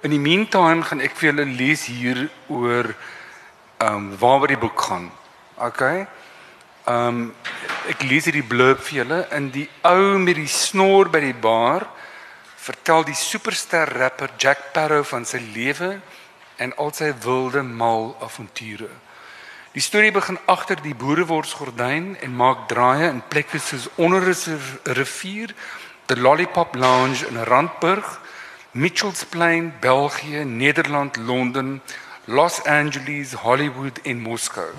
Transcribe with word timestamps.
In 0.00 0.10
die 0.10 0.22
meantime 0.22 0.84
gaan 0.86 1.00
ek 1.02 1.16
vir 1.18 1.32
julle 1.32 1.44
lees 1.58 1.88
hier 1.90 2.28
oor 2.46 2.92
ehm 3.82 3.94
um, 3.94 4.04
waaroor 4.18 4.52
die 4.52 4.60
boek 4.62 4.80
gaan. 4.86 5.08
OK. 5.58 5.82
Ehm 5.82 6.06
um, 6.86 7.24
ek 7.90 8.04
lees 8.06 8.28
hierdie 8.28 8.46
blurb 8.46 8.78
vir 8.86 9.00
julle 9.00 9.18
in 9.34 9.48
die 9.50 9.66
ou 9.88 10.18
met 10.22 10.38
die 10.38 10.46
snor 10.46 11.10
by 11.10 11.22
die 11.24 11.34
bar 11.34 11.88
vertel 12.68 13.02
die 13.08 13.16
superster 13.16 13.90
rapper 13.98 14.36
Jack 14.38 14.68
Sparrow 14.68 15.02
van 15.02 15.26
sy 15.26 15.40
lewe 15.54 15.96
en 16.62 16.76
al 16.78 16.94
sy 16.94 17.10
wilde 17.24 17.64
mal 17.66 18.12
avonture. 18.22 18.90
Die 19.74 19.82
storie 19.82 20.14
begin 20.14 20.38
agter 20.46 20.78
die 20.82 20.94
boereworsgordyn 20.94 22.14
en 22.22 22.38
maak 22.38 22.68
draaie 22.70 23.10
in 23.10 23.22
plekke 23.34 23.58
soos 23.58 23.88
onder 23.96 24.22
'n 24.22 24.94
rivier, 24.94 25.54
the 26.06 26.16
Lollipop 26.16 26.74
Lounge 26.74 27.26
in 27.26 27.42
Randburg, 27.42 28.20
Mitchells 28.72 29.24
Plain, 29.24 29.72
België, 29.80 30.44
Nederland, 30.44 31.16
Londen, 31.16 31.82
Los 32.24 32.64
Angeles, 32.64 33.32
Hollywood 33.32 33.98
en 34.02 34.20
Moskou. 34.20 34.72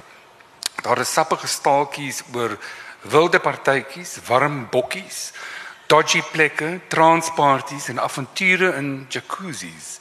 Daar 0.81 0.99
is 0.99 1.13
sappige 1.13 1.47
staaltjies 1.47 2.21
oor 2.33 2.57
wilde 3.01 3.39
partytjies, 3.39 4.19
warm 4.27 4.67
bokkies, 4.69 5.31
dodgy 5.87 6.21
plekke, 6.31 6.79
transparties 6.87 7.87
en 7.89 7.99
avonture 7.99 8.75
in 8.77 9.07
jacuzzis. 9.09 9.97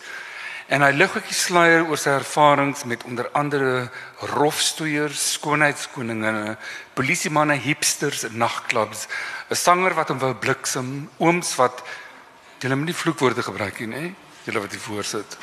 En 0.69 0.85
hy 0.85 0.91
lig 0.93 1.15
ook 1.17 1.25
die 1.25 1.39
sluier 1.39 1.87
oor 1.89 1.97
sy 1.97 2.13
ervarings 2.13 2.85
met 2.85 3.07
onder 3.09 3.31
andere 3.33 3.87
rofstoeiers, 4.35 5.23
skoonheidskoninge, 5.39 6.59
polisiemanne, 6.93 7.57
hipsters, 7.57 8.27
nagklubs, 8.37 9.09
'n 9.49 9.57
sanger 9.57 9.97
wat 9.97 10.13
hom 10.13 10.21
wou 10.21 10.35
bliksem, 10.35 11.09
ooms 11.17 11.57
wat 11.57 11.81
julle 12.59 12.77
moet 12.77 12.91
nie 12.91 12.95
vloekwoorde 12.95 13.43
gebruik 13.43 13.79
nie, 13.79 13.95
hè? 13.95 14.15
Julle 14.45 14.61
wat 14.61 14.71
hier 14.71 14.81
voor 14.81 15.05
sit. 15.05 15.39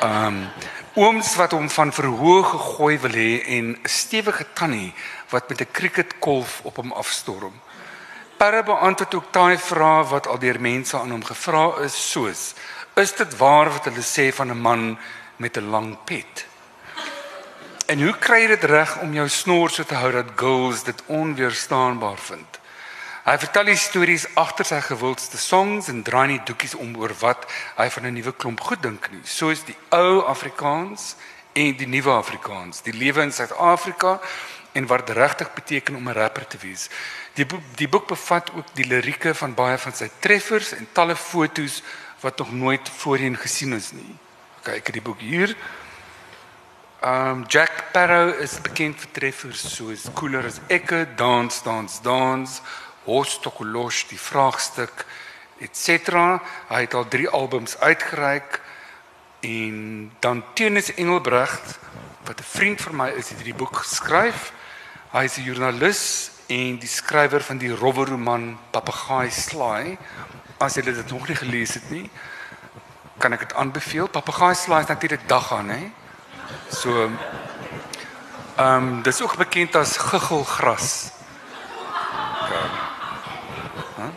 Ehm 0.00 0.26
um, 0.26 0.48
ooms 0.94 1.36
wat 1.36 1.52
hom 1.54 1.68
van 1.70 1.92
verhoog 1.92 2.50
gegooi 2.50 2.98
wil 2.98 3.14
hê 3.14 3.44
en 3.46 3.66
'n 3.70 3.88
stewige 3.88 4.46
tannie 4.52 4.94
wat 5.28 5.48
met 5.48 5.60
'n 5.60 5.72
cricketkolf 5.72 6.60
op 6.62 6.76
hom 6.76 6.92
afstorm. 6.92 7.54
Parre 8.36 8.62
beantwoord 8.62 9.14
ook 9.14 9.32
daai 9.32 9.58
vrae 9.58 10.04
wat 10.04 10.26
al 10.26 10.38
deur 10.38 10.60
mense 10.60 10.98
aan 10.98 11.10
hom 11.10 11.24
gevra 11.24 11.78
is, 11.84 12.10
soos 12.10 12.54
Is 12.94 13.12
dit 13.14 13.36
waar 13.36 13.70
wat 13.70 13.84
hulle 13.84 14.02
sê 14.02 14.34
van 14.34 14.50
'n 14.50 14.60
man 14.60 14.98
met 15.36 15.56
'n 15.56 15.70
lang 15.70 15.96
pet? 16.04 16.46
En 17.86 18.02
hoe 18.02 18.18
kry 18.18 18.40
jy 18.40 18.46
dit 18.46 18.64
reg 18.64 18.98
om 19.00 19.12
jou 19.14 19.28
snor 19.28 19.70
so 19.70 19.84
te 19.84 19.94
hou 19.94 20.12
dat 20.12 20.26
girls 20.36 20.82
dit 20.82 21.02
onweerstaanbaar 21.06 22.18
vind? 22.18 22.49
Hy 23.20 23.34
vertel 23.36 23.68
die 23.68 23.76
stories 23.76 24.24
agter 24.40 24.64
sy 24.64 24.78
gewildste 24.80 25.36
songs 25.36 25.90
en 25.92 26.00
draai 26.02 26.26
nie 26.30 26.38
doekies 26.48 26.72
om 26.80 26.94
oor 26.96 27.12
wat 27.20 27.44
hy 27.76 27.88
van 27.92 28.06
'n 28.06 28.14
nuwe 28.16 28.32
klomp 28.32 28.60
goed 28.60 28.80
dink 28.82 29.10
nie, 29.12 29.20
soos 29.24 29.64
die 29.64 29.76
ou 29.90 30.24
Afrikaans 30.24 31.16
en 31.52 31.76
die 31.76 31.86
nuwe 31.86 32.12
Afrikaans, 32.16 32.80
die 32.80 32.96
lewe 32.96 33.22
in 33.22 33.32
Suid-Afrika 33.32 34.20
en 34.72 34.86
wat 34.86 35.10
regtig 35.10 35.52
beteken 35.54 35.96
om 35.96 36.08
'n 36.08 36.16
rapper 36.16 36.46
te 36.46 36.58
wees. 36.58 36.88
Die 37.34 37.46
boek, 37.46 37.60
die 37.76 37.88
boek 37.88 38.06
bevat 38.06 38.50
ook 38.54 38.74
die 38.74 38.86
lirieke 38.86 39.34
van 39.34 39.54
baie 39.54 39.78
van 39.78 39.92
sy 39.92 40.08
treffers 40.18 40.72
en 40.72 40.88
talle 40.92 41.16
fotos 41.16 41.82
wat 42.20 42.38
nog 42.38 42.52
nooit 42.52 42.88
voorheen 42.88 43.36
gesien 43.36 43.72
is 43.72 43.92
nie. 43.92 44.16
Okay, 44.60 44.76
ek 44.76 44.86
het 44.86 44.94
die 44.94 45.02
boek 45.02 45.20
hier. 45.20 45.56
Um 47.02 47.44
Jack 47.48 47.70
Sparrow 47.88 48.40
is 48.40 48.60
bekend 48.60 48.96
vir 49.00 49.08
treffers 49.12 49.74
soos 49.76 50.08
Cooler 50.14 50.46
as 50.46 50.60
Ekke, 50.68 51.06
Dance 51.16 51.62
Dance 51.64 52.02
Dance, 52.02 52.60
Hostokolosh, 53.04 54.06
die 54.08 54.18
vraagstuk, 54.18 55.04
etc. 55.58 56.08
Hy 56.68 56.80
het 56.80 56.94
al 56.94 57.08
3 57.08 57.28
albums 57.28 57.78
uitgereik 57.78 58.60
en 59.40 60.12
dan 60.20 60.44
Tenis 60.54 60.94
Engelbrecht 60.94 61.78
wat 62.24 62.40
'n 62.40 62.50
vriend 62.56 62.80
van 62.80 62.96
my 62.96 63.08
is, 63.08 63.28
het 63.28 63.36
hierdie 63.36 63.54
boek 63.54 63.76
geskryf. 63.76 64.52
Hy 65.12 65.24
is 65.24 65.36
'n 65.36 65.42
joernalis 65.42 66.30
en 66.46 66.78
die 66.78 66.88
skrywer 66.88 67.42
van 67.42 67.58
die 67.58 67.74
rowweroman 67.74 68.58
Papegaai 68.70 69.30
Slaai 69.30 69.98
as 70.60 70.76
jy 70.76 70.82
dit 70.84 71.10
nog 71.10 71.28
nie 71.28 71.36
gelees 71.36 71.74
het 71.78 71.86
nie, 71.90 72.04
kan 73.20 73.32
ek 73.32 73.46
dit 73.46 73.54
aanbeveel. 73.56 74.10
Papegaai 74.12 74.54
slaai 74.54 74.84
natuurlik 74.88 75.24
dag 75.28 75.52
aan, 75.56 75.72
hè. 75.72 75.84
So 76.68 77.08
ehm 78.60 78.88
um, 78.88 79.02
dis 79.02 79.22
ook 79.22 79.36
bekend 79.40 79.76
as 79.76 79.96
guggelgras. 79.96 81.12
Okay. 82.44 82.66
Huh? 83.96 84.12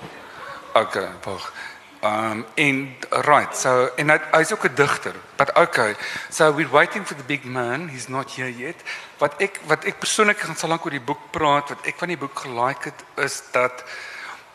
Okay, 0.73 1.09
wag. 1.23 1.53
Um 2.01 2.45
en 2.55 2.95
right, 3.09 3.57
so 3.57 3.91
en 3.95 4.09
hy 4.09 4.15
hy's 4.31 4.51
ook 4.51 4.65
'n 4.65 4.75
digter. 4.75 5.15
But 5.37 5.55
okay. 5.55 5.95
So 6.29 6.51
we're 6.51 6.69
waiting 6.69 7.05
for 7.05 7.15
the 7.15 7.23
big 7.23 7.45
man. 7.45 7.87
He's 7.87 8.07
not 8.07 8.31
here 8.35 8.51
yet. 8.51 8.75
Wat 9.17 9.33
ek 9.37 9.59
wat 9.67 9.85
ek 9.85 9.99
persoonlik 9.99 10.39
gaan 10.39 10.55
sal 10.55 10.69
lank 10.69 10.85
oor 10.85 10.91
die 10.91 10.99
boek 10.99 11.31
praat, 11.31 11.69
wat 11.69 11.85
ek 11.85 11.95
van 11.97 12.07
die 12.07 12.17
boek 12.17 12.39
gelike 12.39 12.89
het 12.89 13.05
is 13.15 13.43
dat 13.51 13.83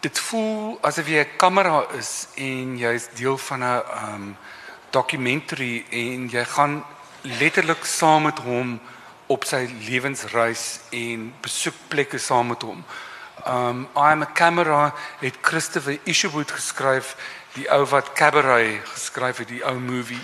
dit 0.01 0.19
voel 0.19 0.79
asof 0.83 1.07
jy 1.07 1.23
'n 1.23 1.37
kamera 1.37 1.87
is 1.99 2.29
en 2.35 2.77
jy's 2.79 3.09
deel 3.15 3.39
van 3.39 3.63
'n 3.63 3.83
um 4.03 4.37
documentary 4.91 5.85
en 5.91 6.29
jy 6.29 6.45
gaan 6.45 6.85
letterlik 7.23 7.85
saam 7.85 8.23
met 8.23 8.39
hom 8.39 8.81
op 9.27 9.45
sy 9.45 9.69
lewensreis 9.87 10.81
en 10.91 11.35
besoek 11.41 11.75
plekke 11.89 12.19
saam 12.19 12.47
met 12.47 12.63
hom. 12.63 12.85
Um 13.47 13.89
I 13.97 14.13
am 14.13 14.23
a 14.23 14.33
camera 14.33 14.95
het 15.21 15.39
Christopher 15.41 15.99
Isherwood 16.05 16.51
geskryf, 16.51 17.17
die 17.55 17.69
ou 17.73 17.85
wat 17.87 18.13
Cabaret 18.13 18.81
geskryf 18.85 19.39
het, 19.39 19.49
die 19.49 19.65
ou 19.65 19.79
movie. 19.79 20.21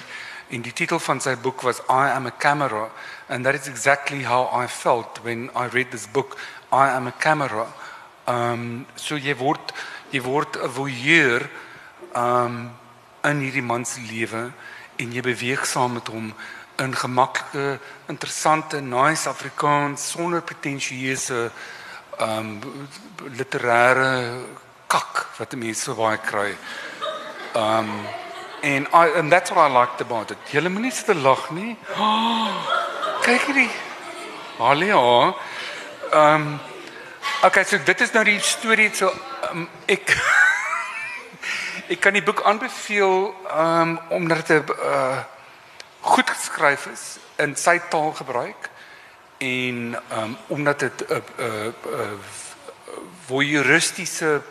En 0.48 0.62
die 0.62 0.72
titel 0.72 0.98
van 0.98 1.20
sy 1.20 1.36
boek 1.36 1.62
was 1.62 1.80
I 1.88 2.10
am 2.14 2.26
a 2.26 2.32
camera 2.38 2.90
and 3.28 3.44
that 3.44 3.54
is 3.54 3.68
exactly 3.68 4.22
how 4.22 4.48
I 4.52 4.66
felt 4.66 5.20
when 5.22 5.50
I 5.56 5.66
read 5.72 5.90
this 5.90 6.06
book 6.06 6.36
I 6.72 6.88
am 6.88 7.06
a 7.06 7.12
camera. 7.12 7.66
Um, 8.26 8.86
so 8.96 9.16
jy 9.16 9.36
word 9.36 9.72
jy 10.10 10.20
word 10.22 10.56
'n 10.56 10.68
voyeur 10.68 11.48
um, 12.14 12.70
in 13.24 13.40
hierdie 13.40 13.62
man 13.62 13.84
se 13.84 14.00
lewe 14.00 14.52
en 14.96 15.12
jy 15.12 15.22
beweeg 15.22 15.66
saam 15.66 15.94
met 15.94 16.08
hom 16.08 16.34
in 16.76 16.94
gemaklike, 16.96 17.78
interessante, 18.06 18.80
nice 18.80 19.28
Afrikaans 19.28 20.10
sonder 20.10 20.42
pretensieuse 20.42 21.50
ehm 22.18 22.60
um, 22.60 22.88
literêre 23.38 24.44
kak 24.88 25.26
wat 25.38 25.54
mense 25.56 25.84
so 25.84 25.94
baie 25.94 26.18
kry. 26.18 26.52
Ehm 27.54 27.88
um, 27.88 28.06
en 28.62 28.86
I 28.92 29.18
and 29.18 29.32
that's 29.32 29.50
what 29.50 29.70
I 29.70 29.72
liked 29.72 30.00
about 30.00 30.30
it. 30.30 30.38
Jy 30.52 30.68
moenie 30.68 30.92
te 30.92 31.14
lag 31.14 31.50
nie. 31.50 31.76
Oh, 31.98 32.52
kyk 33.26 33.50
hierdie. 33.50 33.70
Hallo. 34.58 35.34
Ehm 36.12 36.46
um, 36.46 36.60
Okay, 37.44 37.64
so 37.64 37.76
dit 37.84 38.00
is 38.00 38.12
nou 38.12 38.22
die 38.24 38.38
storie 38.40 38.88
so 38.96 39.10
um, 39.50 39.66
ek 39.84 40.14
ek 41.92 42.00
kan 42.00 42.16
die 42.16 42.22
boek 42.24 42.40
aanbeveel 42.48 43.34
um, 43.52 43.98
omdat 44.16 44.48
dit 44.48 44.70
uh, 44.72 45.18
goed 46.00 46.30
geskryf 46.30 46.86
is 46.92 47.02
in 47.44 47.52
sy 47.56 47.76
taalgebruik 47.92 48.70
en 49.44 49.96
um, 50.18 50.36
omdat 50.46 50.78
dit 50.78 51.04
'n 51.08 51.12
uh, 51.12 51.20
uh, 51.38 51.66
uh, 51.66 52.12
voyeuristiese 53.26 54.42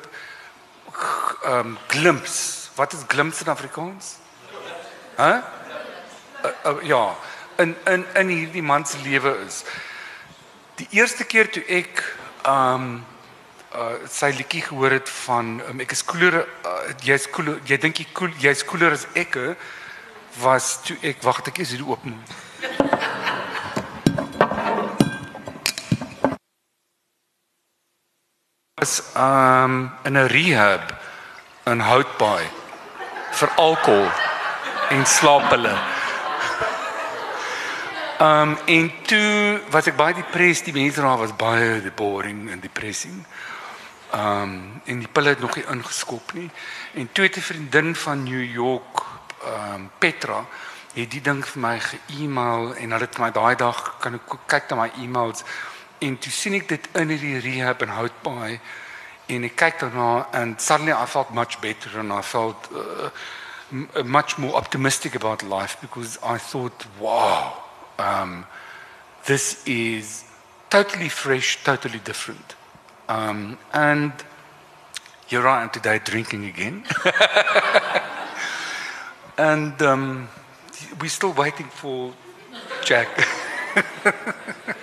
um, 1.45 1.77
glimps. 1.87 2.69
Wat 2.75 2.93
is 2.93 2.99
glimps 3.07 3.41
in 3.41 3.47
Afrikaans? 3.47 4.15
Hæ? 5.15 5.23
Huh? 5.23 5.41
Uh, 6.65 6.71
uh, 6.71 6.83
ja, 6.83 7.15
in 7.55 7.75
in 7.85 8.05
in 8.13 8.27
hierdie 8.27 8.63
man 8.63 8.85
se 8.85 8.97
lewe 9.03 9.37
is. 9.45 9.63
Die 10.75 10.87
eerste 10.89 11.23
keer 11.23 11.49
toe 11.49 11.63
ek 11.65 12.03
um 12.47 13.05
uh 13.73 13.95
sy 14.09 14.29
liedjie 14.37 14.61
gehoor 14.61 14.91
het 14.91 15.09
van 15.09 15.61
um, 15.69 15.79
ek 15.79 15.91
is 15.91 16.03
koeler 16.05 16.35
uh, 16.43 16.93
jy's 17.01 17.29
koeler 17.29 17.57
jy 17.65 17.77
dink 17.77 17.97
jy 17.97 18.05
koel 18.13 18.29
jy's 18.37 18.61
koeler 18.65 18.93
as 18.93 19.07
ek 19.17 19.37
was 20.43 20.75
toe 20.85 20.97
ek 21.01 21.23
wag 21.25 21.41
ek 21.47 21.63
is 21.65 21.73
hier 21.73 21.81
oop 21.87 22.05
is 28.83 29.01
um 29.15 29.91
in 30.03 30.17
'n 30.17 30.27
rehab 30.27 30.93
in 31.71 31.79
Houtbaai 31.79 32.45
vir 33.39 33.49
alkohol 33.55 34.09
en 34.89 35.05
slaaphulle 35.05 35.75
Ehm 38.23 38.49
um, 38.49 38.57
en 38.65 38.91
toe 39.01 39.61
was 39.69 39.87
ek 39.89 39.95
baie 39.99 40.13
depressed, 40.13 40.69
die 40.69 40.73
mense 40.73 41.01
daar 41.01 41.17
was 41.17 41.33
baie 41.35 41.91
boring 41.95 42.45
en 42.51 42.59
depressing. 42.59 43.17
Um, 44.13 44.81
en 44.85 44.99
die 45.01 45.09
pille 45.11 45.33
het 45.33 45.39
nog 45.39 45.55
nie 45.55 45.65
ingeskop 45.67 46.31
nie. 46.33 46.49
En 46.93 47.09
toe 47.11 47.25
het 47.25 47.37
'n 47.37 47.47
vriendin 47.49 47.95
van 47.95 48.23
New 48.23 48.43
York, 48.43 49.01
um, 49.45 49.89
Petra, 49.97 50.45
het 50.93 51.11
die 51.11 51.21
ding 51.21 51.45
vir 51.45 51.61
my 51.61 51.79
ge-email 51.79 52.75
en 52.75 52.91
hulle 52.91 53.05
het 53.09 53.17
my 53.17 53.31
daai 53.31 53.55
dag 53.55 53.95
kan 53.99 54.13
ek 54.13 54.37
kyk 54.45 54.69
na 54.69 54.75
my 54.75 54.91
e-mails 55.01 55.43
en 56.03 56.17
toe 56.19 56.31
sien 56.31 56.55
ek 56.57 56.67
dit 56.67 56.89
in 56.99 57.13
hierdie 57.13 57.39
rehab 57.43 57.83
en 57.85 57.93
Houtbaai 57.95 58.59
en 59.33 59.45
ek 59.47 59.55
kyk 59.55 59.79
daarna 59.85 60.25
and 60.35 60.61
suddenly 60.61 60.91
I 60.91 61.05
felt 61.05 61.31
much 61.31 61.61
better 61.61 61.99
and 61.99 62.11
I 62.11 62.21
felt 62.21 62.67
uh, 62.71 63.09
uh, 63.73 64.03
much 64.03 64.37
more 64.37 64.55
optimistic 64.55 65.15
about 65.15 65.41
life 65.43 65.77
because 65.81 66.19
I 66.21 66.37
thought, 66.37 66.85
wow, 66.99 67.63
um, 67.97 68.45
this 69.25 69.63
is 69.65 70.25
totally 70.69 71.09
fresh, 71.09 71.63
totally 71.63 71.99
different. 71.99 72.55
Um, 73.07 73.57
and 73.73 74.11
here 75.25 75.47
I 75.47 75.63
am 75.63 75.69
today 75.69 75.99
drinking 76.03 76.45
again. 76.45 76.83
and 79.37 79.81
um, 79.81 80.29
we're 81.01 81.09
still 81.09 81.33
waiting 81.33 81.67
for 81.67 82.13
Jack. 82.83 83.07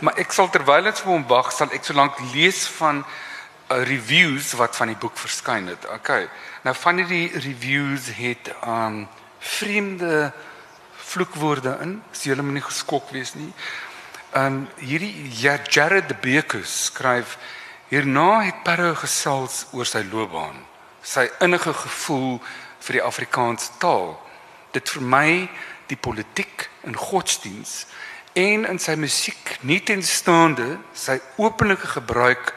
maar 0.00 0.18
ek 0.18 0.32
sal 0.32 0.50
terwyl 0.50 0.86
ons 0.90 1.02
vir 1.02 1.12
hom 1.12 1.26
wag, 1.28 1.52
sal 1.52 1.72
ek 1.74 1.86
solank 1.86 2.18
lees 2.32 2.64
van 2.78 3.02
uh, 3.04 3.82
reviews 3.86 4.52
wat 4.58 4.76
van 4.76 4.92
die 4.92 4.98
boek 5.00 5.16
verskyn 5.18 5.68
het. 5.72 5.86
Okay. 5.98 6.28
Nou 6.64 6.74
van 6.78 7.02
hierdie 7.02 7.28
reviews 7.34 8.10
het 8.16 8.52
um 8.66 9.04
vreemde 9.44 10.32
vloekwoorde 11.14 11.76
in. 11.84 11.98
As 12.12 12.24
jy 12.24 12.32
hulle 12.32 12.46
moet 12.46 12.58
nie 12.60 12.68
geskok 12.68 13.12
wees 13.12 13.34
nie. 13.36 13.50
Um 14.34 14.64
hierdie 14.80 15.12
ja, 15.40 15.58
Jared 15.70 16.10
Beker 16.22 16.64
skryf 16.66 17.36
hierna 17.90 18.44
het 18.46 18.64
Parow 18.64 18.94
gesels 18.98 19.66
oor 19.76 19.86
sy 19.86 20.00
loopbaan, 20.08 20.56
sy 21.04 21.28
innige 21.44 21.74
gevoel 21.84 22.40
vir 22.82 22.98
die 22.98 23.04
Afrikaanse 23.04 23.76
taal. 23.82 24.16
Dit 24.74 24.90
vir 24.96 25.04
my 25.04 25.28
die 25.90 26.00
politiek 26.00 26.68
en 26.88 26.96
godsdiens 26.96 27.84
en 28.34 28.66
in 28.66 28.80
sy 28.82 28.96
musiek 28.98 29.54
nie 29.62 29.78
tenstaande 29.86 30.76
sy 30.98 31.20
openlike 31.38 31.86
gebruik 31.94 32.50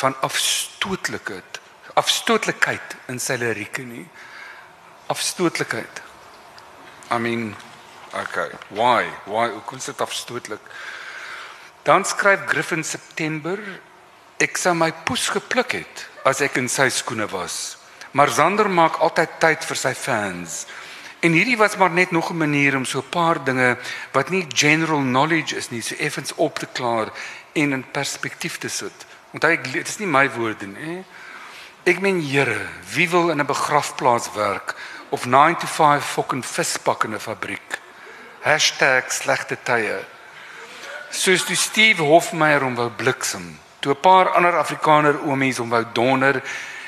van 0.00 0.16
afstootlikheid 0.20 1.60
afstootlikheid 1.98 2.96
in 3.12 3.18
sy 3.20 3.36
lirieke 3.40 3.82
nie. 3.84 4.06
Afstootlikheid 5.12 6.02
i 7.12 7.18
mean 7.20 7.50
okay 8.16 8.50
why? 8.70 9.08
Why 9.28 9.48
hoe 9.52 9.64
kon 9.68 9.80
dit 9.80 10.00
afstootlik 10.00 10.60
dan 11.84 12.04
skryf 12.04 12.46
Griffin 12.48 12.84
September 12.84 13.58
ek 14.42 14.60
sou 14.60 14.74
my 14.76 14.92
poes 15.06 15.28
gepluk 15.32 15.76
het 15.80 16.06
as 16.28 16.40
ek 16.44 16.60
in 16.60 16.68
sy 16.72 16.88
skoene 16.92 17.28
was 17.32 17.76
maar 18.12 18.32
Zander 18.32 18.68
maak 18.70 19.00
altyd 19.00 19.36
tyd 19.40 19.64
vir 19.68 19.80
sy 19.80 19.92
fans 19.96 20.62
En 21.22 21.32
hierdie 21.32 21.56
was 21.56 21.76
maar 21.76 21.90
net 21.90 22.10
nog 22.10 22.30
'n 22.30 22.36
manier 22.36 22.76
om 22.76 22.84
so 22.84 22.98
'n 22.98 23.08
paar 23.08 23.44
dinge 23.44 23.78
wat 24.12 24.30
nie 24.30 24.46
general 24.48 25.00
knowledge 25.00 25.56
is 25.56 25.70
nie, 25.70 25.80
so 25.80 25.94
effens 25.94 26.34
op 26.34 26.58
te 26.58 26.66
klaar 26.72 27.08
en 27.52 27.72
in 27.72 27.90
perspektief 27.90 28.58
te 28.58 28.68
sit. 28.68 29.06
Want 29.30 29.42
hy 29.42 29.56
dit 29.72 29.88
is 29.88 29.98
nie 29.98 30.06
my 30.06 30.30
woorde 30.30 30.66
nie. 30.66 31.04
Ek 31.84 32.00
meen 32.00 32.20
Here, 32.20 32.66
wie 32.94 33.10
wil 33.10 33.30
in 33.30 33.40
'n 33.40 33.46
begrafplaas 33.46 34.32
werk 34.32 34.74
of 35.08 35.26
9 35.26 35.56
to 35.56 35.66
5 35.66 36.04
fucking 36.04 36.46
vispak 36.46 37.04
in 37.04 37.14
'n 37.14 37.20
fabriek? 37.20 37.80
#slegte 39.08 39.56
tye. 39.62 40.04
Soos 41.10 41.46
die 41.46 41.56
Steve 41.56 42.02
Hofmeyer 42.02 42.62
om 42.62 42.74
wou 42.74 42.90
bliksem, 42.90 43.58
toe 43.78 43.92
'n 43.92 44.00
paar 44.00 44.28
ander 44.28 44.58
Afrikaner 44.58 45.20
oomies 45.20 45.58
om 45.58 45.68
wou 45.68 45.84
donder 45.92 46.42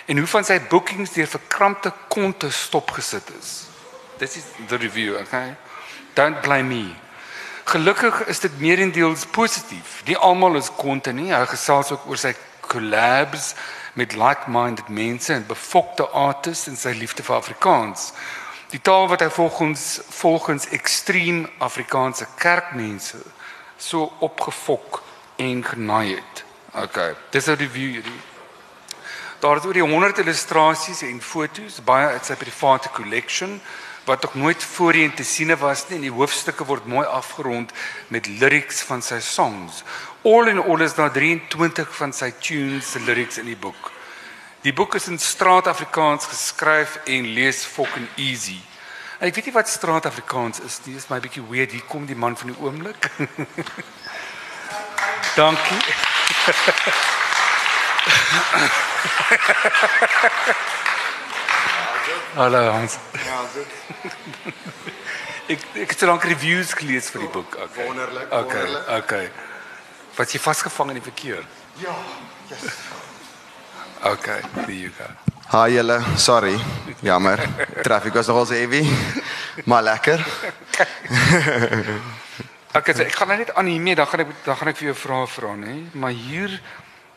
en 0.05 0.19
hoe 0.19 0.27
van 0.27 0.45
sy 0.45 0.61
bookings 0.69 1.13
deur 1.13 1.27
verkrampte 1.27 1.93
konte 2.09 2.51
stopgesit 2.51 3.31
is. 3.41 3.74
This 4.19 4.37
is 4.37 4.45
the 4.69 4.77
review, 4.79 5.17
okay? 5.19 5.57
Don't 6.15 6.41
blame 6.41 6.69
me. 6.69 6.95
Gelukkig 7.65 8.27
is 8.27 8.41
dit 8.41 8.61
meerendeels 8.61 9.27
positief. 9.27 10.03
Nie 10.07 10.17
almal 10.17 10.57
is 10.57 10.71
konte 10.77 11.13
nie. 11.13 11.33
Hy 11.33 11.45
gesels 11.51 11.91
ook 11.91 12.07
oor 12.07 12.21
sy 12.21 12.35
collabs 12.61 13.55
met 13.99 14.15
like-minded 14.15 14.89
mense 14.89 15.33
en 15.33 15.47
befokte 15.47 16.07
artists 16.07 16.71
en 16.71 16.77
sy 16.79 16.93
liefde 16.99 17.27
vir 17.27 17.37
Afrikaans. 17.37 18.13
Die 18.71 18.81
taal 18.83 19.09
wat 19.11 19.23
hy 19.25 19.31
volgens 19.35 20.01
volgens 20.21 20.69
ekstreem 20.75 21.45
Afrikaanse 21.59 22.27
kerkmense 22.39 23.19
so 23.79 24.13
opgefok 24.19 25.03
en 25.37 25.65
genaai 25.65 26.15
het. 26.15 26.45
Okay, 26.75 27.15
dis 27.31 27.47
'n 27.47 27.59
review 27.59 27.91
hierdie. 27.99 28.21
Daar 29.39 29.57
is 29.57 29.65
oor 29.65 29.73
die 29.73 29.83
100 29.83 30.19
illustrasies 30.19 31.03
en 31.03 31.21
fotos, 31.21 31.83
baie 31.85 32.07
uit 32.07 32.27
sy 32.27 32.35
private 32.35 32.91
collection 32.91 33.61
wat 34.05 34.23
nog 34.23 34.35
nooit 34.35 34.65
voorheen 34.65 35.15
te 35.15 35.25
sien 35.25 35.57
was 35.59 35.89
nie 35.89 35.97
en 35.97 36.05
die 36.05 36.13
hoofstukke 36.13 36.65
word 36.65 36.87
mooi 36.87 37.07
afgerond 37.07 37.73
met 38.09 38.27
lyrics 38.27 38.83
van 38.83 39.03
sy 39.03 39.21
songs. 39.21 39.83
All 40.23 40.49
in 40.49 40.61
all 40.63 40.81
is 40.81 40.95
daar 40.95 41.13
23 41.13 41.97
van 41.97 42.13
sy 42.13 42.31
tunes 42.41 42.91
se 42.91 43.01
lyrics 43.01 43.39
in 43.39 43.47
die 43.49 43.57
boek. 43.57 43.93
Die 44.65 44.73
boek 44.73 44.95
is 44.95 45.09
in 45.09 45.19
straat-Afrikaans 45.19 46.25
geskryf 46.27 46.99
en 47.05 47.27
lees 47.37 47.65
fucking 47.65 48.09
easy. 48.17 48.61
En 49.19 49.29
ek 49.29 49.35
weet 49.37 49.45
nie 49.51 49.57
wat 49.57 49.69
straat-Afrikaans 49.69 50.61
is 50.65 50.81
nie. 50.85 50.95
Dit 50.95 51.03
is 51.05 51.11
my 51.11 51.21
bietjie 51.21 51.45
weird. 51.49 51.73
Hier 51.73 51.85
kom 51.89 52.07
die 52.09 52.17
man 52.17 52.37
van 52.37 52.53
die 52.53 52.61
oomblik. 52.61 53.11
Dankie. 55.41 55.83
Hallo 62.35 62.71
Hans. 62.71 62.99
Ja, 63.25 63.41
so. 63.53 63.65
Ek 65.49 65.61
ek 65.85 65.91
het 65.93 65.99
so 65.99 66.07
lank 66.09 66.25
reviews 66.29 66.73
gelees 66.77 67.09
vir 67.13 67.25
die 67.25 67.31
boek. 67.33 67.57
Okay. 67.67 67.87
Wonderlik, 67.87 68.33
Okay. 68.33 68.65
wonderlik. 68.65 68.89
Okay. 69.05 69.31
Was 70.17 70.33
jy 70.33 70.41
vasgevang 70.41 70.93
in 70.95 71.01
die 71.01 71.05
verkeer? 71.05 71.45
Ja. 71.81 71.95
Yes. 72.51 72.65
Okay, 74.05 74.41
there 74.55 74.73
you 74.77 74.91
go. 74.99 75.09
Hi 75.53 75.71
julle, 75.75 75.99
sorry. 76.21 76.59
Jammer. 77.01 77.41
Traffic 77.83 78.15
was 78.15 78.27
nogal 78.27 78.47
heavy. 78.53 78.85
Maar 79.65 79.83
lekker. 79.83 80.25
Okay, 82.75 82.95
so 82.95 83.05
ek 83.05 83.15
gaan 83.15 83.29
nou 83.31 83.39
net 83.39 83.53
aan 83.55 83.69
hiermee, 83.71 83.95
dan 83.95 84.07
gaan 84.11 84.25
ek 84.25 84.33
dan 84.45 84.57
gaan 84.59 84.69
ek 84.73 84.81
vir 84.81 84.89
jou 84.91 84.97
vrae 84.99 85.27
vra, 85.31 85.53
nê? 85.55 85.75
Maar 85.95 86.11
hier 86.11 86.57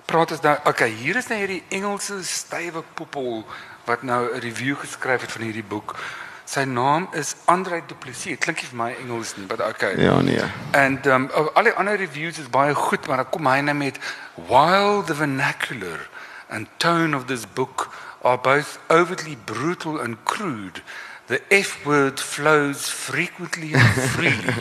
praat 0.05 0.31
ons 0.35 0.43
nou, 0.45 0.53
okay, 0.69 0.91
hier 0.93 1.17
is 1.17 1.27
nou 1.31 1.39
hierdie 1.39 1.63
Engelse 1.73 2.19
stywe 2.23 2.83
poepel 2.95 3.41
wat 3.87 4.03
nou 4.03 4.21
'n 4.35 4.39
review 4.39 4.75
geskryf 4.79 5.21
het 5.21 5.31
van 5.31 5.41
hierdie 5.41 5.63
boek. 5.63 5.95
Sy 6.43 6.63
naam 6.63 7.07
is 7.11 7.35
Andre 7.45 7.81
Du 7.87 7.95
Plessis. 7.95 8.31
Dit 8.35 8.39
klink 8.39 8.61
nie 8.61 8.69
vir 8.69 8.77
my 8.77 8.95
Engels 8.99 9.35
nie, 9.35 9.45
but 9.45 9.61
okay. 9.61 9.95
Ja 10.01 10.21
nee. 10.21 10.43
En 10.71 10.99
ehm 11.03 11.27
um, 11.35 11.51
al 11.53 11.63
die 11.63 11.73
ander 11.73 11.97
reviews 11.97 12.37
is 12.39 12.49
baie 12.49 12.73
goed, 12.73 13.07
maar 13.07 13.17
dan 13.17 13.29
kom 13.29 13.47
hy 13.47 13.59
nou 13.59 13.75
met 13.75 13.99
while 14.35 15.03
the 15.03 15.15
vernacular 15.15 16.09
and 16.49 16.67
tone 16.77 17.15
of 17.15 17.25
this 17.25 17.45
book 17.53 17.89
are 18.21 18.37
both 18.37 18.79
overtly 18.89 19.37
brutal 19.45 19.99
and 19.99 20.23
crude, 20.23 20.81
the 21.27 21.41
F 21.49 21.85
word 21.85 22.19
flows 22.19 22.89
frequently 22.89 23.73
and 23.73 24.01
freely. 24.15 24.55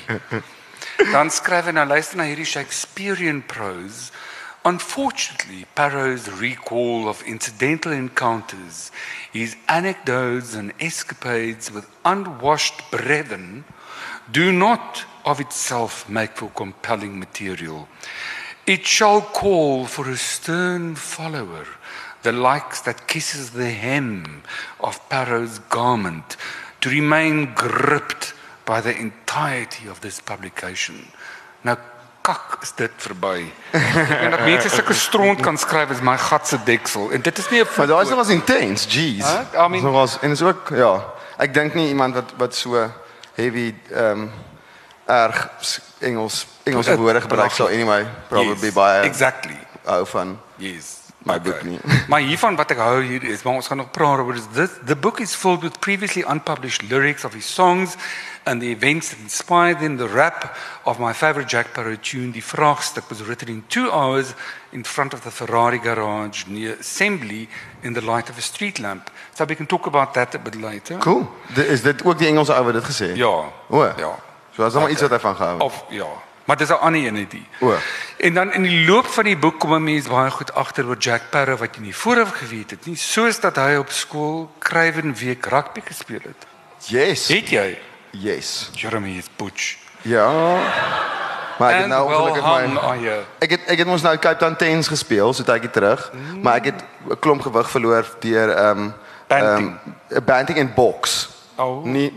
Dan 1.12 1.30
skryf 1.30 1.68
hy 1.68 1.72
nou 1.76 1.86
luister 1.86 2.16
na 2.16 2.24
hierdie 2.24 2.48
Shakespearean 2.48 3.42
prose. 3.46 4.10
Unfortunately, 4.66 5.64
Parrow's 5.76 6.28
recall 6.28 7.08
of 7.08 7.23
incidental 7.23 7.92
encounters, 7.92 8.90
his 9.32 9.54
anecdotes 9.68 10.56
and 10.56 10.73
escapades 10.80 11.70
with 11.70 11.88
unwashed 12.04 12.90
brethren, 12.90 13.64
do 14.32 14.50
not 14.50 15.04
of 15.25 15.38
itself 15.38 16.08
make 16.08 16.32
for 16.32 16.49
compelling 16.49 17.16
material. 17.16 17.87
It 18.66 18.85
shall 18.85 19.20
call 19.20 19.87
for 19.87 20.11
a 20.11 20.16
stern 20.16 20.96
follower, 20.96 21.68
the 22.25 22.32
likes 22.32 22.80
that 22.80 23.06
kisses 23.06 23.50
the 23.50 23.70
hem 23.70 24.42
of 24.80 25.08
Parrow's 25.08 25.61
garment, 25.70 26.37
to 26.80 26.90
remain 26.90 27.54
gripped 27.54 28.35
by 28.64 28.80
the 28.80 28.99
entirety 28.99 29.87
of 29.87 30.00
this 30.00 30.20
publication. 30.20 31.06
Nou 31.62 31.76
kak 32.26 32.56
is 32.62 32.73
dit 32.75 32.90
verby. 32.97 33.45
Weet 33.73 34.30
dat 34.30 34.40
mense 34.45 34.68
sulke 34.68 34.95
stront 34.95 35.40
kan 35.40 35.59
skryf 35.59 35.90
as 35.95 36.00
my 36.02 36.16
gat 36.18 36.49
se 36.49 36.59
deksel 36.64 37.12
en 37.14 37.23
dit 37.23 37.38
is 37.38 37.50
nie 37.50 37.61
'n 37.62 37.68
Maar 37.76 37.87
daai 37.87 38.02
is 38.06 38.14
was 38.14 38.28
intens, 38.35 38.87
jeez. 38.88 39.26
Huh? 39.26 39.64
I 39.64 39.68
mean- 39.68 39.83
Nog 39.85 39.92
was 39.92 40.18
en 40.21 40.30
is 40.30 40.42
ook 40.42 40.68
ja. 40.75 41.04
Ek 41.38 41.54
dink 41.54 41.75
nie 41.75 41.88
iemand 41.88 42.14
wat 42.14 42.33
wat 42.37 42.54
so 42.54 42.90
heavy 43.35 43.75
ehm 43.92 44.21
um, 44.21 44.30
erg 45.06 45.50
Engels 45.99 46.47
Engelse 46.64 46.97
woorde 46.97 47.21
gebruik 47.21 47.50
sal 47.50 47.68
anyway 47.68 48.06
probably 48.28 48.66
Yes, 48.66 48.75
baie 48.75 49.02
Exactly. 49.02 49.59
hou 49.85 50.06
van 50.06 50.38
Yes. 50.56 51.04
My 51.26 51.40
book 51.40 51.62
nie. 51.62 51.78
maar 52.11 52.21
hiervan 52.21 52.56
wat 52.56 52.71
ek 52.71 52.78
hou 52.78 53.02
hier 53.02 53.25
is, 53.25 53.42
maar 53.42 53.54
ons 53.54 53.66
gaan 53.66 53.76
nog 53.76 53.90
praat 53.90 54.18
oor 54.23 54.35
is 54.35 54.47
this 54.52 54.71
the 54.87 54.97
book 54.97 55.18
is 55.21 55.35
filled 55.35 55.62
with 55.62 55.78
previously 55.78 56.25
unpublished 56.28 56.83
lyrics 56.90 57.25
of 57.25 57.33
his 57.35 57.54
songs 57.54 57.95
and 58.46 58.60
the 58.60 58.70
events 58.70 59.08
that 59.10 59.18
inspired 59.18 59.78
them. 59.80 59.96
The 59.96 60.08
rap 60.08 60.56
of 60.84 60.98
my 60.98 61.12
favorite 61.12 61.48
Jack 61.48 61.72
Parrot 61.72 62.02
tune, 62.02 62.30
Die 62.32 62.40
Vraagstuk, 62.42 63.08
was 63.08 63.20
written 63.22 63.48
in 63.48 63.64
2 63.68 63.90
hours 63.90 64.34
in 64.70 64.84
front 64.84 65.14
of 65.14 65.20
the 65.20 65.30
Ferrari 65.30 65.78
garage 65.78 66.44
near 66.46 66.76
Assembly 66.80 67.48
in 67.82 67.92
the 67.94 68.02
light 68.02 68.28
of 68.30 68.38
a 68.38 68.40
street 68.40 68.78
lamp. 68.78 69.10
So 69.34 69.44
we 69.44 69.54
can 69.54 69.66
talk 69.66 69.86
about 69.86 70.14
that 70.14 70.34
a 70.34 70.38
bit 70.38 70.54
later. 70.54 70.98
Cool. 70.98 71.28
Di- 71.54 71.62
Is 71.66 71.82
dit 71.82 72.04
ook 72.04 72.18
die 72.18 72.26
Engelse 72.28 72.52
ou 72.54 72.64
wat 72.64 72.72
dit 72.74 72.84
gesê 72.84 73.06
het? 73.08 73.16
Ja. 73.16 73.50
O. 73.68 73.82
Ja. 73.96 74.18
So 74.54 74.64
as 74.64 74.74
hom 74.74 74.88
iets 74.88 75.00
wat 75.00 75.10
hy 75.10 75.18
van 75.18 75.36
gehou. 75.36 75.52
het. 75.52 75.62
Of 75.62 75.84
ja. 75.88 76.06
Maar 76.44 76.56
dis 76.56 76.68
'n 76.68 76.72
ander 76.80 77.28
die. 77.28 77.46
O. 77.60 77.74
En 78.18 78.34
dan 78.34 78.52
in 78.52 78.62
die 78.62 78.86
loop 78.86 79.06
van 79.06 79.24
die 79.24 79.36
boek 79.36 79.58
kom 79.60 79.74
'n 79.74 79.82
mens 79.84 80.06
baie 80.08 80.30
goed 80.30 80.54
agter 80.54 80.86
oor 80.86 80.96
Jack 80.98 81.22
Sparrow 81.26 81.58
wat 81.58 81.74
jy 81.76 81.82
nie 81.82 81.96
vooraf 81.96 82.30
geweet 82.32 82.70
het 82.70 82.86
nie, 82.86 82.96
soos 82.96 83.40
dat 83.40 83.56
hy 83.56 83.74
op 83.76 83.90
skool 83.90 84.50
Craven 84.58 85.14
week 85.14 85.46
rugby 85.46 85.80
gespeel 85.84 86.20
het. 86.22 86.46
Yes. 86.86 87.28
Het 87.28 87.48
jy? 87.50 87.78
Yes. 88.10 88.70
Jeremy 88.72 89.16
is 89.16 89.26
butch. 89.36 89.76
Ja. 90.02 90.30
Maar 91.58 91.70
ek 91.70 91.78
het 91.78 91.86
nou 91.86 92.08
well 92.08 92.16
ongelukkig 92.16 93.00
my. 93.00 93.25
Ek 93.38 93.50
het 93.50 93.60
ek 93.66 93.78
het 93.78 93.88
ons 93.88 94.02
nou 94.02 94.16
Cape 94.16 94.36
Town 94.36 94.56
Tens 94.56 94.88
gespeel 94.88 95.32
so 95.32 95.42
tydjie 95.42 95.70
terug, 95.70 96.10
mm. 96.12 96.40
maar 96.42 96.60
ek 96.60 96.64
het 96.64 96.84
'n 97.08 97.18
klomp 97.18 97.40
gewig 97.40 97.70
verloor 97.70 98.04
deur 98.20 98.50
ehm 98.50 98.78
um, 98.78 98.94
Banting. 99.26 99.78
um, 100.08 100.25
banting 100.25 100.58
en 100.58 100.75
box. 100.75 101.28
Oh. 101.54 101.84
Nie 101.84 102.12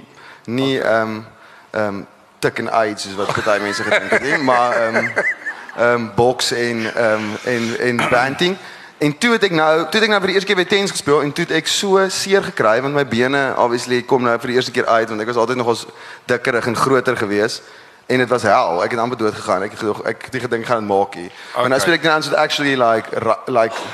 nie 0.46 0.82
ehm 0.82 1.02
um, 1.02 1.26
ehm 1.72 1.88
um, 1.88 2.08
tik 2.40 2.60
en 2.60 2.72
AIDS 2.72 3.04
soos 3.04 3.16
wat 3.16 3.44
baie 3.46 3.60
mense 3.60 3.84
gedink 3.84 4.12
het 4.12 4.22
nie, 4.22 4.38
maar 4.38 4.72
ehm 4.72 4.96
um, 4.96 5.12
ehm 5.76 5.94
um, 5.94 6.12
box 6.16 6.52
en 6.52 6.96
ehm 6.96 7.14
um, 7.14 7.38
en 7.44 7.80
en 7.80 8.10
banting. 8.10 8.58
En 9.00 9.18
toe 9.18 9.32
het 9.32 9.44
ek 9.48 9.54
nou, 9.56 9.74
toe 9.88 10.02
het 10.02 10.06
ek 10.10 10.12
nou 10.12 10.20
vir 10.20 10.28
die 10.28 10.36
eerste 10.36 10.48
keer 10.50 10.58
weer 10.60 10.68
tens 10.68 10.92
gespeel 10.92 11.22
en 11.24 11.30
toe 11.32 11.46
het 11.46 11.54
ek 11.56 11.70
so 11.72 12.02
seer 12.12 12.44
gekry 12.44 12.82
want 12.84 12.98
my 12.98 13.06
bene 13.08 13.44
obviously 13.56 14.02
kom 14.04 14.26
nou 14.28 14.34
vir 14.44 14.52
die 14.52 14.58
eerste 14.60 14.74
keer 14.76 14.90
uit 14.92 15.08
want 15.08 15.24
ek 15.24 15.30
was 15.32 15.40
altyd 15.40 15.62
nog 15.62 15.72
ons 15.72 15.86
dikkerig 16.28 16.68
en 16.68 16.76
groter 16.76 17.16
geweest 17.16 17.64
en 18.12 18.20
dit 18.20 18.30
was 18.30 18.44
hel. 18.44 18.82
Ek 18.84 18.92
het 18.92 19.00
amper 19.00 19.22
dood 19.22 19.38
gegaan. 19.38 19.64
Ek 19.64 19.72
het 19.72 19.80
gedog 19.80 20.02
ek 20.10 20.26
het 20.28 20.36
nie 20.36 20.42
gedink 20.44 20.68
gaan 20.68 20.84
dit 20.84 20.90
maak 20.90 21.16
nie. 21.16 21.30
Okay. 21.30 21.62
Maar 21.62 21.72
nou 21.76 21.80
speel 21.80 21.96
ek 21.96 22.08
dan 22.10 22.26
so 22.28 22.36
actually 22.36 22.76
like 22.76 23.24
like 23.48 23.86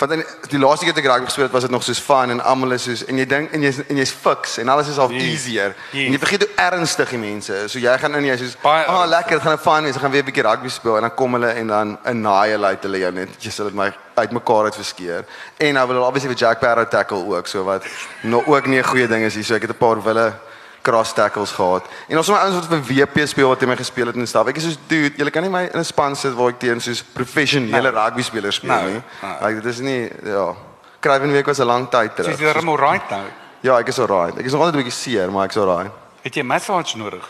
want 0.00 0.12
in 0.12 0.24
die 0.48 0.58
laaste 0.58 0.84
keer 0.84 0.94
toe 0.94 1.02
ek 1.02 1.08
rugby 1.10 1.24
gespeel 1.28 1.44
het 1.44 1.52
was 1.52 1.62
dit 1.62 1.70
nog 1.70 1.82
soos 1.82 1.98
fun 2.00 2.30
en 2.30 2.40
almal 2.40 2.72
is 2.72 2.82
soos 2.82 3.04
en 3.04 3.18
jy 3.18 3.26
dink 3.26 3.52
en 3.52 3.62
jy's 3.62 3.78
en 3.88 3.96
jy's 3.96 4.10
fix 4.12 4.58
en 4.58 4.68
alles 4.68 4.88
is 4.88 4.98
al 4.98 5.10
Yes. 5.10 5.22
easier. 5.22 5.74
Yes. 5.92 6.06
En 6.06 6.12
jy 6.12 6.18
vergeet 6.18 6.40
hoe 6.46 6.54
ernstig 6.56 7.08
die 7.10 7.18
mense 7.18 7.54
is. 7.64 7.72
So 7.72 7.78
jy 7.78 7.98
gaan 7.98 8.14
in 8.14 8.24
jy 8.24 8.36
soos 8.36 8.56
ah 8.64 8.78
ernstig. 8.80 9.08
lekker, 9.10 9.30
dit 9.38 9.42
gaan 9.42 9.52
'n 9.52 9.58
fun 9.58 9.82
wees. 9.84 9.94
Ek 9.96 10.00
gaan 10.02 10.10
weer 10.10 10.22
'n 10.22 10.26
bietjie 10.26 10.42
rugby 10.42 10.68
speel 10.68 10.96
en 10.96 11.02
dan 11.02 11.14
kom 11.14 11.32
hulle 11.34 11.50
en 11.52 11.66
dan 11.66 11.98
naai 12.22 12.50
hulle 12.50 12.66
uit 12.66 12.82
hulle 12.82 12.98
jou 12.98 13.12
net 13.12 13.28
jy 13.40 13.50
sal 13.50 13.64
dit 13.66 13.74
my 13.74 13.92
uitmekaar 14.16 14.64
uit 14.64 14.74
verskeer. 14.74 15.24
En 15.58 15.74
nou 15.74 15.86
wil 15.86 15.96
hulle 15.96 16.06
obviously 16.06 16.30
vir 16.34 16.38
Jack 16.46 16.60
Barrow 16.60 16.86
tackle 16.88 17.24
ook 17.36 17.46
so 17.46 17.64
wat 17.64 17.84
nou 18.22 18.42
ook 18.46 18.66
nie 18.66 18.78
'n 18.78 18.84
goeie 18.84 19.06
ding 19.08 19.24
is 19.24 19.34
hier. 19.34 19.44
So 19.44 19.54
ek 19.54 19.62
het 19.62 19.70
'n 19.70 19.76
paar 19.78 20.02
wille 20.02 20.32
cross 20.82 21.12
tackles 21.12 21.50
gehad. 21.52 21.84
En 22.08 22.16
ons 22.16 22.26
het 22.26 22.36
ouens 22.36 22.54
wat 22.54 22.66
vir 22.68 22.80
WP 23.06 23.26
speel 23.28 23.48
wat 23.48 23.58
teen 23.58 23.68
my 23.68 23.76
gespeel 23.76 24.06
het 24.06 24.16
en 24.16 24.26
staf. 24.26 24.46
Ek 24.46 24.56
is 24.56 24.62
soos 24.62 24.78
dude, 24.88 25.16
julle 25.16 25.30
kan 25.30 25.42
nie 25.42 25.50
my 25.50 25.62
in 25.72 25.78
'n 25.80 25.84
span 25.84 26.16
sit 26.16 26.34
waar 26.34 26.48
ek 26.48 26.58
teen 26.58 26.80
soos 26.80 27.02
professionele 27.02 27.90
rugby 27.90 28.22
spelers 28.22 28.56
speel 28.56 28.70
Nou, 28.70 28.90
nie. 28.90 29.02
nou. 29.22 29.34
Like 29.46 29.60
dit 29.62 29.72
is 29.72 29.80
nie 29.80 30.10
ja. 30.24 30.54
Craven 31.00 31.32
week 31.32 31.46
was 31.46 31.58
'n 31.60 31.64
lang 31.66 31.88
tyd 31.90 32.16
terug. 32.16 32.30
Dis 32.30 32.40
jy 32.40 32.52
regtig 32.52 32.80
right 32.80 33.10
nou. 33.10 33.24
Ja, 33.62 33.78
ek 33.78 33.88
is 33.88 33.98
alright. 33.98 34.38
Ek 34.38 34.44
is 34.44 34.52
nog 34.52 34.60
altyd 34.62 34.74
'n 34.74 34.82
bietjie 34.84 34.98
seer, 35.00 35.30
maar 35.30 35.44
ek's 35.44 35.56
alright. 35.56 35.92
Het 36.22 36.34
jy 36.34 36.42
massage 36.42 36.96
nodig? 36.96 37.28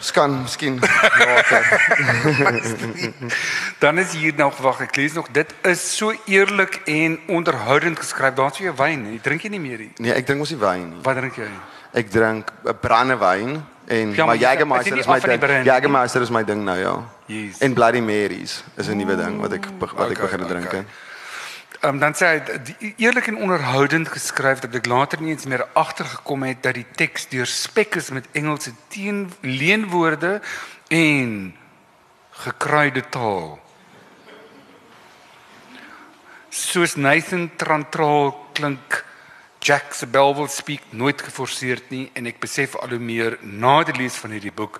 Skan, 0.00 0.42
miskien 0.42 0.78
later. 0.80 1.64
Dan 3.82 3.98
is 3.98 4.12
hier 4.12 4.34
nog 4.36 4.56
wag, 4.62 4.80
ek 4.80 4.96
lees 4.96 5.12
nog 5.12 5.28
dit 5.34 5.54
is 5.62 5.82
so 5.96 6.12
eerlik 6.26 6.80
en 6.86 7.18
onderhoudend 7.26 7.98
geskryf. 7.98 8.34
Daar's 8.38 8.56
vir 8.60 8.68
jou 8.70 8.76
wyn, 8.78 9.06
jy 9.12 9.18
drink 9.22 9.42
jy 9.42 9.50
nie 9.56 9.62
meer 9.62 9.78
nie. 9.78 9.90
Nee, 9.98 10.12
ek 10.14 10.26
drink 10.28 10.40
mos 10.44 10.52
nie 10.54 10.60
wyn 10.62 10.86
nie. 10.92 11.02
Wat 11.06 11.18
drink 11.18 11.36
jy? 11.40 11.48
Ek 11.98 12.10
drink 12.12 12.52
'n 12.64 12.76
brandewyn 12.80 13.62
en 13.88 14.14
Ja, 14.14 14.26
maar 14.26 14.36
is 14.36 14.42
Jägermeister 14.42 14.98
is 14.98 15.06
nie 15.06 15.12
my 15.12 15.16
af 15.16 15.22
van 15.24 15.30
die 15.30 15.46
ding. 15.46 15.64
Jägermeister 15.64 16.22
is 16.22 16.30
my 16.30 16.44
ding 16.44 16.64
nou 16.64 16.78
ja. 16.78 16.94
Yes. 17.26 17.58
En 17.58 17.74
Bloody 17.74 18.00
Marys 18.00 18.62
is 18.76 18.88
'n 18.88 18.96
nuwe 18.96 19.16
ding 19.16 19.40
wat 19.40 19.52
ek 19.52 19.66
wat 19.78 20.10
ek 20.10 20.18
Okay, 20.18 20.22
begin 20.22 20.46
drink. 20.46 20.66
okay. 20.66 20.84
Um, 21.82 21.98
dan 21.98 22.14
sê 22.14 22.26
hy 22.26 22.92
eerlik 22.96 23.28
en 23.30 23.38
onderhoudend 23.44 24.08
geskryf 24.08 24.62
dat 24.64 24.74
ek 24.74 24.86
later 24.90 25.22
nie 25.22 25.34
eens 25.34 25.46
meer 25.46 25.66
agtergekom 25.78 26.42
het 26.48 26.62
dat 26.66 26.78
die 26.78 26.86
teks 26.98 27.28
deurspek 27.30 27.98
is 28.00 28.10
met 28.10 28.28
Engelse 28.32 28.72
teen 28.88 29.28
leenwoorde 29.40 30.40
en 30.88 31.54
gekruide 32.44 33.02
taal. 33.10 33.58
Soos 36.48 36.96
Nathan 36.96 37.50
Trantral 37.56 38.32
klink 38.52 39.04
Jack 39.58 39.92
se 39.94 40.06
Bellville 40.06 40.48
speak 40.48 40.82
nooit 40.90 41.22
geforseerd 41.22 41.90
nie 41.90 42.06
en 42.14 42.26
ek 42.30 42.38
besef 42.40 42.76
al 42.78 42.94
hoe 42.94 43.02
meer 43.02 43.38
na 43.42 43.82
die 43.86 43.96
lees 43.98 44.16
van 44.22 44.34
hierdie 44.34 44.54
boek 44.54 44.78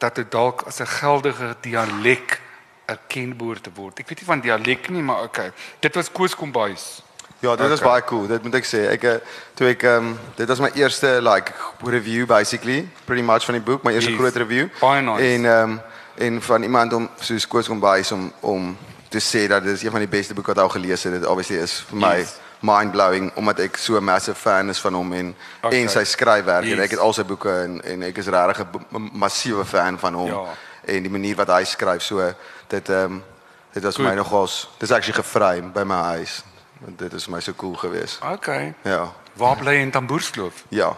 dat 0.00 0.16
dit 0.20 0.30
dalk 0.32 0.64
as 0.68 0.80
'n 0.80 0.90
geldige 1.00 1.56
dialek 1.60 2.40
erken 2.86 3.36
behoort 3.36 3.62
te 3.62 3.70
word. 3.74 3.98
Ek 3.98 4.08
weet 4.08 4.18
nie 4.18 4.26
van 4.26 4.40
dialek 4.40 4.88
nie, 4.90 5.02
maar 5.02 5.22
okay. 5.22 5.52
Dit 5.80 5.94
was 5.94 6.10
Koos 6.12 6.34
Kombuis. 6.36 7.02
Ja, 7.40 7.56
dit 7.56 7.70
is 7.70 7.78
Okay. 7.80 7.90
baie 7.90 8.02
cool. 8.04 8.26
Dit 8.26 8.42
moet 8.42 8.54
ek 8.54 8.64
sê. 8.64 8.86
Ek 8.88 9.02
eh, 9.04 9.16
toe 9.54 9.68
ek 9.68 9.82
ehm 9.82 10.06
um, 10.06 10.18
dit 10.36 10.48
was 10.48 10.60
my 10.60 10.70
eerste 10.74 11.18
like 11.22 11.52
review 11.84 12.26
basically, 12.26 12.88
pretty 13.04 13.22
much 13.22 13.44
van 13.44 13.54
die 13.54 13.62
boek, 13.64 13.82
my 13.84 13.92
eerste 13.92 14.10
Yes. 14.10 14.18
groot 14.20 14.36
review. 14.36 14.68
Baie 14.80 15.02
nice. 15.02 15.22
En 15.34 15.44
ehm 15.44 15.70
um, 15.70 15.80
en 16.16 16.42
van 16.42 16.62
iemand 16.62 16.92
om 16.92 17.08
soos 17.20 17.46
Koos 17.48 17.66
kom 17.68 17.80
by 17.80 18.02
om 18.12 18.32
om 18.40 18.76
te 19.08 19.18
sê 19.20 19.46
dat 19.48 19.62
dit 19.64 19.74
is 19.74 19.82
een 19.82 19.90
van 19.90 20.00
die 20.00 20.08
beste 20.08 20.34
boeke 20.34 20.48
wat 20.54 20.56
hy 20.56 20.62
al 20.62 20.68
gelees 20.68 21.02
het. 21.02 21.12
Dit 21.12 21.26
obviously 21.26 21.56
is 21.62 21.80
vir 21.88 21.98
my 21.98 22.16
Yes. 22.18 22.36
mind 22.60 22.92
blowing 22.92 23.32
omdat 23.36 23.58
ek 23.58 23.76
so 23.76 23.96
'n 23.96 24.04
massive 24.04 24.36
fan 24.40 24.68
is 24.70 24.78
van 24.80 24.94
hom 24.94 25.12
en 25.12 25.34
Okay. 25.62 25.80
en 25.82 25.88
sy 25.88 26.04
skryfwerk 26.04 26.62
en 26.64 26.68
Yes. 26.70 26.78
ek 26.84 26.90
het 26.90 27.00
al 27.00 27.12
sy 27.12 27.22
boeke 27.24 27.50
en 27.50 27.80
en 27.84 28.02
ek 28.02 28.16
is 28.18 28.26
regtig 28.26 28.64
'n 28.92 29.10
massiewe 29.12 29.64
fan 29.64 29.98
van 29.98 30.14
hom 30.14 30.26
Ja. 30.30 30.44
En 30.86 31.02
die 31.02 31.10
manier 31.10 31.36
wat 31.36 31.48
hy 31.48 31.64
skryf 31.64 32.02
so 32.02 32.34
dit 32.66 32.88
ehm 32.88 33.12
um, 33.12 33.22
dit 33.72 33.82
was 33.82 33.94
Goed. 33.94 34.04
my 34.04 34.14
nogals 34.14 34.70
dis 34.78 34.90
actually 34.90 35.22
geframe 35.22 35.72
by 35.72 35.82
my 35.82 36.02
huis. 36.14 36.44
Want 36.78 36.98
dit 36.98 37.12
is 37.12 37.26
my 37.26 37.40
so 37.40 37.52
cool 37.56 37.74
geweest. 37.74 38.18
Okay. 38.32 38.74
Ja. 38.82 39.12
Waar 39.32 39.56
bly 39.56 39.72
in 39.72 39.90
Tamboerskloof? 39.90 40.64
Ja. 40.68 40.96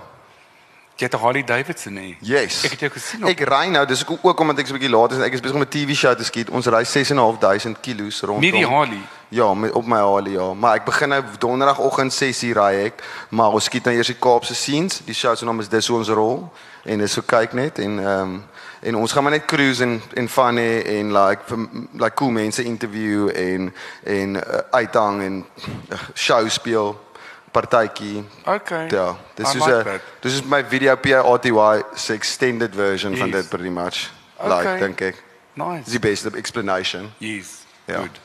Jy 0.97 1.05
het 1.05 1.15
Harley 1.21 1.45
Davidson 1.45 1.93
nie. 1.93 2.17
Yes. 2.21 2.63
Ek 2.65 2.71
het 2.71 2.81
jou 2.87 2.91
gesien 2.91 3.25
op 3.25 3.29
Ek 3.29 3.43
ry 3.45 3.67
nou, 3.69 3.83
dis 3.87 4.01
ook 4.07 4.23
ook 4.25 4.39
omdat 4.41 4.63
ek 4.63 4.67
so 4.67 4.73
'n 4.73 4.79
bietjie 4.79 4.97
laat 4.97 5.13
is 5.13 5.19
en 5.19 5.25
ek 5.25 5.33
is 5.33 5.41
besig 5.41 5.57
om 5.57 5.63
'n 5.63 5.69
TV 5.69 5.95
show 5.95 6.17
te 6.17 6.25
skiet. 6.25 6.51
Ons 6.51 6.67
ry 6.67 6.85
6.500 6.85 7.81
kilos 7.81 8.21
rondom. 8.21 8.41
nie 8.41 8.53
die 8.53 8.67
Harley. 8.67 9.01
Ja, 9.29 9.55
met, 9.55 9.73
op 9.73 9.87
my 9.87 9.99
Harley 9.99 10.33
ja, 10.33 10.55
maar 10.55 10.75
ek 10.75 10.85
begin 10.85 11.09
nou 11.09 11.23
donderdagoggend 11.39 12.13
6:00 12.13 12.53
ry 12.53 12.85
ek, 12.85 13.03
maar 13.29 13.51
ons 13.51 13.65
skiet 13.65 13.85
nou 13.85 13.97
eers 13.97 14.07
die 14.07 14.19
Kaapse 14.19 14.55
scenes. 14.55 15.01
Die 15.05 15.15
show 15.15 15.37
se 15.37 15.45
naam 15.45 15.61
is 15.61 15.69
Dis 15.69 15.91
ons 15.91 16.09
rol 16.09 16.53
en 16.85 16.99
dis 16.99 17.13
so 17.13 17.23
kyk 17.23 17.53
net 17.53 17.79
en 17.79 17.99
ehm 17.99 18.21
um, 18.21 18.45
en 18.81 18.97
ons 18.97 19.13
gaan 19.13 19.23
maar 19.23 19.33
net 19.33 19.45
cruise 19.45 19.83
en 19.83 20.03
en 20.15 20.29
fun 20.29 20.57
hê 20.57 20.83
en 20.99 21.13
like 21.13 21.43
vir, 21.47 21.59
like 21.93 22.15
cool 22.15 22.31
mense 22.31 22.63
interview 22.63 23.29
en 23.35 23.75
en 24.05 24.37
uh, 24.37 24.43
uithang 24.71 25.23
en 25.23 25.45
uh, 25.93 25.99
show 26.15 26.49
speel 26.49 27.05
partytjie. 27.51 28.25
Okay. 28.45 28.89
Ja, 28.91 29.17
dis 29.35 29.55
I 29.55 29.57
is 29.59 29.65
like 29.65 29.79
'n 29.79 29.85
that. 29.85 30.01
dis 30.21 30.33
is 30.33 30.43
my 30.43 30.65
video 30.69 30.97
PATY 30.97 31.83
se 31.95 32.13
extended 32.13 32.75
version 32.75 33.17
van 33.17 33.29
Yes. 33.29 33.37
dit 33.37 33.49
pretty 33.49 33.69
much. 33.71 34.11
Okay. 34.37 34.73
Like 34.73 34.85
dink 34.85 35.01
ek. 35.01 35.15
Dis 35.15 35.65
Nice. 35.67 35.91
die 35.91 35.99
beste 35.99 36.31
explanation. 36.37 37.13
Yes. 37.19 37.65
Ja. 37.85 38.01
Goed. 38.01 38.21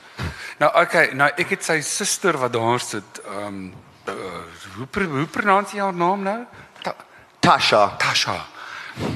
Nou 0.57 0.81
okay, 0.81 1.09
nou 1.13 1.29
ek 1.37 1.49
het 1.49 1.63
sy 1.63 1.79
suster 1.81 2.37
wat 2.37 2.53
daar 2.53 2.79
sit. 2.79 3.21
Ehm 3.25 3.47
um, 3.47 3.73
uh, 4.07 4.13
hoe 4.75 5.05
hoe 5.07 5.25
pronounce 5.25 5.75
jy 5.75 5.81
haar 5.81 5.93
naam 5.93 6.23
nou? 6.23 6.45
Ta 6.81 6.95
Tasha. 7.39 7.95
Tasha. 7.97 8.45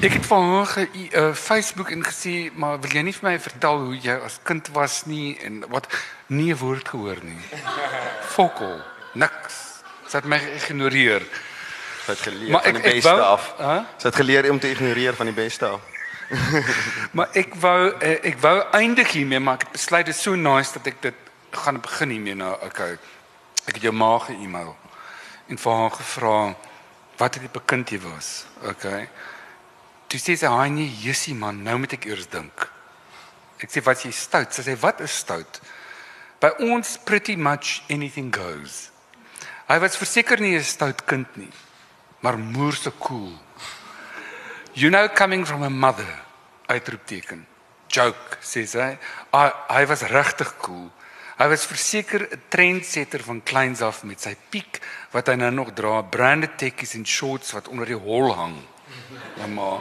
Ek 0.06 0.12
het 0.12 0.26
vir 0.28 0.42
haar 0.42 0.66
ge 0.66 0.82
uh, 1.16 1.32
Facebook 1.34 1.90
en 1.90 2.02
gesê, 2.04 2.34
maar 2.54 2.78
wil 2.82 2.90
jy 2.92 3.02
nie 3.06 3.14
vir 3.16 3.24
my 3.30 3.34
vertel 3.40 3.78
hoe 3.86 3.96
jy 4.02 4.16
as 4.26 4.36
kind 4.46 4.68
was 4.74 5.04
nie 5.08 5.36
en 5.46 5.62
wat 5.72 5.86
nie 6.28 6.52
'n 6.52 6.58
woord 6.60 6.88
gehoor 6.88 7.18
nie. 7.24 7.38
Fokol, 8.34 8.80
niks. 9.14 9.56
Sy 10.06 10.16
het 10.20 10.24
my 10.28 10.38
geïgnoreer. 10.38 11.24
Sy 12.04 12.10
het 12.12 12.18
geleer 12.28 12.50
Maar 12.52 12.62
van 12.62 12.76
ek- 12.76 12.82
die 12.82 12.90
ek 12.90 12.94
beste 12.94 13.10
wou- 13.16 13.22
af. 13.32 13.54
Hæ? 13.58 13.76
Sy 13.98 14.06
het 14.08 14.16
geleer 14.16 14.50
om 14.50 14.58
te 14.58 14.70
ignoreer 14.70 15.14
van 15.14 15.26
die 15.26 15.34
beste 15.34 15.66
af. 15.66 15.80
Maar 17.16 17.28
ek 17.32 17.54
wou 17.54 17.92
eh, 18.00 18.18
ek 18.22 18.38
wou 18.40 18.62
eindig 18.72 19.12
hiermee, 19.12 19.40
maar 19.40 19.54
ek 19.54 19.60
het 19.62 19.72
besluit 19.72 20.06
dit 20.06 20.14
is 20.14 20.22
so 20.22 20.34
nice 20.34 20.72
dat 20.72 20.86
ek 20.86 21.02
dit 21.02 21.14
gaan 21.50 21.80
begin 21.80 22.10
hiermee 22.10 22.34
nou. 22.34 22.52
Okay. 22.64 22.98
Ek 23.66 23.74
het 23.74 23.82
jou 23.82 23.92
ma 23.94 24.18
ge-email 24.18 24.76
en 25.48 25.58
vir 25.58 25.72
haar 25.72 25.90
gevra 25.90 26.54
wat 27.16 27.34
het 27.34 27.42
die 27.52 27.60
kind 27.64 27.88
jy 27.90 28.00
was. 28.00 28.44
Okay. 28.62 29.08
Toe 30.16 30.24
sê 30.24 30.38
sy, 30.38 30.46
"Haai 30.48 30.70
nee, 30.70 30.88
Jessie 30.88 31.34
man, 31.34 31.62
nou 31.62 31.76
moet 31.78 31.92
ek 31.92 32.06
eers 32.06 32.26
dink." 32.26 32.70
Ek 33.60 33.68
sê, 33.68 33.82
"Wat 33.84 34.02
jy 34.02 34.10
stout?" 34.10 34.54
Sy 34.54 34.62
sê, 34.62 34.80
"Wat 34.80 35.00
is 35.00 35.12
stout?" 35.12 35.60
By 36.40 36.48
ons 36.58 36.96
pretty 37.04 37.36
much 37.36 37.82
anything 37.90 38.34
goes. 38.34 38.90
Hy 39.68 39.78
was 39.78 39.96
verseker 39.96 40.40
nie 40.40 40.56
'n 40.56 40.64
stout 40.64 41.04
kind 41.04 41.36
nie, 41.36 41.52
maar 42.22 42.38
moer 42.38 42.72
se 42.72 42.92
cool. 42.98 43.38
You 44.72 44.88
know 44.88 45.06
coming 45.08 45.44
from 45.46 45.62
a 45.62 45.68
mother. 45.68 46.22
Uitroepteken. 46.66 47.46
Joke 47.88 48.38
sê 48.40 48.66
sy. 48.66 48.98
Hy 49.32 49.52
hy 49.68 49.86
was 49.86 50.02
regtig 50.02 50.56
cool. 50.62 50.90
Hy 51.38 51.48
was 51.48 51.66
verseker 51.66 52.26
'n 52.32 52.42
trendsetter 52.48 53.22
van 53.22 53.42
kleins 53.42 53.82
af 53.82 54.02
met 54.02 54.20
sy 54.20 54.34
piek 54.50 54.80
wat 55.10 55.26
hy 55.26 55.34
nou 55.34 55.50
nog 55.50 55.74
dra, 55.74 56.02
branded 56.02 56.56
tekkies 56.56 56.94
en 56.94 57.04
shorts 57.04 57.52
wat 57.52 57.68
onder 57.68 57.86
die 57.86 57.98
hol 57.98 58.34
hang. 58.34 58.75
Ja 59.36 59.46
maar 59.46 59.80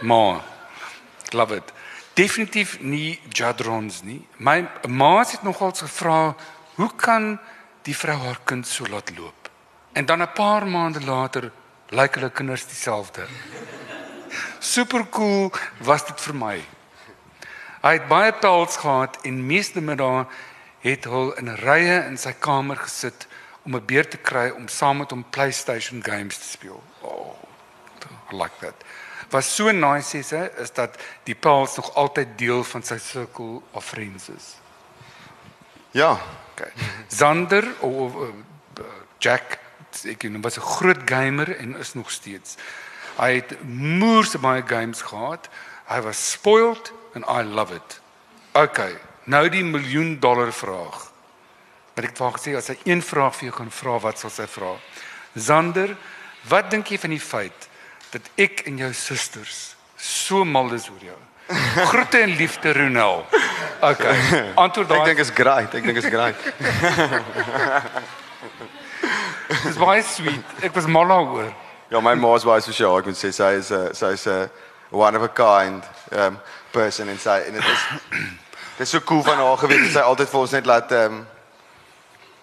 maar 0.00 0.40
love 1.30 1.54
it. 1.54 1.72
Definitief 2.12 2.80
nie 2.80 3.20
jadrons 3.28 4.02
nie. 4.02 4.26
My 4.36 4.68
ma 4.88 5.18
het 5.18 5.42
nogals 5.42 5.80
gevra, 5.80 6.34
"Hoe 6.74 6.90
kan 6.96 7.40
die 7.82 7.96
vrou 7.96 8.18
haar 8.18 8.38
kind 8.44 8.66
so 8.66 8.86
laat 8.86 9.16
loop?" 9.16 9.50
En 9.92 10.06
dan 10.06 10.22
'n 10.22 10.32
paar 10.32 10.66
maande 10.66 11.04
later 11.04 11.52
lyk 11.88 12.14
hulle 12.14 12.30
kinders 12.30 12.66
dieselfde. 12.66 13.26
Super 14.58 15.08
cool 15.08 15.52
was 15.78 16.06
dit 16.06 16.20
vir 16.20 16.34
my. 16.34 16.64
Hy 17.82 17.92
het 17.92 18.08
baie 18.08 18.32
pels 18.32 18.76
gehad 18.76 19.18
en 19.22 19.46
meeste 19.46 19.80
middae 19.80 20.26
het 20.80 21.04
hy 21.04 21.32
in 21.36 21.54
rye 21.56 22.06
in 22.06 22.16
sy 22.18 22.32
kamer 22.32 22.76
gesit 22.76 23.26
om 23.66 23.74
'n 23.76 23.86
beer 23.86 24.08
te 24.08 24.16
kry 24.16 24.50
om 24.50 24.68
saam 24.68 24.96
met 24.98 25.10
hom 25.10 25.24
PlayStation 25.30 26.02
games 26.02 26.38
te 26.38 26.48
speel. 26.48 26.82
Oh, 27.00 27.41
like 28.32 28.58
that. 28.60 28.74
Wat 29.32 29.44
so 29.44 29.70
nice 29.70 30.18
is, 30.18 30.30
hè, 30.30 30.60
is 30.60 30.72
dat 30.72 30.98
die 31.24 31.34
pels 31.34 31.76
nog 31.76 31.94
altyd 31.94 32.38
deel 32.38 32.64
van 32.64 32.82
sy 32.82 32.98
circle 32.98 33.60
of 33.70 33.84
friends 33.84 34.28
is. 34.28 34.54
Ja. 35.90 36.20
Okay. 36.52 36.72
Zander 37.08 37.64
of 37.80 38.14
uh, 38.14 38.28
Jack, 39.18 39.58
ek 40.04 40.22
weet, 40.22 40.40
was 40.42 40.58
'n 40.58 40.60
groot 40.60 41.02
gamer 41.04 41.56
en 41.56 41.76
is 41.76 41.94
nog 41.94 42.10
steeds. 42.10 42.56
Hy 43.16 43.34
het 43.34 43.62
moerse 43.64 44.38
baie 44.38 44.62
games 44.66 45.02
gehad. 45.02 45.48
Hy 45.88 46.00
was 46.00 46.30
spoiled 46.30 46.92
and 47.14 47.24
I 47.28 47.42
love 47.42 47.74
it. 47.74 48.00
Okay, 48.52 48.96
nou 49.24 49.48
die 49.48 49.64
miljoen 49.64 50.18
dollar 50.20 50.52
vraag. 50.52 51.12
Maar 51.94 52.04
ek 52.04 52.16
wou 52.16 52.32
gesê 52.32 52.56
as 52.56 52.68
hy 52.68 52.78
een 52.84 53.02
vraag 53.02 53.36
vir 53.36 53.48
jou 53.48 53.56
kan 53.56 53.70
vra, 53.70 53.98
wat 54.00 54.18
sal 54.18 54.30
sy 54.30 54.46
vra? 54.46 54.76
Zander, 55.34 55.96
wat 56.48 56.70
dink 56.70 56.88
jy 56.88 56.98
van 56.98 57.10
die 57.10 57.20
feit 57.20 57.68
dat 58.12 58.28
ek 58.36 58.64
en 58.68 58.76
jou 58.82 58.92
susters 58.92 59.76
so 59.96 60.44
mal 60.44 60.72
is 60.76 60.88
oor 60.92 61.04
jou? 61.04 61.18
Groete 61.92 62.18
en 62.22 62.36
liefde 62.36 62.72
Ronel. 62.72 63.26
Okay. 63.82 64.52
Antwoord 64.54 64.88
daai. 64.88 65.00
Ek 65.00 65.06
dink 65.10 65.18
is 65.24 65.30
great. 65.34 65.74
Ek 65.74 65.84
dink 65.84 65.98
is 65.98 66.06
great. 66.06 66.36
Dis 69.62 69.78
baie 69.80 70.02
sweet. 70.06 70.44
Ek 70.64 70.74
was 70.76 70.86
mal 70.86 71.08
daaroor. 71.10 71.50
Ja, 71.92 72.00
my 72.00 72.14
ma 72.16 72.34
is 72.38 72.46
baie 72.48 72.62
sosiaal. 72.64 73.00
Ek 73.02 73.10
moet 73.10 73.18
sê 73.18 73.32
sy 73.34 73.50
is 73.58 73.72
'n 73.72 73.92
sy 73.96 74.12
is 74.16 74.26
'n 74.26 74.48
one 74.92 75.16
of 75.16 75.22
a 75.22 75.28
kind 75.28 75.84
um 76.12 76.38
person 76.72 77.08
en 77.08 77.18
sy 77.18 77.38
en 77.48 77.52
dit 77.52 77.64
is 77.64 77.82
dit 78.78 78.86
is 78.86 78.90
so 78.90 79.00
cool 79.00 79.22
van 79.22 79.36
haar 79.36 79.58
gewees 79.58 79.82
dat 79.88 79.92
sy 79.92 80.04
altyd 80.04 80.28
vir 80.28 80.40
ons 80.40 80.56
net 80.56 80.66
laat 80.66 80.92
um 80.92 81.26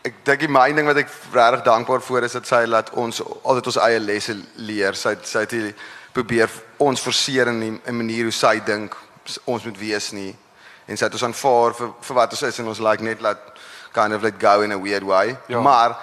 ek 0.03 0.23
dink 0.25 0.39
die 0.39 0.51
main 0.51 0.75
ding 0.75 0.87
wat 0.87 0.97
ek 1.01 1.09
regtig 1.33 1.65
dankbaar 1.65 2.01
vir 2.01 2.23
is 2.23 2.35
dat 2.37 2.47
sy 2.47 2.63
laat 2.65 2.91
ons 2.97 3.21
altyd 3.21 3.71
ons 3.71 3.79
eie 3.83 3.99
lesse 3.99 4.35
leer. 4.55 4.95
Sy 4.95 5.15
sy 5.23 5.45
het 5.45 5.55
probeer 6.13 6.49
ons 6.79 7.01
forceer 7.01 7.47
in 7.51 7.81
'n 7.85 7.95
manier 7.95 8.23
hoe 8.23 8.31
sy 8.31 8.59
dink 8.59 8.95
ons 9.45 9.65
moet 9.65 9.79
wees 9.79 10.11
nie. 10.11 10.35
En 10.87 10.97
sy 10.97 11.05
het 11.05 11.13
ons 11.13 11.23
aanvaar 11.23 11.73
vir 11.73 11.93
vir 12.01 12.15
wat 12.15 12.31
ons 12.31 12.43
is 12.43 12.59
en 12.59 12.67
ons 12.67 12.79
like 12.79 13.03
net 13.03 13.21
laat 13.21 13.37
kind 13.93 14.13
of 14.13 14.23
let 14.23 14.39
go 14.39 14.61
in 14.61 14.71
a 14.71 14.77
weird 14.77 15.03
way. 15.03 15.37
Ja. 15.47 15.61
Maar 15.61 15.95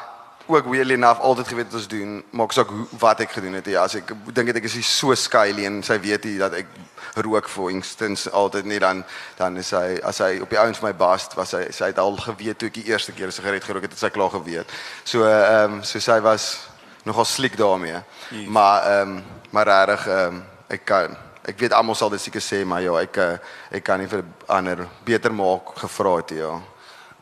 ook 0.46 0.66
weirdly 0.70 0.94
enough 0.94 1.20
altyd 1.20 1.48
geweet 1.48 1.66
wat 1.66 1.74
ons 1.74 1.88
doen, 1.88 2.24
maak 2.30 2.52
saak 2.52 2.68
hoe- 2.68 2.86
wat 2.98 3.20
ek 3.20 3.30
gedoen 3.30 3.52
het. 3.52 3.66
Ja, 3.66 3.82
as 3.82 3.94
ek 3.94 4.12
dink 4.32 4.48
ek 4.48 4.64
is 4.64 4.98
so 4.98 5.14
skylie 5.14 5.66
en 5.66 5.82
sy 5.82 6.00
weet 6.00 6.24
nie 6.24 6.38
dat 6.38 6.52
ek 6.54 6.66
rook 7.14 7.48
for 7.48 7.70
instance 7.70 8.30
altyd 8.30 8.64
nie 8.64 8.78
dan 8.78 9.04
dan 9.38 9.56
is 9.56 9.70
hy 9.70 9.98
as 10.04 10.18
hy 10.18 10.38
op 10.40 10.50
die 10.50 10.58
ouens 10.58 10.82
my 10.82 10.92
bast 10.92 11.34
was 11.34 11.52
hy 11.52 11.70
sy 11.70 11.86
het 11.86 11.98
al 11.98 12.16
geweet 12.16 12.58
toe 12.58 12.68
ek 12.68 12.74
die 12.74 12.86
eerste 12.92 13.12
keer 13.12 13.26
'n 13.26 13.32
sigaret 13.32 13.64
gerook 13.64 13.82
het, 13.82 13.90
het 13.90 14.00
sy 14.00 14.10
klaar 14.10 14.30
geweet. 14.30 14.66
So 15.04 15.24
ehm 15.24 15.72
um, 15.72 15.82
so 15.82 15.98
sy 15.98 16.20
was 16.20 16.68
nogal 17.04 17.24
sliek 17.24 17.56
daarmee. 17.56 18.02
Yes. 18.30 18.48
Maar 18.48 18.82
ehm 18.82 19.08
um, 19.16 19.24
maar 19.50 19.66
regtig 19.66 20.06
ehm 20.06 20.34
um, 20.34 20.44
ek 20.68 20.84
kan 20.84 21.16
ek 21.46 21.58
weet 21.58 21.72
almal 21.72 21.94
sal 21.94 22.10
dit 22.10 22.20
seker 22.20 22.42
sê 22.42 22.64
maar 22.66 22.82
ja, 22.82 22.94
ek 23.00 23.16
eh, 23.22 23.38
ek 23.78 23.84
kan 23.86 24.00
nie 24.02 24.08
vir 24.10 24.24
ander 24.50 24.86
beter 25.06 25.32
maak 25.34 25.76
gevra 25.78 26.16
het 26.16 26.30
ja. 26.30 26.60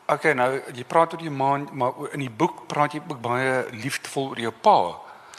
Okay, 0.05 0.35
nou 0.37 0.51
jy 0.69 0.83
praat 0.85 1.13
oor 1.15 1.21
jou 1.25 1.31
ma, 1.33 1.55
maar 1.73 1.93
in 2.13 2.21
die 2.21 2.29
boek 2.29 2.67
praat 2.69 2.93
jy 2.93 2.99
ook 3.07 3.21
baie 3.23 3.63
liefdevol 3.73 4.27
oor 4.35 4.41
jou 4.43 4.51
pa. 4.61 4.77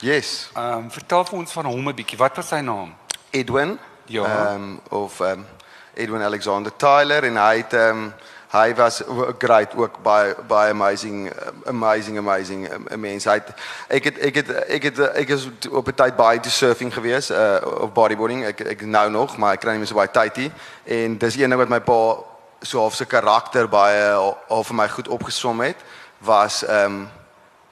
Yes. 0.02 0.50
Ehm 0.56 0.86
um, 0.86 0.88
vertel 0.90 1.24
vir 1.28 1.38
ons 1.38 1.52
van 1.52 1.68
hom 1.70 1.88
'n 1.88 1.94
bietjie. 1.94 2.18
Wat 2.18 2.36
was 2.36 2.48
sy 2.48 2.60
naam? 2.60 2.94
Edwin. 3.30 3.78
Ja. 4.06 4.24
Ehm 4.24 4.54
um, 4.54 4.80
of 4.90 5.20
ehm 5.20 5.38
um, 5.38 5.46
Edwin 5.94 6.22
Alexander 6.22 6.72
Tyler 6.76 7.24
en 7.24 7.36
hy 7.36 7.56
het 7.56 7.72
ehm 7.72 7.98
um, 7.98 8.12
hy 8.50 8.74
was 8.74 9.02
great 9.38 9.74
ook 9.76 10.02
baie 10.02 10.34
baie 10.48 10.70
amazing 10.70 11.32
amazing 11.64 12.18
amazing 12.18 12.72
um, 12.72 12.86
'n 12.90 13.00
mens. 13.00 13.24
Hy 13.24 13.32
het 13.32 13.54
ek 13.88 14.04
het 14.04 14.18
ek 14.18 14.34
het 14.34 14.50
ek 14.50 14.82
het 14.82 14.98
ek 14.98 15.28
is 15.28 15.48
op 15.70 15.88
'n 15.88 15.94
tyd 15.94 16.16
baie 16.16 16.40
te 16.40 16.50
surfing 16.50 16.94
gewees 16.94 17.30
uh 17.30 17.58
of 17.80 17.92
bodyboarding. 17.92 18.44
Ek 18.44 18.60
ek 18.60 18.80
nou 18.80 19.10
nog, 19.10 19.36
maar 19.36 19.52
ek 19.52 19.60
kry 19.60 19.70
nie 19.70 19.78
meer 19.78 19.86
so 19.86 19.94
baie 19.94 20.10
tyd 20.10 20.36
nie. 20.36 20.52
En 20.84 21.18
dis 21.18 21.36
een 21.36 21.50
ding 21.50 21.60
wat 21.60 21.68
my 21.68 21.80
pa 21.80 22.16
so 22.62 22.80
half 22.80 22.94
sy 22.94 23.04
karakter 23.04 23.68
baie 23.68 24.10
al, 24.48 24.64
vir 24.64 24.74
my 24.74 24.88
goed 24.88 25.08
opgesom 25.08 25.60
het 25.60 25.76
was 26.18 26.64
ehm 26.64 26.84
um, 26.84 27.08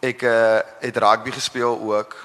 ek 0.04 0.22
uh, 0.22 0.60
het 0.80 0.96
rugby 1.00 1.30
gespeel 1.32 1.80
ook 1.80 2.16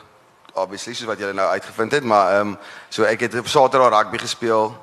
obviously 0.53 0.93
soos 0.93 1.07
wat 1.07 1.19
julle 1.19 1.33
nou 1.33 1.47
uitgevind 1.47 1.91
het, 1.91 2.03
maar 2.03 2.33
ehm 2.33 2.47
um, 2.47 2.57
so 2.89 3.03
ek 3.03 3.19
het 3.19 3.37
op 3.39 3.47
Saterdag 3.47 3.89
rugby 3.89 4.17
gespeel 4.17 4.75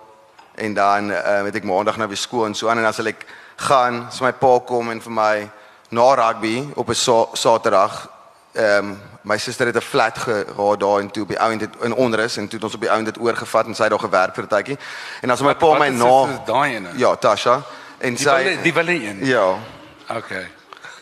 en 0.55 0.75
dan 0.75 1.11
um, 1.11 1.45
het 1.45 1.55
ek 1.55 1.65
Maandag 1.65 1.97
nou 1.97 2.09
weer 2.09 2.21
skool 2.21 2.47
en 2.47 2.55
so 2.55 2.69
aan 2.69 2.79
en 2.79 2.89
as 2.89 2.99
ek 2.99 3.27
gaan, 3.57 4.07
as 4.09 4.21
my 4.21 4.33
pa 4.33 4.59
kom 4.59 4.91
en 4.91 5.01
vir 5.01 5.13
my 5.13 5.51
na 5.91 6.15
rugby 6.15 6.69
op 6.75 6.89
'n 6.89 6.95
sa 6.95 7.27
Saterdag 7.33 8.09
ehm 8.53 8.85
um, 8.85 9.01
my 9.27 9.39
suster 9.39 9.67
het 9.67 9.77
'n 9.77 9.81
flat 9.81 10.19
gehad 10.19 10.81
daar 10.81 10.99
en 11.01 11.11
toe 11.11 11.23
op 11.23 11.29
die 11.29 11.41
ouend 11.41 11.61
het 11.61 11.75
in 11.83 11.95
onrus 11.95 12.37
en 12.37 12.49
toe 12.49 12.59
het 12.59 12.65
ons 12.65 12.75
op 12.75 12.81
die 12.81 12.91
ouend 12.91 13.05
dit 13.05 13.19
oorgevat 13.19 13.67
en 13.67 13.75
sy 13.75 13.83
het 13.83 13.91
daar 13.91 14.07
gewerk 14.09 14.35
vir 14.35 14.45
'n 14.45 14.49
tydjie. 14.49 14.79
En 15.23 15.31
as 15.31 15.41
my 15.41 15.55
pa 15.55 15.79
my 15.79 15.89
na 15.89 16.27
dit, 16.27 16.47
daai 16.47 16.75
ene. 16.75 16.89
Ja, 16.95 17.17
Tasha 17.17 17.63
en 17.99 18.15
Die 18.15 18.25
sy 18.27 18.45
wille, 18.45 18.63
die 18.63 18.75
wille 18.75 18.93
een. 18.93 19.27
Ja, 19.27 19.59
Okay. 20.09 20.47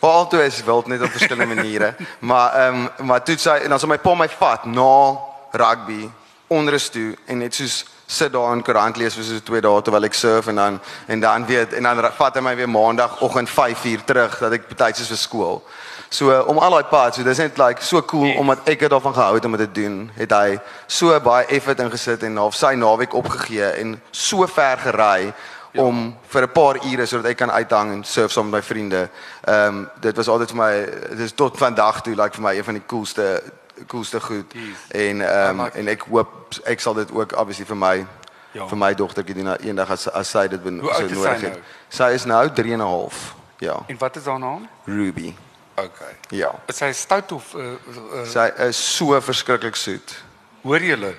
Paul 0.00 0.26
toe 0.26 0.44
is 0.44 0.64
wild 0.64 0.86
net 0.86 1.02
op 1.02 1.10
verskillende 1.10 1.54
maniere. 1.54 1.94
Maar 2.18 2.52
ehm 2.52 2.88
um, 2.98 3.06
maar 3.06 3.22
toe 3.22 3.36
sy 3.38 3.50
en 3.62 3.68
dan 3.68 3.78
so 3.78 3.86
my 3.86 3.98
pa 3.98 4.14
my 4.14 4.28
vat 4.28 4.64
na 4.64 5.16
rugby 5.50 6.10
onrus 6.46 6.88
toe 6.88 7.16
en 7.24 7.38
net 7.38 7.54
soos 7.54 7.84
sit 8.06 8.32
daar 8.32 8.52
in 8.52 8.62
koerant 8.62 8.96
lees 8.96 9.14
vir 9.14 9.24
so 9.24 9.40
twee 9.44 9.60
dae 9.60 9.82
terwyl 9.82 10.04
ek 10.04 10.14
surf 10.14 10.46
en 10.52 10.60
dan 10.60 10.80
en 11.06 11.20
dan 11.20 11.46
weer 11.46 11.72
en 11.76 11.82
dan 11.82 12.12
vat 12.16 12.34
hy 12.34 12.40
my 12.40 12.56
weer 12.56 12.68
maandagooggend 12.68 13.50
5uur 13.50 14.04
terug 14.04 14.38
dat 14.38 14.52
ek 14.52 14.68
betyds 14.68 15.00
is 15.00 15.12
vir 15.12 15.20
skool. 15.20 15.62
So 16.08 16.30
uh, 16.30 16.46
om 16.48 16.58
al 16.58 16.70
daai 16.70 16.84
pad, 16.84 17.14
so 17.14 17.22
dis 17.22 17.38
net 17.38 17.58
like 17.58 17.82
so 17.82 18.02
cool 18.02 18.26
Yes. 18.26 18.38
omdat 18.38 18.58
ek 18.68 18.80
het 18.80 18.90
daarvan 18.90 19.14
gehou 19.14 19.34
het 19.34 19.44
om 19.44 19.56
dit 19.56 19.74
te 19.74 19.80
doen, 19.80 20.10
het 20.14 20.30
hy 20.30 20.58
so 20.86 21.20
baie 21.20 21.46
effort 21.46 21.80
ingesit 21.80 22.22
en 22.22 22.36
half 22.36 22.54
sy 22.54 22.74
naweek 22.74 23.14
opgegee 23.14 23.64
en 23.80 24.00
so 24.10 24.46
ver 24.46 24.78
gery 24.78 25.32
Ja. 25.74 25.82
om 25.82 26.16
vir 26.28 26.42
'n 26.42 26.52
paar 26.52 26.76
ure 26.86 27.06
sodat 27.06 27.26
ek 27.30 27.36
kan 27.36 27.50
uithang 27.50 27.92
en 27.92 28.04
surf 28.04 28.30
saam 28.32 28.44
met 28.50 28.52
my 28.60 28.62
vriende. 28.62 29.08
Ehm 29.44 29.66
um, 29.78 29.88
dit 30.00 30.16
was 30.16 30.28
altyd 30.28 30.48
vir 30.50 30.56
my 30.56 30.84
dit 31.10 31.18
is 31.18 31.32
tot 31.32 31.56
vandag 31.58 32.00
toe 32.02 32.14
like 32.14 32.34
vir 32.34 32.42
my 32.42 32.54
een 32.56 32.64
van 32.64 32.74
die 32.74 32.82
coolste 32.86 33.42
coolste 33.88 34.20
goed. 34.20 34.52
Yes. 34.52 34.76
En 34.88 35.20
ehm 35.20 35.60
um, 35.60 35.66
en 35.74 35.88
ek 35.88 36.02
hoop 36.10 36.28
ek 36.64 36.80
sal 36.80 36.94
dit 36.94 37.10
ook 37.12 37.32
obviously 37.36 37.64
vir 37.66 37.76
my 37.76 38.06
Ja. 38.52 38.66
vir 38.68 38.76
my 38.78 38.94
dogtertjie 38.94 39.34
doen 39.34 39.56
eendag 39.60 39.90
as 39.90 40.08
as 40.12 40.30
sy 40.30 40.46
dit 40.48 40.62
ben, 40.62 40.80
oud 40.80 41.10
is 41.10 41.22
sy 41.22 41.28
het. 41.28 41.42
nou? 41.42 41.52
Sy 41.88 42.04
is 42.14 42.24
nou 42.24 42.50
3 42.52 42.72
en 42.72 42.78
'n 42.78 42.86
half. 42.86 43.34
Ja. 43.58 43.76
En 43.86 43.96
wat 43.98 44.16
is 44.16 44.24
haar 44.24 44.38
naam? 44.38 44.68
Ruby. 44.86 45.34
Okay. 45.76 46.12
Ja. 46.30 46.52
Is 46.68 46.76
sy 46.78 46.92
stout 46.92 47.32
of 47.32 47.54
uh, 47.54 47.72
uh, 47.74 48.24
Sy 48.30 48.46
is 48.68 48.76
so 48.96 49.20
verskriklik 49.20 49.76
soet. 49.76 50.14
hoor 50.62 50.80
julle? 50.80 51.14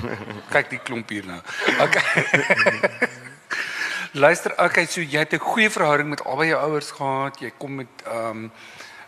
Kyk 0.52 0.70
die 0.70 0.78
klomp 0.84 1.08
hier 1.10 1.24
nou. 1.26 1.38
Okay. 1.80 2.24
Luister, 4.12 4.52
okay, 4.58 4.86
so 4.90 5.00
jy 5.00 5.18
het 5.22 5.32
'n 5.32 5.38
goeie 5.38 5.70
verhouding 5.70 6.08
met 6.10 6.24
albei 6.24 6.48
jou 6.48 6.58
ouers 6.60 6.90
gehad. 6.90 7.38
Jy 7.40 7.52
kom 7.58 7.74
met 7.74 7.88
ehm 8.04 8.26
um, 8.30 8.50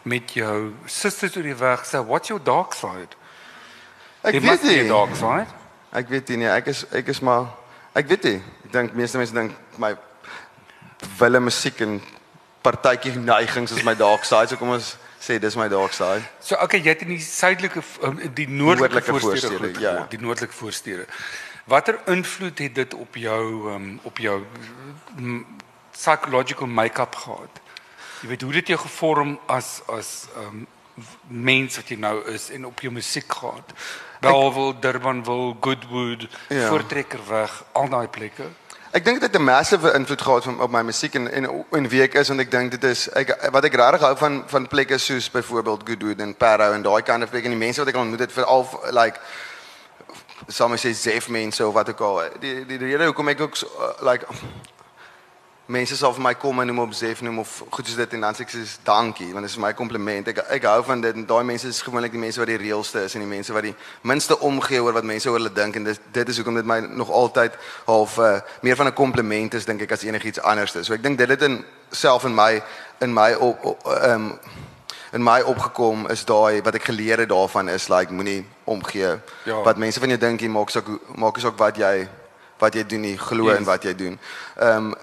met 0.03 0.33
jou 0.35 0.73
susters 0.87 1.37
oor 1.37 1.43
die 1.43 1.55
weg. 1.55 1.85
So 1.87 2.03
what's 2.05 2.29
your 2.29 2.43
dark 2.43 2.73
side? 2.75 3.15
Ek 4.23 4.35
Jy 4.35 4.41
weet 4.41 4.63
nie. 4.63 4.89
dark 4.89 5.15
side. 5.15 5.47
Ek 5.93 6.09
weet 6.09 6.29
nie, 6.29 6.37
nee, 6.37 6.49
ek 6.49 6.67
is 6.67 6.85
ek 6.93 7.09
is 7.09 7.21
maar 7.21 7.47
ek 7.95 8.09
weet 8.09 8.23
nie. 8.25 8.43
Ek 8.65 8.73
dink 8.73 8.93
meeste 8.95 9.19
mense 9.19 9.35
dink 9.35 9.53
my 9.79 9.97
wille 11.19 11.41
musiek 11.41 11.81
en 11.81 12.01
partytjie 12.63 13.17
neigings 13.17 13.73
is 13.73 13.83
my 13.83 13.95
dark 13.95 14.25
side. 14.25 14.49
So 14.49 14.57
kom 14.57 14.75
ons 14.77 14.97
sê 15.23 15.39
dis 15.39 15.57
my 15.57 15.69
dark 15.69 15.95
side. 15.97 16.23
So 16.41 16.59
okay, 16.63 16.81
jy 16.83 16.95
het 16.95 17.05
in 17.07 17.15
die 17.15 17.23
suidelike 17.23 17.83
um, 18.03 18.21
die 18.35 18.49
noordelike 18.51 19.15
voorstede 19.15 19.73
ja. 19.83 19.95
die 20.11 20.21
noordelike 20.23 20.55
voorstede. 20.57 21.07
Watter 21.71 22.01
invloed 22.11 22.59
het 22.59 22.75
dit 22.75 22.95
op 22.95 23.17
jou 23.17 23.43
um, 23.75 23.99
op 24.03 24.19
jou 24.19 24.41
psychological 25.93 26.67
make-up 26.67 27.15
gehad? 27.15 27.61
Jy 28.23 28.29
weet 28.29 28.43
hoe 28.43 28.53
dit 28.53 28.73
jou 28.75 28.79
gevorm 28.83 29.37
as 29.47 29.81
as 29.91 30.13
um, 30.39 30.67
mens 31.29 31.77
wat 31.79 31.89
jy 31.89 31.99
nou 32.03 32.17
is 32.33 32.51
en 32.55 32.67
op 32.67 32.81
jou 32.81 32.93
musiek 32.93 33.31
gehad. 33.33 33.75
Bellville, 34.23 34.79
Durbanville, 34.79 35.55
Goodwood, 35.61 36.29
Ja. 36.49 36.57
ja. 36.57 36.69
Voortrekkerweg, 36.69 37.65
al 37.73 37.89
daai 37.89 38.09
plekke. 38.09 38.51
Ek 38.93 39.05
dink 39.05 39.21
dit 39.21 39.33
het 39.33 39.41
'n 39.41 39.45
massive 39.45 39.93
invloed 39.93 40.23
gehad 40.23 40.45
van 40.45 40.61
op 40.61 40.71
my 40.71 40.83
musiek 40.83 41.15
en 41.15 41.33
en 41.33 41.65
en 41.71 41.89
wie 41.89 42.03
ek 42.03 42.15
is 42.15 42.29
want 42.29 42.41
ek 42.41 42.51
dink 42.51 42.71
dit 42.71 42.85
is 42.85 43.09
ek 43.09 43.51
wat 43.51 43.65
ek 43.65 43.75
regtig 43.75 44.01
hou 44.01 44.17
van 44.17 44.43
van 44.47 44.67
plekke 44.69 44.99
soos 44.99 45.31
byvoorbeeld 45.31 45.83
Goodwood 45.85 46.21
en 46.21 46.37
Parow 46.37 46.73
en 46.73 46.83
daai 46.83 47.03
kind 47.03 47.23
of 47.23 47.31
plekke 47.31 47.49
en 47.49 47.59
die 47.59 47.65
mense 47.67 47.81
wat 47.81 47.89
ek 47.89 47.97
ontmoet 47.97 48.21
het 48.21 48.33
veral 48.33 48.69
like 48.91 49.21
my 50.69 50.77
sê 50.77 50.93
Zef 50.93 51.29
mense 51.29 51.67
of 51.67 51.75
wat 51.75 51.89
ook 51.89 52.01
al. 52.01 52.23
Die 52.41 52.67
die, 52.67 52.79
die 52.79 52.91
rede 52.91 53.05
hoekom 53.05 53.29
ek 53.29 53.41
ook 53.41 53.57
so, 53.57 53.67
uh, 53.79 54.11
like 54.11 54.27
mense 55.67 55.97
sal 55.97 56.13
vir 56.13 56.23
my 56.23 56.33
kom 56.35 56.61
en 56.61 56.67
noem 56.67 56.81
op 56.83 56.95
Zef 56.95 57.21
noem 57.23 57.39
of 57.39 57.51
goed 57.71 57.87
soos 57.87 57.97
dit 57.97 58.15
en 58.17 58.25
dan 58.27 58.35
sê 58.35 58.43
ek 58.43 58.51
soos 58.51 58.79
dankie 58.85 59.29
want 59.33 59.47
dit 59.47 59.51
is 59.53 59.57
vir 59.59 59.65
my 59.65 59.73
kompliment. 59.79 60.29
Ek 60.33 60.41
ek 60.59 60.67
hou 60.67 60.81
van 60.89 61.01
dit 61.05 61.15
en 61.15 61.27
daai 61.27 61.45
mense 61.47 61.69
is 61.69 61.83
gewoonlik 61.87 62.15
die 62.17 62.23
mense 62.23 62.43
wat 62.43 62.51
die 62.51 62.59
reëlste 62.59 63.05
is 63.07 63.15
en 63.15 63.23
die 63.23 63.31
mense 63.31 63.55
wat 63.55 63.69
die 63.69 63.75
minste 64.03 64.39
omgee 64.43 64.83
oor 64.83 64.97
wat 64.99 65.07
mense 65.07 65.31
oor 65.31 65.39
hulle 65.39 65.53
dink 65.55 65.79
en 65.79 65.87
dit 65.87 66.09
dit 66.13 66.29
is 66.35 66.41
hoekom 66.41 66.59
dit 66.59 66.67
my 66.67 66.81
nog 66.81 67.11
altyd 67.11 67.55
half 67.87 68.19
uh, 68.19 68.41
meer 68.63 68.77
van 68.77 68.91
'n 68.91 68.99
kompliment 68.99 69.55
is 69.55 69.65
dink 69.65 69.83
ek 69.83 69.93
as 69.93 70.03
enigiets 70.03 70.43
anders. 70.43 70.75
So 70.83 70.95
ek 70.95 71.03
dink 71.03 71.19
dit 71.19 71.29
het 71.29 71.43
in 71.43 71.65
self 71.91 72.25
in 72.25 72.35
my 72.35 72.63
in 73.01 73.15
my 73.15 73.33
op 73.35 73.87
ehm 73.87 74.11
um, 74.11 74.39
in 75.13 75.23
my 75.23 75.43
opgekom 75.45 76.07
is 76.09 76.25
daai 76.25 76.63
wat 76.65 76.75
ek 76.75 76.89
geleer 76.89 77.19
het 77.19 77.29
daarvan 77.29 77.69
is 77.69 77.89
like 77.89 78.13
moenie 78.13 78.47
omgee 78.65 79.19
ja. 79.45 79.63
wat 79.63 79.77
mense 79.77 80.01
van 80.01 80.09
jou 80.09 80.19
dink 80.19 80.41
jy 80.41 80.49
maak 80.49 80.71
sook 80.71 80.89
maak 81.15 81.37
is 81.37 81.45
ook 81.45 81.59
wat 81.59 81.77
jy 81.77 82.09
wat 82.63 82.79
jy 82.79 82.85
doen 82.87 83.03
nie 83.03 83.17
glo 83.19 83.49
yes. 83.51 83.59
in 83.59 83.67
wat 83.67 83.83
jy 83.87 83.95
doen. 83.99 84.19
Ehm 84.57 84.93
um, 84.93 84.95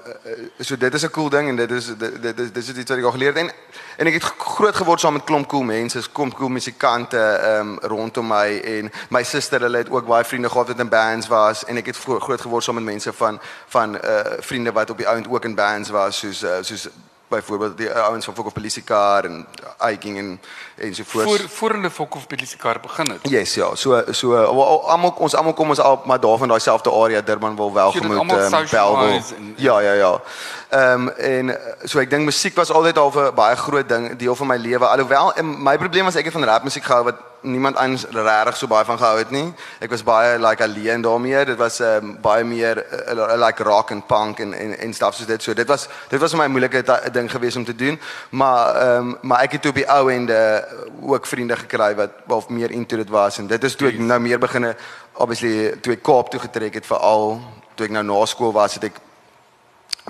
so 0.60 0.78
dit 0.78 0.94
is 0.94 1.04
'n 1.04 1.12
cool 1.12 1.30
ding 1.30 1.50
en 1.50 1.56
dit 1.56 1.72
is 1.72 1.92
dit 1.98 2.22
dit 2.22 2.40
is 2.40 2.52
dit 2.52 2.64
is 2.64 2.78
iets 2.78 2.90
wat 2.90 3.00
ek 3.00 3.06
al 3.06 3.18
geleer 3.18 3.34
het 3.34 3.44
en 3.44 3.52
en 3.98 4.08
ek 4.08 4.14
het 4.14 4.24
groot 4.24 4.76
geword 4.76 5.00
saam 5.00 5.14
met 5.14 5.24
klomp 5.24 5.48
cool 5.48 5.64
mense, 5.64 6.10
kom 6.12 6.34
cool 6.34 6.50
musikante 6.50 7.20
ehm 7.20 7.60
um, 7.60 7.80
rondom 7.82 8.28
my 8.28 8.60
en 8.76 8.92
my 9.10 9.24
suster 9.24 9.62
hulle 9.62 9.78
het 9.78 9.90
ook 9.90 10.08
baie 10.08 10.24
vriende 10.24 10.50
gehad 10.50 10.68
wat 10.68 10.80
in 10.80 10.90
bands 10.90 11.28
was 11.28 11.66
en 11.66 11.78
ek 11.78 11.86
het 11.86 11.98
groot 11.98 12.42
geword 12.42 12.64
saam 12.64 12.76
met 12.76 12.84
mense 12.84 13.14
van 13.14 13.40
van 13.68 13.96
uh 13.96 14.40
vriende 14.40 14.72
wat 14.72 14.90
op 14.90 14.98
die 14.98 15.08
ount 15.08 15.28
ook 15.30 15.46
in 15.46 15.56
bands 15.56 15.90
was 15.90 16.20
soos 16.20 16.44
uh, 16.44 16.58
soos 16.62 16.90
byvoorbeeld 17.30 17.78
die 17.78 17.92
ouens 17.92 18.26
van 18.26 18.34
Fokof 18.34 18.54
Polisiekar 18.54 19.24
en 19.24 19.46
Aiking 19.78 20.18
en 20.18 20.42
en 20.76 20.96
so 20.96 21.04
voort. 21.06 21.26
Voor 21.26 21.50
voor 21.50 21.70
hulle 21.70 21.90
Fokof 21.90 22.28
Polisiekar 22.28 22.80
begin 22.80 23.12
het. 23.12 23.20
Yes, 23.30 23.54
ja. 23.54 23.76
So 23.76 24.04
so 24.12 24.36
almal 24.36 25.14
ons 25.18 25.36
almal 25.36 25.54
kom 25.54 25.70
ons 25.70 25.80
al 25.80 26.02
maar 26.06 26.20
daar 26.20 26.38
van 26.38 26.48
daai 26.48 26.60
selfde 26.60 26.92
area 26.92 27.22
Durban 27.22 27.56
wil 27.56 27.74
welgemoed 27.74 28.20
um, 28.20 28.28
Bellville. 28.28 29.22
Ja, 29.56 29.80
ja, 29.80 29.94
ja. 29.94 30.22
Ehm 30.70 31.08
um, 31.08 31.10
en 31.10 31.58
so 31.84 32.00
ek 32.00 32.10
dink 32.10 32.26
musiek 32.26 32.56
was 32.56 32.72
altyd 32.72 32.98
al 32.98 33.12
'n 33.16 33.34
baie 33.36 33.56
groot 33.56 33.90
ding 33.90 34.18
deel 34.18 34.36
van 34.36 34.48
my 34.48 34.58
lewe. 34.58 34.86
Alhoewel 34.86 35.34
my 35.44 35.78
probleem 35.78 36.04
was 36.04 36.16
ek 36.16 36.24
het 36.24 36.34
van 36.34 36.44
rapmusiek 36.44 36.84
gehou 36.84 37.04
wat 37.04 37.16
niemand 37.42 37.76
anders 37.76 38.06
regtig 38.10 38.58
so 38.58 38.68
baie 38.68 38.86
van 38.86 38.98
gehou 38.98 39.18
het 39.18 39.32
nie. 39.32 39.54
Ek 39.80 39.90
was 39.90 40.04
baie 40.04 40.40
like 40.40 40.64
alleen 40.64 41.02
daarmee. 41.02 41.46
Dit 41.46 41.58
was 41.58 41.80
um, 41.80 42.18
baie 42.22 42.44
meer 42.44 42.84
uh, 43.10 43.36
like 43.46 43.64
rock 43.64 43.92
and 43.92 44.08
punk 44.08 44.40
en 44.40 44.54
en 44.54 44.78
en 44.78 44.94
stuff 44.94 45.16
soos 45.16 45.28
dit. 45.28 45.44
So 45.44 45.54
dit 45.54 45.68
was 45.68 45.88
dit 46.10 46.20
was 46.20 46.32
vir 46.32 46.40
my 46.40 46.46
'n 46.46 46.52
moeilike 46.52 46.84
ding 47.12 47.32
geweest 47.32 47.58
om 47.58 47.66
te 47.66 47.76
doen. 47.76 48.00
Maar 48.30 48.76
ehm 48.76 48.98
um, 48.98 49.18
maar 49.22 49.42
ek 49.42 49.52
het 49.52 49.66
op 49.66 49.76
die 49.76 49.90
ou 49.90 50.12
ende 50.12 50.68
ook 51.02 51.26
vriende 51.26 51.56
gekry 51.56 51.96
wat 51.96 52.10
wel 52.26 52.44
meer 52.48 52.72
into 52.72 52.96
dit 52.96 53.10
was 53.10 53.38
en 53.38 53.48
dit 53.48 53.64
is 53.64 53.76
toe 53.76 53.88
ek 53.88 54.00
nou 54.00 54.20
meer 54.20 54.40
beginne 54.40 54.76
obviously 55.14 55.78
toe 55.82 55.94
ek 55.94 56.04
Kaap 56.04 56.30
toe 56.30 56.40
getrek 56.40 56.74
het 56.74 56.86
veral 56.86 57.40
toe 57.76 57.86
ek 57.86 57.92
nou 57.92 58.04
na 58.04 58.26
skool 58.26 58.52
was 58.52 58.74
het 58.74 58.84
ek 58.84 59.00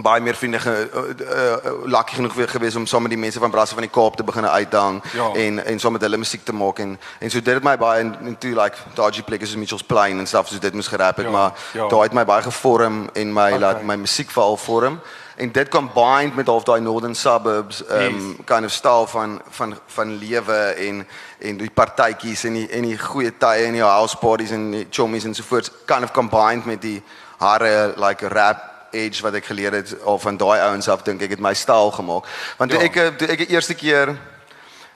baie 0.01 0.21
meer 0.21 0.35
vriende 0.35 0.59
ge, 0.59 0.73
uh, 0.93 1.01
uh, 1.09 1.71
lucky 1.85 2.15
genoeg 2.15 2.33
weer 2.33 2.49
gewees 2.49 2.75
om 2.75 2.85
saam 2.85 3.01
met 3.01 3.11
die 3.11 3.19
mense 3.19 3.39
van 3.39 3.51
Brasse 3.51 3.73
van 3.73 3.83
die 3.83 3.91
Kaap 3.91 4.15
te 4.15 4.23
begin 4.23 4.45
uithang 4.45 5.01
ja. 5.13 5.31
en 5.33 5.65
en 5.65 5.79
saam 5.79 5.91
met 5.91 6.01
hulle 6.01 6.17
musiek 6.17 6.43
te 6.43 6.53
maak 6.53 6.79
en 6.79 6.99
en 7.19 7.29
so 7.29 7.41
dit 7.41 7.53
het 7.53 7.63
my 7.63 7.77
baie 7.77 8.03
in, 8.03 8.15
in 8.25 8.37
toe 8.37 8.53
like 8.55 8.77
dodgy 8.95 9.23
plekke 9.23 9.45
soos 9.45 9.59
Mitchells 9.59 9.83
Plain 9.83 10.19
en 10.19 10.27
stuff 10.27 10.47
so 10.47 10.59
dit 10.59 10.73
moes 10.73 10.87
gerap 10.87 11.17
het 11.17 11.25
ja, 11.25 11.31
maar 11.31 11.51
ja. 11.73 11.87
daai 11.87 12.03
het 12.03 12.13
my 12.13 12.25
baie 12.25 12.43
gevorm 12.43 13.09
en 13.13 13.33
my 13.33 13.47
okay. 13.47 13.59
laat 13.59 13.83
my 13.83 13.95
musiek 13.95 14.31
veral 14.31 14.57
vorm 14.57 15.01
en 15.39 15.51
dit 15.51 15.69
combined 15.69 16.35
met 16.35 16.47
half 16.47 16.63
daai 16.63 16.81
northern 16.81 17.15
suburbs 17.15 17.83
um 17.89 18.17
yes. 18.17 18.45
kind 18.45 18.65
of 18.65 18.71
style 18.71 19.07
van 19.07 19.41
van 19.49 19.77
van 19.85 20.17
lewe 20.17 20.59
en 20.87 21.07
en 21.39 21.57
die 21.57 21.71
partytjies 21.71 22.43
en 22.43 22.53
die 22.53 22.67
en 22.69 22.87
die 22.87 22.97
goeie 22.99 23.31
tye 23.37 23.67
en 23.67 23.77
die 23.79 23.85
house 23.85 24.17
parties 24.17 24.51
en 24.51 24.71
die 24.71 24.87
chommies 24.89 25.23
en 25.23 25.35
so 25.35 25.43
voort 25.43 25.71
kind 25.85 26.03
of 26.03 26.11
combined 26.11 26.65
met 26.65 26.81
die 26.81 27.01
harde 27.37 27.93
like 27.97 28.27
rap 28.27 28.68
edge 28.91 29.21
wat 29.21 29.33
ek 29.33 29.45
geleer 29.45 29.73
het 29.73 29.95
of 30.03 30.21
van 30.21 30.37
daai 30.37 30.59
ouens 30.59 30.89
af 30.89 31.01
dink 31.01 31.21
ek 31.21 31.29
het 31.29 31.39
my 31.39 31.53
styl 31.53 31.91
gemaak. 31.91 32.25
Want 32.57 32.71
toe 32.71 32.79
ja. 32.79 32.85
ek 32.85 33.17
toe 33.17 33.27
ek 33.27 33.45
die 33.45 33.53
eerste 33.55 33.73
keer 33.73 34.15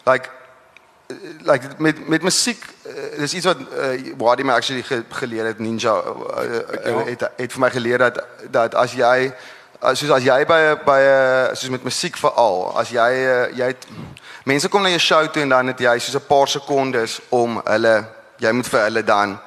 like 0.06 0.30
like 1.44 1.68
met 1.78 2.08
met 2.08 2.22
musiek 2.22 2.64
uh, 2.88 3.20
dis 3.20 3.34
iets 3.34 3.46
wat 3.46 3.58
uh, 3.60 4.14
Wadi 4.18 4.44
my 4.44 4.54
actually 4.54 4.84
ge, 4.84 5.04
geleer 5.10 5.46
het 5.46 5.60
Ninja 5.60 5.94
uh, 5.94 6.44
uh, 6.86 7.06
het 7.06 7.30
het 7.36 7.52
vir 7.52 7.62
my 7.62 7.70
geleer 7.70 7.98
dat 7.98 8.24
dat 8.50 8.76
as 8.76 8.94
jy 8.94 9.32
soos 9.94 10.10
as 10.10 10.24
jy 10.24 10.46
by 10.48 10.60
by 10.86 11.00
soos 11.54 11.70
met 11.70 11.84
musiek 11.84 12.18
veral 12.18 12.72
as 12.80 12.90
jy 12.90 13.10
jy 13.60 13.72
het, 13.74 13.88
mense 14.44 14.70
kom 14.70 14.84
na 14.84 14.94
jou 14.96 15.00
show 15.00 15.24
toe 15.28 15.44
en 15.44 15.50
dan 15.50 15.74
het 15.74 15.80
jy 15.80 15.98
soos 16.00 16.16
'n 16.16 16.28
paar 16.28 16.48
sekondes 16.48 17.20
om 17.30 17.62
hulle 17.66 18.06
jy 18.40 18.52
moet 18.52 18.68
vir 18.68 18.84
hulle 18.88 19.04
dan 19.04 19.40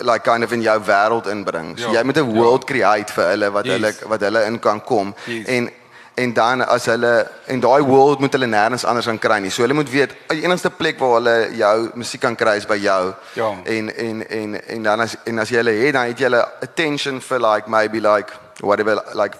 like 0.00 0.24
kind 0.24 0.44
of 0.44 0.52
in 0.52 0.62
jou 0.62 0.80
wêreld 0.80 1.26
inbring. 1.26 1.78
So 1.78 1.90
ja, 1.90 2.00
jy 2.00 2.04
moet 2.04 2.16
'n 2.16 2.34
world 2.34 2.62
ja. 2.62 2.66
create 2.66 3.12
vir 3.12 3.24
hulle 3.24 3.50
wat 3.50 3.64
yes. 3.64 3.74
hulle 3.74 3.94
wat 4.08 4.20
hulle 4.20 4.44
in 4.44 4.58
kan 4.58 4.80
kom. 4.84 5.14
Yes. 5.24 5.46
En 5.46 5.70
en 6.14 6.32
dan 6.32 6.66
as 6.66 6.84
hulle 6.84 7.30
en 7.44 7.60
daai 7.60 7.82
world 7.82 8.20
moet 8.20 8.32
hulle 8.32 8.46
nêrens 8.46 8.84
anders 8.84 9.06
kan 9.06 9.18
kry 9.18 9.38
nie. 9.40 9.50
So 9.50 9.62
hulle 9.62 9.74
moet 9.74 9.90
weet 9.90 10.14
die 10.28 10.42
enigste 10.42 10.70
plek 10.70 10.98
waar 10.98 11.14
hulle 11.18 11.48
jou 11.56 11.90
musiek 11.94 12.20
kan 12.20 12.36
kry 12.36 12.56
is 12.56 12.66
by 12.66 12.76
jou. 12.76 13.14
Ja. 13.32 13.54
En 13.64 13.96
en 13.96 14.28
en 14.28 14.66
en 14.66 14.82
dan 14.82 15.00
as 15.00 15.16
en 15.24 15.38
as 15.38 15.48
jy 15.48 15.56
hulle 15.56 15.76
het 15.84 15.92
dan 15.92 16.06
het 16.06 16.18
jy 16.18 16.24
hulle 16.24 16.44
attention 16.62 17.20
for 17.20 17.38
like 17.38 17.68
maybe 17.68 18.00
like 18.00 18.32
whatever 18.60 19.02
like 19.14 19.36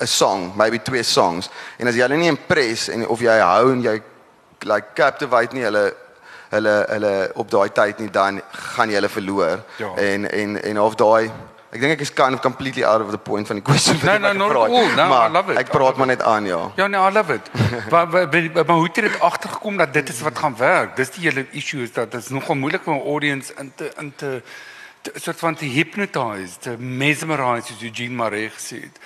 a 0.00 0.06
song, 0.06 0.52
maybe 0.56 0.82
twee 0.82 1.02
songs. 1.02 1.50
En 1.78 1.86
as 1.86 1.94
jy 1.94 2.02
hulle 2.02 2.16
nie 2.16 2.28
impress 2.28 2.88
en 2.88 3.06
of 3.06 3.20
jy 3.20 3.38
hou 3.38 3.72
en 3.72 3.82
jy 3.82 4.00
like 4.66 4.86
captivate 4.94 5.54
nie 5.54 5.62
hulle 5.62 5.94
hulle 6.48 6.74
hulle 6.88 7.30
op 7.34 7.50
daai 7.50 7.68
tyd 7.72 7.98
nie 7.98 8.10
dan 8.10 8.40
gaan 8.50 8.88
jy 8.88 8.94
hulle 9.00 9.12
verloor. 9.12 9.62
Ja. 9.76 9.94
En 9.96 10.30
en 10.30 10.62
en 10.62 10.80
of 10.80 10.94
daai 10.94 11.30
ek 11.68 11.82
dink 11.82 11.92
ek 11.98 12.00
is 12.00 12.12
kind 12.14 12.34
of 12.34 12.40
completely 12.40 12.84
out 12.84 13.02
of 13.04 13.10
the 13.12 13.20
point 13.20 13.46
van 13.46 13.60
die 13.60 13.64
question. 13.64 13.98
Nee, 14.02 14.18
nee, 14.18 14.32
no, 14.32 14.48
no, 14.48 14.64
I 14.64 15.28
love 15.28 15.52
it. 15.52 15.58
Ek 15.60 15.72
praat 15.72 16.00
maar 16.00 16.08
net 16.08 16.22
aan, 16.24 16.46
ja. 16.48 16.62
Ja, 16.80 16.86
nee, 16.86 17.00
I 17.00 17.12
love 17.12 17.34
it. 17.34 17.50
maar 17.92 18.08
maar 18.08 18.76
hoe 18.76 18.86
het 18.86 18.96
jy 18.96 19.04
dit 19.08 19.20
agtergekom 19.20 19.76
dat 19.76 19.92
dit 19.92 20.08
is 20.08 20.22
wat 20.24 20.38
gaan 20.38 20.56
werk? 20.56 20.96
Dis 20.96 21.12
die 21.18 21.28
hele 21.28 21.46
issue 21.50 21.82
is 21.84 21.92
dat 21.92 22.12
dit 22.12 22.22
is 22.22 22.32
nogal 22.32 22.56
moeilik 22.56 22.86
vir 22.88 22.94
'n 22.94 23.04
audience 23.04 23.52
in 23.58 23.72
te 23.76 23.92
in 23.98 24.12
te, 24.16 24.42
te 25.02 25.12
soort 25.14 25.38
van 25.38 25.54
te 25.54 25.68
hypnotize, 25.68 26.58
te 26.58 26.76
mesmerize 26.78 27.66
soos 27.66 27.82
Eugene 27.82 28.14
Maree 28.14 28.48
gesê 28.48 28.80
het. 28.88 28.96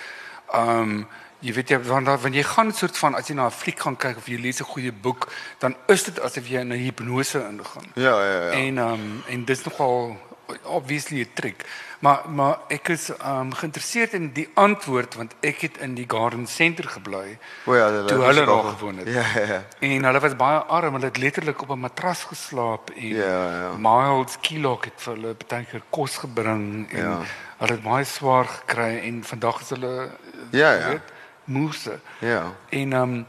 Um 0.55 1.03
jy 1.43 1.53
weet 1.57 1.73
jy 1.73 1.79
wanneer 1.83 2.19
wanneer 2.23 2.41
jy 2.41 2.49
gaan 2.49 2.71
soort 2.71 2.97
van 2.97 3.15
as 3.19 3.27
jy 3.27 3.35
na 3.35 3.47
'n 3.47 3.51
fliek 3.51 3.79
gaan 3.79 3.97
kyk 3.97 4.17
of 4.17 4.27
jy 4.27 4.39
lees 4.39 4.61
'n 4.61 4.71
goeie 4.73 4.91
boek, 4.91 5.31
dan 5.59 5.75
is 5.87 6.03
dit 6.03 6.19
asof 6.19 6.47
jy 6.47 6.59
in 6.59 6.71
'n 6.71 6.83
hipnose 6.85 7.39
ingaan. 7.39 7.87
Ja, 7.95 8.15
ja, 8.23 8.39
ja. 8.47 8.51
En 8.51 8.77
um 8.77 9.23
en 9.27 9.45
dis 9.45 9.63
nogal 9.63 10.17
obviously 10.63 11.19
'n 11.21 11.29
trick. 11.33 11.65
Maar 11.99 12.21
maar 12.29 12.57
ek 12.67 12.87
is 12.87 13.09
um 13.09 13.53
geïnteresseerd 13.53 14.13
in 14.13 14.31
die 14.33 14.49
antwoord 14.53 15.15
want 15.15 15.35
ek 15.39 15.61
het 15.61 15.77
in 15.77 15.95
die 15.95 16.05
Garden 16.07 16.47
Center 16.47 16.87
gebly. 16.87 17.37
O 17.65 17.75
ja, 17.75 17.85
hulle 17.91 18.07
toe 18.07 18.23
hulle 18.23 18.45
nog 18.45 18.77
gewoon 18.77 18.97
het. 18.97 19.07
Ja, 19.17 19.25
ja, 19.35 19.45
ja. 19.45 19.63
En 19.79 20.03
hulle 20.03 20.19
was 20.19 20.35
baie 20.35 20.59
arm, 20.59 20.93
hulle 20.93 21.05
het 21.05 21.17
letterlik 21.17 21.61
op 21.61 21.69
'n 21.69 21.79
matras 21.79 22.23
geslaap 22.23 22.89
en 22.89 23.07
ja, 23.07 23.61
ja. 23.61 23.71
Miles 23.77 24.37
Kilok 24.41 24.85
het 24.85 24.97
vir 24.97 25.13
hulle 25.13 25.35
baie 25.47 25.65
keer 25.65 25.83
kos 25.89 26.17
gebring 26.17 26.91
en 26.91 27.03
ja. 27.03 27.19
hulle 27.57 27.71
het 27.71 27.83
baie 27.83 28.05
swaar 28.05 28.45
gekry 28.45 28.99
en 29.03 29.23
vandag 29.23 29.61
is 29.61 29.69
hulle 29.69 30.09
Ja, 30.51 30.73
ja. 30.73 30.87
Weet, 30.87 31.12
moese. 31.43 31.99
Ja. 32.19 32.53
En 32.69 32.93
ehm 32.93 33.01
um, 33.01 33.25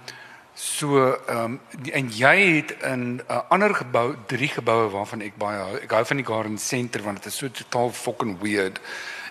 so 0.54 1.18
ehm 1.26 1.38
um, 1.38 1.60
en 1.92 2.08
jy 2.08 2.36
het 2.56 2.76
in 2.82 3.14
'n 3.14 3.20
uh, 3.30 3.38
ander 3.48 3.74
gebou, 3.74 4.14
drie 4.26 4.48
geboue 4.48 4.88
waarvan 4.90 5.20
ek 5.20 5.36
baie 5.36 5.58
hou. 5.58 5.76
Ek 5.76 5.90
hou 5.90 6.04
van 6.04 6.16
die 6.16 6.26
Garden 6.26 6.58
Center 6.58 7.02
want 7.02 7.22
dit 7.22 7.32
is 7.32 7.38
so 7.38 7.50
totaal 7.50 7.92
fucking 7.92 8.40
weird 8.40 8.80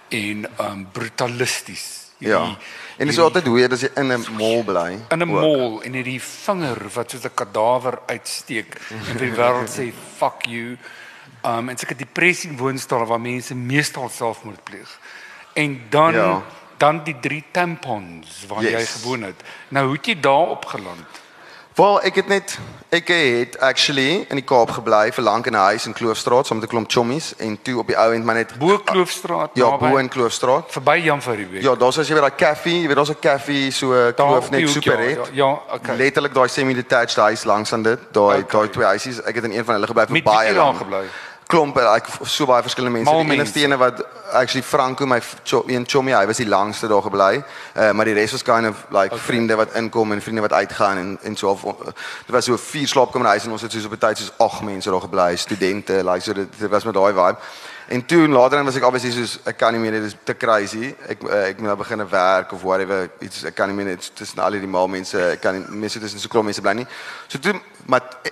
en 0.10 0.46
ehm 0.58 0.72
um, 0.72 0.88
brutalisties. 0.92 2.02
Ja. 2.18 2.44
En 2.98 3.06
dit 3.08 3.10
is 3.10 3.20
altyd 3.20 3.48
weird 3.48 3.72
as 3.72 3.82
jy 3.82 3.90
in 3.96 4.12
'n 4.12 4.26
mall 4.38 4.64
bly. 4.64 5.00
In 5.10 5.22
'n 5.22 5.28
mall 5.28 5.82
en 5.82 5.94
hierdie 5.94 6.22
vinger 6.22 6.90
wat 6.94 7.12
soos 7.12 7.24
'n 7.24 7.34
kadawer 7.34 8.00
uitsteek 8.06 8.76
en 8.90 9.04
vir 9.04 9.20
die 9.20 9.32
wêreld 9.32 9.70
sê 9.70 9.94
fuck 10.18 10.46
you. 10.46 10.78
Um 11.46 11.70
en 11.70 11.78
seker 11.78 11.98
depressie 11.98 12.58
woonstel 12.58 13.06
waar 13.06 13.22
mense 13.22 13.56
meestal 13.56 14.10
selfmoord 14.10 14.64
pleeg. 14.64 15.00
En 15.54 15.82
dan 15.90 16.14
ja 16.14 16.44
dan 16.84 17.04
die 17.04 17.18
drie 17.20 17.44
tampons 17.52 18.46
waar 18.48 18.64
yes. 18.64 18.72
jy 18.72 18.86
gewoon 19.00 19.22
het. 19.32 19.44
Nou 19.68 19.86
hoe 19.86 19.96
het 19.96 20.06
jy 20.06 20.20
daar 20.20 20.50
opgeland? 20.58 21.22
Wel, 21.74 21.96
ek 22.06 22.20
het 22.20 22.28
net 22.30 22.52
ek 22.94 23.08
het 23.10 23.56
actually 23.66 24.20
in 24.30 24.38
die 24.38 24.46
Kaap 24.46 24.70
gebly 24.76 25.08
vir 25.16 25.26
lank 25.26 25.48
in 25.50 25.56
'n 25.56 25.64
huis 25.72 25.88
in 25.90 25.96
Kloofstraat 25.98 26.46
saam 26.46 26.60
met 26.60 26.68
'n 26.68 26.74
klomp 26.74 26.92
chommies 26.92 27.34
en 27.38 27.58
toe 27.62 27.80
op 27.80 27.88
die 27.88 27.98
ou 27.98 28.14
end 28.14 28.26
maar 28.26 28.36
net 28.36 28.54
bo 28.60 28.78
Kloofstraat 28.78 29.50
ja, 29.54 29.78
bo 29.78 29.98
in 29.98 30.10
Kloofstraat 30.10 30.70
verby 30.70 31.00
Jan 31.04 31.22
van 31.22 31.36
Riebeeck. 31.36 31.64
Ja, 31.64 31.76
daar's 31.76 31.98
as 31.98 32.08
jy 32.08 32.14
weer 32.14 32.30
daai 32.30 32.38
koffie, 32.46 32.82
jy 32.82 32.88
weet 32.88 32.96
daar's 32.96 33.10
'n 33.10 33.20
koffie 33.30 33.72
so 33.72 34.14
Kloof 34.14 34.50
net 34.50 34.70
super 34.70 35.00
het. 35.00 35.18
Ja, 35.32 35.48
ja, 35.48 35.62
okay. 35.74 35.98
Letterlik 35.98 36.34
daai 36.34 36.48
semi-detached 36.48 37.16
huis 37.16 37.44
langs 37.44 37.74
aan 37.74 37.84
dit, 37.84 38.00
daai 38.12 38.42
okay. 38.42 38.60
daai 38.60 38.70
twee 38.70 38.86
huisies. 38.86 39.22
Ek 39.22 39.36
het 39.36 39.44
in 39.44 39.52
een 39.52 39.66
van 39.66 39.74
hulle 39.74 39.88
gebly 39.88 40.06
vir 40.06 40.22
baie 40.22 40.54
lank 40.54 40.78
gebly 40.78 41.06
klomp 41.54 41.78
like 41.78 42.10
so 42.26 42.48
baie 42.50 42.66
verskillende 42.66 42.98
mense. 42.98 43.14
Die 43.14 43.38
enigste 43.38 43.64
ene 43.64 43.78
wat 43.82 44.02
actually 44.34 44.64
Franco 44.66 45.06
my 45.06 45.20
een 45.68 45.86
chommy, 45.88 46.14
hy 46.18 46.26
was 46.30 46.42
die 46.42 46.50
langste 46.50 46.90
daar 46.90 47.06
gebly. 47.06 47.44
Uh, 47.76 47.92
maar 47.92 48.10
die 48.10 48.16
res 48.18 48.34
was 48.34 48.46
kind 48.46 48.68
of 48.70 48.86
like 48.90 49.14
okay. 49.14 49.26
vriende 49.28 49.58
wat 49.60 49.76
inkom 49.80 50.12
en 50.16 50.22
vriende 50.22 50.46
wat 50.46 50.54
uitgaan 50.54 50.98
en 50.98 51.18
en 51.22 51.36
so 51.36 51.50
of 51.50 51.66
dit 52.26 52.34
was 52.36 52.50
so 52.50 52.58
vier 52.58 52.88
slaapkamerhuise 52.88 53.46
en 53.48 53.58
ons 53.58 53.62
het 53.62 53.72
so 53.72 53.86
op 53.86 53.94
'n 53.94 54.06
tyd 54.08 54.18
soos 54.18 54.34
ag 54.38 54.62
mense 54.64 54.90
daar 54.90 55.06
gebly, 55.06 55.36
studente, 55.36 56.04
like 56.04 56.22
so 56.22 56.34
dit, 56.34 56.50
dit 56.58 56.70
was 56.70 56.84
met 56.84 56.94
daai 56.94 57.14
vibe. 57.14 57.38
En 57.88 58.06
toe 58.06 58.28
later 58.28 58.58
dan 58.58 58.66
was 58.66 58.76
ek 58.76 58.86
obviously 58.86 59.12
soos 59.12 59.40
ek 59.46 59.58
kan 59.58 59.74
nie 59.74 59.82
meer 59.82 59.92
dit 59.92 60.04
is 60.04 60.16
te 60.24 60.38
crazy. 60.38 60.96
Ek 61.08 61.24
uh, 61.24 61.48
ek 61.50 61.60
moet 61.60 61.68
nou 61.68 61.78
begin 61.78 62.08
werk 62.10 62.52
of 62.52 62.62
whatever 62.62 63.10
iets 63.20 63.44
ek 63.44 63.56
kan 63.56 63.68
nie 63.70 63.76
meer 63.76 63.98
tussen 64.14 64.40
al 64.40 64.52
die 64.52 64.68
mal 64.68 64.88
mense 64.88 65.20
ek 65.34 65.42
kan 65.42 65.60
nie 65.60 65.82
meer 65.84 65.92
tussen 65.92 66.20
so 66.20 66.32
klop 66.32 66.48
mense 66.48 66.62
bly 66.62 66.74
nie. 66.74 66.88
So 67.28 67.40
toe 67.40 67.60
maar 67.86 68.02
eh, 68.24 68.32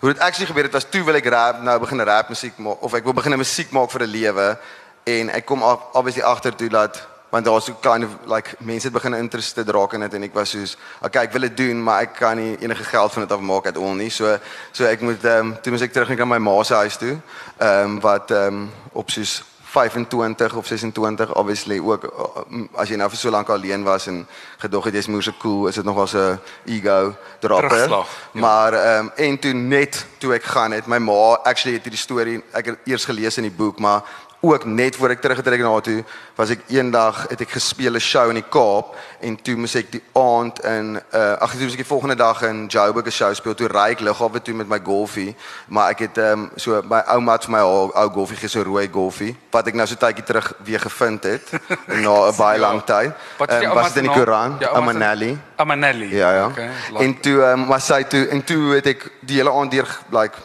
hoe 0.00 0.12
dit 0.12 0.22
actually 0.22 0.46
gebeur 0.46 0.64
het 0.64 0.72
was 0.72 0.88
toe 0.90 1.04
wil 1.04 1.14
ek 1.14 1.26
rap 1.26 1.62
nou 1.62 1.78
begin 1.80 2.00
rap 2.00 2.28
musiek 2.28 2.56
maak 2.58 2.82
of 2.82 2.94
ek 2.94 3.04
wil 3.04 3.16
begin 3.16 3.38
musiek 3.38 3.70
maak 3.70 3.90
vir 3.90 4.02
'n 4.02 4.10
lewe 4.10 4.58
en 5.04 5.28
ek 5.30 5.46
kom 5.46 5.62
obviously 5.92 6.22
agter 6.22 6.54
toe 6.54 6.68
dat 6.68 7.06
want 7.30 7.44
daar 7.44 7.54
was 7.54 7.64
so 7.64 7.74
kind 7.80 8.04
of 8.04 8.10
like 8.26 8.54
mense 8.58 8.86
het 8.86 8.92
begin 8.92 9.14
interested 9.14 9.68
raak 9.68 9.92
in 9.92 10.00
dit 10.00 10.14
en 10.14 10.22
ek 10.22 10.34
was 10.34 10.50
soos 10.50 10.76
okay 11.02 11.24
ek 11.26 11.32
wil 11.32 11.44
dit 11.48 11.56
doen 11.56 11.82
maar 11.82 12.06
ek 12.06 12.14
kan 12.14 12.36
nie 12.36 12.56
enige 12.60 12.84
geld 12.84 13.12
van 13.12 13.22
dit 13.22 13.32
af 13.32 13.40
maak 13.40 13.66
at 13.66 13.76
all 13.76 13.94
nie. 13.94 14.10
So 14.10 14.38
so 14.72 14.84
ek 14.84 15.00
moet 15.00 15.24
ehm 15.24 15.52
um, 15.52 15.56
toe 15.62 15.72
moet 15.72 15.82
ek 15.88 15.92
terug 15.92 16.14
na 16.18 16.24
my 16.24 16.38
ma 16.38 16.62
se 16.62 16.74
huis 16.74 16.96
toe 16.96 17.16
ehm 17.58 17.84
um, 17.84 18.00
wat 18.00 18.30
ehm 18.30 18.46
um, 18.46 18.70
op 18.92 19.10
soos 19.10 19.42
25 19.76 20.54
of 20.54 20.66
26 20.66 21.34
obviously 21.34 21.78
ook 21.80 22.04
uh, 22.04 22.64
as 22.80 22.88
jy 22.88 22.96
nou 22.96 23.08
vir 23.12 23.20
so 23.20 23.30
lank 23.30 23.50
alleen 23.52 23.84
was 23.84 24.06
en 24.10 24.22
gedog 24.62 24.88
het 24.88 24.96
jy's 24.98 25.10
moeë 25.12 25.34
cool 25.42 25.68
is 25.68 25.74
dit 25.74 25.84
nog 25.84 25.96
wel 26.00 26.08
'n 26.22 26.38
ego 26.64 27.14
dropper 27.40 27.68
Terugslag, 27.68 28.08
ja. 28.32 28.40
maar 28.40 28.72
ehm 28.72 29.04
um, 29.04 29.10
en 29.16 29.38
toe 29.38 29.52
net 29.52 30.06
toe 30.18 30.34
ek 30.34 30.44
gaan 30.44 30.72
het 30.72 30.86
my 30.86 30.98
ma 30.98 31.38
actually 31.44 31.76
het 31.76 31.84
hierdie 31.84 32.04
storie 32.06 32.42
ek 32.52 32.66
het 32.66 32.78
eers 32.84 33.04
gelees 33.04 33.36
in 33.36 33.48
die 33.48 33.56
boek 33.56 33.78
maar 33.78 34.02
ook 34.40 34.64
net 34.64 34.96
voor 34.96 35.10
ek 35.10 35.20
teruggetrek 35.20 35.60
na 35.60 35.80
toe 35.80 36.04
was 36.36 36.50
ek 36.50 36.60
eendag 36.68 37.26
het 37.28 37.40
ek 37.40 37.50
gespeel 37.50 37.94
'n 37.94 38.00
show 38.00 38.28
in 38.28 38.34
die 38.40 38.48
Kaap 38.48 38.94
en 39.20 39.36
toe 39.42 39.56
moes 39.56 39.74
ek 39.74 39.90
die 39.92 40.02
aand 40.12 40.60
in 40.64 41.00
uh 41.12 41.32
ag 41.40 41.50
toe 41.50 41.62
moes 41.62 41.72
ek 41.72 41.84
die 41.84 41.92
volgende 41.94 42.16
dag 42.16 42.42
in 42.42 42.66
Joburg 42.66 43.06
'n 43.06 43.10
show 43.10 43.34
speel 43.34 43.54
toe 43.54 43.68
ry 43.68 43.90
ek 43.96 44.00
lughawe 44.00 44.42
toe 44.42 44.54
met 44.54 44.68
my 44.68 44.80
golfie 44.84 45.34
maar 45.68 45.90
ek 45.90 45.98
het 45.98 46.18
ehm 46.18 46.32
um, 46.32 46.50
so 46.56 46.82
my 46.82 47.00
ouma 47.06 47.32
het 47.32 47.44
vir 47.44 47.52
my 47.52 47.58
haar 47.58 47.90
ou 48.02 48.08
golfie 48.10 48.36
gegee 48.36 48.48
so 48.48 48.62
rooi 48.62 48.88
golfie 48.92 49.36
wat 49.50 49.66
ek 49.66 49.74
nou 49.74 49.86
so 49.86 49.94
tydjie 49.94 50.24
terug 50.24 50.52
weer 50.64 50.80
gevind 50.80 51.24
het 51.24 51.50
na 52.04 52.28
'n 52.28 52.36
baie 52.36 52.58
lang 52.58 52.84
tyd 52.84 53.12
Ehm, 53.56 53.64
ouma 53.70 53.74
was 53.74 53.92
dit 53.92 54.04
in 54.04 54.10
die? 54.10 54.18
Koran 54.18 54.56
Ja, 54.60 54.68
Amanelli 54.68 55.38
Amanelli. 55.56 56.16
Ja 56.16 56.32
ja. 56.34 56.46
Okay. 56.46 56.70
En 56.98 57.20
toe 57.20 57.42
ehm 57.42 57.60
um, 57.60 57.66
was 57.66 57.86
sy 57.86 58.02
toe 58.04 58.26
en 58.28 58.44
toe 58.44 58.74
het 58.74 58.86
ek 58.86 59.10
die 59.20 59.36
hele 59.36 59.50
aand 59.50 59.70
deur 59.70 59.88
like 60.10 60.36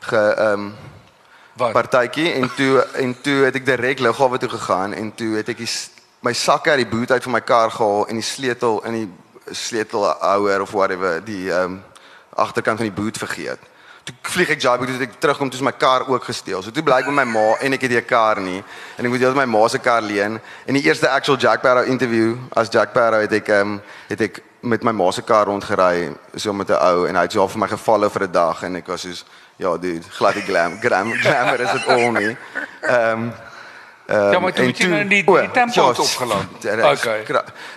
ge 0.00 0.16
ehm 0.16 0.52
um, 0.52 0.74
wat? 1.56 1.72
partytjie 1.72 2.32
en 2.32 2.54
toe 2.54 2.86
en 2.92 3.20
toe 3.20 3.44
het 3.44 3.54
ek 3.54 3.66
direk 3.66 3.98
lughawe 3.98 4.38
toe 4.38 4.48
gegaan 4.48 4.94
en 4.94 5.14
toe 5.14 5.34
het 5.36 5.48
ek 5.48 5.60
die, 5.62 5.70
my 6.20 6.32
sakke 6.32 6.70
uit 6.70 6.82
die 6.84 6.90
boot 6.96 7.10
uit 7.10 7.22
van 7.22 7.32
my 7.32 7.40
kar 7.40 7.70
gehaal 7.70 8.08
en 8.08 8.20
die 8.20 8.26
sleutel 8.26 8.80
in 8.88 8.98
die 8.98 9.10
sleutelhouer 9.50 10.64
of 10.64 10.72
whatever 10.72 11.20
die 11.24 11.50
ehm 11.52 11.78
um, 11.78 11.82
agterkant 12.34 12.80
van 12.80 12.88
die 12.88 13.02
boot 13.02 13.18
vergeet. 13.18 13.60
Toe 14.04 14.14
vlieg 14.34 14.48
ek 14.50 14.60
Jabu 14.60 14.88
toe 14.88 14.96
ek 15.04 15.12
terugkom 15.22 15.50
toe 15.50 15.60
is 15.60 15.64
my 15.64 15.72
kar 15.72 16.02
ook 16.10 16.24
gesteel. 16.26 16.62
So 16.62 16.74
toe 16.74 16.82
bly 16.82 16.96
ek 17.04 17.06
by 17.06 17.14
my 17.14 17.24
ma 17.30 17.44
en 17.62 17.76
ek 17.76 17.86
het 17.86 17.92
nie 17.92 18.00
'n 18.00 18.08
kar 18.08 18.40
nie 18.40 18.58
en 18.98 19.04
ek 19.04 19.10
moet 19.10 19.20
deel 19.20 19.34
my 19.34 19.44
ma 19.46 19.68
se 19.68 19.78
kar 19.78 20.02
leen. 20.02 20.40
En 20.66 20.74
die 20.74 20.82
eerste 20.82 21.08
actual 21.08 21.38
Jack 21.38 21.62
Barrow 21.62 21.86
interview 21.86 22.34
as 22.56 22.68
Jack 22.68 22.92
Barrow 22.92 23.20
het 23.20 23.32
ek 23.32 23.48
ehm 23.48 23.60
um, 23.60 23.82
het 24.08 24.20
ek 24.20 24.42
met 24.60 24.82
my 24.82 24.92
ma 24.92 25.10
se 25.12 25.22
kar 25.22 25.46
rondgery 25.46 26.12
so 26.34 26.52
met 26.52 26.68
'n 26.70 26.72
ou 26.80 27.06
en 27.06 27.14
hy 27.14 27.22
het 27.22 27.32
so 27.32 27.38
half 27.38 27.52
vir 27.52 27.60
my 27.60 27.68
gevalle 27.68 28.10
vir 28.10 28.22
'n 28.22 28.32
dag 28.32 28.62
en 28.62 28.76
ek 28.76 28.86
was 28.86 29.00
soos 29.02 29.24
ja 29.56 29.76
dude, 29.76 30.02
glad 30.10 30.34
die 30.34 30.42
glam, 30.42 30.78
glam, 30.80 31.12
glamour 31.12 31.60
is 31.60 31.70
dit 31.72 31.88
al 31.88 32.10
nie. 32.12 32.36
Ehm 32.80 33.22
um, 33.22 33.32
Um, 34.06 34.30
Ja, 34.32 34.38
maar 34.38 34.52
toe 34.52 34.66
het 34.66 34.76
jy 34.78 34.86
nou 34.86 35.08
die- 35.08 35.24
die 35.24 35.50
tempo's 35.50 35.74
ja, 35.74 35.82
opgeland. 35.88 36.60
dit 36.62 36.72
is 36.78 37.00
Okay. 37.00 37.24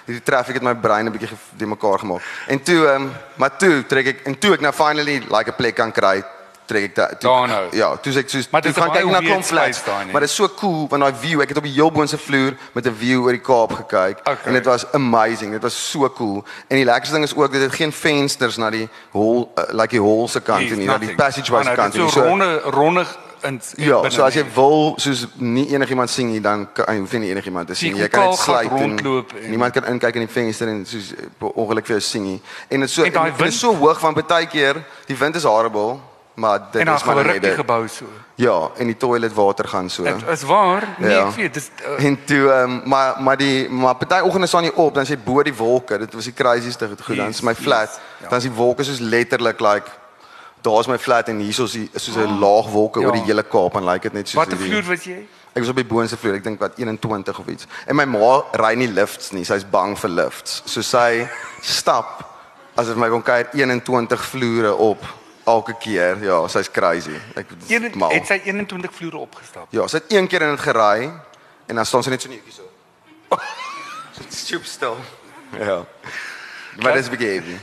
Die 0.05 0.23
traffic 0.23 0.53
het 0.53 0.63
my 0.63 0.75
brein 0.75 1.05
'n 1.07 1.11
bietjie 1.11 1.29
die 1.55 1.67
mekaar 1.67 1.99
gemaak. 1.99 2.21
En 2.47 2.63
toe 2.63 2.85
ehm 2.87 3.01
um, 3.01 3.11
maar 3.35 3.55
toe 3.57 3.85
trek 3.85 4.05
ek 4.07 4.19
en 4.25 4.37
toe 4.37 4.53
ek 4.53 4.59
nou 4.59 4.73
finally 4.73 5.23
like 5.29 5.49
'n 5.49 5.55
plek 5.55 5.75
kan 5.75 5.91
kry, 5.91 6.23
trek 6.67 6.83
ek 6.89 6.95
da, 6.95 7.07
toe. 7.07 7.29
Daar 7.29 7.47
nou. 7.47 7.63
Ja, 7.75 7.89
toe 7.97 8.13
sê 8.13 8.17
ek 8.23 8.29
soos 8.29 8.47
toe 8.51 8.73
gaan 8.73 8.91
kyk 8.91 9.05
na 9.11 9.19
klomp 9.23 9.43
flats. 9.45 9.81
nie. 9.85 10.11
Maar 10.11 10.21
dit 10.21 10.29
is 10.29 10.35
so 10.35 10.47
cool 10.59 10.87
want 10.91 11.01
daai 11.03 11.13
view, 11.21 11.41
ek 11.41 11.49
het 11.49 11.57
op 11.57 11.63
die 11.63 11.73
heel 11.73 11.91
boonste 11.91 12.17
vloer 12.17 12.53
met 12.73 12.85
'n 12.85 12.95
view 12.99 13.23
oor 13.23 13.31
die 13.31 13.41
Kaap 13.41 13.71
gekyk 13.71 14.17
Okay. 14.19 14.37
en 14.45 14.53
dit 14.53 14.65
was 14.65 14.85
amazing. 14.91 15.51
Dit 15.51 15.61
was 15.61 15.89
so 15.91 16.09
cool. 16.09 16.43
En 16.67 16.75
die 16.75 16.85
lekkerste 16.85 17.13
ding 17.13 17.23
is 17.23 17.35
ook 17.35 17.51
dit 17.51 17.61
het 17.61 17.73
geen 17.75 17.91
vensters 17.91 18.57
na 18.57 18.69
die 18.69 18.89
hol 19.11 19.51
uh, 19.57 19.63
like 19.73 19.89
die 19.89 19.99
hol 20.01 20.27
se 20.27 20.39
kant 20.41 20.59
nie, 20.69 20.69
na 20.85 20.97
die 20.97 21.07
nothing. 21.07 21.15
passageway 21.17 21.63
se 21.63 21.69
Ah, 21.69 21.75
nou, 21.75 21.89
kant 21.89 21.93
nie. 22.03 22.09
So 22.11 22.21
ronde 22.21 22.59
ronde 22.63 23.05
in 23.43 23.61
Ja, 23.77 24.09
so 24.09 24.23
as 24.23 24.33
jy 24.33 24.41
nie. 24.43 24.51
wil 24.55 24.93
soos 24.97 25.27
nie 25.35 25.67
enigiemand 25.73 26.09
sien 26.09 26.31
nie, 26.31 26.41
dan 26.41 26.67
kan 26.73 26.85
jy 26.87 26.99
hoef 26.99 27.11
nie 27.13 27.29
enigiemand 27.29 27.67
te 27.67 27.73
Sien, 27.75 27.89
sien. 27.89 27.95
jy 27.97 28.01
Jy 28.03 28.09
kan 28.09 28.29
net 28.29 28.39
sluit 28.39 28.71
en 28.71 28.77
rondloop 28.77 29.31
en- 29.33 29.49
niemand 29.49 29.73
kan 29.73 29.85
inkyk 29.85 30.15
in 30.15 30.21
die 30.25 30.33
venster 30.33 30.67
en 30.67 30.85
soos 30.85 31.13
eh, 31.13 31.45
ongeluk 31.55 31.85
vir 31.85 31.95
jou 31.97 32.01
sien 32.01 32.23
nie. 32.23 32.41
En 32.69 32.79
dit 32.79 32.89
so 32.89 33.03
En 33.03 33.13
en 33.13 33.33
dit 33.37 33.47
is 33.47 33.59
so 33.59 33.75
hoog 33.75 33.99
van 33.99 34.13
baie 34.13 34.45
keer, 34.47 34.83
die 35.05 35.15
wind 35.17 35.35
is 35.35 35.43
horrible, 35.43 35.99
maar 36.37 36.59
dit 36.71 36.81
en 36.81 36.93
is 36.93 37.03
maar 37.03 37.15
net 37.15 37.31
die 37.31 37.39
dit. 37.49 37.55
gebou 37.57 37.87
so. 37.89 38.05
Ja, 38.35 38.69
en 38.77 38.85
die 38.85 38.97
toilet 38.97 39.33
water 39.33 39.65
gaan 39.67 39.89
so. 39.89 40.03
Dit 40.03 40.27
is 40.29 40.43
waar. 40.45 40.83
Nee, 40.97 41.09
Ja. 41.11 41.27
ek 41.27 41.35
weet, 41.35 41.53
dis 41.53 41.69
uh, 41.97 42.05
En 42.05 42.17
toe 42.25 42.51
um, 42.53 42.81
maar 42.85 43.15
maar 43.21 43.37
die 43.37 43.69
maar 43.69 43.95
party 43.95 44.19
oggende 44.21 44.47
staan 44.47 44.63
jy 44.63 44.71
op 44.75 44.93
dan 44.93 45.03
is 45.03 45.09
jy 45.09 45.17
bo 45.17 45.41
die 45.43 45.53
wolke. 45.55 45.97
Dit 45.97 46.13
was 46.13 46.23
die 46.23 46.33
crazieste 46.33 46.89
goed. 47.03 47.15
Dan 47.17 47.27
is 47.33 47.41
my 47.41 47.55
flat. 47.55 47.89
yes, 47.89 47.99
ja. 48.21 48.27
Dan 48.29 48.37
is 48.37 48.43
die 48.43 48.53
wolke 48.53 48.83
soos 48.83 48.99
letterlik 48.99 49.59
like 49.59 49.89
daar's 50.61 50.87
my 50.87 50.97
flat 50.99 51.27
en 51.29 51.39
hier's 51.39 51.71
die 51.71 51.89
soos 51.95 52.15
'n 52.15 52.39
laag 52.39 52.69
wolke 52.71 52.99
Ja. 52.99 53.05
oor 53.05 53.11
die 53.13 53.21
hele 53.25 53.43
Kaap 53.43 53.75
en 53.75 53.83
like 53.85 54.01
dit 54.01 54.13
net 54.13 54.29
soos 54.29 54.45
wat 54.45 54.53
'n 54.53 54.57
hierdie- 54.57 54.71
vloer 54.81 54.95
was 54.95 55.03
jy? 55.03 55.27
Ek 55.53 55.61
was 55.63 55.69
op 55.69 55.75
die 55.75 55.85
boonste 55.85 56.17
vloer, 56.17 56.35
ek 56.35 56.43
dink 56.43 56.59
wat 56.59 56.71
21 56.77 57.39
of 57.39 57.47
iets. 57.47 57.65
En 57.87 57.95
my 57.95 58.05
ma 58.05 58.43
ry 58.53 58.75
nie 58.75 58.87
lifts 58.87 59.31
nie, 59.31 59.43
sy's 59.43 59.63
bang 59.69 59.97
vir 59.97 60.09
lifts. 60.09 60.61
So 60.65 60.81
sy 60.81 61.27
stap 61.61 62.25
as 62.75 62.85
dit 62.87 62.95
my 62.95 63.09
kon 63.09 63.23
kyk 63.23 63.47
21 63.53 64.21
vloere 64.25 64.75
op 64.75 65.03
elke 65.47 65.75
keer. 65.79 66.19
Ja, 66.23 66.41
sy's 66.51 66.69
crazy. 66.71 67.15
Ek 67.39 67.51
Een 67.67 67.91
mal. 67.95 68.11
het 68.11 68.27
sy 68.27 68.41
21 68.43 68.93
vloere 68.93 69.17
opgestap. 69.23 69.71
Ja, 69.75 69.87
sy 69.87 70.01
het 70.01 70.11
een 70.11 70.27
keer 70.27 70.41
in 70.47 70.55
dit 70.55 70.65
gery 70.65 71.07
en 71.67 71.75
dan 71.75 71.85
staan 71.85 72.03
sy 72.03 72.13
net 72.13 72.21
so 72.21 72.31
netjie 72.31 72.53
so. 72.59 72.67
Stoop 74.29 74.65
stil. 74.65 74.97
Ja. 75.59 75.85
Maar 76.81 76.93
dis 76.99 77.07
'n 77.07 77.15
bietjie 77.15 77.29
heavy. 77.29 77.57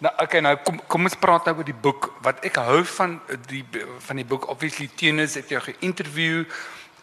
Nou 0.00 0.12
okay, 0.16 0.40
nou 0.40 0.56
kom 0.64 0.80
kom 0.86 1.04
ons 1.04 1.16
praat 1.20 1.44
nou 1.44 1.56
oor 1.56 1.64
die 1.64 1.76
boek. 1.76 2.12
Wat 2.24 2.44
ek 2.44 2.56
hou 2.56 2.84
van 2.84 3.20
die 3.46 3.64
van 3.98 4.16
die 4.16 4.24
boek 4.24 4.48
obviously 4.48 4.88
Tenus 4.96 5.34
het 5.34 5.48
jou 5.48 5.60
geïnterview 5.60 6.44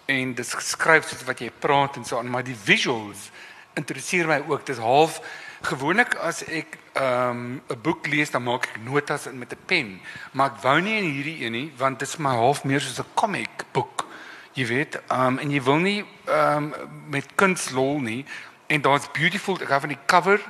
en 0.05 0.33
dit 0.33 0.45
is 0.45 0.53
geskryf 0.53 1.07
soos 1.07 1.23
wat 1.27 1.39
jy 1.39 1.51
praat 1.59 1.95
en 1.95 2.05
so 2.05 2.17
aan, 2.17 2.29
maar 2.29 2.43
die 2.43 2.55
visuals 2.63 3.29
interesseer 3.73 4.27
my 4.27 4.41
ook. 4.47 4.65
Dis 4.65 4.77
half 4.77 5.21
gewoonlik 5.61 6.15
as 6.15 6.43
ek 6.43 6.77
ehm, 6.93 7.53
'n 7.53 7.61
um, 7.67 7.81
boek 7.81 8.07
lees 8.07 8.31
dan 8.31 8.43
maak 8.43 8.65
ek 8.65 8.79
notas 8.83 9.27
in 9.27 9.37
met 9.37 9.51
'n 9.51 9.65
pen, 9.65 10.01
maar 10.31 10.51
ek 10.51 10.61
wou 10.61 10.81
nie 10.81 10.97
in 10.97 11.11
hierdie 11.11 11.45
een 11.45 11.51
nie 11.51 11.71
want 11.77 11.99
dit 11.99 12.07
is 12.07 12.17
my 12.17 12.29
half 12.35 12.63
meer 12.63 12.81
soos 12.81 12.99
'n 12.99 13.13
comic 13.13 13.49
boek. 13.71 14.05
Jy 14.53 14.65
weet, 14.65 14.99
um, 15.11 15.37
en 15.37 15.51
jy 15.51 15.61
wil 15.61 15.77
nie 15.77 16.05
um, 16.25 16.73
met 17.07 17.25
kuns 17.35 17.69
lol 17.69 17.99
nie 17.99 18.25
en 18.67 18.81
daar's 18.81 19.11
beautiful 19.11 19.57
ek 19.61 19.69
hou 19.69 19.79
van 19.79 19.89
die 19.89 20.05
cover 20.05 20.41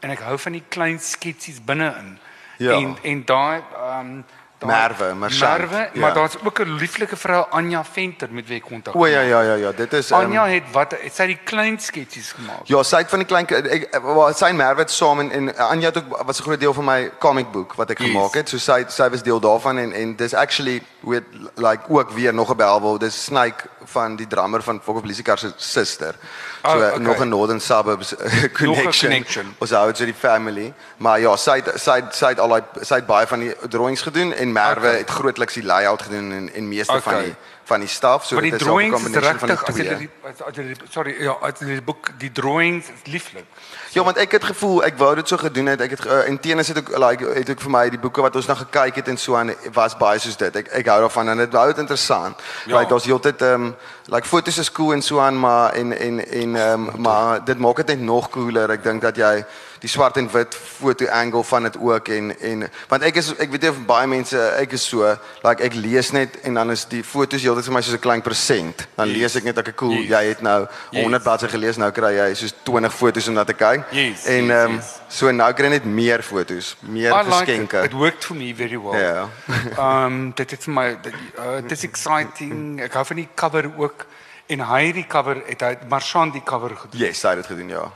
en 0.00 0.10
ek 0.10 0.20
hou 0.20 0.38
van 0.38 0.52
die 0.52 0.64
klein 0.68 0.98
sketsies 1.00 1.64
binne-in. 1.64 2.18
Ja. 2.58 2.72
En 2.72 2.96
en 3.02 3.24
daai 3.24 3.62
ehm 3.74 4.22
Merwe, 4.64 5.14
Marchand, 5.14 5.58
Merwe, 5.58 5.76
ja. 5.92 6.00
maar 6.00 6.14
daar's 6.14 6.34
ook 6.44 6.58
'n 6.60 6.74
lieflike 6.74 7.16
vrou 7.16 7.46
Anja 7.50 7.84
Venter 7.84 8.28
met 8.30 8.46
wie 8.46 8.56
ek 8.56 8.62
kontak. 8.62 8.94
O 8.94 9.06
ja 9.06 9.20
ja 9.20 9.40
ja 9.42 9.54
ja, 9.54 9.72
dit 9.72 9.92
is 9.92 10.10
um, 10.10 10.16
Anja 10.16 10.46
het 10.48 10.62
wat 10.72 10.94
het 11.02 11.14
sy 11.14 11.26
die 11.26 11.38
klein 11.44 11.78
sketsies 11.80 12.32
gemaak. 12.32 12.60
Ja, 12.64 12.82
sy 12.82 12.96
het 12.96 13.08
van 13.08 13.18
die 13.18 13.26
klein 13.28 13.46
ek 13.48 14.02
wel 14.02 14.32
sy 14.34 14.44
en 14.44 14.56
Merwe 14.56 14.80
het 14.80 14.90
saam 14.90 15.20
en, 15.20 15.30
en 15.30 15.56
Anja 15.56 15.86
het 15.92 15.96
ook 15.96 16.22
was 16.26 16.38
'n 16.40 16.42
groot 16.42 16.60
deel 16.60 16.72
van 16.72 16.84
my 16.84 17.10
comic 17.18 17.50
book 17.52 17.74
wat 17.74 17.90
ek 17.90 17.98
Yes. 17.98 18.08
gemaak 18.08 18.34
het. 18.34 18.48
So 18.48 18.56
sy 18.58 18.84
sy 18.88 19.08
was 19.10 19.22
deel 19.22 19.40
daarvan 19.40 19.78
en 19.78 19.92
en 19.92 20.16
dis 20.16 20.34
actually 20.34 20.82
with 21.06 21.22
like 21.54 21.82
ook 21.88 22.10
weer 22.10 22.34
nog 22.34 22.50
'n 22.50 22.56
Bellville. 22.56 22.98
Dis 22.98 23.24
Snake 23.24 23.64
van 23.84 24.16
die 24.16 24.26
drummer 24.26 24.62
van 24.62 24.80
Fok 24.82 24.96
of 24.96 25.04
Lisikar 25.04 25.38
se 25.38 25.52
suster. 25.56 26.14
So 26.62 26.70
Oh, 26.70 26.76
oh, 26.76 26.86
okay. 26.86 26.98
nog 26.98 27.18
'n 27.18 27.28
Northern 27.28 27.60
Suburbs 27.60 28.14
connection. 28.52 29.10
connection. 29.10 29.54
Ons 29.58 29.70
hou 29.70 29.86
dit 29.86 29.96
so 29.96 30.04
die 30.04 30.14
family. 30.14 30.72
Maar 30.96 31.20
ja, 31.20 31.36
sy 31.36 31.50
het, 31.62 31.72
sy 31.80 31.90
het, 31.94 32.14
sy 32.14 32.26
het 32.26 32.38
al 32.40 32.48
daai 32.48 32.62
sy 32.82 32.94
het 32.94 33.06
baie 33.06 33.26
van 33.26 33.38
die 33.38 33.54
drawings 33.68 34.02
gedoen 34.02 34.32
en 34.34 34.52
Merwe 34.52 34.86
Okay. 34.86 34.98
het 34.98 35.10
grootliks 35.10 35.54
die 35.54 35.64
layout 35.64 36.02
gedoen 36.02 36.32
en 36.32 36.54
en 36.54 36.68
meeste 36.68 36.92
okay. 36.92 37.02
van 37.12 37.22
die 37.22 37.34
van 37.64 37.80
die 37.80 37.88
stuff. 37.88 38.24
So 38.24 38.40
dit 38.40 38.52
is 38.52 38.60
'n 38.60 38.90
combination 38.90 39.38
van 39.38 39.48
die 39.48 39.56
twee. 39.72 40.10
as 40.46 40.54
jy 40.56 40.62
die 40.62 40.76
sorry 40.90 41.16
ja, 41.22 41.30
as 41.40 41.58
jy 41.58 41.66
die 41.66 41.82
boek 41.82 42.10
die 42.18 42.32
drawings 42.32 42.86
is 42.86 43.12
lieflik. 43.12 43.44
Ja, 43.92 44.02
want 44.04 44.16
ek 44.16 44.32
het 44.32 44.44
gevoel 44.44 44.84
ek 44.84 44.98
wou 44.98 45.14
dit 45.14 45.28
so 45.28 45.36
gedoen 45.36 45.66
het. 45.66 45.80
Ek 45.80 45.90
het 45.90 46.04
uh, 46.04 46.28
en 46.28 46.40
teenoor 46.40 46.64
het 46.64 46.78
ook 46.78 46.90
like 46.98 47.28
het 47.38 47.50
ook 47.50 47.60
vir 47.60 47.70
my 47.70 47.84
die 47.90 48.00
boeke 48.00 48.22
wat 48.24 48.36
ons 48.36 48.46
nou 48.46 48.58
gekyk 48.58 48.94
het 49.00 49.08
en 49.08 49.16
so 49.16 49.36
aan 49.36 49.54
was 49.72 49.96
baie 49.96 50.18
soos 50.18 50.36
dit. 50.36 50.56
Ek 50.56 50.72
ek 50.82 50.90
hou 50.92 51.00
daarvan 51.00 51.28
en 51.28 51.44
dit 51.44 51.52
hou 51.52 51.66
dit 51.70 51.78
interessant. 51.84 52.36
Ja. 52.36 52.72
Ja. 52.72 52.78
Like 52.78 52.90
daar's 52.90 53.04
heeltyd 53.04 53.42
ehm 53.42 53.68
um, 53.68 53.74
like 54.12 54.28
foto's 54.28 54.58
is 54.58 54.72
cool 54.72 54.92
en 54.92 55.02
so 55.02 55.20
aan 55.20 55.40
maar 55.40 55.72
en 55.72 55.92
en 55.92 56.20
en 56.26 56.56
ehm 56.56 56.88
um, 56.88 57.00
maar 57.02 57.44
dit 57.44 57.58
maak 57.58 57.76
dit 57.76 57.86
net 57.86 58.00
nog 58.00 58.28
cooler. 58.30 58.70
Ek 58.70 58.82
dink 58.82 59.02
dat 59.02 59.16
jy 59.16 59.44
die 59.80 59.88
swart 59.88 60.16
en 60.16 60.28
wit 60.32 60.54
foto 60.54 61.06
angle 61.06 61.42
van 61.44 61.62
dit 61.62 61.76
ook 61.80 62.08
en 62.08 62.32
en 62.40 62.68
want 62.88 63.02
ek 63.02 63.16
is 63.16 63.32
ek 63.38 63.50
weet 63.50 63.62
nie 63.62 63.70
of 63.70 63.78
baie 63.86 64.06
mense 64.06 64.38
ek 64.60 64.72
is 64.72 64.84
so 64.88 65.16
like 65.44 65.62
ek 65.62 65.74
lees 65.74 66.10
net 66.12 66.36
en 66.44 66.54
dan 66.54 66.70
is 66.70 66.84
die 66.88 67.02
foto's 67.04 67.42
heeltyd 67.42 67.64
vir 67.64 67.72
my 67.74 67.80
soos 67.82 67.94
'n 67.94 68.00
klein 68.00 68.22
persent. 68.22 68.86
Dan 68.96 69.08
Yes. 69.08 69.16
lees 69.16 69.36
ek 69.36 69.44
net 69.44 69.58
ek 69.58 69.76
cool, 69.76 69.92
Yes. 69.92 70.08
jy 70.10 70.24
het 70.28 70.42
nou 70.42 70.66
Yes. 70.90 71.02
100 71.02 71.22
bladsye 71.22 71.48
gelees, 71.48 71.76
nou 71.76 71.90
kry 71.90 72.12
jy 72.16 72.34
soos 72.34 72.54
20 72.64 72.92
foto's 72.92 73.28
om 73.28 73.34
na 73.34 73.44
te 73.44 73.52
kyk. 73.54 73.84
Yes, 73.92 74.24
en 74.26 74.50
ehm 74.50 74.74
yes. 74.74 75.00
so 75.08 75.30
nou 75.30 75.52
kry 75.52 75.68
net 75.68 75.84
meer 75.84 76.22
foto's, 76.22 76.76
meer 76.80 77.12
I 77.12 77.22
like 77.22 77.26
it. 77.26 77.34
geskenke. 77.34 77.84
It 77.84 77.92
worked 77.94 78.24
for 78.24 78.34
me 78.36 78.52
very 78.54 78.76
well. 78.76 78.94
Ja. 79.00 79.28
um 80.06 80.32
dit 80.34 80.52
is 80.52 80.66
my 80.66 80.96
dit 81.02 81.12
uh, 81.38 81.60
dit 81.62 81.70
is 81.72 81.84
exciting. 81.84 82.80
Ek 82.80 82.92
hou 82.94 83.04
van 83.04 83.16
die 83.16 83.28
cover 83.34 83.70
ook 83.76 84.06
en 84.48 84.60
hy 84.60 84.86
het 84.86 84.94
die 84.94 85.06
cover 85.06 85.42
het 85.46 85.60
hy 85.60 85.76
Marchand 85.88 86.32
die 86.32 86.42
cover 86.44 86.76
gedoen. 86.76 87.00
Yes, 87.00 87.22
hy 87.22 87.28
het 87.34 87.36
dit 87.38 87.46
gedoen, 87.46 87.68
ja. 87.68 87.90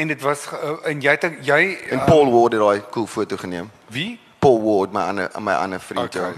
En 0.00 0.08
dit 0.08 0.20
was 0.20 0.46
uh, 0.52 0.70
en 0.88 1.00
jy 1.00 1.10
het 1.10 1.26
jy 1.44 1.78
En 1.90 1.98
uh, 1.98 2.04
Paul 2.04 2.30
Ward 2.32 2.52
het 2.52 2.62
daai 2.62 2.82
cool 2.90 3.06
foto 3.06 3.36
geneem. 3.36 3.70
wie? 3.86 4.20
Paul 4.38 4.62
Ward, 4.62 4.92
my 4.92 5.00
ander 5.00 5.30
my 5.38 5.52
ander 5.52 5.80
vriend. 5.80 6.16
Okay. 6.16 6.32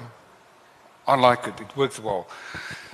ja. 1.04 1.14
I 1.14 1.26
like 1.26 1.48
it. 1.48 1.60
It 1.60 1.74
works 1.74 2.00
well. 2.00 2.26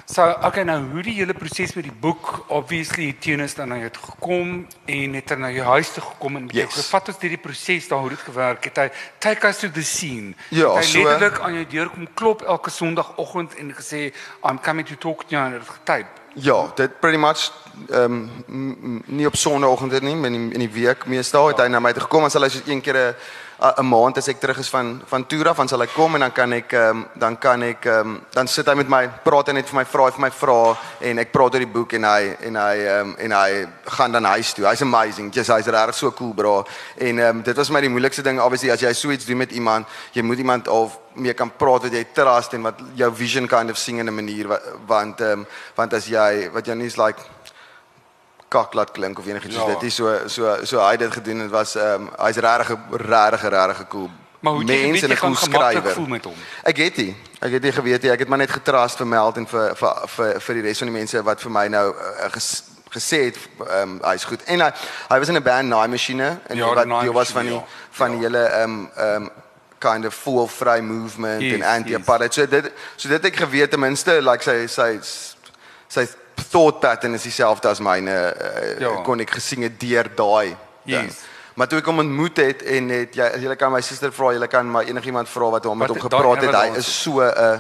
So, 0.09 0.25
okay, 0.41 0.63
nou 0.65 0.79
hoe 0.95 1.03
die 1.05 1.13
hele 1.19 1.35
proses 1.37 1.75
met 1.77 1.85
die 1.85 1.93
boek, 2.01 2.45
obviously 2.49 3.11
het 3.11 3.19
Tenis 3.21 3.53
dan 3.59 3.75
jou 3.77 3.91
toe 3.93 4.05
gekom 4.07 4.53
en 4.89 5.17
het 5.19 5.31
er 5.35 5.39
na 5.43 5.51
jou 5.53 5.67
huis 5.67 5.91
toe 5.93 6.03
gekom 6.03 6.37
en 6.39 6.47
Yes. 6.57 6.79
gevat 6.79 7.09
ons 7.13 7.19
deur 7.21 7.35
die 7.35 7.41
proses 7.43 7.89
daar 7.91 7.99
hoe 8.01 8.09
dit 8.15 8.23
gewerk 8.25 8.65
het. 8.65 8.77
Hy 8.81 8.87
take 9.21 9.47
us 9.49 9.59
to 9.61 9.69
the 9.71 9.83
scene. 9.85 10.33
Ja, 10.49 10.71
hy 10.79 10.83
so- 10.83 11.03
letterlik 11.05 11.41
aan 11.45 11.55
jou 11.61 11.67
deur 11.75 11.91
kom 11.93 12.09
klop 12.15 12.43
elke 12.43 12.71
Sondagoggend 12.71 13.55
en 13.61 13.75
gesê 13.77 14.13
I'm 14.49 14.59
coming 14.61 14.87
to 14.89 14.97
talk 14.97 15.27
to 15.29 15.37
you 15.37 15.45
en 15.47 15.53
het 15.61 15.69
getyp. 15.69 16.07
Ja, 16.35 16.73
dit 16.75 17.01
pretty 17.01 17.19
much 17.19 17.53
ehm 17.91 18.29
um, 18.49 19.03
nie 19.07 19.27
op 19.27 19.37
sonnaandoggende 19.37 20.01
nie, 20.01 20.15
maar 20.17 20.31
in 20.33 20.49
die, 20.49 20.53
in 20.55 20.61
die 20.71 20.83
week 20.87 21.05
meestal 21.07 21.49
het 21.49 21.59
hy 21.61 21.67
na 21.69 21.81
my 21.81 21.93
toe 21.93 22.03
gekom 22.03 22.25
en 22.25 22.31
sal 22.31 22.43
hy 22.43 22.49
so 22.49 22.61
een 22.65 22.81
keer 22.81 22.97
'n 22.97 23.15
'n 23.59 23.87
maand 23.87 24.17
as 24.19 24.29
ek 24.29 24.39
terug 24.41 24.59
is 24.59 24.69
van 24.71 25.03
van 25.07 25.27
toer 25.27 25.49
af, 25.49 25.57
dan 25.57 25.69
sal 25.69 25.81
hy 25.81 25.87
kom 25.87 26.15
en 26.15 26.21
dan 26.21 26.33
kan 26.33 26.53
ek 26.53 26.73
um, 26.73 27.07
dan 27.15 27.39
kan 27.39 27.63
ek 27.63 27.87
um, 27.87 28.21
dan 28.33 28.47
sit 28.47 28.67
hy 28.67 28.75
met 28.75 28.89
my, 28.89 29.09
praat 29.25 29.47
hy 29.49 29.53
net 29.53 29.67
vir 29.69 29.75
my, 29.81 29.85
vra 29.85 30.05
hy 30.05 30.11
vir 30.11 30.21
my 30.21 30.31
vrae 30.31 30.77
en 31.01 31.19
ek 31.19 31.33
praat 31.33 31.55
oor 31.55 31.59
die 31.65 31.73
boek 31.73 31.93
en 31.93 32.05
hy 32.05 32.37
en 32.41 32.57
hy 32.57 32.87
um, 32.87 33.17
en 33.19 33.33
hy 33.33 33.67
gaan 33.85 34.13
dan 34.13 34.25
huis 34.25 34.53
toe. 34.55 34.65
Hy's 34.67 34.83
amazing. 34.83 35.33
Just 35.35 35.51
hy's 35.51 35.67
regtig 35.67 35.95
so 35.95 36.11
cool, 36.13 36.33
bro. 36.35 36.65
En 36.97 37.19
um, 37.19 37.43
dit 37.43 37.57
was 37.57 37.71
my 37.71 37.81
die 37.81 37.91
moeilikste 37.91 38.23
ding 38.23 38.41
obviously 38.41 38.71
as 38.71 38.81
jy 38.81 38.93
so 38.93 39.11
iets 39.11 39.27
doen 39.27 39.37
met 39.39 39.53
iemand, 39.53 39.87
jy 40.13 40.23
moet 40.23 40.39
iemand 40.39 40.69
of 40.69 40.99
mee 41.15 41.35
kan 41.35 41.51
praat 41.51 41.83
wat 41.83 41.93
jy 41.93 42.05
trust 42.15 42.55
en 42.55 42.63
wat 42.63 42.79
jou 42.95 43.11
vision 43.15 43.49
kind 43.49 43.71
of 43.71 43.79
sien 43.79 43.99
in 43.99 44.07
'n 44.07 44.15
manier 44.15 44.47
wa- 44.49 44.61
want 44.87 45.21
um, 45.21 45.47
want 45.75 45.93
as 45.95 46.07
jy 46.07 46.49
wat 46.53 46.67
jy 46.67 46.75
nie 46.75 46.87
is 46.87 46.97
like 46.97 47.19
kak 48.49 48.75
laat 48.75 48.91
klink 48.91 49.19
of 49.19 49.27
enigiets 49.27 49.55
Ja. 49.55 49.61
soos 49.61 49.69
dit 49.73 49.83
nie 49.83 49.91
so 49.91 50.29
so 50.29 50.65
so 50.65 50.81
hy 50.81 50.91
het 50.91 51.01
dit 51.01 51.13
gedoen 51.13 51.39
dit 51.39 51.51
was 51.51 51.75
ehm 51.77 52.03
um, 52.03 52.11
hy's 52.19 52.37
regtig 52.37 52.77
regtig 52.91 53.43
regtig 53.51 53.89
cool 53.89 54.11
Maar 54.41 54.53
hoe 54.53 54.65
jy 54.65 54.83
en 54.89 54.95
jy 54.95 55.07
'n 55.07 55.17
gaan 55.17 55.19
cool 55.19 55.35
gemaklik 55.35 55.71
skrywer 55.73 55.95
voel 55.95 56.07
met 56.07 56.25
hom? 56.25 56.35
Ek 56.63 56.77
het 56.77 56.97
nie. 56.97 57.17
Ek 57.41 57.53
het 57.53 57.63
nie 57.63 57.73
geweet. 57.73 58.05
Ek 58.05 58.19
het 58.19 58.29
maar 58.29 58.39
net 58.39 58.51
getrust 58.51 58.97
vermeld 58.97 59.37
en 59.37 59.47
vir 59.47 59.75
vir 59.77 59.95
vir 60.07 60.41
vir 60.41 60.55
die 60.55 60.63
res 60.63 60.79
van 60.79 60.87
die 60.89 60.97
mense 60.97 61.23
wat 61.23 61.41
vir 61.41 61.51
my 61.51 61.67
nou 61.69 61.91
uh, 61.95 62.31
ges, 62.31 62.63
gesê 62.91 63.19
het 63.25 63.37
ehm 63.67 63.83
um, 63.83 64.01
hy's 64.05 64.25
goed. 64.25 64.43
En 64.47 64.61
hy 64.61 64.71
hy 65.11 65.19
was 65.19 65.29
in 65.29 65.35
'n 65.37 65.43
band 65.43 65.69
Naai 65.69 65.89
Masjiene 65.89 66.39
en 66.47 66.57
Ja, 66.57 66.75
wat 66.75 66.85
deel 67.03 67.13
was 67.13 67.31
van 67.31 67.47
die 67.47 67.55
ja. 67.55 67.65
van 67.91 68.11
die 68.11 68.19
hele 68.21 68.39
ehm 68.47 68.63
um, 68.71 68.91
ehm 68.97 69.23
um, 69.23 69.31
kind 69.79 70.07
of 70.07 70.15
full 70.15 70.47
vry 70.47 70.81
movement 70.81 71.43
Yes, 71.43 71.53
en 71.55 71.63
anti-apartheid. 71.63 72.35
So 72.35 72.47
dit 72.47 72.71
so 72.97 73.09
dit 73.09 73.25
ek 73.25 73.37
geweet 73.37 73.71
ten 73.71 73.81
minste 73.81 74.23
like 74.23 74.43
sy 74.43 74.67
sy 74.67 74.99
sy 75.89 76.07
thought 76.51 76.81
pattern 76.81 77.15
is 77.15 77.23
dieselfde 77.23 77.69
as 77.69 77.81
myne 77.81 78.35
uh, 78.35 78.81
Ja. 78.81 79.03
kon 79.03 79.21
ek 79.21 79.31
gesien 79.31 79.63
het 79.63 79.81
deur 79.81 80.09
daai 80.17 80.57
ding. 80.85 81.07
Yes. 81.11 81.19
Maar 81.55 81.67
toe 81.69 81.79
ek 81.79 81.87
hom 81.91 81.99
ontmoet 81.99 82.37
het 82.37 82.63
en 82.63 82.89
het 82.89 83.15
jy 83.19 83.27
jy 83.43 83.57
kan 83.57 83.73
my 83.73 83.81
suster 83.81 84.13
vra, 84.13 84.31
jy 84.33 84.47
kan 84.47 84.71
maar 84.71 84.85
enigiemand 84.87 85.29
vra 85.29 85.51
wat 85.51 85.65
hom 85.65 85.79
met 85.79 85.89
hom 85.89 85.99
gepraat 86.01 86.43
het. 86.43 86.55
Hy 86.55 86.67
inderdaad. 86.67 86.77
is 86.77 87.03
so 87.03 87.21
'n 87.21 87.33
uh, 87.37 87.59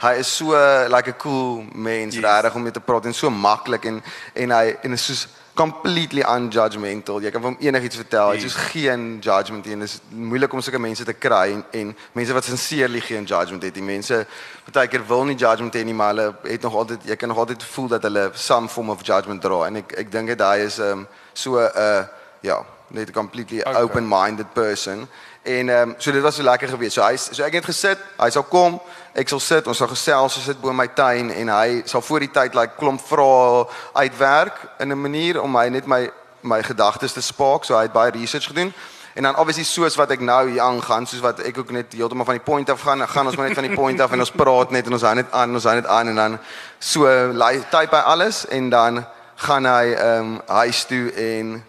hy 0.00 0.12
is 0.18 0.36
so 0.36 0.54
like 0.88 1.08
'n 1.10 1.16
cool 1.18 1.64
mens, 1.74 2.14
Yes. 2.14 2.24
regtig 2.24 2.54
om 2.54 2.62
mee 2.62 2.72
te 2.72 2.80
praat 2.80 3.04
en 3.04 3.14
so 3.14 3.30
maklik 3.30 3.84
en 3.84 4.02
en 4.34 4.50
hy 4.50 4.76
en 4.82 4.92
is 4.92 5.04
soos 5.04 5.26
completely 5.54 6.22
unjudgmental. 6.22 7.20
Jy 7.20 7.30
kan 7.30 7.42
hom 7.42 7.56
enigiets 7.60 7.96
vertel. 7.96 8.34
Yes. 8.34 8.42
soos 8.42 8.54
geen 8.70 9.18
judgment 9.20 9.64
nie 9.64 9.72
en 9.72 9.84
dit 9.84 9.88
is 9.88 10.00
moeilik 10.08 10.52
om 10.52 10.60
sulke 10.60 10.78
mense 10.78 11.04
te 11.04 11.12
kry 11.12 11.52
en, 11.52 11.64
en 11.70 11.96
mense 12.12 12.32
wat 12.32 12.44
sincerely 12.44 13.00
geen 13.00 13.24
judgment 13.24 13.62
het. 13.62 13.74
Die 13.74 13.84
mense 13.84 14.26
partykeer 14.64 15.06
wil 15.06 15.24
nie 15.24 15.36
judgment 15.36 15.74
hê 15.74 15.84
nie, 15.84 15.94
maar 15.94 16.14
hulle 16.14 16.34
het 16.42 16.62
nog 16.62 16.74
altyd 16.74 17.04
jy 17.04 17.16
kan 17.16 17.28
nog 17.28 17.42
altyd 17.44 17.62
voel 17.62 17.88
dat 17.88 18.02
hulle 18.02 18.30
some 18.34 18.68
form 18.68 18.90
of 18.90 19.02
judgment 19.06 19.42
dra 19.42 19.66
en 19.66 19.82
ek 19.82 19.96
ek 20.04 20.12
dink 20.12 20.32
dit 20.32 20.40
hy 20.40 20.66
is 20.66 20.78
um 20.78 21.06
so 21.32 21.58
'n 21.58 21.70
uh, 21.76 22.04
ja, 22.40 22.64
net 22.90 23.08
'n 23.08 23.12
completely 23.12 23.60
Okay. 23.60 23.82
open-minded 23.82 24.52
person. 24.52 25.08
En 25.42 25.68
ehm 25.68 25.88
um, 25.88 25.94
so 25.98 26.12
dit 26.12 26.22
was 26.22 26.34
so 26.34 26.42
lekker 26.42 26.68
geweest. 26.68 26.92
So 26.92 27.02
hy 27.02 27.16
so 27.16 27.42
ek 27.42 27.52
het 27.52 27.64
gesit, 27.64 27.98
hy 28.20 28.28
sal 28.30 28.42
kom, 28.42 28.80
ek 29.12 29.28
sal 29.28 29.40
sit, 29.40 29.66
ons 29.66 29.76
sal 29.76 29.88
gesels, 29.88 30.36
ons 30.36 30.44
sit 30.44 30.60
bo 30.60 30.72
my 30.72 30.86
tuin 30.94 31.30
en 31.32 31.48
hy 31.48 31.82
sal 31.88 32.04
voor 32.04 32.26
die 32.26 32.30
tyd 32.30 32.54
like 32.54 32.76
klomp 32.76 33.00
vrae 33.08 33.64
uitwerk 33.94 34.60
in 34.78 34.92
'n 34.92 35.00
manier 35.00 35.40
om 35.42 35.50
my 35.52 35.68
net 35.68 35.86
my 35.86 36.10
my 36.42 36.62
gedagtes 36.62 37.12
te 37.12 37.20
spaak. 37.20 37.64
So 37.64 37.74
hy 37.74 37.82
het 37.82 37.92
baie 37.92 38.10
research 38.10 38.46
gedoen. 38.46 38.72
En 39.14 39.22
dan 39.22 39.36
obviously 39.36 39.64
soos 39.64 39.96
wat 39.96 40.10
ek 40.10 40.20
nou 40.20 40.50
hier 40.50 40.60
aangaan, 40.60 41.06
soos 41.06 41.20
wat 41.20 41.40
ek 41.40 41.58
ook 41.58 41.70
net 41.70 41.92
heeltemal 41.92 42.24
van 42.24 42.34
die 42.34 42.44
point 42.44 42.70
af 42.70 42.80
gaan, 42.80 43.08
gaan 43.08 43.26
ons 43.26 43.36
maar 43.36 43.46
net 43.46 43.58
van 43.58 43.66
die 43.66 43.76
point 43.76 44.00
af 44.00 44.12
en 44.12 44.20
ons 44.20 44.30
praat 44.30 44.70
net 44.70 44.86
en 44.86 44.92
ons 44.92 45.02
hou 45.02 45.14
net 45.14 45.32
aan, 45.32 45.54
ons 45.54 45.64
hou 45.64 45.74
net 45.74 45.86
aan 45.86 46.08
en 46.08 46.14
dan 46.14 46.38
so 46.78 47.08
lei 47.32 47.58
type 47.70 47.96
hy 47.96 48.02
alles 48.02 48.46
en 48.48 48.70
dan 48.70 49.06
gaan 49.34 49.66
hy 49.66 49.92
ehm 49.92 50.20
um, 50.20 50.40
huis 50.46 50.84
toe 50.84 51.10
en 51.12 51.64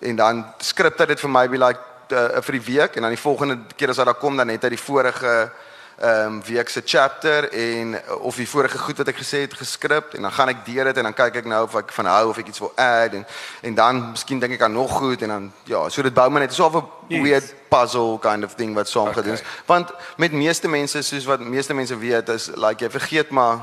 en 0.00 0.16
dan 0.16 0.44
skrip 0.58 0.98
hy 0.98 1.06
dit 1.06 1.20
vir 1.20 1.30
my 1.30 1.48
be 1.48 1.58
like 1.58 1.80
uh, 2.12 2.40
vir 2.42 2.52
die 2.60 2.66
week 2.74 2.96
en 2.96 3.02
dan 3.02 3.10
die 3.10 3.20
volgende 3.20 3.58
keer 3.76 3.90
as 3.90 3.96
hy 3.98 4.04
daar 4.04 4.14
kom 4.20 4.36
dan 4.36 4.48
het 4.48 4.62
hy 4.62 4.68
die 4.68 4.78
vorige 4.88 5.50
ehm 5.96 6.26
um, 6.26 6.42
week 6.44 6.68
se 6.68 6.82
chapter 6.84 7.48
en 7.52 7.94
uh, 7.94 8.20
of 8.20 8.36
die 8.36 8.48
vorige 8.48 8.78
goed 8.78 8.98
wat 9.00 9.08
ek 9.08 9.16
gesê 9.16 9.38
het 9.46 9.54
geskryf 9.56 10.12
en 10.12 10.22
dan 10.22 10.32
gaan 10.32 10.48
ek 10.52 10.58
deur 10.66 10.84
dit 10.84 10.96
en 10.96 11.02
dan 11.08 11.14
kyk 11.16 11.36
ek 11.40 11.46
nou 11.48 11.62
of 11.64 11.74
ek 11.80 11.92
van 11.92 12.06
hou 12.06 12.28
of 12.28 12.38
ek 12.38 12.50
iets 12.52 12.58
wil 12.60 12.72
add 12.76 13.14
en 13.16 13.24
en 13.62 13.74
dan 13.74 14.02
miskien 14.10 14.38
dink 14.38 14.52
ek 14.58 14.62
aan 14.62 14.72
nog 14.76 14.90
goed 14.92 15.22
en 15.22 15.28
dan 15.28 15.46
ja 15.64 15.88
so 15.88 16.02
dit 16.02 16.12
bou 16.14 16.28
my 16.30 16.40
net 16.44 16.52
so 16.52 16.68
'n 16.68 16.84
Yes. 17.08 17.22
weird 17.22 17.54
puzzle 17.70 18.18
kind 18.18 18.44
of 18.44 18.54
thing 18.54 18.74
wat 18.74 18.88
saam 18.88 19.08
Okay. 19.08 19.14
gedoen 19.22 19.32
is 19.34 19.42
want 19.66 19.88
met 20.16 20.32
meeste 20.32 20.68
mense 20.68 21.02
soos 21.02 21.24
wat 21.24 21.40
meeste 21.40 21.74
mense 21.74 21.96
weet 21.98 22.28
is 22.28 22.50
like 22.54 22.84
jy 22.84 22.90
vergeet 22.90 23.30
maar 23.30 23.58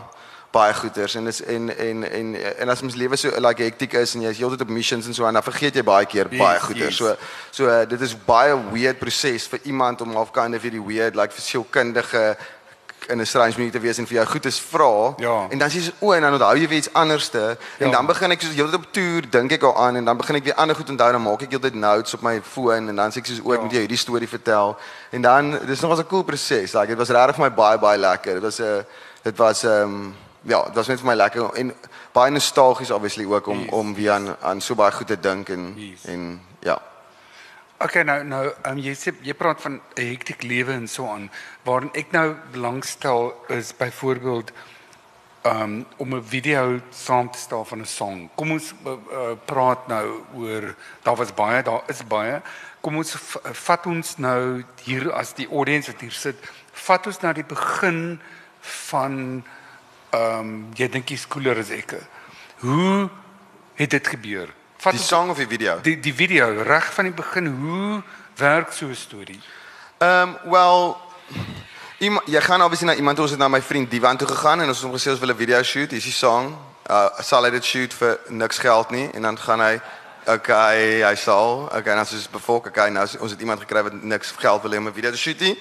baie 0.54 0.74
goeders 0.78 1.16
en 1.18 1.28
is 1.28 1.40
en 1.50 1.70
en 1.78 2.04
en 2.06 2.36
en 2.62 2.70
as 2.70 2.82
mens 2.86 2.96
lewe 2.96 3.18
so 3.18 3.30
like 3.42 3.64
hektiek 3.64 3.94
is 3.98 4.14
en 4.16 4.22
jy 4.22 4.30
is 4.30 4.38
heeltyd 4.38 4.62
op 4.62 4.70
missions 4.70 5.08
en 5.10 5.14
so 5.18 5.26
en 5.26 5.34
dan 5.34 5.44
vergeet 5.44 5.76
jy 5.80 5.84
baie 5.84 6.06
keer 6.06 6.28
Yes, 6.30 6.40
baie 6.40 6.60
goeders. 6.60 6.98
yes. 6.98 6.98
So 6.98 7.16
so 7.52 7.70
uh, 7.70 7.86
dit 7.90 8.02
is 8.02 8.14
baie 8.26 8.54
weird 8.72 9.00
proses 9.00 9.48
vir 9.50 9.60
iemand 9.64 10.02
om 10.02 10.14
half 10.16 10.32
kind 10.32 10.56
of 10.56 10.62
hierdie 10.62 10.84
weird 10.86 11.16
like 11.16 11.34
verskilkundige 11.34 12.38
in 13.10 13.20
'n 13.20 13.26
strange 13.26 13.58
manier 13.58 13.72
te 13.72 13.80
wees 13.80 13.98
en 14.00 14.06
vir 14.08 14.16
jou 14.16 14.26
goedes 14.26 14.60
vra 14.60 15.14
Ja. 15.18 15.48
en 15.52 15.58
dan 15.58 15.70
sê 15.70 15.80
jy 15.82 15.92
o 16.00 16.14
en 16.14 16.22
dan 16.22 16.34
onthou 16.34 16.56
jy 16.58 16.68
weer 16.68 16.78
iets 16.78 16.94
anderste 16.94 17.58
en 17.80 17.88
Ja. 17.88 17.92
dan 17.92 18.06
begin 18.06 18.32
ek 18.32 18.42
soos 18.42 18.54
heeltyd 18.56 18.76
op 18.76 18.86
toer 18.94 19.22
dink 19.30 19.52
ek 19.52 19.64
al 19.64 19.76
aan 19.78 19.96
en 19.96 20.06
dan 20.06 20.18
begin 20.18 20.36
ek 20.36 20.44
weer 20.44 20.56
ander 20.56 20.76
goed 20.76 20.90
onthou 20.90 21.12
dan 21.12 21.22
maak 21.22 21.42
ek 21.42 21.50
heeltyd 21.52 21.74
notes 21.76 22.14
op 22.14 22.22
my 22.22 22.42
foon 22.42 22.90
en 22.90 22.96
dan 22.96 23.12
sê 23.12 23.18
ek 23.18 23.26
soos 23.26 23.42
o 23.44 23.52
ek 23.52 23.58
Ja. 23.58 23.64
moet 23.64 23.72
jou 23.72 23.82
hierdie 23.82 23.98
storie 23.98 24.28
vertel 24.30 24.78
en 25.12 25.22
dan 25.22 25.60
dis 25.66 25.82
nog 25.82 25.98
'n 26.00 26.06
cool 26.08 26.24
proses 26.24 26.74
like 26.74 26.88
dit 26.88 26.98
was 26.98 27.10
regtig 27.10 27.36
vir 27.36 27.44
my 27.50 27.56
baie 27.56 27.78
baie 27.78 27.98
lekker 27.98 28.34
dit 28.34 28.44
was 28.44 28.60
'n 28.62 28.86
dit 29.24 29.38
was 29.38 29.64
ehm 29.64 29.82
um, 29.84 30.16
ja 30.44 30.64
dit 30.64 30.76
was 30.76 30.88
net 30.88 31.00
vir 31.00 31.08
my 31.08 31.16
lekker 31.16 31.54
en 31.60 31.74
baie 32.14 32.32
nostalgies 32.32 32.92
obviously 32.92 33.26
ook 33.26 33.48
om 33.48 33.60
Yes, 33.60 33.72
om 33.72 33.94
weer 33.96 34.12
aan 34.12 34.36
aan 34.42 34.62
so 34.62 34.76
baie 34.76 34.92
goed 34.92 35.08
te 35.08 35.20
dink 35.20 35.50
en 35.50 35.74
Yes. 35.78 36.06
en 36.06 36.42
ja 36.60 36.82
Okay 37.84 38.04
nou 38.04 38.24
nou 38.24 38.46
um, 38.70 38.78
jy 38.80 38.94
sê 38.96 39.12
jy 39.22 39.34
praat 39.34 39.62
van 39.62 39.82
'n 39.98 40.06
hektiek 40.08 40.44
lewe 40.44 40.72
en 40.72 40.88
so 40.88 41.08
aan 41.08 41.30
waarin 41.64 41.90
ek 41.94 42.12
nou 42.12 42.36
belangstel 42.52 43.34
is 43.50 43.74
byvoorbeeld 43.76 44.52
um, 45.44 45.86
om 45.98 46.16
'n 46.16 46.24
video 46.24 46.80
saam 46.90 47.32
te 47.32 47.38
stel 47.38 47.66
van 47.66 47.80
'n 47.80 47.86
song. 47.86 48.30
Kom 48.36 48.52
ons 48.52 48.74
uh, 48.86 49.36
praat 49.46 49.88
nou 49.88 50.22
oor 50.36 50.76
daar 51.04 51.16
was 51.16 51.34
baie 51.34 51.64
daar 51.64 51.84
is 51.88 52.08
baie. 52.08 52.42
Kom 52.82 52.96
ons 52.98 53.16
vat 53.44 53.86
ons 53.86 54.18
nou 54.18 54.64
hier 54.84 55.12
as 55.12 55.34
die 55.34 55.48
audience 55.48 55.92
wat 55.92 56.02
hier 56.02 56.12
sit, 56.12 56.36
vat 56.72 57.08
ons 57.08 57.20
na 57.20 57.34
die 57.34 57.44
begin 57.44 58.22
van 58.62 59.44
ehm 59.44 59.63
um, 60.14 60.70
jy 60.76 60.90
dink 60.90 61.10
jy's 61.10 61.28
cooler 61.28 61.58
as 61.58 61.70
ek. 61.70 61.96
Hoe 62.60 63.10
het 63.76 63.90
dit 63.90 64.08
gebeur? 64.08 64.54
Vat 64.78 64.94
die 64.94 65.02
song 65.02 65.30
of 65.30 65.38
die 65.38 65.48
video 65.48 65.80
die 65.82 66.00
die 66.00 66.14
video 66.14 66.50
reg 66.64 66.94
van 66.94 67.08
die 67.08 67.16
begin 67.16 67.48
hoe 67.48 68.02
werk 68.36 68.72
so 68.72 68.88
'n 68.88 68.96
storie 68.96 69.40
Ehm 69.98 70.36
um, 70.44 70.52
wel 70.52 70.98
iemand 71.98 72.28
jy 72.28 72.42
gaan 72.42 72.62
obviously 72.62 72.88
na 72.88 72.96
iemand 72.96 73.20
ons 73.20 73.32
het 73.32 73.40
na 73.40 73.48
my 73.48 73.62
vriend 73.62 73.92
Divan 73.92 74.18
toe 74.18 74.28
gegaan 74.28 74.62
en 74.62 74.68
ons 74.68 74.78
het 74.78 74.86
hom 74.86 74.98
gesê 74.98 75.10
ons 75.10 75.20
wil 75.20 75.30
'n 75.30 75.38
video 75.38 75.64
shoot. 75.64 75.90
Hier 75.90 75.98
is 75.98 76.04
die 76.04 76.12
song. 76.12 76.58
Uh 76.90 77.08
sal 77.20 77.44
hy 77.44 77.50
dit 77.50 77.64
shoot 77.64 77.94
vir 77.94 78.20
niks 78.28 78.58
geld 78.58 78.90
nie 78.90 79.10
en 79.14 79.22
dan 79.22 79.40
gaan 79.40 79.60
hy 79.60 79.82
okay, 80.26 81.04
hy 81.04 81.16
sal. 81.16 81.68
Okay, 81.72 81.92
en 81.92 81.96
dan 81.96 82.06
soos 82.06 82.30
bevolk, 82.30 82.68
okay, 82.68 82.90
nou 82.90 83.08
ons 83.20 83.32
het 83.32 83.40
iemand 83.40 83.60
gekry 83.60 83.84
wat 83.84 83.94
niks 84.04 84.34
geld 84.38 84.62
wil 84.62 84.72
hê 84.72 84.78
om 84.78 84.88
'n 84.88 84.94
video 84.94 85.12
te 85.12 85.18
shoot 85.18 85.40
nie. 85.40 85.60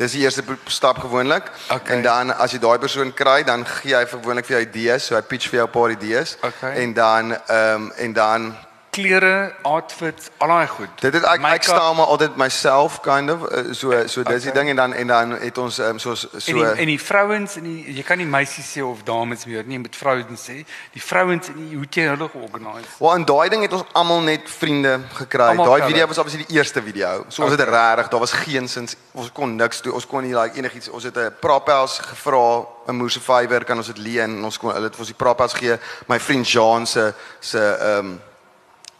Dis 0.00 0.14
die 0.16 0.22
eerste 0.22 0.42
stap 0.64 0.98
gewoonlik. 0.98 1.50
Okay. 1.68 1.96
En 1.96 2.02
dan 2.02 2.30
as 2.32 2.54
jy 2.54 2.58
daai 2.62 2.78
persoon 2.80 3.12
kry, 3.12 3.42
dan 3.44 3.66
gee 3.68 3.92
hy 3.92 4.06
gewoonlik 4.08 4.46
vir 4.48 4.56
jou 4.56 4.62
idees, 4.64 5.06
so 5.06 5.16
hy 5.18 5.20
pitch 5.28 5.50
vir 5.52 5.60
jou 5.60 5.66
'n 5.66 5.74
paar 5.74 5.90
idees. 5.92 6.36
Okay. 6.40 6.72
En 6.82 6.94
dan 6.96 7.34
ehm 7.36 7.74
um, 7.74 7.92
en 7.96 8.12
dan 8.12 8.56
klere, 9.00 9.52
outfits, 9.62 10.28
al 10.38 10.48
daai 10.48 10.66
goed. 10.66 11.00
Dit 11.00 11.14
het 11.14 11.24
ek 11.24 11.44
ek 11.54 11.62
staan 11.62 11.96
maar 11.96 12.06
altyd 12.06 12.36
myself 12.36 13.00
kind 13.00 13.30
of 13.30 13.42
uh, 13.50 13.72
so 13.72 14.06
so 14.06 14.22
dis 14.22 14.42
die 14.42 14.50
Okay. 14.50 14.62
ding 14.62 14.68
en 14.70 14.76
dan 14.76 14.92
en 14.92 15.06
dan 15.06 15.30
het 15.40 15.58
ons 15.58 15.78
um, 15.78 15.98
so 15.98 16.14
so 16.14 16.28
En 16.46 16.54
die, 16.54 16.64
en 16.64 16.86
die 16.86 17.00
vrouens 17.00 17.56
en 17.56 17.62
die 17.62 17.94
jy 17.96 18.02
kan 18.02 18.18
nie 18.18 18.26
meisies 18.26 18.76
sê 18.76 18.82
of 18.84 19.02
dames 19.04 19.44
meer 19.46 19.64
nie, 19.64 19.76
jy 19.78 19.80
moet 19.80 19.96
vrouens 19.96 20.46
sê. 20.48 20.64
Die 20.92 21.02
vrouens 21.02 21.48
en 21.48 21.56
die 21.56 21.76
hoe 21.76 21.86
jy 21.90 22.06
hulle 22.08 22.28
georganiseer? 22.28 22.88
Wel 22.98 23.14
en 23.14 23.24
daai 23.24 23.48
ding 23.48 23.62
het 23.62 23.72
ons 23.72 23.84
almal 23.92 24.20
net 24.20 24.48
vriende 24.50 25.00
gekry. 25.14 25.56
Daai 25.56 25.82
video 25.86 26.06
was 26.06 26.18
obviously 26.18 26.44
die 26.48 26.56
eerste 26.56 26.82
video. 26.82 27.24
So 27.28 27.42
ons 27.42 27.52
het 27.56 27.60
regtig, 27.68 28.08
daar 28.08 28.20
was 28.20 28.32
geen 28.32 28.68
sins 28.68 28.96
ons 29.12 29.30
kon 29.32 29.56
niks 29.56 29.82
doen. 29.82 29.92
Ons 29.92 30.06
kon 30.06 30.22
nie 30.22 30.34
like 30.34 30.56
enigiets. 30.58 30.88
Ons 30.88 31.04
het 31.04 31.16
'n 31.16 31.32
propels 31.40 31.98
gevra, 31.98 32.66
'n 32.88 32.94
moer 32.94 33.10
survivor 33.10 33.64
kan 33.64 33.76
ons 33.76 33.86
dit 33.86 33.98
leen 33.98 34.36
en 34.38 34.44
ons 34.44 34.58
kon 34.58 34.72
hulle 34.72 34.84
het 34.84 34.94
vir 34.94 35.00
ons 35.00 35.12
die 35.14 35.24
propels 35.24 35.52
gee. 35.54 35.78
My 36.06 36.18
vriend 36.20 36.48
Jean 36.48 36.86
se 36.86 37.14
se 37.40 37.58
ehm 37.58 37.98
um, 38.06 38.20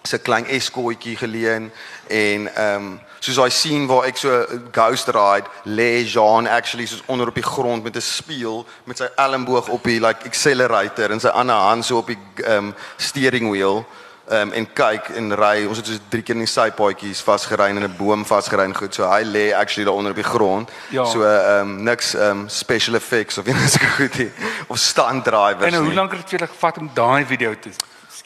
se 0.03 0.19
klein 0.19 0.47
eskootjie 0.47 1.17
geleen 1.17 1.71
en 2.07 2.55
ehm 2.55 2.75
um, 2.75 3.01
soos 3.21 3.37
daai 3.37 3.51
scene 3.53 3.87
waar 3.87 4.07
ek 4.09 4.17
so 4.17 4.47
ghost 4.73 5.11
ride 5.13 5.49
lê 5.69 6.05
Jean 6.09 6.47
actually 6.49 6.87
soos 6.87 7.03
onder 7.07 7.29
op 7.29 7.35
die 7.35 7.45
grond 7.45 7.85
met 7.85 7.97
'n 7.97 8.01
spieël 8.01 8.67
met 8.85 8.99
sy 8.99 9.09
elmboog 9.17 9.69
op 9.69 9.85
die 9.85 10.01
like 10.01 10.25
accelerator 10.25 11.11
en 11.11 11.21
sy 11.21 11.29
ander 11.29 11.57
hand 11.57 11.85
so 11.85 11.99
op 11.99 12.07
die 12.07 12.19
ehm 12.45 12.57
um, 12.57 12.75
steering 12.97 13.51
wheel 13.51 13.85
ehm 14.31 14.41
um, 14.41 14.53
en 14.53 14.73
kyk 14.73 15.09
en 15.19 15.35
ry. 15.35 15.65
Ons 15.67 15.77
het 15.77 15.87
so 15.87 15.99
drie 16.09 16.23
keer 16.23 16.37
in 16.39 16.45
die 16.45 16.51
sypaadjies 16.51 17.21
vasgery 17.27 17.67
en 17.69 17.77
in 17.77 17.85
'n 17.85 17.97
boom 17.99 18.25
vasgery 18.27 18.63
en 18.63 18.75
goed. 18.77 18.95
So 18.95 19.09
hy 19.11 19.23
lê 19.25 19.53
actually 19.53 19.85
daar 19.85 19.95
onder 19.95 20.11
op 20.11 20.17
die 20.17 20.25
grond. 20.25 20.71
Ja. 20.89 21.05
so 21.05 21.23
ehm 21.23 21.61
um, 21.61 21.83
niks 21.83 22.15
ehm 22.15 22.31
um, 22.31 22.49
special 22.49 22.95
effects 22.95 23.39
of 23.39 23.47
enige 23.47 23.87
goed 23.99 24.19
nie 24.19 24.31
of 24.67 24.79
stunt 24.79 25.25
drivers 25.25 25.75
En 25.75 25.85
hoe 25.85 25.93
lank 25.93 26.11
het 26.11 26.21
dit 26.21 26.29
vir 26.29 26.39
julle 26.39 26.53
gevat 26.53 26.79
om 26.79 26.91
daai 26.95 27.25
video 27.27 27.55
te 27.59 27.71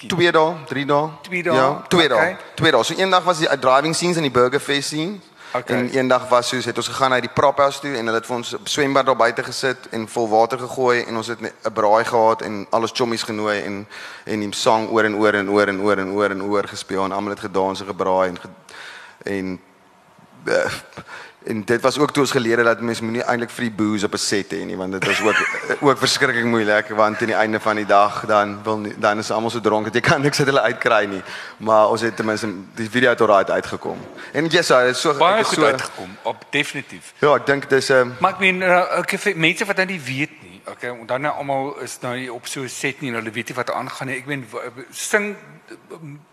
skiet? 0.05 0.19
Twee 0.19 0.33
dae, 0.33 0.55
drie 0.67 0.87
dae. 0.87 1.09
Twee 1.23 1.43
dae? 1.43 1.55
Ja, 1.55 1.83
twee 1.89 2.09
dae. 2.09 2.19
Okay. 2.19 2.37
Twee 2.55 2.71
dae. 2.71 2.85
So 2.85 2.95
eendag 2.95 3.25
was 3.25 3.39
die 3.39 3.59
driving 3.59 3.95
scenes 3.95 4.17
in 4.17 4.23
die 4.23 4.31
Burger 4.31 4.61
Fest 4.61 4.89
scene. 4.89 5.21
Okay. 5.55 5.77
En 5.77 5.91
eendag 5.91 6.29
was 6.29 6.49
soos 6.49 6.65
het 6.65 6.77
ons 6.77 6.89
gegaan 6.89 7.13
uit 7.13 7.23
die 7.23 7.31
prophouse 7.31 7.79
toe 7.81 7.93
en 7.95 8.09
hulle 8.09 8.19
het 8.19 8.27
vir 8.27 8.37
ons 8.37 8.49
op 8.57 8.69
swembad 8.69 9.07
daar 9.07 9.17
buite 9.17 9.43
gesit 9.47 9.87
en 9.95 10.09
vol 10.11 10.27
water 10.29 10.59
gegooi 10.59 11.05
en 11.05 11.17
ons 11.17 11.31
het 11.31 11.41
'n 11.41 11.73
braai 11.73 12.05
gehad 12.05 12.43
en 12.43 12.67
al 12.71 12.81
ons 12.81 12.93
chommies 12.95 13.23
genooi 13.23 13.61
en 13.61 13.87
en 14.25 14.41
die 14.41 14.55
sang 14.55 14.91
oor 14.91 15.05
en 15.05 15.15
oor 15.15 15.35
en 15.35 15.51
oor 15.51 15.69
en 15.69 15.81
oor 15.81 15.99
en 15.99 16.11
oor 16.11 16.31
en 16.31 16.43
oor 16.43 16.69
gespeel 16.69 17.05
en 17.05 17.13
almal 17.13 17.31
het 17.31 17.41
gedans 17.41 17.81
en 17.81 17.87
gebraai 17.87 18.29
en 18.29 18.39
ge, 18.41 18.49
en 19.23 19.61
uh, 20.45 20.73
en 21.47 21.65
dit 21.65 21.81
was 21.81 21.99
ook 21.99 22.11
toe 22.13 22.23
ons 22.23 22.31
geleer 22.31 22.57
het 22.57 22.67
dat 22.67 22.81
mens 22.81 23.01
moenie 23.01 23.23
eintlik 23.23 23.51
vir 23.51 23.65
die 23.65 23.71
booze 23.77 24.07
op 24.07 24.13
'n 24.15 24.19
set 24.19 24.53
hê 24.53 24.65
nie 24.65 24.77
want 24.77 24.93
dit 24.93 25.05
was 25.07 25.21
ook 25.21 25.37
ook 25.89 25.99
verskriklik 25.99 26.45
moeilik 26.45 26.89
want 26.89 27.21
aan 27.21 27.27
die 27.27 27.35
einde 27.37 27.61
van 27.61 27.77
die 27.77 27.87
dag 27.87 28.25
dan 28.27 28.63
wil 28.65 28.79
nie, 28.79 28.95
dan 28.99 29.19
is 29.19 29.31
almal 29.31 29.51
so 29.51 29.61
dronk 29.61 29.85
dat 29.85 29.95
jy 29.95 30.01
kan 30.01 30.21
niks 30.23 30.39
uit 30.39 30.47
hulle 30.47 30.61
uitkry 30.61 31.05
nie 31.07 31.23
maar 31.57 31.89
ons 31.89 32.01
het 32.01 32.17
ten 32.17 32.27
minste 32.27 32.49
die 32.75 32.91
video 32.91 33.11
het 33.11 33.21
alright 33.21 33.51
uitgekom 33.51 33.99
en 34.33 34.47
yes 34.47 34.67
dit 34.67 34.87
is 34.95 35.01
so 35.01 35.15
Baie 35.15 35.41
is 35.41 35.47
goed 35.47 35.55
so, 35.59 35.65
uitgekom, 35.65 36.17
op 36.23 36.45
definitief. 36.51 37.13
ja 37.21 37.35
ek 37.35 37.47
dink 37.47 37.69
dis 37.71 37.89
'n 37.91 37.95
um, 37.95 38.17
Maar 38.21 38.31
ek 38.33 38.39
meen 38.39 38.63
okay, 38.99 39.19
vir 39.19 39.37
mense 39.37 39.65
wat 39.65 39.77
nou 39.77 39.87
nie 39.87 40.01
weet 40.01 40.31
nie. 40.43 40.61
Okay, 40.67 40.91
en 40.91 41.07
dan 41.07 41.21
nou 41.21 41.35
almal 41.35 41.77
is 41.83 41.99
nou 42.01 42.29
op 42.29 42.47
so 42.47 42.61
'n 42.63 42.69
set 42.69 43.01
nie 43.01 43.11
en 43.11 43.17
hulle 43.17 43.31
weet 43.31 43.49
nie 43.49 43.57
wat 43.57 43.71
aangaan 43.71 44.09
nie. 44.09 44.17
Ek 44.17 44.27
meen 44.27 44.47
sing 44.91 45.37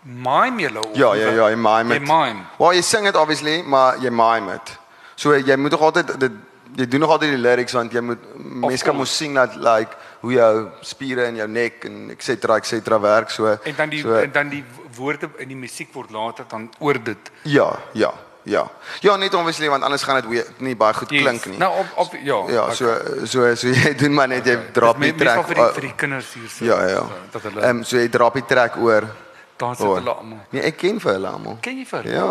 mime 0.02 0.60
julle 0.62 0.80
of 0.80 0.96
ja 0.96 1.14
ja 1.14 1.30
ja 1.30 1.48
jy 1.48 1.56
mime 1.56 1.94
Jy 1.94 2.00
het. 2.00 2.08
mime. 2.08 2.40
Well 2.58 2.74
jy 2.74 2.80
sing 2.82 3.04
dit 3.04 3.16
obviously 3.16 3.62
maar 3.62 3.96
jy 4.00 4.10
mime 4.10 4.52
dit 4.52 4.78
so 5.22 5.34
jy 5.38 5.56
moet 5.56 5.74
nog 5.76 5.84
altyd 5.90 6.14
dit 6.24 6.40
jy 6.80 6.86
doen 6.88 7.02
nog 7.04 7.10
altyd 7.14 7.34
die 7.34 7.42
lyrics 7.44 7.74
want 7.76 7.92
jy 7.92 8.00
moet 8.00 8.22
mense 8.64 8.84
kan 8.86 8.96
mos 8.96 9.12
sien 9.20 9.34
dat 9.36 9.54
like 9.60 9.96
hoe 10.22 10.32
jou 10.32 10.50
spiere 10.88 11.26
in 11.28 11.36
jou 11.42 11.48
nek 11.50 11.84
en 11.88 11.96
et 12.14 12.22
cetera 12.24 12.56
et 12.62 12.66
cetera 12.70 12.98
werk 13.02 13.30
so 13.34 13.50
En 13.52 13.76
dan 13.76 13.90
die 13.92 14.00
so, 14.02 14.14
en 14.16 14.32
dan 14.32 14.48
die 14.52 14.64
woorde 14.96 15.28
in 15.44 15.48
die 15.52 15.56
musiek 15.58 15.92
word 15.96 16.10
later 16.12 16.44
dan 16.48 16.68
oor 16.78 16.98
dit. 17.04 17.30
Ja, 17.48 17.68
ja, 17.92 18.12
ja. 18.44 18.64
Ja, 19.00 19.16
net 19.16 19.34
obviously 19.34 19.68
want 19.72 19.84
anders 19.84 20.02
gaan 20.02 20.20
dit 20.20 20.60
nie 20.60 20.74
baie 20.76 20.94
goed 20.94 21.10
Yes. 21.10 21.22
klink 21.22 21.46
nie. 21.46 21.58
Nou 21.58 21.70
op 21.82 21.86
op 22.06 22.16
ja. 22.22 22.38
ja, 22.48 22.62
okay. 22.62 22.74
so 22.74 23.26
so 23.26 23.54
so 23.54 23.68
jy 23.68 23.94
doen 23.94 24.14
maar 24.14 24.28
net 24.28 24.46
jy 24.46 24.56
drop 24.72 25.00
die 25.00 25.14
track. 25.14 25.46
vir 25.46 25.54
die 25.60 25.68
vir 25.78 25.86
die 25.88 25.94
kinders 25.96 26.32
hier 26.34 26.48
so. 26.48 26.64
Ja, 26.64 26.80
ja. 26.88 27.04
Dat 27.32 27.42
hulle 27.42 27.60
Ehm 27.60 27.76
um, 27.76 27.84
so 27.84 27.96
jy 28.00 28.08
drop 28.08 28.34
die 28.40 28.44
track 28.46 28.76
oor. 28.76 29.08
daar 29.56 29.76
sit 29.76 29.86
hulle 29.86 30.14
almal. 30.14 30.38
Nee, 30.50 30.62
ek 30.72 30.76
ken 30.76 31.00
vir 31.00 31.12
hulle 31.12 31.28
almal. 31.28 31.58
Ken 31.60 31.78
jy 31.78 31.86
vir? 31.86 32.08
Ja. 32.08 32.28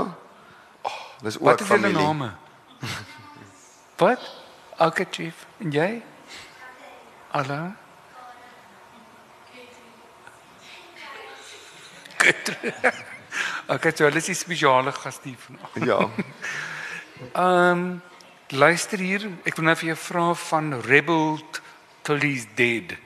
Dis 1.22 1.38
ook 1.38 1.46
Wat 1.46 1.62
is 1.62 1.68
familie. 1.68 1.98
name? 1.98 2.32
Wat? 4.02 4.44
Okay, 4.78 5.06
chief. 5.12 5.46
En 5.58 5.72
jy? 5.72 6.02
Hallo. 7.32 7.72
Goed. 12.18 12.58
Okay, 13.72 13.94
so 13.96 14.04
hulle 14.04 14.20
is 14.20 14.26
die 14.28 14.36
spesiale 14.36 14.92
gas 14.92 15.22
hier 15.24 15.38
vanaand. 15.40 15.86
Ja. 15.88 16.10
Ehm 17.32 17.78
um, 17.80 18.02
luister 18.52 19.00
hier, 19.00 19.30
ek 19.48 19.56
wil 19.56 19.70
nou 19.70 19.76
vir 19.80 19.94
jou 19.94 19.96
vra 20.02 20.24
van 20.36 20.74
Rebel 20.84 21.40
Till 22.04 22.20
He's 22.20 22.50
Dead. 22.58 22.98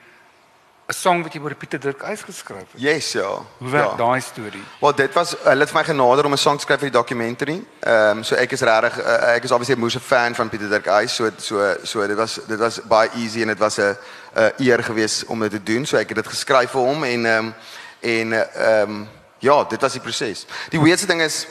'n 0.85 0.93
Song 0.93 1.23
wat 1.23 1.33
jy 1.33 1.39
oor 1.41 1.55
Pieter 1.55 1.79
Dirk 1.79 2.03
Eis 2.05 2.21
geskryf 2.21 2.71
het. 2.71 2.81
Yes, 2.81 3.11
ja. 3.11 3.41
Hoe 3.57 3.69
werk 3.69 3.89
ja. 3.89 3.95
daai 3.97 4.21
storie? 4.21 4.63
Wel 4.79 4.95
dit 4.95 5.13
was 5.13 5.33
hulle 5.41 5.59
het 5.59 5.71
vir 5.71 5.79
my 5.79 5.83
genader 5.83 6.25
om 6.25 6.31
'n 6.31 6.37
song 6.37 6.57
te 6.57 6.61
skryf 6.61 6.79
vir 6.79 6.91
die 6.91 6.97
documentary. 6.97 7.63
Ehm 7.79 8.17
um, 8.17 8.23
so 8.23 8.35
ek 8.35 8.51
is 8.51 8.61
regtig 8.61 8.99
uh, 8.99 9.33
ek 9.33 9.43
is 9.43 9.51
obviously 9.51 9.75
'n 9.75 9.81
moeë 9.81 9.99
fan 9.99 10.35
van 10.35 10.49
Pieter 10.49 10.69
Dirk 10.69 10.85
Eis. 10.85 11.15
So 11.15 11.31
so 11.37 11.75
so 11.83 12.07
dit 12.07 12.17
was 12.17 12.39
dit 12.47 12.59
was 12.59 12.79
baie 12.83 13.09
easy 13.15 13.41
en 13.41 13.47
dit 13.47 13.59
was 13.59 13.77
'n 13.77 13.97
'n 14.35 14.51
eer 14.57 14.83
geweest 14.83 15.25
om 15.25 15.39
dit 15.39 15.51
te 15.51 15.63
doen. 15.63 15.85
So 15.85 15.97
ek 15.97 16.07
het 16.07 16.17
dit 16.17 16.27
geskryf 16.27 16.71
vir 16.71 16.81
hom 16.81 17.03
en 17.03 17.25
ehm 17.25 17.45
um, 17.45 17.53
en 17.99 18.33
ehm 18.33 18.89
um, 18.89 19.07
ja, 19.39 19.63
dit 19.63 19.81
was 19.81 19.91
die 19.91 20.01
proses. 20.01 20.45
Die 20.69 20.81
weirdste 20.81 21.07
ding 21.07 21.21
is 21.21 21.47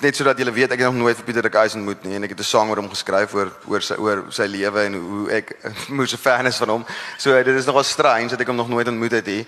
net 0.00 0.16
sodat 0.16 0.38
julle 0.38 0.52
weet 0.52 0.72
ek 0.72 0.80
het 0.80 0.88
nog 0.88 1.00
nooit 1.02 1.16
vir 1.16 1.24
Pieter 1.24 1.50
Eis 1.60 1.74
ontmoet 1.74 2.04
nie 2.04 2.16
en 2.16 2.24
ek 2.24 2.30
het 2.30 2.40
'n 2.40 2.44
song 2.44 2.70
oor 2.70 2.76
hom 2.76 2.88
geskryf 2.88 3.34
oor 3.34 3.52
oor 3.66 3.82
sy 3.82 3.94
oor 3.94 4.24
sy 4.30 4.46
lewe 4.46 4.80
en 4.84 4.94
hoe 4.94 5.30
ek 5.30 5.56
moes 5.96 6.12
'n 6.12 6.18
fan 6.18 6.46
is 6.46 6.56
van 6.56 6.68
hom. 6.68 6.84
So 7.18 7.32
dit 7.42 7.56
is 7.56 7.66
nogal 7.66 7.84
strange 7.84 8.28
dat 8.28 8.40
ek 8.40 8.46
hom 8.46 8.56
nog 8.56 8.68
nooit 8.68 8.88
ontmoet 8.88 9.12
het 9.12 9.26
nie 9.26 9.46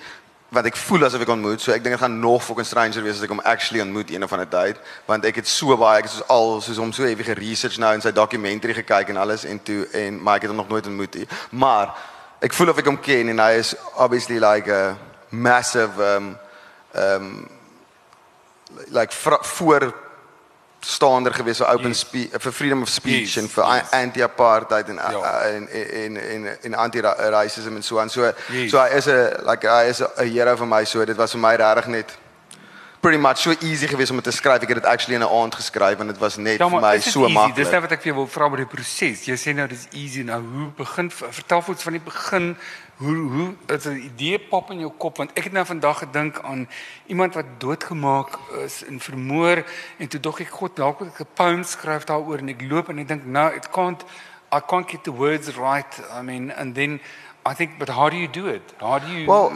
wat 0.48 0.64
ek 0.64 0.76
voel 0.76 1.04
asof 1.04 1.20
ek 1.20 1.28
ontmoet. 1.28 1.60
So 1.60 1.72
ek 1.72 1.82
dink 1.84 1.94
dit 1.96 2.00
gaan 2.02 2.20
nog 2.20 2.44
fucking 2.44 2.66
stranger 2.66 3.02
wees 3.02 3.18
as 3.18 3.26
ek 3.26 3.32
hom 3.34 3.40
actually 3.44 3.82
ontmoet 3.84 4.10
een 4.10 4.24
of 4.24 4.32
ander 4.32 4.48
tyd, 4.48 4.80
want 5.06 5.24
ek 5.28 5.42
het 5.42 5.48
so 5.48 5.76
baie 5.76 5.98
ek 5.98 6.08
het 6.08 6.14
soos 6.14 6.28
al 6.28 6.60
soos 6.64 6.80
hom 6.80 6.92
so 6.92 7.04
ewig 7.04 7.28
geresearch 7.28 7.78
nou 7.78 7.92
in 7.94 8.00
sy 8.00 8.12
documentary 8.16 8.74
gekyk 8.74 9.12
en 9.12 9.20
alles 9.20 9.44
en 9.44 9.60
toe 9.62 9.84
en 9.92 10.22
maar 10.22 10.40
ek 10.40 10.48
het 10.48 10.54
hom 10.54 10.62
nog 10.62 10.72
nooit 10.72 10.86
ontmoet 10.86 11.20
nie. 11.20 11.28
Maar 11.50 11.92
ek 12.40 12.56
voel 12.56 12.72
of 12.72 12.80
ek 12.80 12.88
hom 12.88 13.00
ken 13.00 13.28
en 13.28 13.44
hy 13.44 13.52
is 13.60 13.74
obviously 13.96 14.40
like 14.40 14.72
a 14.72 14.96
massive 15.30 16.00
um 16.00 16.36
um 16.96 17.48
like 18.88 19.12
voor 19.12 19.92
staander 20.80 21.32
gewees 21.34 21.58
vir 21.58 21.68
open 21.74 21.88
Yes. 21.88 21.98
speech 22.00 22.30
vir 22.42 22.52
freedom 22.52 22.82
of 22.82 22.88
speech 22.88 23.34
Yes, 23.34 23.36
en 23.36 23.48
vir 23.48 23.64
yes. 23.74 23.90
anti-apartheid 23.90 24.88
en, 24.88 24.94
Ja. 24.94 25.40
en 25.42 25.68
en 25.72 26.16
en 26.16 26.58
en 26.62 26.74
anti-racism 26.74 27.76
en 27.76 27.82
so 27.82 27.98
aan. 27.98 28.10
So 28.10 28.32
Yes. 28.52 28.70
so 28.70 28.78
hy 28.78 28.88
is 28.96 29.06
'n 29.06 29.46
like 29.46 29.66
hy 29.66 29.88
is 29.88 30.00
'n 30.02 30.28
hero 30.32 30.56
vir 30.56 30.66
my 30.66 30.84
so 30.84 31.04
dit 31.04 31.16
was 31.16 31.32
vir 31.32 31.40
my 31.40 31.56
regtig 31.56 31.86
net 31.86 32.16
pretty 33.00 33.18
much 33.18 33.38
so 33.38 33.50
easy 33.60 33.86
geweest 33.86 34.10
om 34.10 34.16
dit 34.16 34.24
te 34.24 34.30
skryf. 34.32 34.62
Ek 34.62 34.68
het 34.68 34.82
dit 34.82 34.86
actually 34.86 35.14
in 35.20 35.22
'n 35.22 35.30
aand 35.42 35.54
geskryf 35.54 35.98
en 36.00 36.06
dit 36.06 36.18
was 36.18 36.36
net 36.36 36.58
Ja, 36.58 36.68
vir 36.68 36.80
my 36.80 36.98
so 37.00 37.24
easy? 37.26 37.28
Dis 37.28 37.34
maklik. 37.34 37.70
nou 37.70 37.80
wat 37.80 37.92
ek 37.92 38.02
vir 38.02 38.12
jou 38.12 38.14
wil 38.14 38.26
vra 38.26 38.44
oor 38.48 38.56
die 38.56 38.66
proses. 38.66 39.24
Jy 39.26 39.36
sê 39.36 39.54
nou 39.54 39.66
dis 39.68 39.86
easy 39.92 40.22
nou. 40.22 40.40
Hoe 40.40 40.70
begin 40.76 41.10
vertel 41.10 41.62
ons 41.68 41.82
van 41.82 41.92
die 41.92 42.00
begin 42.04 42.56
hoe 42.98 43.16
hoe 43.30 43.54
is 43.66 43.84
'n 43.86 43.96
idee 43.96 44.38
pop 44.38 44.70
in 44.70 44.80
jou 44.80 44.92
kop 44.98 45.16
want 45.18 45.30
ek 45.38 45.44
het 45.44 45.52
nou 45.52 45.64
vandag 45.64 45.98
gedink 45.98 46.40
aan 46.42 46.68
iemand 47.06 47.34
wat 47.34 47.44
doodgemaak 47.58 48.38
is 48.64 48.84
en 48.84 49.00
vermoor 49.00 49.64
en 49.98 50.08
toe 50.08 50.20
dog 50.20 50.40
ek 50.40 50.48
god 50.50 50.76
dalk 50.76 51.00
moet 51.00 51.08
ek 51.08 51.20
'n 51.20 51.26
poem 51.34 51.62
skryf 51.62 52.04
daaroor 52.04 52.38
en 52.38 52.48
ek 52.48 52.62
loop 52.62 52.88
en 52.88 52.98
ek 52.98 53.08
dink 53.08 53.24
nou 53.24 53.54
it 53.54 53.70
can't 53.70 54.04
I 54.52 54.60
can't 54.60 54.88
get 54.90 55.04
the 55.04 55.12
words 55.12 55.56
right. 55.56 56.00
I 56.18 56.22
mean 56.22 56.50
and 56.50 56.74
then 56.74 57.00
I 57.46 57.54
think 57.54 57.78
but 57.78 57.88
how 57.88 58.08
do 58.10 58.16
you 58.16 58.28
do 58.30 58.46
it? 58.48 58.62
How 58.80 58.98
do 58.98 59.06
you 59.06 59.26
Well, 59.26 59.52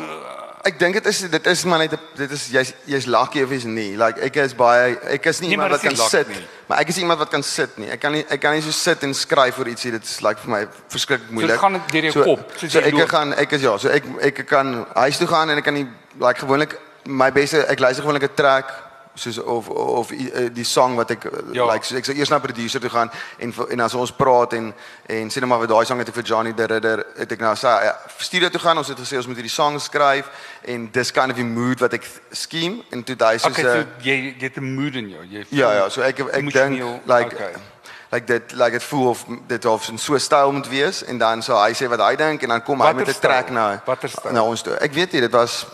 ek 0.64 0.78
dink 0.78 0.94
dit 0.94 1.06
is 1.06 1.18
dit 1.30 1.46
is 1.46 1.64
maar 1.64 1.78
net 1.82 1.94
dit 2.16 2.30
is 2.30 2.42
jy's 2.52 2.72
jy's 2.86 3.06
lucky 3.06 3.42
of 3.42 3.50
jy's 3.50 3.64
nie. 3.64 3.96
Like 3.96 4.18
ek 4.22 4.36
is 4.36 4.54
baie 4.54 4.96
ek 5.16 5.26
is 5.26 5.40
nie 5.40 5.48
Nee, 5.48 5.56
iemand 5.56 5.70
wat 5.74 5.80
kan 5.82 5.96
sit 5.96 6.28
nie. 6.28 6.42
maar 6.68 6.78
ek 6.80 6.88
is 6.88 6.98
iemand 6.98 7.18
wat 7.18 7.30
kan 7.30 7.42
sit 7.42 7.76
nie. 7.78 7.88
Ek 7.90 8.00
kan 8.00 8.12
nie 8.12 8.24
ek 8.30 8.40
kan 8.40 8.52
nie 8.54 8.62
so 8.62 8.70
sit 8.70 9.02
en 9.02 9.14
skryf 9.14 9.58
oor 9.58 9.66
ietsie 9.66 9.90
dit 9.90 10.02
is 10.04 10.20
like 10.22 10.38
vir 10.40 10.50
my 10.50 10.62
verskriklik 10.88 11.30
moeilik. 11.30 11.58
gaan 11.58 11.72
dit 11.72 11.92
deur 11.92 12.02
jou 12.04 12.12
so, 12.12 12.24
kop, 12.24 12.52
So 12.58 12.66
jy 12.66 12.84
ek 12.86 12.94
loop. 12.94 13.08
gaan 13.08 13.32
ek 13.34 13.52
is 13.52 13.62
ja, 13.62 13.76
so 13.78 13.88
ek 13.88 14.04
ek 14.20 14.46
kan 14.46 14.86
huis 14.94 15.18
toe 15.18 15.26
gaan 15.26 15.50
en 15.50 15.58
ek 15.58 15.64
kan 15.64 15.74
nie 15.74 15.86
like 16.20 16.38
gewoonlik 16.38 16.78
my 17.06 17.30
beste 17.30 17.66
ek 17.68 17.80
luister 17.80 18.02
gewoonlik 18.04 18.22
'n 18.30 18.34
track 18.36 18.70
soos 19.14 19.38
of 19.38 19.68
of 19.68 20.10
uh, 20.12 20.48
die 20.52 20.64
song 20.64 20.96
wat 20.96 21.10
ek 21.10 21.24
Ja. 21.24 21.30
ja. 21.52 21.72
like 21.72 21.84
so 21.84 21.96
ek 21.96 22.04
sou 22.04 22.14
eers 22.16 22.30
na 22.30 22.36
'n 22.36 22.40
producer 22.40 22.80
toe 22.80 22.90
gaan 22.90 23.10
en 23.38 23.54
en 23.70 23.80
as 23.80 23.94
ons 23.94 24.12
praat 24.12 24.52
en 24.52 24.74
en 25.06 25.30
sê 25.30 25.40
net 25.40 25.48
maar 25.48 25.58
vir 25.58 25.68
daai 25.68 25.84
song 25.84 25.98
het 25.98 26.08
ek 26.08 26.14
vir 26.14 26.24
Johnny 26.24 26.52
the 26.52 26.66
Ridder 26.66 27.04
het 27.16 27.32
ek 27.32 27.40
nou 27.40 27.54
sê 27.54 27.68
ja, 27.84 27.96
studio 28.18 28.48
toe 28.48 28.60
gaan 28.60 28.78
ons 28.78 28.88
het 28.88 28.98
gesê 28.98 29.16
ons 29.16 29.26
moet 29.26 29.36
hierdie 29.36 29.52
song 29.52 29.78
skryf 29.80 30.30
en 30.64 30.88
dis 30.92 31.10
kind 31.10 31.30
of 31.30 31.36
die 31.36 31.44
mood 31.44 31.80
wat 31.80 31.92
ek 31.92 32.04
scheme 32.30 32.82
en 32.90 33.02
toe 33.02 33.16
daai 33.16 33.38
soos 33.38 33.52
Okay, 33.52 33.64
uh, 33.64 33.72
so 33.72 33.86
jy 34.02 34.34
jy 34.38 34.48
het 34.48 34.56
'n 34.56 34.74
mood 34.74 34.94
in 34.94 35.08
jou. 35.10 35.24
Jy 35.24 35.44
ja 35.50 35.72
ja 35.72 35.88
so 35.88 36.02
ek 36.02 36.20
ek 36.20 36.52
dink 36.52 36.80
like 37.06 37.34
okay. 37.34 37.52
like 38.12 38.26
dit 38.26 38.52
like 38.52 38.72
dit 38.72 38.82
voel 38.82 39.08
of 39.08 39.24
dit 39.46 39.64
of 39.64 39.90
so 39.96 40.14
'n 40.14 40.20
styl 40.20 40.52
moet 40.52 40.68
wees 40.68 41.04
en 41.04 41.18
dan 41.18 41.42
sal 41.42 41.62
hy 41.64 41.72
sê 41.72 41.88
wat 41.88 42.00
hy 42.00 42.16
dink 42.16 42.42
en 42.42 42.48
dan 42.48 42.62
kom 42.62 42.80
hy 42.80 42.92
met 42.92 43.08
'n 43.08 43.20
track 43.20 43.50
na 43.50 43.82
na 44.30 44.42
ons 44.42 44.62
toe 44.62 44.74
ek 44.80 44.92
weet 44.92 45.12
nie 45.12 45.20
dit 45.20 45.32
was 45.32 45.66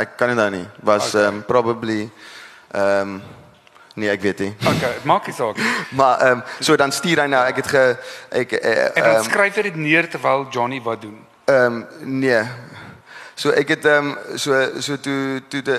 ek 0.00 0.16
kan 0.16 0.28
dit 0.28 0.36
nou 0.36 0.50
nie 0.50 0.68
was 0.82 1.14
okay. 1.14 1.26
um, 1.26 1.42
probably 1.44 2.10
Ehm 2.72 3.00
um, 3.00 3.22
nee, 3.94 4.08
ek 4.08 4.20
weet 4.20 4.38
nie. 4.38 4.54
Okay, 4.64 4.94
maak 5.04 5.26
nie 5.26 5.34
saak. 5.36 5.58
Maar 5.98 6.20
ehm 6.20 6.38
um, 6.38 6.42
so 6.60 6.76
dan 6.76 6.92
stuur 6.92 7.20
hy 7.20 7.26
nou 7.28 7.42
ek 7.46 7.56
het 7.60 7.66
ge 7.66 7.82
ek 8.30 8.52
uh, 8.52 8.84
en 8.96 9.02
dan 9.02 9.16
um, 9.16 9.24
skryf 9.24 9.58
hy 9.60 9.62
dit 9.68 9.76
neer 9.76 10.08
terwyl 10.08 10.46
Johnny 10.50 10.80
wat 10.82 11.02
doen. 11.02 11.18
Ehm 11.44 11.82
um, 11.82 11.86
nee. 12.20 12.40
So 13.34 13.52
ek 13.52 13.74
het 13.76 13.84
ehm 13.84 14.14
um, 14.14 14.38
so 14.38 14.80
so 14.80 14.96
toe 14.96 15.42
toe 15.48 15.62
de 15.62 15.76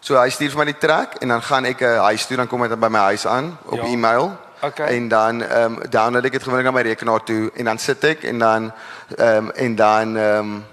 so 0.00 0.14
hy 0.20 0.30
stuur 0.30 0.54
vir 0.54 0.62
my 0.62 0.68
die 0.70 0.78
track 0.78 1.18
en 1.20 1.34
dan 1.34 1.42
gaan 1.42 1.64
ek 1.64 1.82
'n 1.82 1.84
uh, 1.84 2.06
huis 2.10 2.26
toe 2.26 2.36
dan 2.36 2.46
kom 2.46 2.68
dit 2.68 2.80
by 2.80 2.88
my 2.88 3.04
huis 3.10 3.26
aan 3.26 3.58
op 3.66 3.82
ja. 3.82 3.90
e-mail. 3.90 4.30
Okay. 4.62 4.96
En 4.96 5.08
dan 5.08 5.42
ehm 5.42 5.72
um, 5.72 5.90
download 5.90 6.24
ek 6.24 6.32
dit 6.32 6.42
gewoonlik 6.42 6.64
na 6.64 6.70
my 6.70 6.82
rekenaar 6.82 7.22
toe 7.24 7.50
en 7.54 7.64
dan 7.64 7.78
sit 7.78 8.04
ek 8.04 8.22
en 8.22 8.38
dan 8.38 8.72
ehm 9.16 9.36
um, 9.36 9.50
en 9.50 9.74
dan 9.74 10.16
ehm 10.16 10.38
um, 10.38 10.64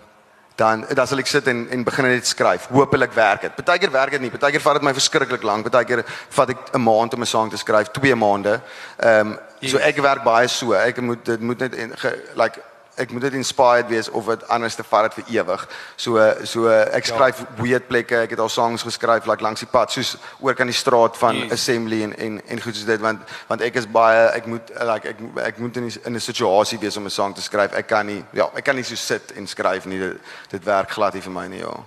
dan 0.57 0.85
dan 0.89 1.07
sal 1.07 1.21
ek 1.21 1.29
sit 1.29 1.47
en 1.47 1.67
en 1.69 1.83
begin 1.85 2.07
net 2.09 2.27
skryf. 2.27 2.67
Hoopelik 2.73 3.13
werk 3.13 3.41
dit. 3.45 3.55
Partykeer 3.55 3.91
werk 3.93 4.15
dit 4.15 4.21
nie. 4.21 4.31
Partykeer 4.33 4.63
vat 4.63 4.79
dit 4.79 4.87
my 4.87 4.93
verskriklik 4.97 5.43
lank. 5.45 5.67
Partykeer 5.69 6.01
vat 6.37 6.49
ek 6.49 6.71
'n 6.73 6.81
maand 6.81 7.13
om 7.13 7.21
'n 7.21 7.25
sang 7.25 7.51
te 7.51 7.57
skryf, 7.57 7.91
2 7.91 8.15
maande. 8.15 8.61
Ehm 8.97 9.27
um, 9.27 9.39
so 9.61 9.77
ek 9.77 10.01
werk 10.01 10.23
baie 10.23 10.47
so. 10.47 10.73
Ek 10.73 11.01
moet 11.01 11.25
dit 11.25 11.41
moet 11.41 11.59
net 11.59 11.75
en 11.75 11.97
ge, 11.97 12.09
like 12.35 12.61
ek 12.97 13.11
moet 13.11 13.27
dit 13.27 13.33
inspired 13.33 13.87
wees 13.87 14.09
of 14.09 14.25
dit 14.25 14.47
anders 14.53 14.75
te 14.75 14.83
vat 14.89 15.13
vir 15.13 15.23
ewig. 15.39 15.65
So 15.95 16.21
so 16.43 16.69
ek 16.69 17.05
ja. 17.05 17.13
skryf 17.13 17.41
ja. 17.43 17.47
weird 17.61 17.87
plekke. 17.87 18.23
Ek 18.25 18.33
het 18.35 18.39
al 18.41 18.49
songs 18.49 18.85
geskryf 18.87 19.27
like 19.29 19.43
langs 19.45 19.63
die 19.63 19.69
pad 19.71 19.93
soos 19.93 20.15
oor 20.39 20.57
kan 20.57 20.69
die 20.69 20.77
straat 20.77 21.17
van 21.17 21.43
yes. 21.43 21.51
Assembly 21.57 22.01
en 22.03 22.15
en 22.17 22.39
en 22.47 22.61
goed 22.61 22.75
soos 22.75 22.87
dit 22.89 23.01
want 23.01 23.35
want 23.47 23.61
ek 23.61 23.77
is 23.81 23.89
baie 23.89 24.23
ek 24.37 24.49
moet 24.49 24.71
like 24.91 25.13
ek 25.13 25.21
ek 25.45 25.59
moet 25.63 25.77
in 25.77 25.91
in 25.91 26.15
'n 26.15 26.19
situasie 26.29 26.79
wees 26.79 26.97
om 26.97 27.05
'n 27.05 27.13
song 27.19 27.35
te 27.35 27.41
skryf. 27.41 27.73
Ek 27.73 27.87
kan 27.87 28.05
nie 28.05 28.23
ja, 28.33 28.49
ek 28.55 28.63
kan 28.63 28.75
nie 28.75 28.83
so 28.83 28.95
sit 28.95 29.31
en 29.35 29.47
skryf 29.47 29.85
nie. 29.85 29.99
Dit, 29.99 30.17
dit 30.49 30.63
werk 30.63 30.91
glad 30.91 31.13
nie 31.13 31.21
vir 31.21 31.31
my 31.31 31.47
nie, 31.47 31.59
ja. 31.59 31.77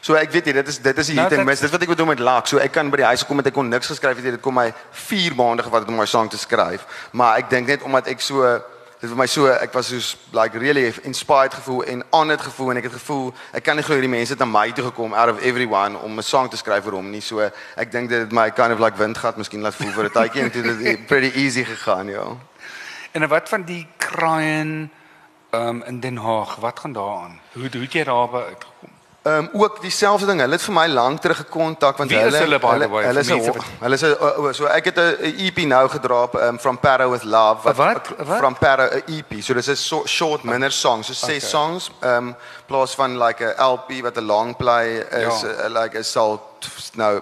So 0.00 0.16
ek 0.18 0.32
weet 0.32 0.50
jy 0.50 0.52
dit 0.52 0.68
is 0.68 0.78
dit 0.82 0.98
is 0.98 1.08
hier 1.08 1.28
ten 1.28 1.44
minste 1.46 1.66
dit 1.66 1.74
wat 1.74 1.82
ek 1.82 1.92
bedoel 1.92 2.10
met 2.12 2.18
lag. 2.24 2.48
So 2.48 2.58
ek 2.58 2.72
kan 2.74 2.90
by 2.90 3.02
die 3.02 3.08
huis 3.12 3.24
kom 3.26 3.38
en 3.38 3.46
ek 3.46 3.54
kon 3.54 3.68
niks 3.68 3.90
geskryf 3.92 4.18
het. 4.18 4.36
Dit 4.36 4.42
kom 4.44 4.54
my 4.58 4.70
4 5.06 5.36
maande 5.38 5.62
gevat 5.66 5.88
om 5.88 6.00
my 6.00 6.08
song 6.10 6.30
te 6.30 6.38
skryf. 6.40 6.86
Maar 7.12 7.38
ek 7.38 7.50
dink 7.50 7.70
net 7.70 7.86
omdat 7.86 8.10
ek 8.10 8.20
so 8.24 8.46
dit 9.00 9.08
vir 9.08 9.16
my 9.16 9.26
so 9.26 9.48
ek 9.48 9.72
was 9.72 9.88
soos 9.88 10.16
like 10.36 10.58
really 10.60 10.92
inspired 11.08 11.54
gevoel 11.54 11.84
en 11.88 12.02
honored 12.12 12.42
gevoel 12.44 12.70
en 12.70 12.80
ek 12.82 12.88
het 12.90 12.96
gevoel 12.98 13.30
ek 13.56 13.64
kan 13.64 13.78
nie 13.80 13.84
glo 13.86 13.96
hierdie 13.96 14.12
mense 14.12 14.34
het 14.34 14.42
na 14.42 14.48
my 14.48 14.66
toe 14.76 14.84
gekom 14.90 15.14
out 15.16 15.32
of 15.32 15.40
everyone 15.40 15.96
om 16.04 16.18
'n 16.18 16.22
song 16.22 16.50
te 16.50 16.56
skryf 16.56 16.84
vir 16.84 16.92
hom 16.92 17.10
nie. 17.10 17.20
So 17.20 17.40
ek 17.76 17.92
dink 17.92 18.10
dit 18.10 18.20
het 18.20 18.32
my 18.32 18.50
kind 18.50 18.72
of 18.72 18.80
like 18.80 18.98
wind 18.98 19.16
gehad 19.16 19.36
miskien 19.36 19.62
laat 19.62 19.74
voel 19.74 19.92
vir 19.92 20.04
'n 20.04 20.12
tydjie 20.12 20.42
en 20.42 20.50
dit 20.50 20.86
het 20.86 21.06
pretty 21.06 21.32
easy 21.34 21.64
gegaan 21.64 22.08
ja. 22.08 22.36
En 23.12 23.28
wat 23.28 23.48
van 23.48 23.62
die 23.62 23.86
kraaien 23.96 24.90
um, 25.50 25.82
in 25.82 26.00
Den 26.00 26.16
Haag? 26.16 26.56
Wat 26.56 26.80
gaan 26.80 26.92
daaraan 26.92 27.40
hoe 27.52 27.68
hoe 27.72 27.82
het 27.82 27.92
jy 27.92 28.04
daarby 28.04 28.36
uitgekom 28.36 28.89
Ehm 29.22 29.48
um, 29.52 29.62
ook 29.62 29.80
dieselfde 29.80 30.26
ding. 30.26 30.40
Hulle 30.40 30.52
het 30.52 30.62
vir 30.62 30.72
my 30.72 30.86
lank 30.88 31.20
terug 31.20 31.36
gekontak 31.36 31.96
want 31.96 32.10
hulle 32.10 32.38
hulle 32.38 32.58
hulle 32.58 32.88
hulle 32.88 33.20
is 33.20 33.28
hulle 33.80 33.98
is 34.48 34.56
so 34.56 34.64
ek 34.64 34.84
het 34.84 34.96
'n 34.96 35.34
EP 35.44 35.58
nou 35.68 35.88
gedraap 35.88 36.34
um, 36.34 36.58
from 36.58 36.78
Para 36.78 37.08
with 37.08 37.22
Love 37.22 37.62
wat, 37.62 37.76
wat? 37.76 38.08
wat? 38.16 38.38
from 38.38 38.56
Para 38.58 38.88
'n 38.88 39.02
EP. 39.06 39.42
So 39.42 39.54
dis 39.54 39.68
'n 39.68 39.76
so, 39.76 40.06
short 40.06 40.42
minder 40.44 40.72
songs, 40.72 41.06
so 41.06 41.12
ses 41.12 41.24
okay. 41.24 41.38
songs 41.48 41.90
ehm 42.00 42.16
um, 42.16 42.36
plaas 42.66 42.94
van 42.94 43.18
like 43.18 43.44
'n 43.44 43.62
LP 43.62 44.00
wat 44.02 44.16
'n 44.16 44.24
long 44.24 44.56
play 44.56 44.98
is 44.98 45.40
ja. 45.40 45.66
uh, 45.66 45.80
like 45.80 45.98
'n 45.98 46.04
sal 46.04 46.40
nou 46.92 47.20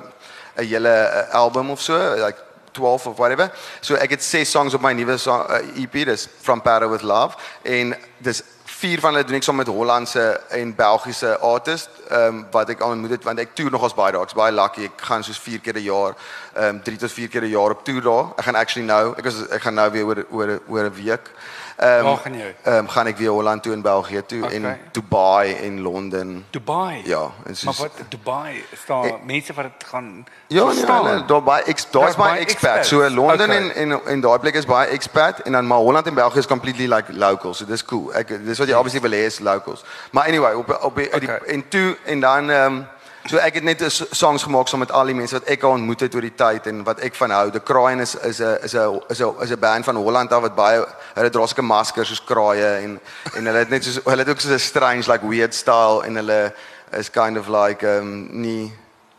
'n 0.57 0.67
hele 0.67 1.11
uh, 1.29 1.35
album 1.35 1.71
of 1.71 1.81
so 1.81 2.15
like 2.15 2.39
12 2.73 3.07
of 3.07 3.17
whatever. 3.17 3.51
So 3.81 3.95
ek 3.95 4.11
het 4.11 4.23
ses 4.23 4.51
songs 4.51 4.75
op 4.75 4.81
my 4.81 4.93
nuwe 4.93 5.17
song, 5.17 5.51
uh, 5.51 5.83
EP, 5.83 6.05
dis 6.05 6.29
from 6.41 6.63
Para 6.63 6.89
with 6.89 7.03
Love 7.03 7.37
en 7.63 7.97
dis 8.19 8.43
vier 8.79 9.01
van 9.03 9.17
hulle 9.17 9.27
doen 9.27 9.39
ek 9.39 9.47
saam 9.47 9.57
met 9.59 9.71
Hollandse 9.73 10.25
en 10.55 10.73
Belgiese 10.79 11.33
artists 11.43 12.03
ehm 12.09 12.37
um, 12.37 12.43
wat 12.55 12.69
ek 12.71 12.83
aanmoed 12.87 13.17
het 13.17 13.25
want 13.27 13.41
ek 13.43 13.57
toer 13.59 13.73
nogals 13.75 13.97
baie 13.97 14.13
daar. 14.15 14.27
Ek's 14.29 14.37
baie 14.39 14.55
lucky. 14.55 14.87
Ek 14.87 15.03
gaan 15.09 15.25
soos 15.27 15.41
4 15.43 15.63
keer 15.65 15.81
'n 15.81 15.87
jaar, 15.87 16.15
ehm 16.55 16.77
um, 16.77 16.83
3 16.87 17.01
tot 17.03 17.13
4 17.13 17.29
keer 17.29 17.43
'n 17.43 17.51
jaar 17.51 17.75
op 17.75 17.83
toer 17.85 18.03
daar. 18.03 18.27
Ek 18.39 18.45
gaan 18.47 18.61
actually 18.61 18.87
nou, 18.87 19.15
ek 19.19 19.27
is 19.27 19.41
ek 19.49 19.63
gaan 19.63 19.75
nou 19.75 19.91
weer 19.91 20.07
oor 20.07 20.25
oor 20.31 20.61
oor 20.69 20.85
'n 20.85 20.95
week. 20.95 21.31
Ehm 21.79 22.07
um, 22.07 22.17
gaan 22.17 22.35
jy? 22.35 22.55
Ehm 22.63 22.77
um, 22.77 22.89
gaan 22.89 23.07
ek 23.07 23.17
weer 23.17 23.31
Holland 23.31 23.63
toe 23.63 23.73
en 23.73 23.83
België 23.83 24.23
toe 24.27 24.45
okay. 24.45 24.55
en 24.55 24.79
Dubai 24.93 25.55
en 25.55 25.81
Londen. 25.81 26.47
Dubai. 26.51 27.03
Ja, 27.05 27.31
en 27.47 27.57
so 27.57 27.67
Maar 27.67 27.75
wat 27.79 27.93
Dubai 28.09 28.65
is 28.71 28.81
daar 28.87 29.05
e 29.05 29.15
mense 29.25 29.55
wat 29.55 29.65
dit 29.65 29.89
gaan 29.89 30.27
Ja, 30.47 30.65
nee, 30.65 31.03
nee, 31.03 31.25
Dubai, 31.25 31.63
ek 31.67 31.85
daar's 31.91 32.17
baie 32.17 32.41
expat. 32.41 32.87
So 32.87 33.11
Londen 33.11 33.51
okay. 33.51 33.71
en 33.71 33.93
en 33.93 34.01
en 34.05 34.21
daai 34.21 34.39
plek 34.39 34.55
is 34.55 34.67
baie 34.67 34.89
expat 34.89 35.39
en 35.39 35.53
dan 35.53 35.67
maar 35.67 35.79
Holland 35.79 36.07
en 36.07 36.15
België 36.15 36.39
is 36.39 36.47
completely 36.47 36.87
like 36.87 37.13
local. 37.13 37.55
So 37.55 37.65
dis 37.65 37.85
cool. 37.85 38.11
Ek 38.15 38.35
dis 38.45 38.59
wat 38.59 38.69
jy 38.69 38.75
obviously 38.75 39.01
wil 39.01 39.19
hê 39.19 39.25
is 39.31 39.39
locals. 39.39 39.85
Maar 40.11 40.27
anyway, 40.27 40.53
op 40.55 40.69
op, 40.69 40.83
op 40.83 40.99
okay. 40.99 41.21
die, 41.21 41.31
en 41.31 41.69
toe 41.69 41.97
en 42.05 42.21
dan 42.21 42.51
ehm 42.51 42.73
um, 42.73 42.87
So 43.29 43.37
ek 43.37 43.59
het 43.59 43.65
net 43.65 43.83
'n 43.83 43.91
songs 44.11 44.43
gemaak 44.43 44.69
saam 44.69 44.79
met 44.79 44.91
al 44.91 45.05
die 45.05 45.15
mense 45.15 45.35
wat 45.35 45.49
ek 45.49 45.63
ontmoet 45.63 46.01
het 46.01 46.15
oor 46.15 46.21
die 46.25 46.35
tyd 46.35 46.67
en 46.67 46.85
wat 46.85 47.01
ek 47.01 47.15
van 47.15 47.31
hou. 47.31 47.51
The 47.51 47.63
Crane 47.63 48.03
is 48.03 48.15
is 48.15 48.41
'n 48.41 48.57
is 48.63 48.75
'n 48.75 49.01
is 49.09 49.21
'n 49.21 49.35
is 49.43 49.51
'n 49.51 49.59
band 49.59 49.85
van 49.85 49.97
Holland 49.97 50.33
af 50.33 50.41
wat 50.41 50.55
baie 50.55 50.87
hulle 51.15 51.31
dra 51.31 51.47
sulke 51.47 51.63
maskers 51.63 52.09
soos 52.09 52.25
kraaie 52.25 52.81
en 52.85 53.01
en 53.37 53.47
hulle 53.47 53.59
het 53.59 53.69
net 53.69 53.85
so 53.85 54.01
hulle 54.05 54.19
het 54.19 54.29
ook 54.29 54.41
so 54.41 54.49
'n 54.49 54.59
strange 54.59 55.13
like 55.13 55.29
weird 55.29 55.55
style 55.55 56.05
en 56.05 56.17
hulle 56.17 56.55
is 56.93 57.11
kind 57.11 57.39
of 57.39 57.49
like 57.49 57.87
um 57.87 58.29
nie 58.31 58.73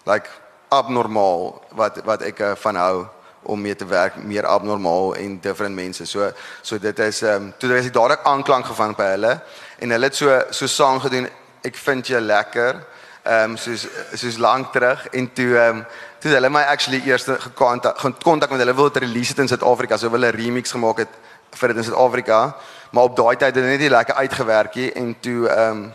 like 0.05 0.27
abnormaal 0.69 1.61
wat 1.71 2.01
wat 2.03 2.21
ek 2.21 2.39
uh, 2.39 2.55
van 2.55 2.75
hou 2.75 3.07
om 3.43 3.61
mee 3.61 3.75
te 3.75 3.85
werk 3.85 4.15
meer 4.15 4.45
abnormaal 4.45 5.15
en 5.15 5.39
different 5.39 5.75
mense. 5.75 6.05
So 6.05 6.31
so 6.61 6.79
dit 6.79 6.99
is 6.99 7.21
ehm 7.21 7.35
um, 7.35 7.53
toe 7.57 7.69
daar 7.69 7.77
is 7.77 7.91
dadelik 7.91 8.23
aanklank 8.23 8.65
gevang 8.65 8.95
by 8.95 9.03
hulle 9.03 9.41
en 9.79 9.89
hulle 9.89 10.05
het 10.05 10.15
so 10.15 10.43
so 10.49 10.67
saam 10.67 10.99
gedoen. 10.99 11.29
Ek 11.61 11.75
vind 11.75 12.07
jou 12.07 12.21
lekker 12.21 12.85
ehm 13.23 13.51
um, 13.51 13.57
soos 13.57 13.87
soos 14.13 14.37
lank 14.37 14.71
terug. 14.71 15.07
En 15.07 15.33
toe 15.33 15.57
ehm 15.57 15.77
um, 15.77 15.85
toe 16.19 16.31
hulle 16.31 16.49
my 16.49 16.61
actually 16.61 17.01
eers 17.05 17.23
gekontak 17.23 17.99
gekontak 17.99 18.49
met 18.49 18.59
hulle 18.59 18.75
wil 18.75 18.91
dit 18.91 19.03
release 19.03 19.33
dit 19.33 19.39
in 19.39 19.47
Suid-Afrika. 19.47 19.97
So 19.97 20.09
hulle 20.09 20.31
'n 20.31 20.35
remix 20.35 20.71
gemaak 20.71 20.97
het 20.97 21.13
vir 21.51 21.67
dit 21.67 21.77
in 21.77 21.83
Suid-Afrika. 21.83 22.55
Maar 22.91 23.03
op 23.03 23.15
daai 23.15 23.35
tyd 23.35 23.45
het 23.45 23.53
dit 23.53 23.63
net 23.63 23.79
nie 23.79 23.89
lekker 23.89 24.15
uitgewerk 24.15 24.75
nie. 24.75 24.91
En 24.91 25.15
toe 25.19 25.47
ehm 25.47 25.71
um, 25.71 25.93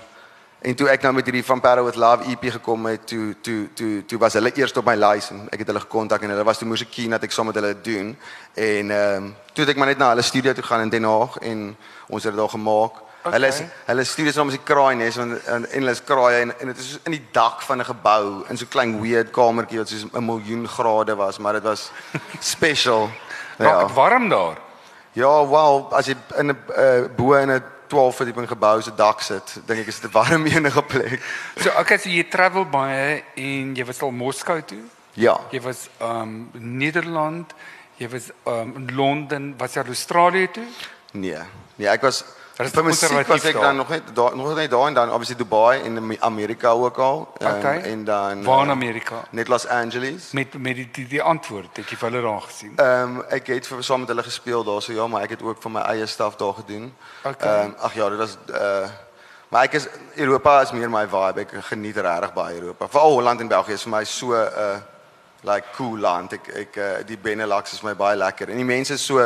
en 0.60 0.74
toe 0.74 0.88
ek 0.88 1.02
nou 1.02 1.12
met 1.12 1.24
hierdie 1.24 1.44
Vampire 1.44 1.82
with 1.84 1.96
Love 1.96 2.24
EP 2.24 2.44
gekom 2.52 2.86
het 2.86 3.06
toe 3.06 3.34
toe 3.40 3.68
toe 3.74 4.04
toe 4.04 4.18
was 4.18 4.32
hulle 4.32 4.52
eers 4.54 4.72
op 4.72 4.84
my 4.84 4.94
lys. 4.94 5.30
En 5.30 5.48
ek 5.50 5.58
het 5.58 5.66
hulle 5.66 5.80
gekontak 5.80 6.22
en 6.22 6.30
hulle 6.30 6.44
was 6.44 6.58
toe 6.58 6.68
moes 6.68 6.80
ek 6.80 6.90
keen 6.90 7.10
dat 7.10 7.22
ek 7.22 7.32
saam 7.32 7.46
met 7.46 7.54
hulle 7.54 7.80
doen. 7.82 8.16
En 8.54 8.90
ehm 8.90 9.16
um, 9.16 9.36
toe 9.52 9.64
het 9.64 9.74
ek 9.74 9.76
maar 9.76 9.86
net 9.86 9.98
na 9.98 10.08
hulle 10.08 10.22
studio 10.22 10.52
toe 10.52 10.64
gaan 10.64 10.80
in 10.80 10.88
Den 10.88 11.04
Haag 11.04 11.36
en 11.38 11.76
ons 12.08 12.22
het 12.22 12.32
dit 12.32 12.40
daar 12.40 12.48
gemaak 12.48 13.04
Okay. 13.24 13.38
Hulle 13.38 13.48
is 13.48 13.62
hulle 13.86 14.04
stuur 14.04 14.26
dit 14.28 14.34
soms 14.36 14.52
die 14.52 14.60
kraai 14.60 14.96
nes 15.00 15.16
want 15.16 15.38
en, 15.48 15.62
en 15.64 15.80
hulle 15.80 15.92
is 15.96 16.02
kraaie 16.04 16.42
en, 16.44 16.50
en 16.60 16.72
dit 16.74 16.82
is 16.82 16.98
in 17.08 17.14
die 17.16 17.22
dak 17.32 17.62
van 17.64 17.80
'n 17.80 17.84
gebou 17.88 18.44
in 18.52 18.56
so 18.60 18.66
klein 18.68 19.00
weird 19.00 19.30
kamertjie 19.32 19.78
wat 19.80 19.88
soos 19.88 20.04
'n 20.04 20.24
miljoen 20.24 20.68
grade 20.68 21.16
was, 21.16 21.38
maar 21.38 21.52
dit 21.52 21.62
was 21.62 21.90
special. 22.54 23.08
ja. 23.58 23.64
Raak 23.64 23.88
dit 23.88 23.96
warm 23.96 24.28
daar? 24.28 24.58
Ja, 25.12 25.48
wel, 25.48 25.88
as 25.92 26.06
jy 26.06 26.16
in 26.36 26.50
'n 26.50 26.58
uh, 26.76 27.08
bo 27.16 27.32
in 27.32 27.50
'n 27.50 27.62
12 27.86 28.16
verdieping 28.16 28.48
gebou 28.48 28.82
se 28.82 28.94
dak 28.94 29.20
sit, 29.20 29.56
dink 29.66 29.80
ek 29.80 29.86
is 29.86 30.00
dit 30.00 30.10
'n 30.10 30.12
warm 30.12 30.46
enige 30.56 30.82
plek. 30.82 31.20
So, 31.56 31.70
okay, 31.78 31.98
so 31.98 32.08
jy 32.08 32.28
travel 32.28 32.64
baie 32.64 33.22
en 33.34 33.74
jy 33.74 33.84
was 33.84 34.02
al 34.02 34.10
Moskou 34.10 34.60
toe? 34.62 34.82
Ja. 35.14 35.40
Jy 35.50 35.60
was 35.60 35.88
um 36.00 36.50
Nederland, 36.52 37.54
jy 37.96 38.08
was 38.08 38.30
um 38.44 38.74
in 38.76 38.94
Londen, 38.94 39.54
was 39.56 39.74
jy 39.74 39.82
Australië 39.86 40.50
toe? 40.50 40.66
Nee. 41.12 41.40
Nee, 41.76 41.88
ek 41.88 42.02
was 42.02 42.24
Vir 42.54 42.70
my 42.70 42.92
musiek 42.92 43.26
was 43.26 43.44
ek 43.50 43.56
dan 43.58 43.76
nog 43.76 43.88
net 43.90 44.10
daar 44.14 44.36
nog 44.36 44.54
net 44.54 44.70
daar 44.70 44.86
en 44.86 44.94
dan 44.94 45.10
obviously 45.10 45.34
Dubai 45.36 45.80
en 45.82 46.20
Amerika 46.20 46.70
ook 46.70 46.98
al 46.98 47.32
um, 47.38 47.48
okay. 47.48 47.80
en 47.80 48.04
dan 48.04 48.44
Waar 48.44 48.60
in 48.60 48.66
eh, 48.66 48.70
Amerika? 48.70 49.24
Net 49.30 49.48
Los 49.48 49.66
Angeles. 49.66 50.30
Met 50.30 50.58
met 50.58 50.76
die 50.76 50.88
die, 50.92 51.06
die 51.06 51.22
antwoord 51.22 51.76
het 51.76 51.90
jy 51.90 51.96
vir 51.96 52.10
hulle 52.10 52.22
daar 52.22 52.40
gesien. 52.40 52.76
Ehm 52.76 53.16
um, 53.16 53.24
ek 53.28 53.50
het 53.50 53.66
vir 53.66 53.82
saam 53.82 54.00
met 54.00 54.08
hulle 54.08 54.22
gespeel 54.22 54.64
daar 54.64 54.82
so 54.82 54.92
ja, 54.92 55.06
maar 55.06 55.26
ek 55.26 55.34
het 55.34 55.42
ook 55.42 55.62
vir 55.62 55.70
my 55.70 55.80
eie 55.80 56.06
staf 56.06 56.36
daar 56.36 56.54
gedoen. 56.54 56.92
Ehm 57.22 57.32
okay. 57.32 57.64
um, 57.64 57.74
ag 57.78 57.94
ja, 57.94 58.08
dit 58.08 58.18
was 58.18 58.38
uh 58.46 58.86
maar 59.48 59.62
ek 59.62 59.72
is 59.72 59.88
Europa 60.14 60.60
is 60.60 60.72
meer 60.72 60.90
my 60.90 61.06
vibe. 61.08 61.40
Ek 61.40 61.50
geniet 61.74 61.96
regtig 61.96 62.32
baie 62.34 62.60
Europa. 62.60 62.88
Veral 62.88 63.18
Holland 63.18 63.40
en 63.40 63.48
België 63.48 63.72
is 63.72 63.82
vir 63.82 63.96
my 63.98 64.04
so 64.04 64.30
'n 64.30 64.46
uh, 64.58 64.93
like 65.44 65.64
cool 65.76 65.98
land. 65.98 66.32
Ek 66.32 66.48
ek 66.62 66.78
uh, 66.80 67.02
die 67.06 67.18
Benelux 67.20 67.72
is 67.76 67.82
my 67.84 67.92
baie 67.94 68.16
lekker. 68.16 68.50
En 68.50 68.56
die 68.60 68.66
mense 68.66 68.96
is 68.96 69.04
so 69.04 69.20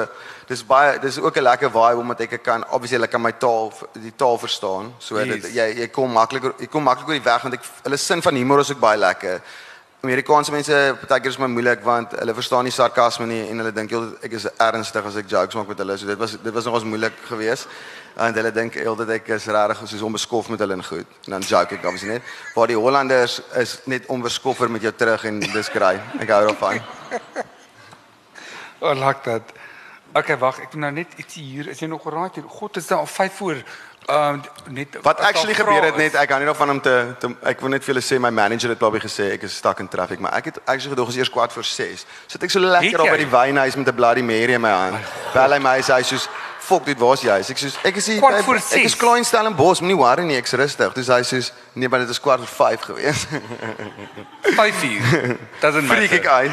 dis 0.49 0.65
baie 0.67 0.99
dis 1.03 1.19
ook 1.19 1.37
'n 1.37 1.43
lekker 1.43 1.71
vibe 1.71 2.03
omdat 2.03 2.21
ek 2.21 2.43
kan 2.43 2.65
obviously 2.71 2.99
hulle 2.99 3.09
kan 3.09 3.23
my 3.23 3.33
taal 3.33 3.73
die 3.93 4.17
taal 4.17 4.39
verstaan. 4.39 4.93
So 4.99 5.19
yes. 5.19 5.29
dit 5.29 5.55
jy 5.55 5.69
jy 5.83 5.89
kom 5.89 6.13
makliker 6.13 6.55
jy 6.59 6.67
kom 6.67 6.83
maklik 6.83 7.09
oor 7.09 7.21
die 7.21 7.31
weg 7.31 7.43
want 7.43 7.55
ek 7.55 7.65
hulle 7.85 7.97
sin 7.97 8.23
van 8.23 8.35
humor 8.35 8.61
is 8.61 8.71
ook 8.71 8.81
baie 8.81 8.99
lekker. 8.99 9.41
Amerikaanse 10.01 10.53
mense 10.53 10.97
partykeer 11.01 11.31
is 11.31 11.39
my 11.39 11.47
moeilik 11.47 11.81
want 11.83 12.13
hulle 12.19 12.35
verstaan 12.35 12.65
nie 12.65 12.73
sarkasme 12.73 13.27
nie 13.27 13.49
en 13.51 13.59
hulle 13.59 13.73
dink 13.73 13.93
ek 14.23 14.33
is 14.33 14.47
ernstig 14.59 15.05
as 15.05 15.17
ek 15.17 15.31
jokes 15.31 15.55
maak 15.55 15.69
met 15.69 15.79
hulle. 15.79 15.99
So 15.99 16.07
dit 16.07 16.19
was 16.19 16.37
dit 16.43 16.55
was 16.55 16.65
nogals 16.65 16.85
moeilik 16.85 17.13
geweest. 17.27 17.67
En 18.19 18.35
hulle 18.35 18.51
dink 18.51 18.75
heeltyd 18.75 19.11
ek 19.15 19.29
is 19.37 19.45
regtig 19.47 19.83
soos 19.93 20.03
onbeskof 20.03 20.49
met 20.51 20.59
hulle 20.65 20.75
en 20.75 20.85
goed. 20.85 21.07
En 21.29 21.37
dan 21.37 21.45
joke 21.47 21.77
ek 21.77 21.85
obviously 21.87 22.17
net. 22.17 22.23
Waar 22.55 22.67
die 22.67 22.77
Hollanders 22.77 23.39
is 23.61 23.77
net 23.87 24.09
onbeskoffer 24.11 24.71
met 24.71 24.83
jou 24.83 24.93
terug 24.93 25.25
en 25.31 25.39
dis 25.41 25.71
kry. 25.71 25.95
Ek 26.19 26.33
hou 26.35 26.41
daarvan. 26.49 26.83
I 28.83 28.95
like 28.95 29.23
that. 29.23 29.55
Okay, 30.17 30.39
wag, 30.41 30.59
ek 30.65 30.73
moet 30.73 30.83
nou 30.83 30.93
net 30.93 31.15
iets 31.21 31.35
hier. 31.39 31.69
Is 31.69 31.79
jy 31.83 31.87
nog 31.87 32.03
geraai 32.03 32.31
hier? 32.35 32.49
God, 32.49 32.77
is 32.81 32.87
daar 32.91 33.05
al 33.05 33.07
5 33.07 33.39
voor. 33.39 33.63
Ehm 34.09 34.41
net 34.73 34.99
Wat 35.03 35.21
actually 35.21 35.55
gebeur 35.55 35.83
het 35.85 35.95
is. 35.95 36.01
net, 36.01 36.15
ek 36.15 36.29
kan 36.29 36.39
nie 36.41 36.47
nog 36.49 36.57
van 36.57 36.69
hom 36.69 36.81
te, 36.81 36.95
te 37.21 37.29
ek 37.45 37.61
wil 37.61 37.75
net 37.75 37.85
vir 37.85 37.93
julle 37.93 38.05
sê 38.07 38.17
my 38.19 38.31
manager 38.33 38.73
het 38.73 38.79
probably 38.81 39.03
gesê 39.05 39.35
ek 39.35 39.45
is 39.45 39.57
stuck 39.61 39.83
in 39.85 39.89
traffic, 39.89 40.19
maar 40.25 40.33
ek 40.39 40.49
het 40.49 40.61
actually 40.65 40.95
gedog 40.95 41.13
is 41.13 41.19
eers 41.21 41.31
kwart 41.31 41.53
voor 41.53 41.65
6. 41.65 42.07
Sit 42.27 42.43
ek 42.43 42.51
so 42.51 42.63
Het 42.63 42.71
lekker 42.71 43.05
op 43.05 43.11
by 43.13 43.19
die 43.21 43.29
wynhuis 43.29 43.77
met 43.77 43.89
'n 43.93 43.95
Bloody 43.95 44.25
Mary 44.25 44.57
in 44.57 44.65
my 44.65 44.73
hand. 44.73 44.97
Bel 45.35 45.53
hy 45.53 45.59
my 45.59 45.77
sê 45.85 46.01
hy 46.01 46.03
soos 46.03 46.29
Fok 46.69 46.85
dit 46.85 46.99
was 47.01 47.23
jy. 47.25 47.33
Ek 47.41 47.61
soos 47.63 47.77
ek 47.89 47.97
is 47.97 48.07
hier 48.11 48.19
Kwart 48.21 48.43
ek, 48.45 48.85
is 48.85 48.97
klein 49.01 49.25
Stellenbosch, 49.25 49.81
moenie 49.81 49.97
worry 49.97 50.25
nie, 50.29 50.37
ek's 50.37 50.53
rustig. 50.59 50.93
Dis 50.99 51.09
hy 51.09 51.23
soos 51.25 51.49
nee, 51.73 51.89
maar 51.89 52.03
dit 52.05 52.11
is 52.13 52.21
kwart 52.21 52.43
voor 52.45 52.69
5 52.77 52.81
gewees. 52.91 53.23
5 54.59 54.83
uur. 54.85 55.39
Doesn't 55.63 55.89
Freak 55.89 56.13
ek 56.19 56.29
matter. 56.29 56.53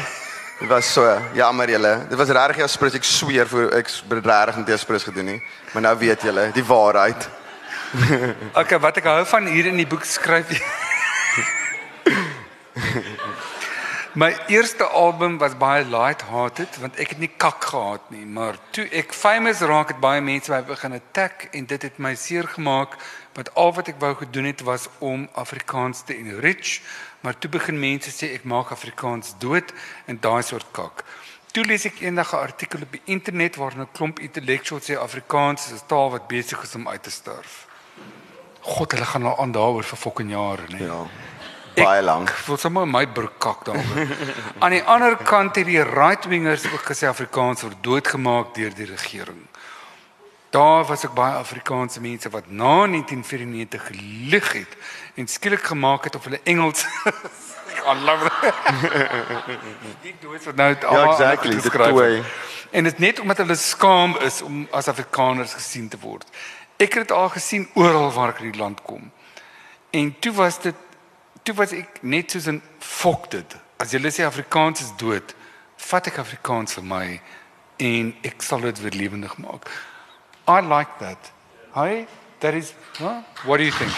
Dit 0.56 0.68
was 0.72 0.88
so 0.88 1.04
jammer 1.36 1.68
julle. 1.68 1.92
Dit 2.08 2.16
was 2.16 2.32
regtig 2.32 2.62
jou 2.62 2.68
sprits. 2.72 2.96
Ek 2.96 3.04
sweer 3.04 3.50
vir 3.50 3.68
ek 3.76 3.90
het 3.92 4.30
regtig 4.32 4.56
nie 4.62 4.70
jou 4.72 4.78
sprits 4.80 5.04
gedoen 5.04 5.28
nie. 5.34 5.40
Maar 5.74 5.82
nou 5.90 5.94
weet 6.00 6.24
julle 6.30 6.48
die 6.56 6.64
waarheid. 6.64 7.28
Okay, 8.60 8.78
wat 8.82 8.96
ek 8.98 9.04
hou 9.08 9.20
van 9.30 9.46
hier 9.52 9.68
in 9.70 9.76
die 9.78 9.86
boek 9.88 10.04
skryf 10.08 10.50
jy. 10.56 10.60
My 14.16 14.34
eerste 14.46 14.84
album 14.84 15.36
was 15.38 15.56
baie 15.60 15.84
light-hearted 15.84 16.78
want 16.80 16.96
ek 16.96 17.10
het 17.12 17.18
nie 17.20 17.28
kak 17.28 17.66
gehad 17.68 18.06
nie, 18.08 18.22
maar 18.24 18.56
toe 18.72 18.86
ek 18.88 19.12
famous 19.12 19.60
raak 19.60 19.92
het 19.92 19.98
baie 20.00 20.22
mense 20.24 20.48
my 20.48 20.62
begin 20.64 20.96
attack 20.96 21.44
en 21.52 21.66
dit 21.68 21.84
het 21.84 21.98
my 22.00 22.14
seer 22.16 22.48
gemaak 22.48 22.96
want 23.36 23.50
al 23.60 23.74
wat 23.76 23.90
ek 23.92 24.00
wou 24.00 24.14
gedoen 24.22 24.48
het 24.48 24.64
was 24.64 24.86
om 25.04 25.26
Afrikaans 25.36 26.00
te 26.08 26.16
enrich, 26.16 26.78
maar 27.20 27.36
toe 27.36 27.52
begin 27.58 27.76
mense 27.76 28.08
sê 28.08 28.32
ek 28.38 28.48
maak 28.48 28.72
Afrikaans 28.72 29.36
dood 29.36 29.76
en 30.08 30.16
daai 30.16 30.40
soort 30.48 30.72
kak. 30.72 31.04
Toe 31.52 31.68
lees 31.68 31.84
ek 31.84 32.00
eendag 32.00 32.32
'n 32.32 32.48
artikel 32.48 32.88
op 32.88 32.96
die 32.96 33.04
internet 33.04 33.60
waarin 33.60 33.84
'n 33.84 33.92
klomp 33.92 34.24
intellectuals 34.24 34.88
sê 34.88 34.96
Afrikaans 34.96 35.68
is 35.68 35.84
'n 35.84 35.92
taal 35.92 36.10
wat 36.16 36.26
besig 36.26 36.62
is 36.62 36.74
om 36.74 36.88
uit 36.88 37.02
te 37.02 37.10
sterf. 37.10 37.68
God, 38.60 38.92
hulle 38.92 39.04
gaan 39.04 39.22
nou 39.28 39.38
aan 39.38 39.52
daaroor 39.52 39.84
vir 39.84 39.98
fucking 39.98 40.30
jare, 40.30 40.64
nee. 40.72 40.88
Ja. 40.88 41.04
Baie 41.76 42.02
lank. 42.02 42.30
Ek 42.32 42.44
voel 42.46 42.58
sommer 42.60 42.86
my 42.88 43.04
broek 43.06 43.38
kak 43.38 43.64
daaroor. 43.68 44.12
Aan 44.64 44.72
die 44.72 44.82
ander 44.82 45.16
kant 45.16 45.58
het 45.60 45.68
die 45.68 45.82
right-wingers 45.82 46.64
ook 46.72 46.86
gesê 46.88 47.10
Afrikaans 47.10 47.66
word 47.66 47.82
doodgemaak 47.84 48.54
deur 48.56 48.72
die 48.74 48.88
regering. 48.88 49.42
Daar 50.54 50.86
was 50.88 51.04
ook 51.04 51.14
baie 51.14 51.36
Afrikaanse 51.36 52.00
mense 52.00 52.30
wat 52.32 52.48
na 52.48 52.86
1994 52.86 53.86
gelieg 53.90 54.52
het 54.52 54.76
en 55.14 55.28
skielik 55.28 55.64
gemaak 55.68 56.08
het 56.08 56.16
of 56.16 56.24
hulle 56.24 56.40
Engels 56.44 56.86
Ek 57.66 57.82
aanlou. 57.84 58.16
Die 60.04 60.14
dood 60.20 60.44
wat 60.44 60.56
nou 60.56 60.68
Ja, 60.80 61.02
exactly, 61.10 61.58
geskryf 61.60 61.92
twee. 61.92 62.22
En 62.70 62.84
dit 62.84 62.98
net 62.98 63.20
omdat 63.20 63.36
hulle 63.42 63.56
skaam 63.58 64.16
is 64.22 64.42
om 64.42 64.66
as 64.70 64.88
Afrikaners 64.88 65.54
gesien 65.58 65.88
te 65.88 65.98
word. 66.00 66.24
Ek 66.76 66.94
het 66.94 67.08
dit 67.08 67.12
al 67.16 67.28
gesien 67.34 67.68
oral 67.74 68.10
waar 68.12 68.34
ek 68.34 68.42
in 68.44 68.52
die 68.52 68.60
land 68.60 68.82
kom. 68.86 69.10
En 69.90 70.14
toe 70.20 70.32
was 70.36 70.60
dit 70.60 70.74
toe 71.46 71.54
was 71.54 71.72
ek 71.72 72.00
net 72.02 72.30
soos 72.30 72.46
'n 72.50 72.62
fok 72.80 73.30
dit. 73.30 73.56
As 73.78 73.92
jy 73.92 73.98
sê 74.10 74.24
Afrikaans 74.26 74.80
is 74.80 74.92
dood, 74.98 75.34
vat 75.76 76.06
ek 76.06 76.18
Afrikaans 76.18 76.74
vir 76.74 76.84
my 76.84 77.20
en 77.78 78.14
ek 78.24 78.42
sal 78.42 78.60
dit 78.60 78.80
weer 78.80 78.90
lewendig 79.02 79.36
maak. 79.38 79.70
I 80.48 80.60
like 80.60 80.90
that. 80.98 81.32
Hi, 81.74 82.06
that 82.40 82.54
is 82.54 82.72
huh? 82.98 83.22
What 83.44 83.58
do 83.58 83.64
you 83.64 83.72
think? 83.72 83.92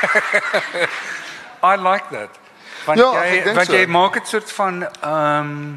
I 1.62 1.76
like 1.76 2.10
that. 2.10 2.30
Want 2.86 2.98
Ja, 2.98 3.24
jy 3.24 3.54
want 3.54 3.66
so. 3.66 3.72
jy 3.72 3.86
maak 3.86 4.12
dit 4.14 4.26
soort 4.28 4.52
van 4.52 4.86
ehm 5.02 5.74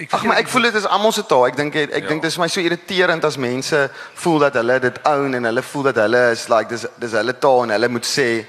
ek 0.00 0.12
Ag 0.16 0.24
maar 0.24 0.38
ek 0.40 0.48
voel 0.48 0.62
dit 0.70 0.74
is 0.80 0.86
almal 0.86 1.12
se 1.12 1.22
taal. 1.28 1.46
Ek 1.50 1.56
dink 1.56 1.74
ek, 1.76 1.90
ek 1.92 2.02
Ja. 2.02 2.08
dink 2.08 2.22
dit 2.22 2.30
is 2.30 2.38
my 2.38 2.48
so 2.48 2.60
irriterend 2.60 3.24
as 3.24 3.36
mense 3.36 3.90
voel 4.14 4.38
dat 4.38 4.54
hulle 4.54 4.78
dit 4.80 4.98
own 5.04 5.34
en 5.34 5.44
hulle 5.44 5.62
voel 5.62 5.82
dat 5.90 5.96
hulle 5.96 6.30
is 6.32 6.48
like 6.48 6.68
dis 6.68 6.86
dis 6.98 7.12
hulle 7.12 7.34
taal 7.38 7.62
en 7.64 7.70
hulle 7.76 7.88
moet 7.88 8.04
sê 8.06 8.44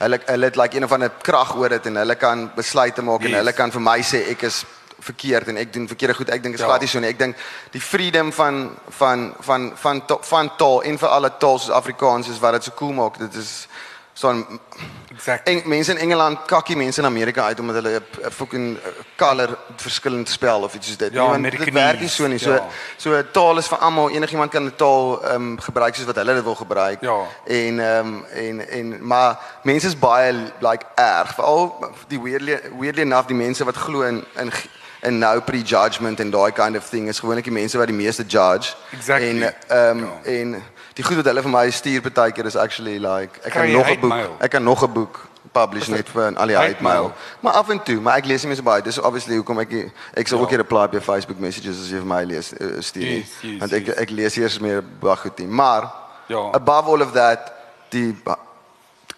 hulle 0.00 0.18
hulle 0.26 0.44
het 0.50 0.56
like 0.56 0.76
een 0.76 0.84
of 0.84 0.92
ander 0.92 1.10
krag 1.22 1.54
oor 1.56 1.68
dit 1.68 1.86
en 1.86 1.96
hulle 1.96 2.14
kan 2.16 2.50
besluite 2.56 3.02
maak 3.02 3.20
en 3.22 3.28
Yes. 3.30 3.38
hulle 3.38 3.52
kan 3.52 3.70
vir 3.70 3.80
my 3.80 3.98
sê 4.02 4.30
ek 4.30 4.42
is 4.42 4.64
verkeerd 5.00 5.48
en 5.48 5.56
ek 5.56 5.72
doen 5.72 5.86
verkeerde 5.88 6.14
goed. 6.14 6.28
Ek 6.30 6.42
dink 6.42 6.54
dit 6.56 6.60
is 6.60 6.66
Ja. 6.66 6.66
glad 6.66 6.80
nie 6.80 6.88
so 6.88 7.00
nie. 7.00 7.08
Ek 7.08 7.18
dink 7.18 7.36
die 7.72 7.80
freedom 7.80 8.32
van 8.32 8.76
van 8.88 9.34
van 9.40 9.72
van 9.76 10.02
van 10.22 10.50
taal 10.58 10.82
en 10.82 10.98
vir 10.98 11.08
alle 11.08 11.30
tale 11.38 11.58
soos 11.58 11.70
Afrikaans 11.70 12.28
is 12.28 12.38
wat 12.40 12.52
dit 12.52 12.64
so 12.64 12.72
cool 12.76 12.92
maak. 12.92 13.18
Dit 13.18 13.34
is 13.34 13.66
so 14.12 14.28
'n 14.32 14.60
exactly. 15.14 15.54
En 15.54 15.68
mense 15.68 15.90
in 15.92 15.98
Engeland 15.98 16.38
kakkie 16.46 16.76
mense 16.76 17.00
in 17.00 17.06
Amerika 17.06 17.44
uit 17.44 17.60
omdat 17.60 17.74
hulle 17.74 18.00
'n- 18.00 18.30
fucking 18.30 18.76
uh, 18.76 18.82
color 19.16 19.58
verskillend 19.76 20.28
spel 20.28 20.62
of 20.62 20.74
iets 20.74 20.86
soos 20.86 20.96
dit. 20.96 21.12
Ja, 21.12 21.26
Want 21.26 21.42
dit 21.50 21.72
werk 21.72 22.00
nie 22.00 22.08
so 22.08 22.26
nie. 22.26 22.38
So 22.38 22.52
ja. 22.52 22.66
so 22.96 23.22
taal 23.32 23.58
is 23.58 23.66
vir 23.68 23.78
almal. 23.78 24.10
Enigiemand 24.10 24.50
kan 24.50 24.64
'n 24.64 24.72
taal 24.76 25.22
ehm 25.24 25.34
um, 25.34 25.60
gebruik 25.60 25.94
soos 25.94 26.04
wat 26.06 26.16
hulle 26.16 26.34
dit 26.34 26.42
wil 26.44 26.54
gebruik. 26.54 27.00
Ja. 27.00 27.16
En 27.46 27.80
ehm 27.80 28.06
um, 28.06 28.24
en 28.34 28.68
en 28.68 29.06
maar 29.06 29.38
mense 29.62 29.86
is 29.86 29.98
baie 29.98 30.32
like 30.58 30.84
erg. 30.94 31.34
Veral 31.34 31.92
die 32.08 32.20
weirdly 32.20 32.60
weirdly 32.78 33.02
enough 33.02 33.26
die 33.26 33.36
mense 33.36 33.64
wat 33.64 33.76
glo 33.76 34.00
in 34.02 34.24
in 34.36 34.52
en 35.02 35.18
nou 35.18 35.40
prejudgment 35.40 36.20
en 36.20 36.30
daai 36.30 36.52
kind 36.52 36.76
of 36.76 36.88
thing 36.88 37.08
is 37.08 37.18
gewoonlik 37.18 37.44
die 37.44 37.52
mense 37.52 37.78
wat 37.78 37.86
die 37.86 37.96
meeste 37.96 38.22
judge. 38.26 38.74
Exactly. 38.92 39.28
En 39.28 39.54
ehm 39.68 39.98
um, 39.98 40.04
Ja. 40.24 40.30
en 40.30 40.62
die 41.00 41.06
goed 41.08 41.16
wat 41.22 41.28
hulle 41.32 41.42
vir 41.48 41.52
my 41.54 41.66
stuur 41.72 42.02
partykeer 42.04 42.46
is 42.52 42.56
actually 42.60 42.98
like 43.00 43.40
ek 43.46 43.52
kan 43.56 43.72
nog 43.72 43.88
'n 43.88 44.00
boek 44.00 44.10
mail? 44.12 44.36
ek 44.40 44.50
kan 44.50 44.62
nog 44.64 44.82
'n 44.84 44.92
boek 44.92 45.20
publish 45.52 45.88
net 45.88 46.08
vir 46.08 46.36
al 46.36 46.46
die 46.46 46.56
Hate 46.56 46.82
mail. 46.82 47.12
Maar 47.40 47.52
af 47.52 47.68
en 47.70 47.82
toe, 47.82 48.00
maar 48.00 48.16
ek 48.18 48.26
lees 48.26 48.42
nie 48.42 48.48
meer 48.48 48.56
so 48.56 48.62
baie. 48.62 48.82
Dis 48.82 48.98
obviously 48.98 49.34
hoekom 49.36 49.58
ek 49.60 49.70
nie- 49.72 49.90
ek 50.14 50.28
sal 50.28 50.38
Ja. 50.38 50.44
ook 50.44 50.50
hier 50.50 50.58
reply 50.58 50.84
op 50.84 50.92
jou 50.92 51.02
Facebook 51.02 51.38
messages 51.40 51.80
as 51.80 51.88
jy 51.90 51.96
vir 51.98 52.06
my 52.06 52.24
lees 52.24 52.52
uh, 52.52 52.80
stuur 52.80 53.02
nie. 53.02 53.16
Yes, 53.18 53.28
yes, 53.42 53.58
Want 53.60 53.72
ek 53.72 53.86
yes. 53.86 53.96
ek 53.96 54.10
lees 54.10 54.36
eers 54.36 54.58
meer 54.60 54.82
baie 55.00 55.16
goed 55.16 55.38
nie. 55.38 55.46
Maar 55.48 55.90
Ja. 56.28 56.50
above 56.52 56.88
all 56.90 57.00
of 57.02 57.12
that, 57.12 57.52
die 57.90 58.12
ba- 58.24 58.38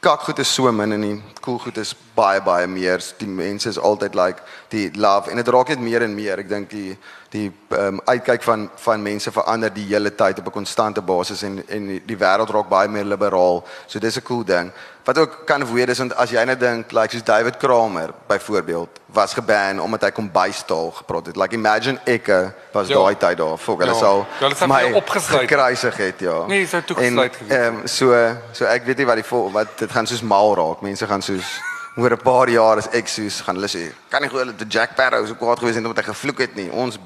kakgoed 0.00 0.38
is 0.38 0.48
so 0.54 0.72
min 0.72 0.92
en 0.92 1.00
die 1.00 1.22
koelgoed 1.40 1.76
is 1.76 1.94
baie 2.14 2.40
baie 2.42 2.66
meer. 2.66 3.00
Die 3.18 3.28
mense 3.28 3.68
is 3.68 3.78
altyd 3.78 4.14
like 4.14 4.42
die 4.68 4.90
love 4.94 5.30
en 5.30 5.36
dit 5.36 5.48
raak 5.48 5.68
net 5.68 5.80
meer 5.80 6.02
en 6.02 6.14
meer. 6.14 6.38
Ek 6.38 6.48
dink 6.48 6.70
die 6.70 6.96
die 7.32 7.46
um, 7.78 8.00
uitkyk 8.04 8.42
van 8.44 8.66
van 8.76 9.02
mense 9.02 9.32
verander 9.32 9.72
die 9.72 9.86
hele 9.88 10.10
tyd 10.14 10.38
op 10.38 10.46
'n 10.46 10.50
konstante 10.50 11.00
basis 11.02 11.42
en 11.42 11.62
en 11.68 11.86
die, 11.86 12.02
die 12.06 12.16
wêreld 12.16 12.50
raak 12.50 12.68
baie 12.68 12.88
meer 12.88 13.04
liberaal. 13.04 13.64
So 13.86 13.98
dis 13.98 14.16
'n 14.16 14.22
cool 14.22 14.44
ding. 14.44 14.72
Wat 15.04 15.18
ook 15.18 15.42
kan 15.46 15.64
wees 15.74 15.86
is 15.88 15.98
want 15.98 16.14
as 16.16 16.30
jy 16.30 16.44
net 16.44 16.60
dink 16.60 16.92
like 16.92 17.10
soos 17.12 17.24
David 17.24 17.56
Kramer 17.56 18.10
byvoorbeeld 18.28 18.88
was 19.06 19.32
geban 19.34 19.80
omdat 19.80 20.02
hy 20.02 20.10
kom 20.10 20.30
bystaal 20.32 20.90
gepraat 20.90 21.26
het. 21.26 21.36
Like 21.36 21.54
imagine 21.54 21.98
ek 22.04 22.28
eh, 22.28 22.48
was 22.72 22.88
Ja. 22.88 22.94
daai 22.94 23.16
tyd 23.16 23.38
daar. 23.38 23.58
Fok, 23.58 23.78
hulle 23.80 23.92
Ja. 23.92 23.98
sal 23.98 24.26
sou 24.54 24.68
my 24.68 24.92
opgesluit. 24.92 25.48
gekruisig 25.48 25.96
het, 25.96 26.18
ja. 26.20 26.46
Nee, 26.46 26.60
jy 26.60 26.66
sou 26.66 26.82
toegesluit 26.82 27.36
gewees. 27.36 27.56
Ehm 27.58 27.86
so 27.86 28.36
so 28.52 28.64
ek 28.64 28.84
weet 28.84 28.96
nie 28.96 29.06
wat 29.06 29.14
die 29.16 29.24
vol, 29.24 29.50
wat 29.52 29.78
dit 29.78 29.90
gaan 29.90 30.06
soos 30.06 30.22
mal 30.22 30.54
raak. 30.54 30.80
Mense 30.82 31.06
gaan 31.06 31.22
soos 31.22 31.60
oor 31.96 32.10
'n 32.12 32.22
paar 32.22 32.48
jaar 32.48 32.78
as 32.78 32.88
ek 32.92 33.08
soos 33.08 33.40
gaan 33.42 33.56
hulle 33.56 33.68
sê, 33.68 33.92
kan 34.10 34.22
nie 34.22 34.28
glo 34.30 34.38
hulle 34.38 34.54
te 34.56 34.64
Jack 34.68 34.92
Sparrow 34.92 35.26
so 35.26 35.34
kwaad 35.34 35.58
gewees 35.58 35.76
het 35.76 35.84
omdat 35.84 36.04
hy 36.04 36.12
gevloek 36.12 36.38
het 36.38 36.54
nie. 36.56 36.70
Ons 36.72 36.98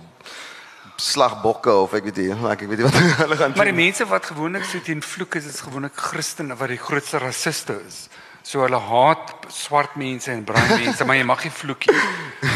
slagbokke 0.96 1.70
of 1.72 1.92
ek 1.92 2.04
weet 2.08 2.16
nie, 2.16 2.34
like, 2.34 2.62
ek 2.64 2.68
weet 2.70 2.78
nie 2.78 2.86
wat 2.88 2.94
hulle 3.24 3.36
gaan 3.36 3.52
Maar 3.56 3.68
die 3.68 3.74
doen. 3.74 3.82
mense 3.84 4.06
wat 4.08 4.24
gewoonlik 4.30 4.64
so 4.64 4.80
teen 4.80 5.02
vloek 5.02 5.34
is, 5.34 5.44
is 5.46 5.60
gewoonlik 5.60 5.92
Christene 5.96 6.56
wat 6.56 6.68
die 6.72 6.78
grootste 6.80 7.18
rassiste 7.18 7.76
is. 7.86 8.08
So 8.46 8.60
hulle 8.62 8.78
haat 8.78 9.32
swart 9.50 9.96
mense 9.98 10.30
en 10.30 10.44
bruin 10.46 10.68
mense, 10.84 11.04
maar 11.04 11.16
jy 11.18 11.24
mag 11.26 11.40
nie 11.44 11.50
vloek 11.50 11.86
nie. 11.90 12.02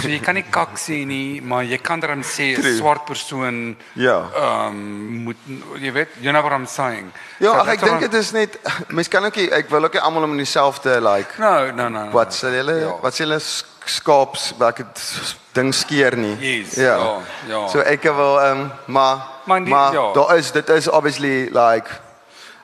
So 0.02 0.08
jy 0.12 0.20
kan 0.22 0.36
nie 0.38 0.44
kak 0.46 0.76
sê 0.78 1.00
nie, 1.06 1.40
maar 1.42 1.64
jy 1.66 1.78
kan 1.82 1.98
dan 2.00 2.22
sê 2.22 2.52
'n 2.54 2.76
swart 2.78 3.04
persoon 3.08 3.76
Ja. 3.98 4.18
ehm 4.30 4.68
um, 4.68 5.24
moet 5.26 5.36
jy 5.82 5.90
weet, 5.92 6.08
you 6.20 6.30
know 6.30 6.42
what 6.42 6.52
I'm 6.54 6.66
saying. 6.66 7.10
Ja, 7.40 7.52
So 7.52 7.58
ag, 7.58 7.68
ek 7.74 7.80
dink 7.80 8.00
dit 8.06 8.14
is 8.14 8.30
net 8.32 8.58
mense 8.96 9.10
kan 9.10 9.24
ook 9.24 9.34
nie, 9.36 9.48
ek 9.50 9.68
wil 9.70 9.84
ook 9.84 9.92
nie 9.98 10.00
almal 10.02 10.22
om 10.28 10.36
dieselfde 10.36 11.00
like 11.00 11.34
No, 11.38 11.70
no, 11.72 11.88
no. 11.88 12.04
no. 12.04 12.10
wat 12.12 12.30
sê 12.38 12.46
hulle 12.54 12.80
Ja. 12.80 12.94
wat 13.02 13.12
sê 13.14 13.24
hulle 13.26 13.40
sk- 13.40 13.66
skaaps 13.86 14.52
wat 14.58 14.68
ek 14.78 14.78
het 14.86 15.34
ding 15.54 15.74
skeer 15.74 16.14
nie. 16.16 16.36
Yes, 16.38 16.74
ja, 16.76 17.18
ja. 17.48 17.66
So 17.68 17.80
ek 17.80 18.02
wil 18.02 18.38
ehm 18.38 18.60
um, 18.60 18.70
maar 18.86 19.16
Maar 19.46 19.60
die- 19.64 19.70
maar 19.74 19.92
ja. 19.92 20.12
daar 20.12 20.36
is 20.38 20.52
dit 20.52 20.68
is 20.68 20.86
obviously 20.88 21.48
like 21.50 21.90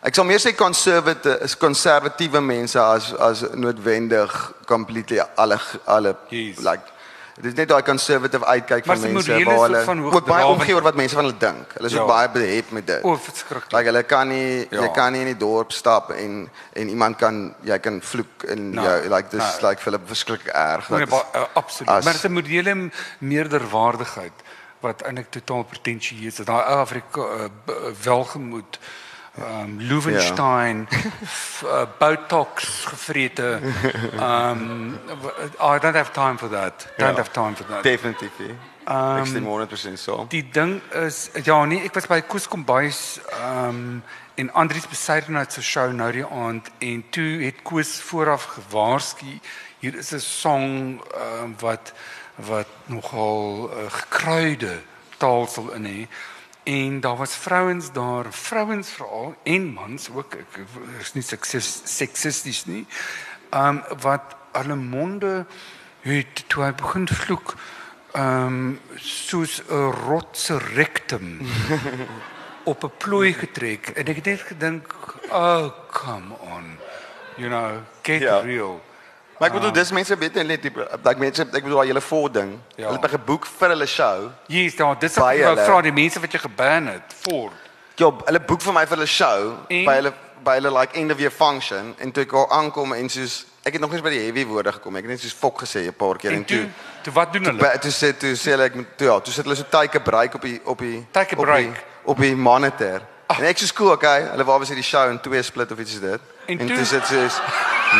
ek 0.06 0.14
sal 0.14 0.24
meer 0.28 0.38
sê 0.42 0.52
conservative 0.54 1.38
is 1.46 1.54
konservatiewe 1.58 2.40
mense 2.40 2.78
as 2.80 3.12
as 3.28 3.40
noodwendig 3.54 4.34
completely 4.66 5.18
alle 5.36 5.58
alle 5.86 6.12
Yes. 6.30 6.60
like 6.62 6.92
dit 7.36 7.50
is 7.50 7.56
net 7.58 7.68
daai 7.68 7.82
conservative 7.84 8.44
uitkyk 8.48 8.86
van 8.88 8.96
se 9.00 9.08
mense 9.12 9.32
waar 9.44 9.64
hulle 9.68 10.04
ook 10.14 10.28
baie 10.30 10.46
omgee 10.48 10.74
oor 10.78 10.86
wat 10.86 10.96
mense 10.96 11.14
van 11.18 11.26
hulle 11.26 11.36
dink. 11.38 11.74
Hulle 11.76 11.90
is 11.90 11.96
ook 11.98 12.06
Ja. 12.08 12.12
baie 12.14 12.28
behept 12.32 12.70
met 12.72 12.86
dit. 12.86 13.02
O, 13.04 13.16
verskriklik. 13.16 13.72
Like 13.76 13.84
hulle 13.90 14.02
kan 14.08 14.28
nie 14.28 14.66
Ja. 14.70 14.80
jy 14.86 14.88
kan 14.94 15.12
nie 15.12 15.20
in 15.20 15.26
die 15.26 15.36
dorp 15.36 15.72
stap 15.72 16.10
en 16.10 16.48
en 16.72 16.88
iemand 16.88 17.18
kan 17.18 17.54
jy 17.62 17.78
kan 17.78 18.00
vloek 18.00 18.44
in 18.48 18.70
No, 18.70 18.82
jou 18.82 19.08
like 19.14 19.28
dis 19.30 19.42
no. 19.60 19.68
like 19.68 19.82
vir 19.82 19.92
hulle 19.92 20.00
verskriklik 20.06 20.48
erg. 20.54 20.88
Nee, 20.90 21.06
ba- 21.06 21.26
uh, 21.34 21.44
absoluut. 21.54 21.90
as- 21.92 22.04
Maar 22.04 22.12
dit 22.12 22.24
is 22.24 22.28
'n 22.30 22.32
morele 22.32 22.90
meerderwaardigheid 23.18 24.32
wat 24.80 25.02
eintlik 25.02 25.30
totaal 25.30 25.64
pretensieus 25.64 26.38
is. 26.40 26.44
Daai 26.46 26.62
Afrika 26.80 27.20
uh, 27.20 27.48
welgemoed 28.04 28.78
um 29.38 29.78
Loewenstein, 29.88 30.88
uh, 31.64 31.86
Botox 31.98 32.84
gevrete. 32.86 33.60
Um 34.18 34.98
I 35.60 35.78
don't 35.78 35.94
have 35.94 36.12
time 36.12 36.38
for 36.38 36.48
that. 36.50 36.88
Don't 36.98 37.10
Ja. 37.16 37.16
have 37.16 37.32
time 37.32 37.54
for 37.56 37.66
that. 37.66 37.82
Definitief. 37.82 38.30
Um, 38.88 39.18
ek 39.18 39.26
stem 39.26 39.46
Um 39.46 39.66
100% 39.66 39.98
saam. 39.98 40.28
die 40.28 40.44
ding 40.50 40.80
is 40.92 41.30
ja 41.44 41.64
nee, 41.64 41.82
ek 41.84 41.94
was 41.94 42.06
by 42.06 42.20
Koos 42.22 42.46
Kombuis 42.48 43.20
um 43.42 44.02
en 44.36 44.50
Andries 44.54 44.86
Besaidenhout 44.86 45.52
se 45.52 45.62
show 45.62 45.90
nou 45.92 46.12
die 46.12 46.24
aand 46.26 46.70
en 46.78 47.04
toe 47.10 47.42
het 47.44 47.62
Koos 47.62 48.00
vooraf 48.00 48.44
gewaarsku 48.44 49.40
hier 49.80 49.94
is 49.98 50.12
'n 50.12 50.20
song 50.20 51.00
um 51.42 51.56
wat 51.60 51.92
wat 52.36 52.68
nogal 52.86 53.70
uh, 53.72 53.90
gekruide 53.90 54.78
taal 55.18 55.46
sal 55.46 55.70
in 55.72 55.84
hê 55.84 56.06
en 56.66 57.00
daar 57.00 57.16
was 57.16 57.34
vrouens 57.36 57.92
daar 57.94 58.26
vrouens 58.30 58.90
veral 58.90 59.34
en 59.42 59.66
mans 59.72 60.08
ook. 60.10 60.34
Ek 60.34 60.58
is 61.00 61.12
nie 61.14 61.22
seksis, 61.22 61.68
seksisties 61.84 62.64
nie. 62.66 62.82
Um 63.54 63.82
wat 64.02 64.34
hulle 64.56 64.74
monde 64.74 65.46
het 66.02 66.42
toe 66.50 66.64
hy 66.66 66.72
begin 66.74 67.06
vloek 67.08 67.54
um 68.18 68.80
soos 68.98 69.60
'n 69.68 69.92
rotse 70.08 70.58
rectum 70.74 71.38
op 72.70 72.82
'n 72.84 72.92
plooi 72.98 73.32
getrek. 73.32 73.88
En 73.94 74.06
ek 74.10 74.16
het 74.16 74.24
net 74.26 74.40
gedink 74.50 74.90
oh 75.30 75.70
come 75.92 76.34
on. 76.40 76.78
You 77.36 77.48
know 77.48 77.78
get 78.02 78.20
Ja. 78.22 78.40
real 78.40 78.80
Maar 79.38 79.48
ek 79.48 79.54
bedoel 79.54 79.72
dis 79.72 79.90
mense 79.92 80.16
weet 80.16 80.34
net 80.34 80.62
die 80.62 80.72
like 81.04 81.18
mense 81.20 81.42
ek 81.42 81.50
bedoel 81.62 81.76
daai 81.82 81.86
hele 81.92 82.00
voor 82.00 82.30
ding. 82.32 82.58
Ja. 82.76 82.86
Hulle 82.86 82.92
het 82.98 83.02
my 83.02 83.08
geboek 83.18 83.46
vir 83.58 83.68
hulle 83.68 83.86
show. 83.86 84.30
Yes, 84.48 84.76
daar 84.76 84.98
dis 84.98 85.18
ook 85.18 85.28
hulle. 85.30 85.64
vra 85.64 85.80
die 85.82 85.92
mense 85.92 86.20
wat 86.20 86.32
jy 86.32 86.38
geban 86.38 86.86
het 86.86 87.14
voor. 87.26 87.50
Ja, 87.96 88.10
hulle 88.24 88.40
boek 88.40 88.60
vir 88.62 88.72
my 88.72 88.86
vir 88.86 88.96
hulle 88.96 89.06
show 89.06 89.52
En? 89.68 89.84
by 89.84 89.94
hulle 90.00 90.12
by 90.44 90.54
hulle 90.60 90.70
like 90.78 90.94
end 90.98 91.10
of 91.12 91.18
year 91.18 91.30
function 91.32 91.94
en 91.98 92.12
toe 92.12 92.22
ek 92.22 92.30
daar 92.32 92.48
aankom 92.50 92.92
en 92.92 93.08
soos 93.08 93.44
ek 93.66 93.72
het 93.72 93.80
nog 93.82 93.90
nie 93.92 94.00
by 94.02 94.10
die 94.10 94.20
heavy 94.20 94.44
woorde 94.46 94.72
gekom. 94.72 94.96
Ek 94.96 95.02
het 95.02 95.10
net 95.10 95.20
soos 95.20 95.32
fok 95.34 95.60
gesê 95.64 95.86
'n 95.88 95.92
paar 95.92 96.16
keer 96.16 96.30
En 96.30 96.36
en 96.36 96.44
toe 96.44 96.56
toe 96.58 96.68
toe 97.02 97.12
wat 97.12 97.32
doen 97.32 97.44
hulle? 97.44 97.58
By, 97.58 97.78
toe 97.78 97.90
sê 97.90 98.16
toe 98.16 98.32
sê 98.36 98.50
hulle 98.54 98.64
ek 98.64 98.74
moet 98.74 98.86
toe 98.96 99.06
ja, 99.08 99.18
toe 99.20 99.32
sit 99.32 99.44
hulle 99.44 99.56
so 99.56 99.64
tydjie 99.68 100.00
break 100.00 100.34
op 100.34 100.42
die 100.42 100.60
op 100.64 100.78
die 100.78 101.06
Take 101.10 101.34
a 101.34 101.38
op 101.38 101.44
break. 101.44 101.64
die, 101.74 101.82
op 102.04 102.16
die 102.18 102.36
monitor. 102.36 103.00
En 103.28 103.44
ek 103.44 103.58
sê 103.58 103.72
cool, 103.74 103.90
okay. 103.92 104.22
Hulle 104.30 104.44
wou 104.44 104.58
was 104.58 104.68
hierdie 104.68 104.84
show 104.84 105.10
in 105.10 105.20
twee 105.20 105.42
split 105.42 105.72
of 105.72 105.78
iets 105.78 105.92
is 105.94 106.00
dit. 106.00 106.20
En 106.46 106.58
En 106.60 106.66
toe- 106.66 106.76
toe 106.76 106.84
sit 106.84 107.06
soos 107.06 107.40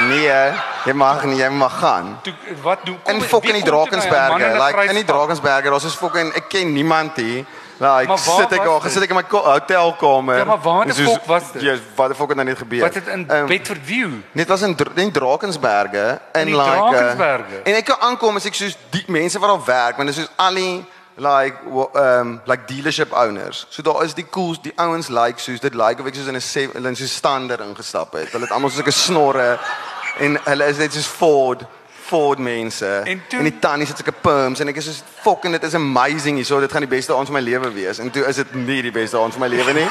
nee, 0.08 0.52
jy 0.86 0.92
mag 0.92 1.24
nie, 1.24 1.36
jy 1.40 1.48
mag 1.50 1.78
gaan. 1.80 2.18
Toe 2.22 2.34
wat 2.62 2.84
doen 2.86 2.98
kom 3.02 3.14
In 3.14 3.20
fucking 3.22 3.52
die 3.58 3.62
man 3.64 3.70
Drakensberge, 3.72 4.44
in 4.44 4.58
like 4.58 4.88
in 4.88 4.94
die? 5.00 5.04
Drakensberge, 5.04 5.70
daar's 5.70 5.84
is 5.84 5.94
fucking 5.94 6.32
ek 6.34 6.48
ken 6.48 6.72
niemand 6.72 7.16
hier. 7.16 7.44
Like 7.78 8.08
Maar 8.08 8.16
waar 8.24 8.40
sit 8.40 8.52
ek 8.56 8.62
dit? 8.64 8.82
gesit 8.86 9.02
ek 9.04 9.10
in 9.12 9.16
my 9.18 9.24
hotelkamer. 9.28 10.38
Ja, 10.38 10.44
maar 10.48 10.60
waar 10.64 10.86
die 10.88 10.94
fok 11.04 11.24
was 11.28 11.50
dit? 11.52 11.62
Ja, 11.62 11.74
wat 11.98 12.08
die 12.08 12.16
fok 12.16 12.28
het 12.32 12.36
nou 12.40 12.46
net 12.48 12.58
gebeur? 12.58 12.80
Wat 12.80 12.94
het 12.94 13.06
in 13.12 13.26
Ehm, 13.28 13.46
Bedford 13.46 13.80
View? 13.84 14.10
Net 14.32 14.48
was 14.48 14.62
in 14.62 14.76
in 14.94 15.10
Drakensberge 15.12 16.20
in 16.32 16.46
die 16.46 16.56
like 16.56 16.70
uh, 16.70 16.88
Drakensberge? 16.90 17.60
En 17.64 17.74
ek 17.74 17.84
kan 17.84 18.00
aankom 18.00 18.36
as 18.40 18.46
ek 18.48 18.54
soos 18.54 18.78
die 18.90 19.04
mense 19.12 19.38
wat 19.38 19.48
daar 19.52 19.64
werk, 19.66 19.96
want 20.00 20.08
dit 20.08 20.16
is 20.16 20.24
soos 20.24 20.32
al 20.36 20.54
die 20.54 20.86
like 21.16 21.56
um 21.94 22.40
like 22.46 22.66
dealership 22.66 23.12
owners. 23.12 23.66
So 23.70 23.82
daar 23.82 24.04
is 24.04 24.14
die 24.14 24.26
cools, 24.30 24.60
die 24.62 24.72
ouens 24.76 25.08
like 25.08 25.38
soos 25.40 25.60
dit 25.60 25.74
like 25.74 26.00
of 26.00 26.06
ek 26.06 26.14
soos 26.14 26.28
in 26.28 26.36
'n 26.36 26.72
hulle 26.72 26.88
in 26.88 26.96
so 26.96 27.06
stander 27.06 27.60
ingestap 27.60 28.12
het. 28.12 28.30
Hulle 28.32 28.44
het 28.44 28.52
almal 28.52 28.70
soos 28.70 28.84
'n 28.86 28.92
snorre 28.92 29.58
en 30.18 30.38
hulle 30.44 30.64
is 30.64 30.76
net 30.76 30.92
soos 30.92 31.06
Ford 31.06 31.64
Ford 32.06 32.38
mense 32.38 32.86
En 33.04 33.22
toe- 33.28 33.38
en 33.38 33.44
die 33.44 33.58
tannies 33.58 33.88
het 33.88 33.96
sulke 33.96 34.12
perms 34.12 34.60
en 34.60 34.68
ek 34.68 34.76
is 34.76 34.84
soos 34.84 35.02
fucking 35.22 35.52
dit 35.52 35.62
is 35.62 35.74
amazing 35.74 36.36
hierso 36.36 36.60
dit 36.60 36.72
gaan 36.72 36.86
die 36.86 36.96
beste 36.96 37.14
aand 37.14 37.26
van 37.26 37.34
my 37.34 37.40
lewe 37.40 37.72
wees 37.72 37.98
en 37.98 38.10
toe 38.10 38.22
is 38.26 38.36
dit 38.36 38.54
nie 38.54 38.82
die 38.82 38.92
beste 38.92 39.18
aand 39.18 39.32
van 39.32 39.40
my 39.40 39.48
lewe 39.48 39.72
nie 39.72 39.88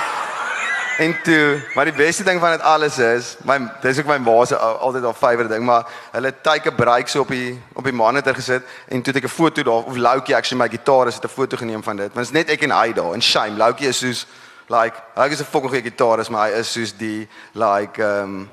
En 0.97 1.21
toe, 1.23 1.61
maar 1.73 1.85
die 1.85 1.93
beste 1.93 2.23
ding 2.23 2.39
van 2.39 2.51
dit 2.51 2.61
alles 2.61 2.97
is, 2.97 3.35
my 3.43 3.57
dis 3.81 3.97
ook 3.99 4.05
my 4.07 4.17
ma 4.17 4.45
se 4.45 4.55
al- 4.57 4.77
altyd 4.77 5.03
haar 5.03 5.13
favourite 5.13 5.53
ding, 5.53 5.65
maar 5.65 5.83
hulle 6.11 6.25
het 6.31 6.43
take 6.43 6.71
break 6.71 7.07
so 7.07 7.19
op 7.25 7.27
die 7.27 7.61
op 7.73 7.83
die 7.83 7.93
monitor 7.93 8.35
gesit 8.35 8.63
en 8.87 9.01
toe 9.01 9.13
het 9.13 9.23
ek 9.23 9.29
'n 9.29 9.33
foto 9.35 9.63
daar 9.63 9.83
of 9.83 9.95
Loukie 9.95 10.35
actually 10.35 10.63
my 10.63 10.69
gitaar 10.69 11.07
is 11.07 11.15
het 11.15 11.23
'n 11.23 11.27
foto 11.35 11.57
geneem 11.57 11.83
van 11.83 11.95
dit. 11.95 12.13
Want 12.13 12.27
dit 12.27 12.35
is 12.35 12.45
net 12.45 12.49
ek 12.49 12.61
en 12.63 12.71
hy 12.71 12.93
daar 12.93 13.13
en 13.13 13.21
shame. 13.21 13.57
Loukie 13.57 13.87
is 13.87 13.97
soos 13.97 14.25
like 14.69 14.95
hy 15.15 15.27
is 15.29 15.39
'n 15.41 15.43
fucking 15.43 15.69
goeie 15.69 15.83
gitarist, 15.83 16.29
maar 16.29 16.47
hy 16.49 16.59
is 16.59 16.71
soos 16.71 16.93
die 16.97 17.27
like 17.51 18.01
ehm 18.01 18.21
um, 18.23 18.49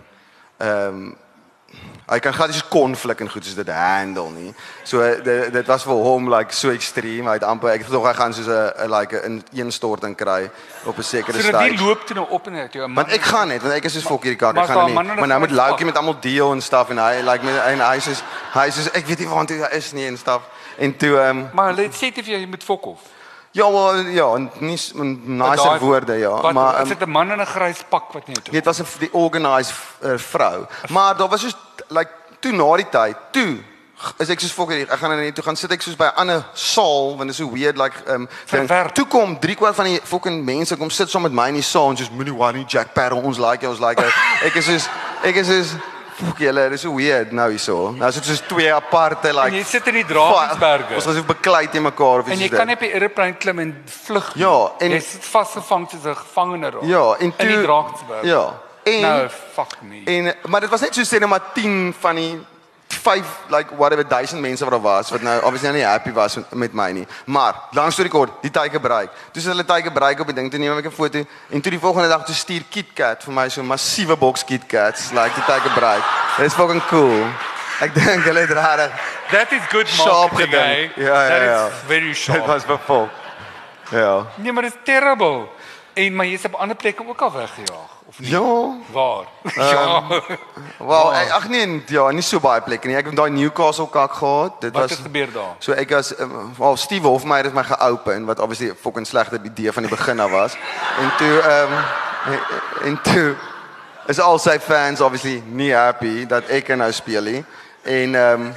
ehm 0.59 0.87
um, 0.89 1.17
hy 2.13 2.19
kan 2.19 2.35
glad 2.35 2.51
nie 2.51 2.57
so 2.59 2.67
konflik 2.69 3.21
en 3.21 3.31
goed 3.31 3.45
soos 3.45 3.55
dit 3.55 3.69
handle 3.73 4.31
nie. 4.35 4.55
So 4.85 5.01
dit 5.01 5.53
dit 5.53 5.67
was 5.67 5.85
vir 5.87 6.01
hom 6.05 6.29
like 6.35 6.53
so 6.55 6.71
ekstreem. 6.75 7.27
Hy 7.27 7.37
het 7.39 7.47
amper 7.47 7.71
ek 7.73 7.85
het 7.85 7.87
gedog 7.91 8.07
hy 8.07 8.15
gaan 8.19 8.35
soos 8.35 8.49
'n 8.49 8.91
like 8.91 9.17
'n 9.17 9.43
ineenstorting 9.53 10.17
kry 10.17 10.51
op 10.85 10.99
'n 10.99 11.03
sekere 11.03 11.41
So 11.41 11.51
dat 11.51 11.61
die 11.61 11.73
stage. 11.77 11.85
loop 11.85 12.07
toe 12.07 12.17
nou 12.17 12.27
op 12.29 12.47
en 12.47 12.55
uit 12.55 12.73
jou. 12.73 12.93
Want 12.95 13.13
ek 13.13 13.23
gaan 13.23 13.49
net, 13.49 13.63
want 13.63 13.75
ek 13.75 13.85
is 13.85 13.93
soos 13.93 14.03
fok 14.05 14.23
hierdie 14.23 14.39
kak, 14.39 14.57
ek 14.57 14.67
gaan 14.67 14.87
nie. 14.87 14.95
Maar 14.95 15.27
nou 15.27 15.41
pak? 15.41 15.51
Loukie 15.51 15.87
met 15.87 15.97
almal 15.97 16.21
deel 16.21 16.53
en 16.53 16.61
stuff 16.61 16.91
en 16.91 16.99
hy 16.99 17.21
like 17.23 17.45
met 17.45 17.55
en 17.55 17.81
hy 17.81 17.99
sê 17.99 18.13
hy 18.53 18.69
sê 18.71 18.91
ek 18.93 19.07
weet 19.07 19.19
nie 19.19 19.29
waar 19.29 19.47
hy 19.47 19.77
is 19.77 19.93
nie 19.93 20.07
en 20.07 20.17
stuff. 20.19 20.43
En 20.79 20.97
toe 20.97 21.19
ehm 21.19 21.39
um, 21.39 21.49
Maar 21.53 21.67
hulle 21.67 21.83
het 21.83 21.95
sê 21.95 22.13
te 22.13 22.23
vir 22.23 22.33
jou 22.35 22.41
jy 22.41 22.47
moet 22.47 22.65
fok 22.65 22.87
of. 22.87 22.99
Ja, 23.53 23.71
wel, 23.73 23.97
ja, 24.17 24.35
en 24.35 24.51
nie 24.61 24.77
s- 24.77 24.93
n- 24.95 25.21
nice 25.37 25.63
Daai- 25.63 25.79
woorde 25.79 26.15
ja, 26.19 26.41
Wat, 26.41 26.53
maar 26.53 26.75
is 26.75 26.81
ehm, 26.81 26.99
dit 26.99 27.01
'n 27.07 27.11
man 27.11 27.31
in 27.33 27.41
'n 27.41 27.47
grys 27.47 27.85
pak 27.89 28.13
wat 28.13 28.27
nie 28.27 28.37
toe. 28.43 28.53
Dit 28.53 28.65
was 28.65 28.79
'n 28.81 28.87
die 28.99 29.13
organized 29.13 29.75
uh, 30.03 30.13
vrou. 30.17 30.67
Maar 30.89 31.17
daar 31.17 31.29
was 31.29 31.41
soos 31.41 31.57
like 31.89 32.11
toe 32.41 32.53
na 32.53 32.77
die 32.77 32.89
tyd, 32.89 33.17
toe 33.31 33.59
is 34.19 34.29
ek 34.29 34.41
soos 34.41 34.51
fokker 34.53 34.81
ek 34.81 34.99
gaan 34.99 35.11
nou 35.11 35.21
net 35.21 35.35
toe 35.35 35.45
gaan 35.45 35.57
sit 35.57 35.71
ek 35.71 35.83
soos 35.83 35.97
by 35.97 36.05
'n 36.07 36.17
ander 36.17 36.45
saal 36.55 37.09
want 37.17 37.21
dit 37.31 37.31
is 37.31 37.37
so 37.37 37.51
weird 37.51 37.77
like 37.77 37.97
um 38.11 38.27
ding. 38.51 38.67
Verwerp. 38.69 38.93
toe 38.95 39.07
kom 39.07 39.39
3 39.39 39.55
kwart 39.55 39.75
van 39.75 39.85
die 39.85 40.01
fucking 40.03 40.45
mense 40.45 40.77
kom 40.77 40.91
sit 40.91 41.11
saam 41.11 41.23
met 41.23 41.33
my 41.33 41.49
in 41.49 41.55
die 41.55 41.63
saal 41.63 41.91
en 41.91 41.97
soos 41.97 42.11
moenie 42.11 42.35
worry 42.35 42.65
Jack 42.67 42.93
Parrow 42.95 43.23
ons 43.25 43.39
like 43.39 43.61
jou, 43.61 43.71
ons 43.71 43.81
like 43.81 44.03
ek 44.49 44.55
is 44.55 44.65
soos 44.65 44.89
ek 45.23 45.35
is 45.37 45.47
soos 45.47 45.69
fuck 46.27 46.39
julle 46.39 46.69
dis 46.71 46.81
so 46.81 46.95
weird 46.97 47.33
nou 47.33 47.49
hierso 47.51 47.91
nou 47.97 48.09
is 48.09 48.15
dit 48.15 48.25
soos 48.25 48.41
twee 48.49 48.73
aparte 48.75 49.33
like 49.33 49.47
En 49.47 49.55
jy 49.55 49.65
sit 49.65 49.87
in 49.87 49.95
die 49.95 50.05
Drakensberge. 50.05 50.95
ons 50.95 51.07
is 51.07 51.17
so 51.17 51.23
beklei 51.23 51.69
te 51.69 51.81
mekaar 51.81 52.19
of 52.21 52.27
iets 52.29 52.37
En 52.37 52.43
jy 52.43 52.49
kan 52.49 52.67
nie 52.67 52.75
op 52.75 52.81
die 52.81 52.93
aeroplane 52.95 53.35
klim 53.39 53.59
en 53.59 53.73
vlug. 54.07 54.33
Ja, 54.35 54.73
en- 54.79 54.91
jy 54.91 55.01
sit 55.01 55.25
vasgevang 55.25 55.89
soos 55.91 56.05
'n 56.05 56.15
gevangene 56.17 56.71
daar. 56.71 56.85
ja 56.85 57.15
en 57.19 57.37
toe 57.37 57.47
in 57.49 57.57
die 57.57 57.63
Drakensberg. 57.67 58.25
ja 58.25 58.45
en 58.85 59.01
Nou 59.01 59.29
fuck 59.29 59.77
me. 59.83 60.03
En 60.07 60.35
maar 60.51 60.61
dit 60.61 60.71
was 60.71 60.81
net 60.81 60.95
so 60.95 61.03
sê 61.03 61.21
net 61.21 61.29
maar 61.29 61.53
10 61.55 61.95
van 62.01 62.17
die 62.17 62.47
5 63.03 63.27
like 63.51 63.75
whatever 63.77 64.05
1000 64.09 64.41
mense 64.41 64.65
wat 64.65 64.73
daar 64.73 64.83
was 64.83 65.11
wat 65.11 65.23
nou 65.23 65.37
obviously 65.43 65.69
nou 65.69 65.79
nie 65.79 65.87
happy 65.87 66.13
was 66.13 66.37
met, 66.37 66.55
met 66.55 66.73
my 66.73 66.91
nie. 66.93 67.07
Maar 67.25 67.55
lank 67.71 67.93
storie 67.93 68.11
kort, 68.11 68.31
die 68.43 68.51
tyd 68.51 68.71
gebruik. 68.73 69.11
Toe 69.33 69.43
hulle 69.43 69.65
tyd 69.65 69.85
gebruik 69.85 70.21
op 70.21 70.27
die 70.31 70.35
ding 70.35 70.51
toe 70.51 70.61
neem 70.61 70.79
ek 70.79 70.87
'n 70.87 70.95
foto 70.95 71.25
en 71.51 71.61
toe 71.61 71.71
die 71.71 71.81
volgende 71.81 72.09
dag 72.09 72.25
toe 72.25 72.35
stuur 72.35 72.63
KitKat 72.71 73.25
vir 73.25 73.33
my 73.35 73.49
so 73.49 73.61
'n 73.61 73.67
massiewe 73.67 74.17
boks 74.17 74.45
KitKats 74.45 75.11
like 75.13 75.35
die 75.35 75.45
tyd 75.45 75.63
gebruik. 75.63 76.03
Dis 76.39 76.55
fucking 76.55 76.83
cool. 76.89 77.27
Ek 77.81 77.95
dink 77.95 78.25
hulle 78.25 78.41
het 78.41 78.51
regtig 78.51 78.93
That 79.31 79.53
is 79.53 79.63
good 79.71 79.89
marketing. 79.97 80.53
eh? 80.53 80.97
Ja, 80.97 81.27
ja, 81.27 81.43
ja. 81.43 81.63
That 81.63 81.73
is 81.73 81.79
very 81.87 82.07
dit 82.09 82.17
sharp. 82.17 82.47
was 82.47 82.65
bevol. 82.65 83.09
Ja. 83.91 84.27
Nee, 84.37 84.53
maar 84.53 84.63
dit 84.63 84.73
is 84.73 84.79
terrible. 84.85 85.49
En 85.95 86.15
maar 86.17 86.27
jy's 86.27 86.45
op 86.45 86.55
ander 86.55 86.77
plekke 86.77 87.09
ook 87.09 87.21
al 87.21 87.33
weggejaag 87.33 87.92
of 88.13 88.19
nie? 88.21 88.31
Ja. 88.31 88.75
Waar? 88.93 89.25
ja. 89.55 90.03
Wel, 90.79 91.15
ek- 91.15 91.31
ag 91.39 91.49
nee, 91.49 91.83
ja, 91.87 92.11
nie 92.13 92.23
so 92.23 92.41
baie 92.41 92.61
plekke 92.61 92.89
nie. 92.91 92.97
Ek 93.01 93.07
het 93.09 93.17
daai 93.17 93.31
Newcastle 93.33 93.89
kak 93.89 94.13
gehad. 94.21 94.61
Dit 94.61 94.73
Wat 94.73 94.83
was 94.83 94.91
het 94.91 95.01
gebeur 95.07 95.33
daar? 95.33 95.55
So 95.59 95.73
ek 95.73 95.91
was 95.97 96.13
um, 96.21 96.53
wel 96.59 96.77
Steve 96.77 97.07
Hofmeyer 97.09 97.45
het 97.49 97.55
my 97.57 97.65
geopen 97.65 98.27
wat 98.29 98.39
obviously 98.39 98.69
'n 98.71 98.77
fucking 98.81 99.07
slegte 99.07 99.41
idee 99.45 99.73
van 99.73 99.83
die 99.83 99.91
begin 99.97 100.21
af 100.21 100.31
was. 100.31 100.53
En 101.03 101.09
toe 101.17 101.41
ehm 101.41 101.73
um, 102.33 102.39
en 102.85 103.01
toe 103.03 103.35
is 104.07 104.21
al 104.21 104.39
sy 104.39 104.59
fans 104.61 105.01
obviously 105.01 105.43
nie 105.47 105.73
happy 105.75 106.27
dat 106.27 106.49
ek 106.49 106.69
er 106.69 106.77
nou 106.77 106.93
speel 106.93 107.23
nie. 107.23 107.45
En 107.83 108.15
ehm 108.15 108.41
um, 108.41 108.55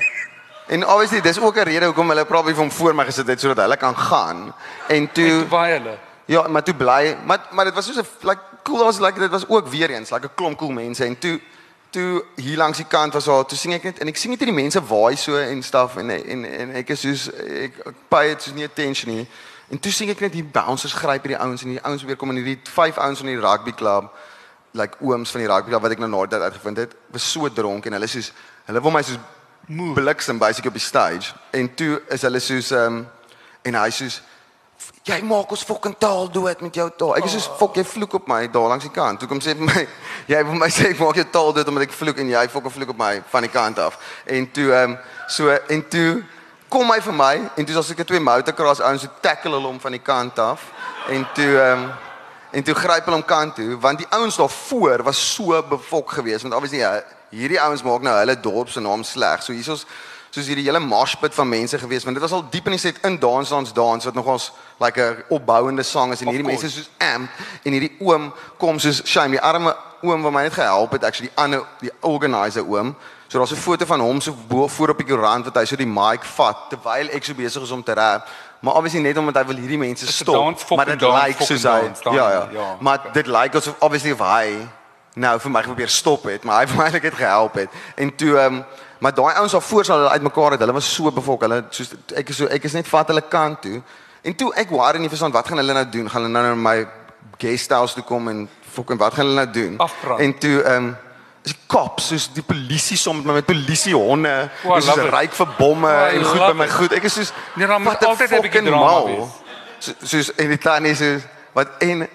en 0.68 0.88
obviously 0.88 1.22
dis 1.22 1.40
ook 1.40 1.56
'n 1.56 1.64
rede 1.64 1.86
hoekom 1.86 2.10
hulle 2.10 2.26
probeer 2.26 2.54
vir 2.54 2.62
hom 2.64 2.72
voor 2.72 2.96
my 2.96 3.06
gesit 3.06 3.28
het 3.28 3.40
sodat 3.40 3.58
hulle 3.58 3.78
kan 3.78 3.98
gaan. 3.98 4.54
En 4.88 5.12
toe 5.12 5.30
Toe 5.30 5.46
baie 5.46 5.74
hulle. 5.80 5.98
Ja, 6.26 6.48
maar 6.48 6.64
toe 6.64 6.76
bly, 6.76 7.18
maar 7.26 7.48
maar 7.52 7.66
dit 7.66 7.74
was 7.74 7.86
soos 7.86 7.98
'n 7.98 8.28
like 8.28 8.42
cool 8.64 8.84
was 8.84 9.00
like 9.00 9.20
dit 9.20 9.30
was 9.32 9.48
ook 9.48 9.68
weer 9.68 9.90
eens 9.90 10.10
like 10.10 10.26
'n 10.26 10.36
klomp 10.36 10.58
cool 10.58 10.72
mense. 10.72 11.06
En 11.06 11.20
toe 11.20 11.40
toe 11.90 12.24
hier 12.36 12.58
langs 12.58 12.78
die 12.78 12.88
kant 12.88 13.14
was 13.14 13.26
daar 13.26 13.46
toe 13.46 13.58
sien 13.58 13.72
ek 13.72 13.84
net 13.84 14.00
en 14.00 14.08
ek 14.08 14.18
sien 14.18 14.30
net 14.30 14.40
hierdie 14.40 14.62
mense 14.62 14.86
waai 14.86 15.16
so 15.16 15.38
en 15.38 15.64
staf 15.64 15.96
en 15.96 16.10
en 16.10 16.46
en 16.46 16.74
ek 16.76 16.90
is 16.90 17.00
soos 17.00 17.30
ek, 17.34 17.78
ek 17.86 17.96
pay 18.08 18.28
dit 18.28 18.42
soos 18.42 18.54
nie 18.54 18.66
attention 18.66 19.16
nie. 19.16 19.28
En 19.68 19.80
toe 19.80 19.92
sien 19.92 20.10
ek 20.10 20.20
net 20.20 20.34
hier 20.34 20.46
bouncers 20.46 20.94
gryp 20.94 21.24
hierdie 21.24 21.40
ouens 21.40 21.64
en 21.64 21.70
die 21.70 21.84
ouens 21.84 22.04
weer 22.04 22.16
kom 22.16 22.30
in 22.30 22.36
hierdie 22.44 22.60
vyf 22.64 22.98
ouens 22.98 23.18
van 23.18 23.28
die 23.28 23.40
rugby 23.40 23.72
klub 23.72 24.12
like 24.72 24.98
ooms 25.00 25.32
van 25.32 25.42
die 25.42 25.48
rugby 25.48 25.70
klub 25.70 25.82
wat 25.82 25.92
ek 25.92 26.04
nou 26.04 26.10
na 26.10 26.26
dit 26.26 26.42
uitgevind 26.42 26.78
het, 26.78 26.96
was 27.12 27.32
so 27.32 27.50
dronk 27.50 27.86
en 27.86 27.96
hulle 27.96 28.08
soos 28.08 28.32
hulle 28.66 28.82
wil 28.82 28.92
my 28.92 29.02
soos 29.02 29.20
bliksem 29.96 30.38
basically 30.38 30.68
op 30.74 30.78
die 30.78 30.84
stage. 30.84 31.34
En 31.52 31.76
toe 31.76 32.02
is 32.10 32.22
hulle 32.22 32.40
soos 32.40 32.72
ehm 32.72 32.98
um, 32.98 33.06
en 33.66 33.76
hy 33.82 33.90
soos 33.90 34.22
jy 35.06 35.20
maak 35.22 35.52
ons 35.54 35.64
fucking 35.64 35.94
taal 36.02 36.30
dood 36.34 36.62
met 36.66 36.78
jou 36.80 36.86
taal. 36.98 37.16
Ek 37.20 37.28
is 37.28 37.36
soos 37.38 37.50
fok 37.60 37.78
jy 37.78 37.84
vloek 37.86 38.16
op 38.18 38.30
my 38.30 38.46
daar 38.50 38.72
langs 38.72 38.88
die 38.88 38.94
kant. 38.94 39.20
Toe 39.22 39.30
kom 39.30 39.42
sê 39.44 39.54
vir 39.58 39.68
my 39.68 39.84
jy 40.34 40.40
wil 40.48 40.58
my 40.58 40.70
sê 40.74 40.90
ek 40.92 41.02
maak 41.02 41.20
jou 41.20 41.28
taal 41.34 41.52
dood 41.54 41.70
omdat 41.70 41.86
ek 41.86 41.98
vloek 41.98 42.24
en 42.24 42.32
jy 42.34 42.46
fucking 42.54 42.74
vloek 42.78 42.96
op 42.96 43.04
my 43.04 43.12
van 43.34 43.46
die 43.46 43.54
kant 43.54 43.82
af. 43.84 44.00
En 44.26 44.50
toe 44.56 44.72
ehm 44.72 44.96
um, 44.96 44.98
so 45.30 45.54
en 45.54 45.86
toe 45.90 46.10
kom 46.70 46.90
hy 46.90 46.98
vir 47.06 47.16
my 47.18 47.36
en 47.54 47.68
toe 47.68 47.78
as 47.82 47.92
ek 47.94 48.02
twee 48.10 48.24
motocross 48.24 48.82
ouens 48.82 49.06
so 49.06 49.22
tackle 49.22 49.54
hulle 49.54 49.70
hom 49.70 49.78
van 49.84 49.94
die 49.94 50.02
kant 50.02 50.42
af 50.42 50.66
en 51.14 51.30
toe 51.38 51.54
ehm 51.54 51.86
um, 51.86 51.94
En 52.56 52.64
toe 52.64 52.72
gryp 52.78 53.04
hulle 53.04 53.18
hom 53.18 53.26
kant 53.28 53.58
toe 53.60 53.76
want 53.84 54.00
die 54.00 54.08
ouens 54.16 54.38
daar 54.40 54.50
voor 54.50 55.04
was 55.04 55.20
so 55.34 55.58
befok 55.70 56.14
geweest 56.16 56.46
want 56.48 56.56
obviously 56.56 56.80
ja, 56.80 57.02
hierdie 57.36 57.60
ouens 57.60 57.84
maak 57.84 58.06
nou 58.06 58.14
hulle 58.16 58.36
dorp 58.40 58.70
se 58.72 58.80
naam 58.80 59.04
sleg. 59.04 59.44
So 59.44 59.52
hiersoos 59.52 59.84
soos 60.36 60.50
hierdie 60.52 60.66
hele 60.68 60.82
marspit 60.84 61.34
van 61.34 61.48
mense 61.48 61.78
gewees 61.80 62.04
want 62.04 62.18
dit 62.18 62.24
was 62.24 62.36
al 62.36 62.44
diep 62.52 62.66
in 62.68 62.76
die 62.76 62.82
set 62.82 62.98
in 63.08 63.16
dans 63.20 63.50
dans 63.50 63.74
dans 63.74 64.08
wat 64.08 64.16
nogals 64.20 64.52
like 64.84 65.00
'n 65.02 65.24
opbouende 65.30 65.84
sang 65.84 66.12
is. 66.12 66.22
En 66.22 66.28
hierdie 66.28 66.48
mense 66.48 66.70
soos 66.70 66.90
am 66.98 67.30
en 67.64 67.72
hierdie 67.72 67.96
oom 68.00 68.34
kom 68.58 68.80
soos 68.80 69.02
shame 69.06 69.38
die 69.38 69.42
arme 69.42 69.76
oom 70.04 70.22
wat 70.22 70.34
my 70.34 70.42
net 70.42 70.54
gehelp 70.54 70.92
het 70.92 71.04
actually 71.04 71.30
die 71.30 71.38
ander 71.44 71.64
die 71.80 71.92
organizer 72.02 72.68
oom. 72.68 72.96
So 73.28 73.38
daar's 73.38 73.52
'n 73.52 73.56
foto 73.56 73.86
van 73.86 74.00
hom 74.00 74.22
so 74.22 74.36
bo 74.48 74.68
voor 74.68 74.90
op 74.90 74.98
die 74.98 75.08
koerant 75.08 75.46
wat 75.46 75.56
hy 75.56 75.66
so 75.66 75.76
die 75.76 75.88
mic 75.88 76.24
vat 76.24 76.70
terwyl 76.70 77.10
ek 77.10 77.24
so 77.24 77.34
besig 77.34 77.62
is 77.64 77.72
om 77.72 77.84
te 77.84 77.94
rap. 77.94 78.28
Maar 78.60 78.74
obviously 78.74 79.02
net 79.02 79.18
omdat 79.18 79.36
hy 79.36 79.46
wil 79.46 79.56
hierdie 79.56 79.78
mense 79.78 80.08
stop 80.08 80.36
maar 80.76 80.86
dit 80.86 81.02
lyk 81.02 81.42
soos 81.42 81.64
hy 81.64 81.92
ja, 82.04 82.32
ja. 82.32 82.48
ja. 82.52 82.76
Maar 82.80 83.00
dit 83.14 83.28
lyk 83.28 83.56
asof 83.56 83.76
obviously 83.80 84.12
of 84.12 84.20
hy 84.20 84.68
nou 85.14 85.40
vir 85.40 85.52
my 85.52 85.62
probeer 85.62 85.90
stop 85.90 86.24
het 86.24 86.44
maar 86.44 86.56
hy 86.56 86.66
het 86.66 86.76
my 86.76 86.84
eintlik 86.84 87.04
het 87.04 87.14
gehelp 87.14 87.54
het. 87.54 87.70
En 87.96 88.16
toe 88.16 88.40
um, 88.40 88.66
Maar 89.06 89.14
daai 89.14 89.36
ouens 89.38 89.54
al 89.54 89.62
voor 89.62 89.86
sal 89.86 89.98
hulle 89.98 90.10
uitmekaar 90.10 90.52
het. 90.52 90.60
Hulle 90.60 90.74
was 90.74 90.94
so 90.94 91.12
bevok. 91.12 91.42
Hulle 91.46 91.64
soos 91.70 91.92
ek 92.18 92.30
is 92.34 92.40
so 92.42 92.50
ek 92.50 92.64
is 92.66 92.74
net 92.74 92.88
vat 92.90 93.12
hulle 93.14 93.22
kant 93.30 93.60
toe. 93.62 93.82
En 94.26 94.36
toe 94.36 94.48
ek 94.58 94.72
waar 94.74 94.98
nie 95.00 95.10
verstaan 95.12 95.34
wat 95.36 95.52
gaan 95.52 95.62
hulle 95.62 95.74
nou 95.78 95.84
doen? 95.94 96.08
Gaan 96.10 96.26
hulle 96.26 96.34
nou 96.34 96.44
na 96.48 96.54
my 96.58 96.88
guest 97.38 97.74
house 97.76 97.94
toe 97.94 98.02
kom 98.04 98.32
en 98.32 98.40
fucking 98.74 98.98
wat 98.98 99.14
gaan 99.14 99.30
hulle 99.30 99.44
nou 99.44 99.52
doen? 99.54 99.76
Afbrand. 99.86 100.24
En 100.26 100.34
toe 100.42 100.56
ehm 100.62 100.88
um, 100.88 100.96
is 101.46 101.54
die 101.54 101.68
cops 101.70 102.08
soos 102.10 102.26
die 102.34 102.42
polisie 102.42 102.98
som 102.98 103.20
met 103.20 103.28
my 103.30 103.36
met 103.38 103.46
polisie 103.46 103.94
honde. 103.94 104.34
Oh, 104.66 104.78
is 104.80 104.90
ryk 105.14 105.38
vir 105.38 105.52
bomme 105.60 105.92
oh, 105.92 106.08
en 106.08 106.26
goed 106.26 106.42
by 106.42 106.56
my 106.64 106.68
goed. 106.74 106.96
Ek 106.98 107.06
is 107.06 107.18
soos 107.20 107.34
nee, 107.54 107.68
dan 107.70 107.86
moet 107.86 108.06
altyd 108.10 108.34
'n 108.40 108.42
bietjie 108.48 108.64
drama 108.66 109.04
wees. 109.12 109.36
Soos 109.86 110.10
soos 110.14 110.32
en 110.34 110.50
die 110.56 110.62
tannie 110.64 110.96
sê 110.98 111.12
wat 111.54 111.78
en 111.86 112.08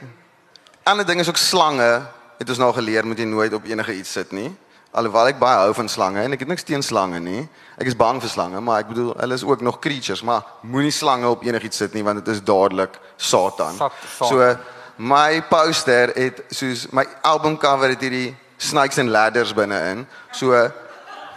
ander 0.82 1.07
dinge 1.07 1.22
is 1.22 1.30
ook 1.30 1.38
slange. 1.38 1.93
Het 2.41 2.51
ons 2.51 2.59
nou 2.59 2.72
geleer 2.74 3.07
moet 3.07 3.18
jy 3.18 3.28
nooit 3.28 3.55
op 3.55 3.64
enige 3.68 3.95
iets 3.95 4.12
sit 4.18 4.32
nie. 4.32 4.51
Alhoewel 4.91 5.28
ek 5.30 5.38
baie 5.38 5.59
hou 5.62 5.74
van 5.78 5.88
slange 5.88 6.22
en 6.26 6.34
ek 6.34 6.41
het 6.43 6.51
niks 6.51 6.64
teen 6.66 6.82
slange 6.82 7.20
nie. 7.22 7.45
Ek 7.78 7.86
is 7.86 7.95
bang 7.95 8.18
vir 8.18 8.30
slange, 8.32 8.59
maar 8.64 8.82
ek 8.82 8.88
bedoel 8.91 9.12
hulle 9.20 9.36
is 9.38 9.45
ook 9.47 9.62
nog 9.62 9.78
creatures, 9.78 10.24
maar 10.26 10.43
moenie 10.66 10.91
slange 10.91 11.30
op 11.30 11.45
enigiets 11.47 11.78
sit 11.84 11.95
nie 11.95 12.03
want 12.03 12.18
dit 12.24 12.32
is 12.34 12.43
dadelik 12.43 12.99
Satan. 13.16 13.78
So 14.18 14.51
my 14.99 15.43
poster 15.47 16.11
het 16.16 16.43
soos 16.51 16.88
my 16.91 17.07
album 17.22 17.55
cover 17.57 17.95
het 17.95 18.03
hierdie 18.03 18.34
snakes 18.59 18.99
and 18.99 19.14
ladders 19.14 19.55
binne-in. 19.55 20.03
So 20.34 20.59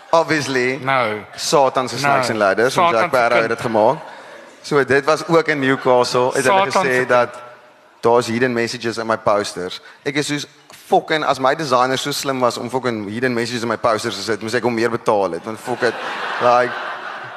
obviously 0.10 0.80
no 0.82 1.22
Satan 1.38 1.90
se 1.90 2.02
snakes 2.02 2.30
no. 2.30 2.34
and 2.34 2.40
ladders, 2.40 2.74
so 2.74 2.90
Jack 2.90 3.12
Barrow 3.12 3.46
het 3.46 3.54
dit 3.54 3.62
gemaak. 3.62 4.02
So 4.64 4.84
dit 4.84 5.06
was 5.06 5.28
ook 5.28 5.48
in 5.48 5.60
Newcastle. 5.60 6.32
Het 6.34 6.50
hulle 6.50 6.72
gesê 6.72 7.06
dat 7.06 7.38
daar's 8.02 8.28
hidden 8.28 8.54
messages 8.54 8.98
in 8.98 9.08
my 9.08 9.18
posters. 9.18 9.82
Ek 10.04 10.16
is 10.16 10.28
soos 10.28 10.48
fucking 10.86 11.24
as 11.24 11.40
my 11.40 11.56
designer 11.56 11.98
so 11.98 12.12
slim 12.12 12.40
was 12.40 12.58
om 12.58 12.70
fucking 12.70 13.10
hidden 13.10 13.34
messages 13.34 13.64
in 13.64 13.68
my 13.68 13.78
posters 13.78 14.16
te 14.16 14.24
sit, 14.24 14.42
moes 14.42 14.56
ek 14.58 14.64
hom 14.68 14.76
meer 14.76 14.92
betaal 14.92 15.38
het 15.38 15.46
want 15.48 15.60
fuck 15.60 15.84
it 15.90 15.96
like 16.44 16.74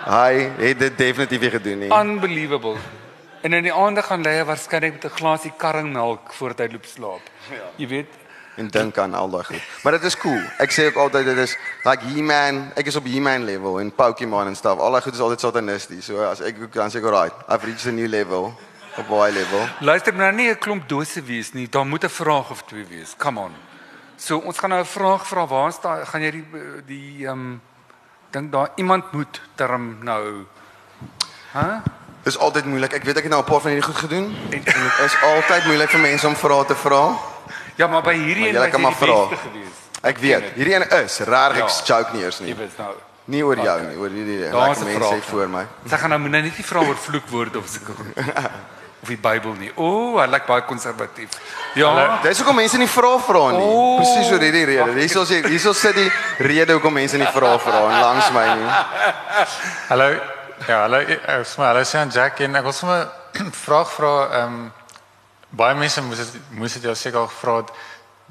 hy 0.06 0.50
het 0.58 0.78
dit 0.78 0.98
definitief 0.98 1.50
gedoen 1.56 1.86
nie. 1.86 1.90
Unbelievable. 1.90 2.76
En 3.42 3.52
in 3.52 3.66
die 3.66 3.74
aande 3.74 4.02
gaan 4.02 4.22
lê 4.26 4.38
waarskynlik 4.46 4.98
met 4.98 5.04
'n 5.04 5.16
glasie 5.18 5.52
karringmelk 5.56 6.32
voordat 6.32 6.66
hy 6.66 6.72
loop 6.72 6.84
slaap. 6.84 7.24
Ja. 7.50 7.66
Jy 7.76 7.88
weet 7.88 8.12
en 8.56 8.68
dink 8.68 8.98
aan 8.98 9.14
al 9.14 9.30
daai 9.30 9.44
goed. 9.44 9.62
Maar 9.82 9.92
dit 9.92 10.04
is 10.04 10.16
cool. 10.16 10.40
Ek 10.58 10.72
sê 10.72 10.86
ook 10.88 10.96
altyd 10.96 11.24
dit 11.24 11.38
is 11.38 11.56
like 11.84 12.04
He-Man, 12.04 12.72
ek 12.74 12.86
is 12.86 12.96
op 12.96 13.04
He-Man 13.04 13.44
level 13.44 13.80
en 13.80 13.92
Pokémon 13.94 14.46
en 14.46 14.56
stuff. 14.56 14.80
Al 14.80 14.90
daai 14.90 15.02
goed 15.02 15.14
is 15.14 15.20
altyd 15.20 15.40
satanisties. 15.40 16.04
So 16.04 16.24
as 16.24 16.40
ek 16.40 16.70
kan 16.72 16.90
sê 16.90 17.02
alright, 17.04 17.34
I've 17.48 17.64
reached 17.64 17.86
a 17.86 17.92
new 17.92 18.08
level 18.08 18.54
op 18.98 19.08
baie 19.08 19.32
level. 19.32 19.68
Luister 19.80 20.14
maar 20.14 20.32
nie 20.32 20.50
'n 20.50 20.58
klomp 20.58 20.88
dose 20.88 21.22
wees 21.22 21.52
nie. 21.52 21.68
Daar 21.68 21.86
moet 21.86 22.04
'n 22.04 22.08
vraag 22.08 22.50
of 22.50 22.62
twee 22.62 22.84
wees. 22.84 23.14
Come 23.16 23.40
on. 23.40 23.52
So 24.16 24.38
ons 24.38 24.58
gaan 24.58 24.70
nou 24.70 24.80
'n 24.80 24.86
vraag 24.86 25.26
vra. 25.26 25.46
Waar 25.46 25.72
staan 25.72 26.06
gaan 26.06 26.22
jy 26.22 26.30
die 26.30 26.46
die 26.86 27.26
ehm 27.26 27.32
um, 27.32 27.60
dink 28.30 28.52
daar 28.52 28.68
iemand 28.74 29.12
moet 29.12 29.40
term 29.54 29.98
nou. 30.02 30.44
Hæ? 31.52 31.60
Huh? 31.60 31.76
Dis 32.22 32.38
altyd 32.38 32.64
moeilik. 32.64 32.92
Ek 32.92 33.04
weet 33.04 33.16
ek 33.16 33.22
het 33.22 33.32
nou 33.32 33.42
'n 33.42 33.50
paar 33.50 33.60
van 33.60 33.70
hierdie 33.70 33.90
goed 33.90 34.00
gedoen. 34.02 34.36
En 34.50 34.62
dit 34.62 34.98
is 35.04 35.16
altyd 35.22 35.64
moeilik 35.64 35.90
vir 35.90 36.00
mense 36.00 36.26
om 36.26 36.36
vrae 36.36 36.64
te 36.64 36.74
vra. 36.74 37.16
Ja, 37.76 37.86
maar 37.86 38.02
by 38.02 38.14
hierdie 38.14 38.48
een 38.48 38.54
was 38.54 38.64
jy 38.64 38.76
die 38.76 38.86
beste 38.86 39.36
geweest. 39.36 39.84
Ek 40.02 40.18
weet. 40.18 40.44
Hierdie 40.54 40.74
een 40.74 40.90
is 41.04 41.18
regtig 41.18 41.86
ja. 41.86 41.96
joke 41.96 42.12
nie 42.12 42.22
eers 42.22 42.38
nie. 42.40 42.48
Jy 42.48 42.56
weet 42.56 42.78
nou. 42.78 42.94
Nie 43.24 43.42
oor 43.44 43.58
jou 43.58 43.78
okay. 43.80 43.86
nie, 43.88 43.96
oor 43.98 44.10
hierdie 44.10 44.38
lekker 44.38 44.84
mense 44.84 45.14
sê 45.14 45.22
voor 45.30 45.48
my. 45.48 45.64
Sy 45.90 45.96
gaan 45.96 46.12
nou 46.14 46.20
nou 46.20 46.30
net 46.30 46.42
nie 46.46 46.64
vra 46.64 46.82
oor 46.86 46.96
vloekwoorde 46.96 47.58
of 47.58 47.78
goed. 47.84 48.06
of 49.06 49.12
die 49.14 49.20
Bybel 49.22 49.54
nie. 49.60 49.70
O, 49.76 49.86
oh, 49.86 50.18
hy 50.18 50.26
lyk 50.30 50.46
baie 50.48 50.64
konservatief. 50.66 51.34
Ja, 51.78 51.90
dis 52.24 52.40
hoekom 52.42 52.58
mense 52.58 52.78
nie 52.80 52.88
vra 52.90 53.12
vra 53.22 53.44
nie. 53.54 53.62
Oh, 53.62 53.98
Presies 54.00 54.32
oor 54.34 54.42
hierdie 54.42 54.64
rede. 54.68 54.96
Hier 54.98 55.12
sou 55.12 55.22
sê, 55.28 55.42
hier 55.46 55.62
sou 55.62 55.74
sê 55.76 55.92
die 55.96 56.08
rede 56.42 56.74
hoekom 56.76 56.96
mense 56.98 57.20
nie 57.20 57.28
vra 57.34 57.54
vra 57.62 57.84
en 57.86 58.00
langs 58.02 58.32
my 58.34 58.46
nie. 58.58 58.72
Hallo. 59.92 60.08
Ja, 60.66 60.86
hallo. 60.86 61.02
Ek 61.04 61.44
sê 61.46 61.60
hallo 61.62 61.84
Sean 61.84 62.10
Jack 62.10 62.40
en 62.42 62.56
ek 62.58 62.64
wil 62.66 62.74
sommer 62.74 63.06
vraag 63.64 63.92
vra 63.92 64.14
ehm 64.40 64.56
um, 64.56 64.64
baie 65.56 65.76
mense 65.78 66.02
moes 66.02 66.18
het, 66.20 66.32
moes 66.58 66.74
dit 66.74 66.84
jou 66.84 66.92
seker 66.98 67.28
gevra 67.30 67.60
het 67.60 67.70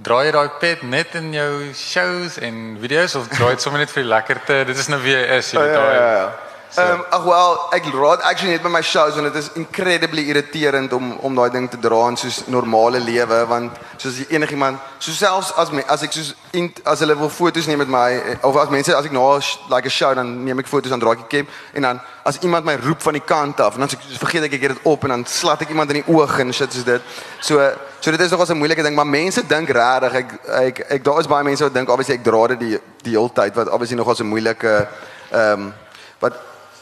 Draai 0.04 0.26
jy 0.28 0.32
daai 0.36 0.58
pet 0.60 0.82
net 0.84 1.14
in 1.16 1.30
jou 1.32 1.52
shows 1.80 2.36
en 2.44 2.76
video's 2.82 3.14
of 3.16 3.30
draai 3.32 3.54
dit 3.54 3.64
sommer 3.64 3.80
net 3.80 3.94
vir 3.96 4.04
lekkerte? 4.04 4.58
Dit 4.68 4.82
is 4.82 4.90
nou 4.92 5.00
jy 5.00 5.22
is, 5.38 5.54
jy 5.54 5.62
weet 5.62 5.72
daai. 5.72 5.94
Ja, 5.96 6.02
ja, 6.02 6.18
ja. 6.18 6.55
Ehm 6.74 6.92
um, 6.92 7.04
ag 7.10 7.24
wel, 7.24 7.60
ek 7.72 7.86
raad 7.94 8.22
actually 8.22 8.52
net 8.52 8.64
by 8.64 8.70
my 8.70 8.82
shows 8.82 9.16
want 9.16 9.34
dit 9.34 9.44
is 9.44 9.50
incredibly 9.56 10.26
irriterend 10.28 10.94
om 10.94 11.12
om 11.24 11.36
daai 11.36 11.50
ding 11.54 11.70
te 11.72 11.78
dra 11.80 12.08
in 12.10 12.18
soos 12.18 12.42
normale 12.52 13.00
lewe 13.00 13.38
want 13.48 13.78
soos 13.98 14.18
enigiemand, 14.28 14.82
so 15.00 15.12
selfs 15.12 15.54
as 15.56 15.72
my, 15.72 15.84
as 15.88 16.04
ek 16.04 16.12
soos 16.12 16.34
in, 16.52 16.68
as 16.84 17.00
hulle 17.00 17.16
wil 17.16 17.30
foto's 17.30 17.70
neem 17.70 17.80
met 17.80 17.92
my 17.92 18.10
eh, 18.18 18.36
of 18.44 18.58
as 18.60 18.74
mense 18.74 18.92
as 18.92 19.08
ek 19.08 19.16
nou 19.16 19.28
like 19.72 19.88
'n 19.88 19.96
show 20.00 20.12
dan 20.16 20.34
neem 20.44 20.60
ek 20.60 20.68
foto's 20.68 20.92
aan 20.92 21.00
draai 21.00 21.16
ek 21.16 21.30
cap 21.30 21.48
en 21.74 21.88
dan 21.88 22.02
as 22.26 22.42
iemand 22.42 22.66
my 22.66 22.76
roep 22.76 23.02
van 23.02 23.14
die 23.14 23.24
kant 23.24 23.60
af 23.60 23.78
en 23.78 23.86
dan 23.86 23.96
ek 23.96 24.04
vergeet 24.20 24.44
ek 24.50 24.58
ek 24.60 24.68
het 24.68 24.76
dit 24.76 24.84
op 24.84 25.04
en 25.04 25.16
dan 25.16 25.26
slat 25.26 25.62
ek 25.62 25.70
iemand 25.70 25.94
in 25.96 26.02
die 26.02 26.12
oog 26.12 26.40
en 26.40 26.52
shit 26.54 26.74
soos 26.74 26.84
dit. 26.84 27.02
So 27.40 27.72
so 28.02 28.12
dit 28.12 28.20
is 28.20 28.32
nogals 28.32 28.50
'n 28.50 28.58
moeilike 28.58 28.84
ding, 28.84 28.96
maar 28.96 29.08
mense 29.08 29.48
dink 29.48 29.70
regtig 29.70 30.14
ek 30.14 30.30
ek 30.50 30.86
ek 30.90 31.04
daar 31.04 31.20
is 31.20 31.28
baie 31.28 31.44
mense 31.44 31.64
wat 31.64 31.74
dink 31.74 31.90
obviously 31.90 32.16
ek 32.16 32.24
dra 32.24 32.48
dit 32.48 32.60
die 32.60 32.80
die 33.04 33.16
hele 33.16 33.32
tyd 33.32 33.56
wat 33.56 33.70
obviously 33.70 33.96
nogals 33.96 34.20
'n 34.20 34.28
moeilike 34.28 34.88
ehm 35.32 35.62
um, 35.62 35.74
wat 36.20 36.34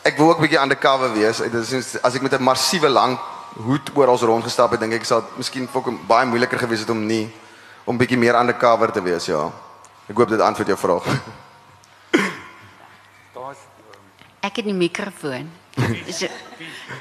ek 0.04 0.18
wil 0.18 0.30
ook 0.30 0.38
'n 0.38 0.41
bietjie 0.41 0.62
undercover 0.62 1.14
wees. 1.14 1.38
Dit 1.38 1.72
is 1.72 2.01
as 2.01 2.16
ek 2.16 2.22
met 2.22 2.34
'n 2.34 2.43
massiewe 2.43 2.89
lang 2.89 3.20
hoed 3.56 3.91
oral 3.93 4.18
rondgestap 4.18 4.72
het, 4.72 4.80
dink 4.80 4.93
ek 4.93 5.06
sal 5.06 5.24
miskien 5.38 5.70
ook 5.74 6.08
baie 6.08 6.26
moeiliker 6.26 6.58
gewees 6.58 6.80
het 6.80 6.89
om 6.89 7.06
nie 7.06 7.32
om 7.86 7.97
bietjie 7.97 8.18
meer 8.18 8.39
undercover 8.39 8.91
te 8.91 9.01
wees, 9.01 9.26
ja. 9.26 9.51
Ek 10.08 10.18
hoop 10.18 10.30
dit 10.30 10.39
antwoord 10.39 10.68
jou 10.68 10.78
vraag. 10.78 11.04
Daar's 13.36 13.58
Ek 14.43 14.58
het 14.60 14.66
die 14.66 14.76
mikrofoon. 14.76 15.47
So, 16.12 16.28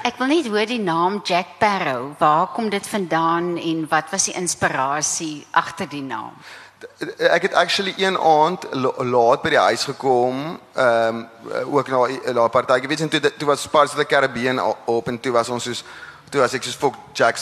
ek 0.07 0.15
wil 0.17 0.29
net 0.31 0.45
hoor 0.47 0.65
die 0.65 0.79
naam 0.79 1.19
Jack 1.27 1.57
Sparrow. 1.57 2.13
Waar 2.17 2.47
kom 2.55 2.69
dit 2.69 2.87
vandaan 2.87 3.57
en 3.57 3.81
wat 3.91 4.11
was 4.11 4.29
die 4.29 4.35
inspirasie 4.39 5.43
agter 5.51 5.89
die 5.91 6.01
naam? 6.01 6.31
Ek 7.17 7.41
het 7.41 7.53
actually 7.53 7.93
een 7.97 8.17
aand 8.17 8.65
laat 9.01 9.41
by 9.41 9.49
die 9.49 9.59
huis 9.59 9.83
gekom 9.83 10.59
ehm 10.73 11.25
um, 11.51 11.75
ook 11.75 11.87
na 11.87 12.07
'n 12.07 12.49
partytjie. 12.49 12.87
Weet 12.87 12.99
jy 12.99 13.07
toe 13.07 13.33
toe 13.37 13.47
was 13.47 13.67
Pirates 13.67 13.93
of 13.93 13.99
the 13.99 14.05
Caribbean 14.05 14.61
op 14.85 15.07
en 15.07 15.19
toe 15.19 15.31
was 15.31 15.49
ons 15.49 15.63
soos 15.63 15.83
toe 16.29 16.41
was 16.41 16.53
ek 16.53 16.63
soos 16.63 16.75
fok 16.75 16.95
Jack 17.13 17.37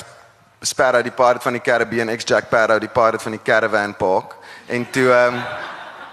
Sparrow 0.61 1.03
die 1.03 1.11
part 1.11 1.43
van 1.43 1.53
die 1.53 1.61
Caribbean 1.61 2.09
ex 2.09 2.23
Jack 2.23 2.45
Sparrow 2.45 2.79
die 2.79 2.89
part 2.89 3.21
van 3.21 3.31
die 3.31 3.41
caravan 3.43 3.95
park. 3.95 4.35
En 4.67 4.89
toe 4.91 5.11
ehm 5.11 5.33
um, 5.33 5.43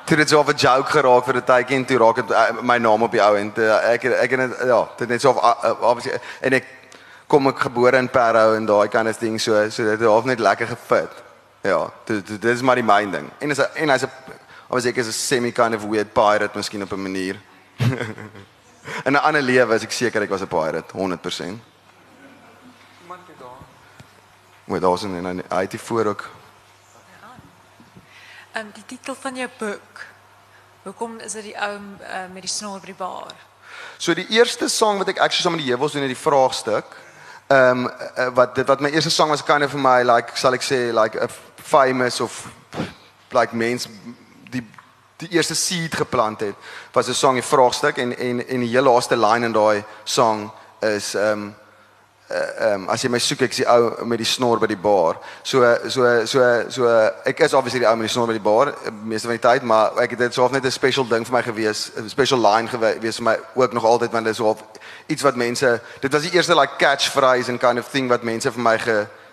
toe 0.04 0.16
dit 0.16 0.28
so 0.28 0.42
'n 0.42 0.56
joke 0.56 0.90
geraak 0.90 1.24
vir 1.24 1.36
'n 1.36 1.44
tydjie 1.44 1.76
en 1.76 1.84
toe 1.84 1.98
raak 1.98 2.16
dit 2.16 2.30
uh, 2.30 2.62
my 2.62 2.78
naam 2.78 3.02
op 3.02 3.10
die 3.12 3.22
ou 3.22 3.36
en 3.36 3.52
toe, 3.52 3.64
ek 3.64 4.04
ek 4.04 4.32
en 4.32 4.54
ja 4.66 4.88
dit 4.96 5.08
net 5.08 5.20
so 5.20 5.30
obviously 5.80 6.20
en 6.40 6.52
ek 6.52 6.64
kom 7.26 7.46
ek 7.48 7.58
gebore 7.58 7.96
in 7.96 8.08
Parow 8.08 8.54
en 8.54 8.66
daai 8.66 8.88
kind 8.88 9.08
of 9.08 9.18
thing 9.18 9.40
so 9.40 9.70
so 9.70 9.82
dit 9.82 10.00
het 10.00 10.08
half 10.08 10.24
net 10.24 10.40
lekker 10.40 10.66
gefit 10.66 11.27
Ja, 11.60 11.92
dit 12.04 12.26
dit 12.26 12.44
is 12.44 12.62
maar 12.62 12.78
die 12.78 12.84
myn 12.84 13.10
ding. 13.10 13.30
En 13.38 13.50
is 13.50 13.58
en 13.58 13.88
hy's 13.88 14.02
'n 14.02 14.10
of 14.68 14.84
ek 14.84 14.96
is 14.96 15.06
'n 15.06 15.12
semi 15.12 15.52
kind 15.52 15.74
of 15.74 15.84
weird 15.84 16.12
pirate 16.12 16.56
miskien 16.56 16.82
op 16.82 16.92
'n 16.92 17.02
manier. 17.02 17.36
In 19.06 19.12
'n 19.12 19.16
ander 19.16 19.42
lewe 19.42 19.74
is 19.74 19.82
ek 19.82 19.92
seker 19.92 20.22
ek 20.22 20.30
was 20.30 20.40
'n 20.40 20.46
pirate 20.46 20.92
100%. 20.92 21.60
Iemand 23.02 23.26
het 23.26 23.38
daar. 23.38 23.58
Met 24.64 24.80
daas 24.80 25.02
en 25.02 25.26
en 25.26 25.42
hy 25.48 25.60
het 25.60 25.80
voor 25.80 26.06
ook. 26.06 26.30
Ehm 28.52 28.66
um, 28.66 28.70
die 28.74 28.84
titel 28.86 29.14
van 29.14 29.36
jou 29.36 29.48
boek. 29.58 30.04
Hoekom 30.82 31.18
is 31.18 31.32
dit 31.32 31.42
die 31.42 31.60
ou 31.60 31.74
uh, 32.00 32.32
met 32.32 32.42
die 32.42 32.50
snor 32.50 32.80
by 32.80 32.86
die 32.86 32.94
bar? 32.94 33.34
So 33.96 34.14
die 34.14 34.28
eerste 34.28 34.68
sang 34.68 34.98
wat 34.98 35.08
ek 35.08 35.18
actually 35.18 35.42
saam 35.42 35.52
met 35.52 35.62
die 35.62 35.70
heuwels 35.72 35.92
doen 35.92 36.02
in 36.02 36.08
die 36.08 36.16
vraagstuk. 36.16 36.96
Ehm 37.46 37.86
um, 37.86 38.34
wat 38.34 38.54
dit 38.54 38.66
wat 38.66 38.80
my 38.80 38.90
eerste 38.90 39.10
sang 39.10 39.30
was 39.30 39.44
kind 39.44 39.64
of 39.64 39.70
vir 39.70 39.80
my 39.80 40.02
like 40.02 40.36
sal 40.36 40.52
ek 40.52 40.62
sê 40.62 40.92
like 40.92 41.18
'n 41.18 41.28
famous 41.68 42.20
of 42.20 42.48
like 43.32 43.56
mens 43.56 43.88
die 44.50 44.64
die 45.16 45.28
eerste 45.36 45.54
seed 45.54 45.94
geplant 45.94 46.40
het 46.40 46.54
was 46.92 47.08
'n 47.08 47.14
song 47.14 47.36
'n 47.36 47.42
vraagstuk 47.42 47.96
en 47.96 48.18
en 48.18 48.48
en 48.48 48.60
die 48.60 48.74
heel 48.74 48.82
laaste 48.82 49.16
line 49.16 49.46
in 49.46 49.52
daai 49.52 49.84
song 50.04 50.50
is 50.80 51.14
ehm 51.14 51.32
um, 51.32 51.54
ehm 52.28 52.72
um, 52.72 52.88
as 52.88 53.02
jy 53.02 53.08
my 53.08 53.18
soek 53.18 53.40
ek's 53.40 53.56
die 53.56 53.66
ou 53.66 54.04
met 54.04 54.18
die 54.18 54.26
snor 54.28 54.58
by 54.60 54.66
die 54.66 54.76
bar. 54.76 55.16
So 55.42 55.64
so 55.88 56.26
so 56.26 56.40
so 56.68 56.88
ek 57.24 57.40
is 57.40 57.54
obviously 57.54 57.80
die 57.80 57.88
ou 57.88 57.96
met 57.96 58.08
die 58.08 58.12
snor 58.12 58.26
by 58.26 58.36
die 58.36 58.48
bar 58.50 58.74
meeste 59.04 59.28
van 59.28 59.38
die 59.38 59.48
tyd, 59.48 59.62
maar 59.62 59.96
ek 60.02 60.10
het 60.10 60.18
dit 60.18 60.34
so 60.34 60.44
of 60.44 60.52
net 60.52 60.64
'n 60.64 60.70
special 60.70 61.08
ding 61.08 61.24
vir 61.26 61.32
my 61.32 61.42
gewees, 61.42 61.90
'n 61.96 62.08
special 62.08 62.38
line 62.38 62.68
gewees 62.68 63.16
vir 63.16 63.24
my 63.24 63.38
ook 63.54 63.72
nog 63.72 63.84
altyd 63.84 64.12
want 64.12 64.24
dit 64.24 64.32
is 64.32 64.36
so 64.36 64.50
of 64.50 64.62
iets 65.06 65.22
wat 65.22 65.36
mense 65.36 65.80
dit 66.00 66.12
was 66.12 66.22
die 66.22 66.32
eerste 66.32 66.54
like 66.54 66.76
catchphrase 66.76 67.50
and 67.50 67.60
kind 67.60 67.78
of 67.78 67.88
thing 67.88 68.08
wat 68.08 68.22
mense 68.22 68.52
vir 68.52 68.62
my 68.62 68.78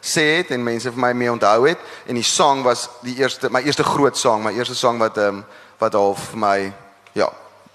gesê 0.05 0.37
het 0.37 0.53
en 0.53 0.63
mense 0.63 0.91
vir 0.91 1.01
my 1.01 1.11
mee 1.17 1.31
onthou 1.31 1.67
het 1.67 1.81
en 2.05 2.15
die 2.15 2.23
song 2.23 2.61
was 2.63 2.89
die 3.01 3.17
eerste 3.17 3.49
my 3.49 3.63
eerste 3.65 3.83
groot 3.83 4.17
song, 4.17 4.45
my 4.45 4.53
eerste 4.53 4.77
song 4.77 5.01
wat 5.01 5.17
ehm 5.17 5.41
um, 5.41 5.45
wat 5.81 5.93
half 5.93 6.29
vir 6.31 6.39
my 6.39 6.73
ja, 7.13 7.27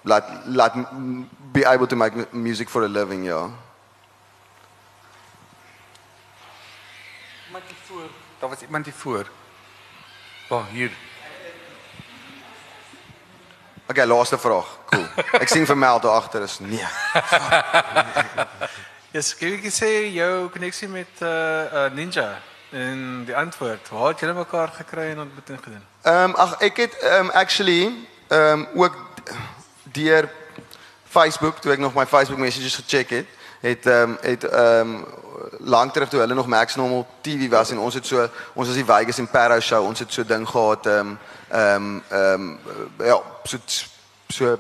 laat 0.03 0.31
laat 0.47 0.79
be 1.53 1.67
able 1.67 1.87
to 1.87 1.97
make 1.97 2.33
music 2.33 2.69
for 2.69 2.85
a 2.85 2.89
living, 2.89 3.25
ja. 3.25 3.51
Iemand 7.47 7.65
hier 7.67 7.77
voor. 7.87 8.09
Daar 8.39 8.49
was 8.49 8.61
iemand 8.61 8.85
hier 8.85 8.95
voor. 8.95 9.31
Waar 10.49 10.67
hier. 10.71 10.91
Okay, 13.87 14.07
laaste 14.07 14.39
vraag. 14.39 14.79
Cool. 14.87 15.07
Ek 15.43 15.49
sien 15.49 15.67
vir 15.67 15.79
Mel 15.79 16.01
daar 16.01 16.13
agter 16.13 16.43
is 16.43 16.59
nee. 16.59 16.79
Yes, 19.11 19.33
kan 19.35 19.57
jy 19.59 19.71
sê 19.75 19.89
jou 20.15 20.47
koneksie 20.55 20.87
met 20.87 21.19
uh, 21.19 21.31
uh 21.75 21.87
Ninja 21.91 22.29
en 22.71 23.25
die 23.27 23.35
antwoord, 23.35 23.89
waar 23.91 24.13
het 24.13 24.21
julle 24.23 24.37
mekaar 24.37 24.71
gekry 24.77 25.09
en 25.11 25.25
ontmoeting 25.25 25.59
gedoen? 25.65 25.81
Ehm 26.07 26.31
um, 26.31 26.35
ag 26.39 26.53
ek 26.63 26.77
het 26.79 26.95
ehm 26.99 27.25
um, 27.27 27.31
actually 27.35 27.91
ehm 28.29 28.61
um, 28.61 28.85
ook 28.85 28.95
deur 29.83 30.31
Facebook 31.11 31.59
toe 31.59 31.73
ek 31.73 31.83
nog 31.83 31.95
my 31.95 32.07
Facebook 32.07 32.39
messages 32.39 32.79
gecheck 32.79 33.11
het, 33.11 33.27
het 33.61 33.87
ehm 33.87 34.15
um, 34.15 34.17
het 34.21 34.47
ehm 34.47 34.95
um, 34.95 35.05
lank 35.59 35.93
terug 35.93 36.09
toe 36.09 36.21
hulle 36.21 36.35
nog 36.35 36.47
Max 36.47 36.79
Normal 36.79 37.07
TV 37.21 37.51
was 37.51 37.71
en 37.71 37.79
ons 37.79 37.95
het 37.95 38.07
so 38.07 38.29
ons 38.55 38.67
was 38.67 38.77
die 38.79 38.87
Vegas 38.87 39.19
en 39.19 39.31
Paro 39.31 39.61
show, 39.61 39.85
ons 39.87 39.99
het 39.99 40.13
so 40.13 40.25
ding 40.25 40.49
gehad 40.49 40.87
ehm 40.87 40.99
um, 40.99 41.19
ehm 41.49 41.75
um, 41.75 42.03
ehm 42.09 42.47
um, 42.47 43.07
ja, 43.07 43.19
so 43.43 43.59
so 44.29 44.59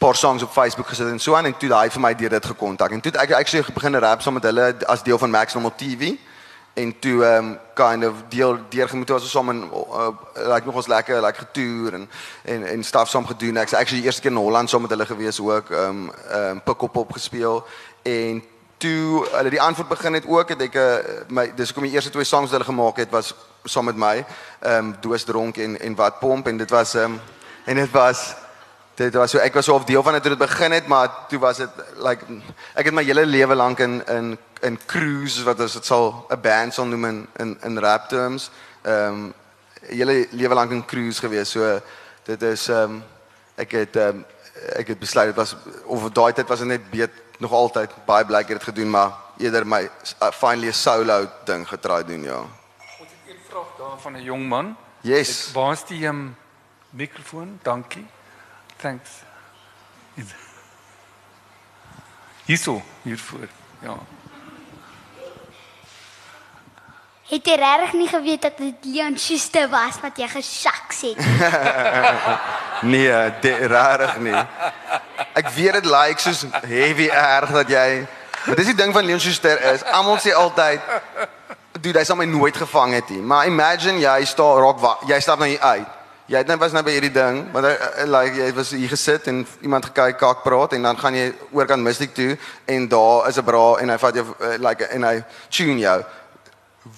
paar 0.00 0.16
songs 0.16 0.42
op 0.42 0.50
Facebook 0.50 0.88
gesit 0.88 1.08
en 1.08 1.18
so 1.20 1.34
aan 1.36 1.44
en 1.44 1.56
toe 1.60 1.68
daai 1.68 1.90
vir 1.92 2.00
my 2.00 2.14
deur 2.16 2.32
dit 2.32 2.46
gekontak. 2.46 2.92
En 2.96 3.00
toe 3.04 3.12
ek 3.20 3.34
actually 3.36 3.64
begin 3.76 3.98
rap 4.00 4.22
saam 4.24 4.38
met 4.38 4.46
hulle 4.48 4.68
as 4.88 5.02
deel 5.04 5.18
van 5.20 5.30
Max 5.30 5.54
Normal 5.54 5.74
TV 5.76 6.14
en 6.74 6.94
toe 7.04 7.24
ehm 7.24 7.50
um, 7.50 7.58
kind 7.74 8.04
of 8.08 8.22
deel 8.32 8.56
deurgemoet 8.72 9.10
as 9.10 9.26
ons 9.28 9.34
saam 9.36 9.52
in 9.52 9.60
uh, 9.68 10.08
like 10.52 10.64
nog 10.64 10.80
ons 10.80 10.88
lekker 10.88 11.20
like 11.20 11.44
getoer 11.44 11.98
en 11.98 12.08
en 12.44 12.66
en 12.66 12.84
staf 12.84 13.12
saam 13.12 13.26
gedoen. 13.26 13.60
Ek's 13.60 13.76
actually 13.76 14.00
die 14.00 14.08
eerste 14.08 14.24
keer 14.24 14.32
in 14.32 14.40
Holland 14.40 14.70
saam 14.70 14.86
met 14.88 14.96
hulle 14.96 15.06
gewees 15.06 15.40
ook 15.40 15.70
ehm 15.70 15.84
um, 15.84 16.10
ehm 16.30 16.50
um, 16.56 16.62
pick 16.62 16.82
up 16.82 16.96
op 16.96 17.12
gespeel. 17.12 17.64
En 18.02 18.42
toe 18.76 19.26
hulle 19.36 19.50
die 19.50 19.60
antwoord 19.60 19.88
begin 19.88 20.14
het 20.14 20.26
ook 20.26 20.48
het 20.48 20.68
ek 20.70 20.74
uh, 20.74 20.94
my 21.28 21.50
dis 21.56 21.68
hoekom 21.68 21.90
die 21.90 21.94
eerste 21.94 22.10
twee 22.10 22.24
songs 22.24 22.50
wat 22.50 22.60
hulle 22.60 22.72
gemaak 22.72 23.04
het 23.04 23.10
was 23.10 23.34
saam 23.64 23.84
met 23.84 23.96
my 23.96 24.24
ehm 24.60 24.76
um, 24.76 24.94
doos 25.00 25.24
dronk 25.24 25.56
en 25.56 25.80
en 25.80 25.94
wat 25.94 26.18
pomp. 26.18 26.46
En 26.46 26.56
dit 26.56 26.70
was 26.70 26.94
ehm 26.94 27.04
um, 27.04 27.20
en 27.64 27.84
dit 27.84 27.90
was 27.90 28.30
dit 29.00 29.14
was 29.14 29.32
so 29.32 29.38
ek 29.40 29.54
was 29.56 29.64
so 29.64 29.74
op 29.74 29.86
deel 29.86 30.02
van 30.02 30.12
dit 30.12 30.22
toe 30.22 30.34
dit 30.34 30.40
begin 30.40 30.72
het 30.72 30.86
maar 30.86 31.08
toe 31.28 31.38
was 31.40 31.56
dit 31.62 31.70
like 32.04 32.24
ek 32.76 32.90
het 32.90 32.94
my 32.94 33.04
hele 33.04 33.24
lewe 33.26 33.56
lank 33.56 33.80
in 33.80 34.00
in 34.06 34.38
in 34.60 34.76
cruise 34.86 35.44
wat 35.44 35.60
as 35.60 35.78
dit 35.78 35.86
sal 35.86 36.26
'n 36.28 36.40
band 36.40 36.74
sal 36.74 36.86
noem 36.86 37.04
in 37.04 37.28
in, 37.36 37.58
in 37.62 37.78
rap 37.78 38.08
terms. 38.08 38.50
Ehm 38.82 39.14
um, 39.14 39.32
hele 39.80 40.26
lewe 40.30 40.54
lank 40.54 40.70
in 40.70 40.84
cruise 40.84 41.20
gewees. 41.20 41.50
So 41.50 41.80
dit 42.24 42.42
is 42.42 42.68
ehm 42.68 42.82
um, 42.82 43.02
ek 43.56 43.70
het 43.70 43.96
ehm 43.96 44.08
um, 44.08 44.24
ek 44.76 44.92
het 44.92 44.98
besluit 44.98 45.26
dit 45.26 45.36
was 45.36 45.56
of 45.84 46.10
daai 46.12 46.32
tyd 46.32 46.48
was 46.48 46.58
dit 46.58 46.68
net 46.68 46.90
beet 46.90 47.10
nog 47.38 47.52
altyd 47.52 47.90
baie 48.04 48.24
blyk 48.24 48.48
het 48.48 48.58
dit 48.58 48.68
gedoen 48.68 48.90
maar 48.90 49.12
eerder 49.38 49.66
my 49.66 49.82
uh, 50.22 50.30
finally 50.30 50.68
'n 50.68 50.72
solo 50.72 51.28
ding 51.44 51.68
getraai 51.68 52.04
doen 52.04 52.22
ja. 52.22 52.40
Ons 53.00 53.08
het 53.08 53.32
een 53.32 53.42
vraag 53.48 53.70
daar 53.78 53.98
van 53.98 54.12
'n 54.12 54.22
jong 54.22 54.48
man. 54.48 54.76
Yes. 55.00 55.52
Waar 55.52 55.72
is 55.72 55.84
die 55.84 56.06
um, 56.06 56.36
mikrofoon? 56.90 57.58
Dankie. 57.62 58.06
Thanks. 58.80 59.10
Hierso, 62.44 62.82
hiervoor. 63.02 63.48
Ja. 63.82 63.98
Het 67.30 67.46
jy 67.46 67.54
regtig 67.54 67.92
nie 67.92 68.08
geweet 68.08 68.42
dat 68.42 68.56
dit 68.58 68.86
Leon 68.90 69.18
Schuster 69.18 69.68
was 69.70 70.00
wat 70.02 70.16
jy 70.18 70.26
gesaks 70.28 71.00
het? 71.00 71.20
nee, 72.92 73.12
regtig 73.42 74.16
nie. 74.18 74.40
Ek 75.38 75.52
weet 75.54 75.78
dit 75.78 75.86
lyk 75.86 76.08
like 76.08 76.24
soos 76.24 76.42
heavy 76.66 77.06
erg 77.06 77.52
dat 77.60 77.70
jy 77.70 77.86
Maar 78.46 78.56
dis 78.56 78.70
die 78.70 78.74
ding 78.74 78.92
van 78.92 79.04
Leon 79.04 79.20
Schuster 79.20 79.60
is, 79.72 79.82
almal 79.84 80.16
sê 80.18 80.32
altyd 80.32 80.80
dude, 81.80 81.98
hy 81.98 82.04
sal 82.08 82.16
my 82.16 82.24
nooit 82.28 82.56
gevang 82.56 82.94
het 82.96 83.08
nie. 83.12 83.20
Maar 83.20 83.46
imagine 83.46 84.00
jy 84.00 84.24
staan 84.28 84.60
rock 84.64 84.80
jy 85.08 85.20
stap 85.20 85.38
nou 85.38 85.48
hier 85.48 85.60
uit. 85.60 85.99
Jy 86.30 86.38
het 86.38 86.46
net 86.46 86.60
was 86.62 86.70
nou 86.70 86.84
by 86.86 86.92
hierdie 86.94 87.10
ding, 87.10 87.40
want 87.50 87.66
hy 87.66 87.72
uh, 87.74 88.04
like 88.06 88.38
jy 88.38 88.52
was 88.54 88.68
hier 88.70 88.90
gesit 88.92 89.24
en 89.32 89.40
iemand 89.66 89.88
gekyk 89.88 90.20
kak 90.20 90.44
praat 90.44 90.76
en 90.76 90.84
dan 90.86 90.98
gaan 91.00 91.16
jy 91.18 91.24
oorkant 91.50 91.82
Mystic 91.82 92.12
toe 92.14 92.36
en 92.70 92.86
daar 92.92 93.26
is 93.26 93.38
'n 93.40 93.44
bra 93.48 93.64
en 93.82 93.90
hy 93.90 93.96
vat 93.98 94.14
jou 94.14 94.24
uh, 94.38 94.54
like 94.62 94.86
en 94.94 95.02
hy 95.08 95.24
tune 95.50 95.80
jou. 95.82 95.96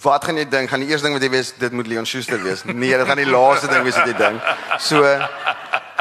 Wat 0.03 0.25
gaan 0.25 0.37
jy 0.37 0.45
dink? 0.45 0.69
Gaan 0.69 0.85
die 0.85 0.91
eerste 0.93 1.07
ding 1.09 1.17
wat 1.17 1.25
jy 1.25 1.31
weet, 1.31 1.55
dit 1.59 1.73
moet 1.73 1.87
Leon 1.87 2.07
Schuster 2.07 2.43
wees. 2.43 2.65
Nee, 2.65 2.93
dit 2.93 3.07
gaan 3.09 3.17
die 3.17 3.31
laaste 3.31 3.73
ding 3.73 3.83
wees 3.83 3.97
wat 3.97 4.07
jy 4.07 4.19
dink. 4.21 4.43
So 4.79 5.01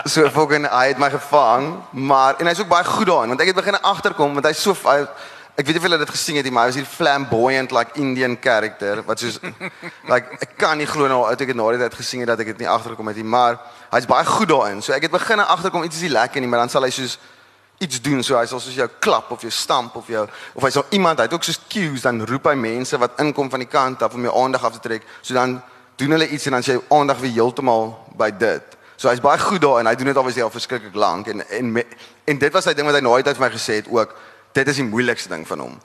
so 0.06 0.30
fucking 0.30 0.68
hy 0.68 0.88
het 0.88 1.00
my 1.00 1.10
gevang, 1.10 1.72
maar 1.92 2.36
en 2.36 2.52
hy's 2.52 2.60
ook 2.60 2.68
baie 2.68 2.84
goed 2.84 3.08
daarin 3.08 3.32
want 3.32 3.42
ek 3.42 3.54
het 3.54 3.56
begin 3.56 3.80
agterkom 3.82 4.34
want 4.34 4.46
hy's 4.46 4.62
so 4.62 4.76
hy, 4.84 5.08
ek 5.56 5.66
weet 5.66 5.76
nie 5.76 5.82
of 5.82 5.88
julle 5.88 5.99
dit 5.99 6.14
gesien 6.14 6.38
het 6.39 6.47
nie, 6.47 6.54
maar 6.56 6.68
hy 6.68 6.72
was 6.72 6.80
hier 6.80 6.88
flamboyant 6.88 7.74
like 7.76 7.99
Indian 7.99 8.38
character 8.41 9.02
wat 9.08 9.20
soos 9.20 9.39
like 10.12 10.39
ek 10.39 10.56
kan 10.58 10.80
nie 10.80 10.88
glo 10.88 11.10
nou 11.12 11.26
uit 11.28 11.43
ek 11.43 11.52
het 11.52 11.60
na 11.60 11.68
die 11.76 11.82
tyd 11.84 11.97
gesien 11.99 12.24
het 12.24 12.32
dat 12.32 12.39
ek 12.43 12.54
dit 12.54 12.64
nie 12.64 12.70
agterkom 12.72 13.12
het 13.12 13.20
nie, 13.20 13.28
maar 13.28 13.60
hy's 13.91 14.08
baie 14.10 14.26
goed 14.26 14.49
daarin. 14.49 14.82
So 14.82 14.95
ek 14.95 15.10
het 15.10 15.14
begin 15.14 15.43
agterkom 15.43 15.84
iets 15.84 15.99
is 15.99 16.08
nie 16.08 16.16
lekker 16.16 16.41
nie, 16.41 16.49
maar 16.49 16.64
dan 16.64 16.72
sal 16.72 16.88
hy 16.88 16.93
soos 16.95 17.18
iets 17.82 17.99
doen. 18.02 18.24
So 18.24 18.38
hy 18.39 18.45
sal 18.49 18.62
soos 18.64 18.78
jou 18.78 18.88
klap 19.04 19.32
of 19.36 19.43
jou 19.43 19.52
stamp 19.52 19.97
of 19.99 20.08
jou 20.12 20.24
of 20.56 20.64
hy 20.64 20.72
sal 20.74 20.88
iemand 20.95 21.20
hy 21.20 21.28
het 21.28 21.36
ook 21.36 21.45
soos 21.45 21.60
cues 21.72 22.06
dan 22.08 22.24
roep 22.30 22.47
hy 22.52 22.56
mense 22.56 22.97
wat 23.02 23.20
inkom 23.24 23.52
van 23.52 23.66
die 23.66 23.70
kant 23.70 24.06
af 24.06 24.16
om 24.16 24.28
jou 24.30 24.36
aandag 24.43 24.66
af 24.70 24.78
te 24.78 24.86
trek. 24.88 25.08
So 25.22 25.36
dan 25.38 25.60
doen 25.99 26.16
hulle 26.16 26.30
iets 26.30 26.47
en 26.49 26.58
dan 26.58 26.66
sy 26.66 26.78
aandag 26.93 27.20
weer 27.22 27.41
heeltemal 27.41 27.95
by 28.18 28.32
dit. 28.32 28.78
So 29.02 29.10
hy's 29.10 29.22
baie 29.22 29.39
goed 29.41 29.64
daar 29.64 29.82
en 29.82 29.89
hy 29.89 29.95
doen 29.97 30.12
dit 30.12 30.18
alweer 30.18 30.45
al 30.45 30.54
verskriklik 30.54 30.95
lank 30.95 31.28
en 31.28 31.41
en 31.49 31.72
en 32.26 32.38
dit 32.38 32.54
was 32.54 32.70
hy 32.70 32.74
ding 32.78 32.86
wat 32.86 32.99
hy 32.99 33.02
nooit 33.02 33.28
uit 33.28 33.38
vir 33.38 33.45
my 33.47 33.52
gesê 33.54 33.80
het 33.82 33.89
ook 33.89 34.14
dit 34.54 34.68
is 34.68 34.76
die 34.76 34.88
moeilikste 34.88 35.30
ding 35.30 35.47
van 35.47 35.60
hom 35.60 35.80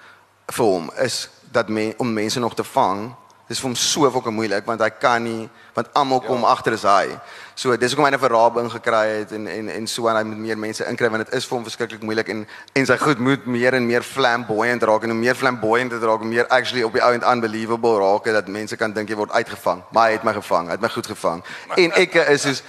vir 0.52 0.64
hom 0.64 0.90
is 1.02 1.28
dat 1.52 1.68
men, 1.68 1.94
om 1.98 2.12
mense 2.12 2.40
nog 2.40 2.54
te 2.54 2.64
vang 2.64 3.14
Dis 3.46 3.60
vir 3.62 3.68
hom 3.68 3.76
so 3.78 4.08
fokke 4.10 4.32
moeilik 4.34 4.66
want 4.66 4.80
hy 4.82 4.88
kan 4.98 5.22
nie 5.22 5.44
want 5.76 5.90
almal 5.94 6.18
kom 6.24 6.42
ja. 6.42 6.50
agter 6.50 6.74
is 6.74 6.82
hy. 6.88 7.12
So 7.54 7.76
dis 7.78 7.92
hoekom 7.94 8.08
hy 8.08 8.10
'n 8.16 8.18
verrabing 8.18 8.70
gekry 8.72 9.02
het 9.22 9.32
en 9.36 9.46
en 9.46 9.68
en 9.70 9.86
so 9.86 10.08
en 10.10 10.16
hy 10.18 10.22
moet 10.26 10.40
meer 10.48 10.58
mense 10.58 10.82
inkry 10.82 11.08
want 11.08 11.26
dit 11.26 11.34
is 11.38 11.46
vir 11.46 11.54
hom 11.54 11.66
verskriklik 11.68 12.02
moeilik 12.02 12.28
en 12.34 12.42
en 12.74 12.86
sy 12.86 12.96
goed 12.98 13.22
moet 13.22 13.46
meer 13.46 13.74
en 13.78 13.86
meer 13.86 14.02
flamboyant 14.02 14.82
raak 14.82 15.06
en 15.06 15.14
hoe 15.14 15.18
meer 15.18 15.38
flamboyant 15.38 15.90
dit 15.90 16.02
raak, 16.02 16.18
hoe 16.18 16.32
meer 16.32 16.48
actually 16.48 16.82
op 16.82 16.92
die 16.92 17.02
ou 17.02 17.12
end 17.12 17.22
unbelievable 17.22 18.00
raak 18.02 18.24
dat 18.24 18.48
mense 18.48 18.76
kan 18.76 18.92
dink 18.92 19.08
jy 19.08 19.16
word 19.16 19.30
uitgevang. 19.30 19.84
Maar 19.92 20.06
hy 20.06 20.12
het 20.12 20.24
my 20.24 20.32
gevang. 20.32 20.66
Hy 20.66 20.72
het 20.72 20.82
my 20.82 20.88
goed 20.88 21.06
gevang. 21.06 21.44
En 21.76 21.92
ek 21.92 22.14
is 22.14 22.42
soos 22.42 22.62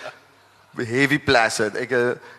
heavy 0.78 1.18
placid. 1.18 1.74
Ek 1.76 1.90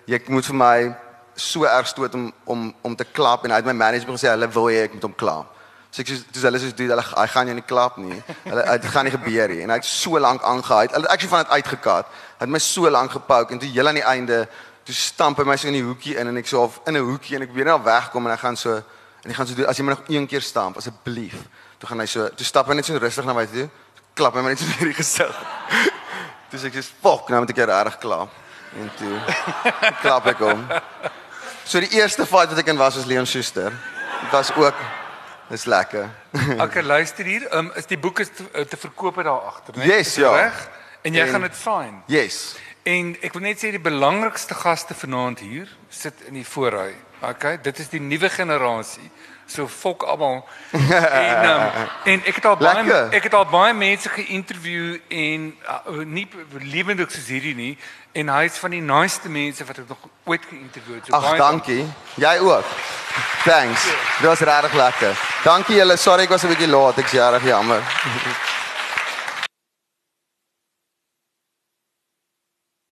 jy 0.06 0.22
moet 0.28 0.46
vir 0.46 0.54
my 0.54 0.94
so 1.38 1.64
erg 1.64 1.86
stoot 1.86 2.14
om 2.14 2.32
om 2.44 2.74
om 2.82 2.96
te 2.96 3.04
klap 3.04 3.44
en 3.44 3.54
hy 3.54 3.60
het 3.62 3.68
my 3.68 3.76
manager 3.76 4.10
gesê 4.10 4.28
hulle 4.32 4.50
wil 4.54 4.68
hê 4.68 4.84
ek 4.86 4.98
moet 4.98 5.06
hom 5.08 5.14
klap. 5.14 5.54
So 5.90 6.02
ek 6.02 6.10
sê 6.10 6.18
dis 6.34 6.44
hulle 6.44 6.60
sê 6.60 6.70
hulle 6.76 7.04
hy 7.04 7.26
gaan 7.32 7.48
jou 7.48 7.56
nie 7.56 7.66
klap 7.66 7.96
nie. 8.02 8.18
Hulle 8.44 8.64
dit 8.68 8.90
gaan 8.92 9.08
nie 9.08 9.14
gebeur 9.14 9.54
nie. 9.54 9.62
En 9.64 9.72
hy 9.72 9.78
het 9.80 9.88
so 9.88 10.20
lank 10.20 10.42
aangehou. 10.44 10.82
Hulle 10.84 11.06
het 11.06 11.12
actually 11.14 11.32
van 11.32 11.46
dit 11.46 11.54
uitgekat. 11.56 12.10
Hy 12.38 12.44
het 12.44 12.52
my 12.52 12.60
so 12.62 12.90
lank 12.90 13.14
gepouk 13.16 13.54
en 13.54 13.62
toe 13.62 13.70
heel 13.72 13.88
aan 13.88 14.00
die 14.00 14.04
einde 14.04 14.42
toe 14.88 14.96
stamp 14.96 15.38
hy 15.40 15.44
my 15.44 15.56
so 15.60 15.68
in 15.68 15.76
die 15.76 15.84
hoekie 15.84 16.16
in 16.16 16.30
en 16.30 16.40
ek 16.40 16.46
so 16.48 16.64
in 16.86 16.96
'n 16.96 17.04
hoekie 17.04 17.36
en 17.36 17.42
ek 17.42 17.52
weer 17.52 17.64
net 17.64 17.84
wegkom 17.84 18.26
en 18.26 18.32
hy 18.32 18.40
gaan 18.40 18.56
so 18.56 18.72
en 18.74 19.30
hy 19.30 19.34
gaan 19.34 19.46
so 19.46 19.54
doen 19.54 19.66
as 19.66 19.76
jy 19.76 19.84
my 19.84 19.92
nog 19.92 20.04
een 20.08 20.26
keer 20.26 20.40
stamp 20.42 20.76
asseblief. 20.76 21.36
Toe 21.78 21.88
gaan 21.88 22.00
hy 22.00 22.06
so 22.06 22.28
toe 22.28 22.46
stap 22.46 22.68
hy 22.68 22.74
net 22.74 22.86
so 22.86 22.96
rustig 22.96 23.24
na 23.24 23.32
my 23.32 23.46
toe. 23.46 23.68
Klap 24.14 24.34
hy 24.34 24.42
my 24.42 24.48
net 24.48 24.58
so 24.58 24.66
in 24.80 24.88
die 24.88 24.94
gesig. 24.94 25.34
Sê 26.50 26.66
ek 26.66 26.72
dis 26.72 26.90
fok, 27.02 27.28
nou 27.28 27.40
moet 27.40 27.50
ek 27.50 27.64
reg 27.68 27.98
klap. 28.00 28.32
En 28.80 28.90
toe 28.96 29.20
klap 30.02 30.26
ek 30.26 30.38
hom. 30.38 30.64
So 31.68 31.80
die 31.84 31.90
eerste 31.92 32.24
fight 32.24 32.48
wat 32.48 32.58
ek 32.62 32.70
in 32.72 32.78
was 32.80 32.94
was 32.96 33.04
Leon 33.04 33.26
Schuster. 33.28 33.74
Dit 34.22 34.30
was 34.32 34.48
ook 34.56 34.78
Dis 35.48 35.64
lekker. 35.64 36.08
okay, 36.64 36.82
luister 36.82 37.24
hier. 37.24 37.44
Um, 37.56 37.70
is 37.76 37.86
die 37.88 37.98
boeke 37.98 38.24
te, 38.24 38.44
eh, 38.52 38.64
te 38.68 38.76
verkoop 38.76 39.16
daar 39.20 39.50
agter, 39.50 39.76
né? 39.76 39.84
Yes, 39.84 40.14
ja. 40.14 40.32
Reg? 40.32 40.58
En 41.02 41.12
jy 41.16 41.24
en, 41.24 41.28
gaan 41.28 41.44
dit 41.44 41.56
fyn. 41.56 41.94
Yes. 42.06 42.56
En 42.88 43.14
ek 43.24 43.36
wil 43.36 43.44
net 43.44 43.60
sê 43.60 43.72
die 43.72 43.80
belangrikste 43.80 44.56
gaste 44.56 44.96
vanaand 44.96 45.40
hier 45.44 45.68
sit 45.92 46.24
in 46.28 46.36
die 46.40 46.44
voorry. 46.44 46.94
Okay, 47.20 47.56
dit 47.64 47.80
is 47.84 47.88
die 47.92 48.00
nuwe 48.00 48.28
generasie. 48.32 49.10
So 49.48 49.68
fok 49.68 50.02
almal. 50.04 50.44
en 50.72 51.50
um, 51.50 51.60
en 52.04 52.24
ek 52.24 52.34
het 52.34 52.44
al 52.44 52.56
baie 52.60 52.74
lekker. 52.84 53.12
ek 53.16 53.22
het 53.22 53.34
al 53.34 53.46
baie 53.48 53.72
mense 53.74 54.08
geïnterview 54.08 54.98
en 55.08 55.54
uh, 55.64 56.04
nie 56.04 56.28
lewendig 56.60 57.10
soos 57.10 57.30
hierdie 57.32 57.54
nie 57.56 57.72
en 58.12 58.28
hy 58.28 58.44
is 58.44 58.60
van 58.60 58.76
die 58.76 58.82
naaste 58.84 59.32
mense 59.32 59.64
wat 59.64 59.80
ek 59.80 59.88
nog 59.88 60.04
ooit 60.24 60.44
geïnterview 60.50 60.98
het. 60.98 61.08
So 61.08 61.16
Ag, 61.16 61.36
dankie. 61.40 61.84
Jy 62.20 62.36
ook. 62.44 62.76
Thanks. 63.44 63.88
Dit 64.20 64.28
was 64.28 64.44
regtig 64.44 64.72
lekker. 64.72 65.26
Dankie 65.44 65.80
julle. 65.80 65.96
Sorry 65.96 66.28
ek 66.28 66.36
was 66.36 66.44
'n 66.44 66.52
bietjie 66.52 66.68
laat. 66.68 66.98
Ek's 66.98 67.12
regtig 67.12 67.48
jammer. 67.52 67.82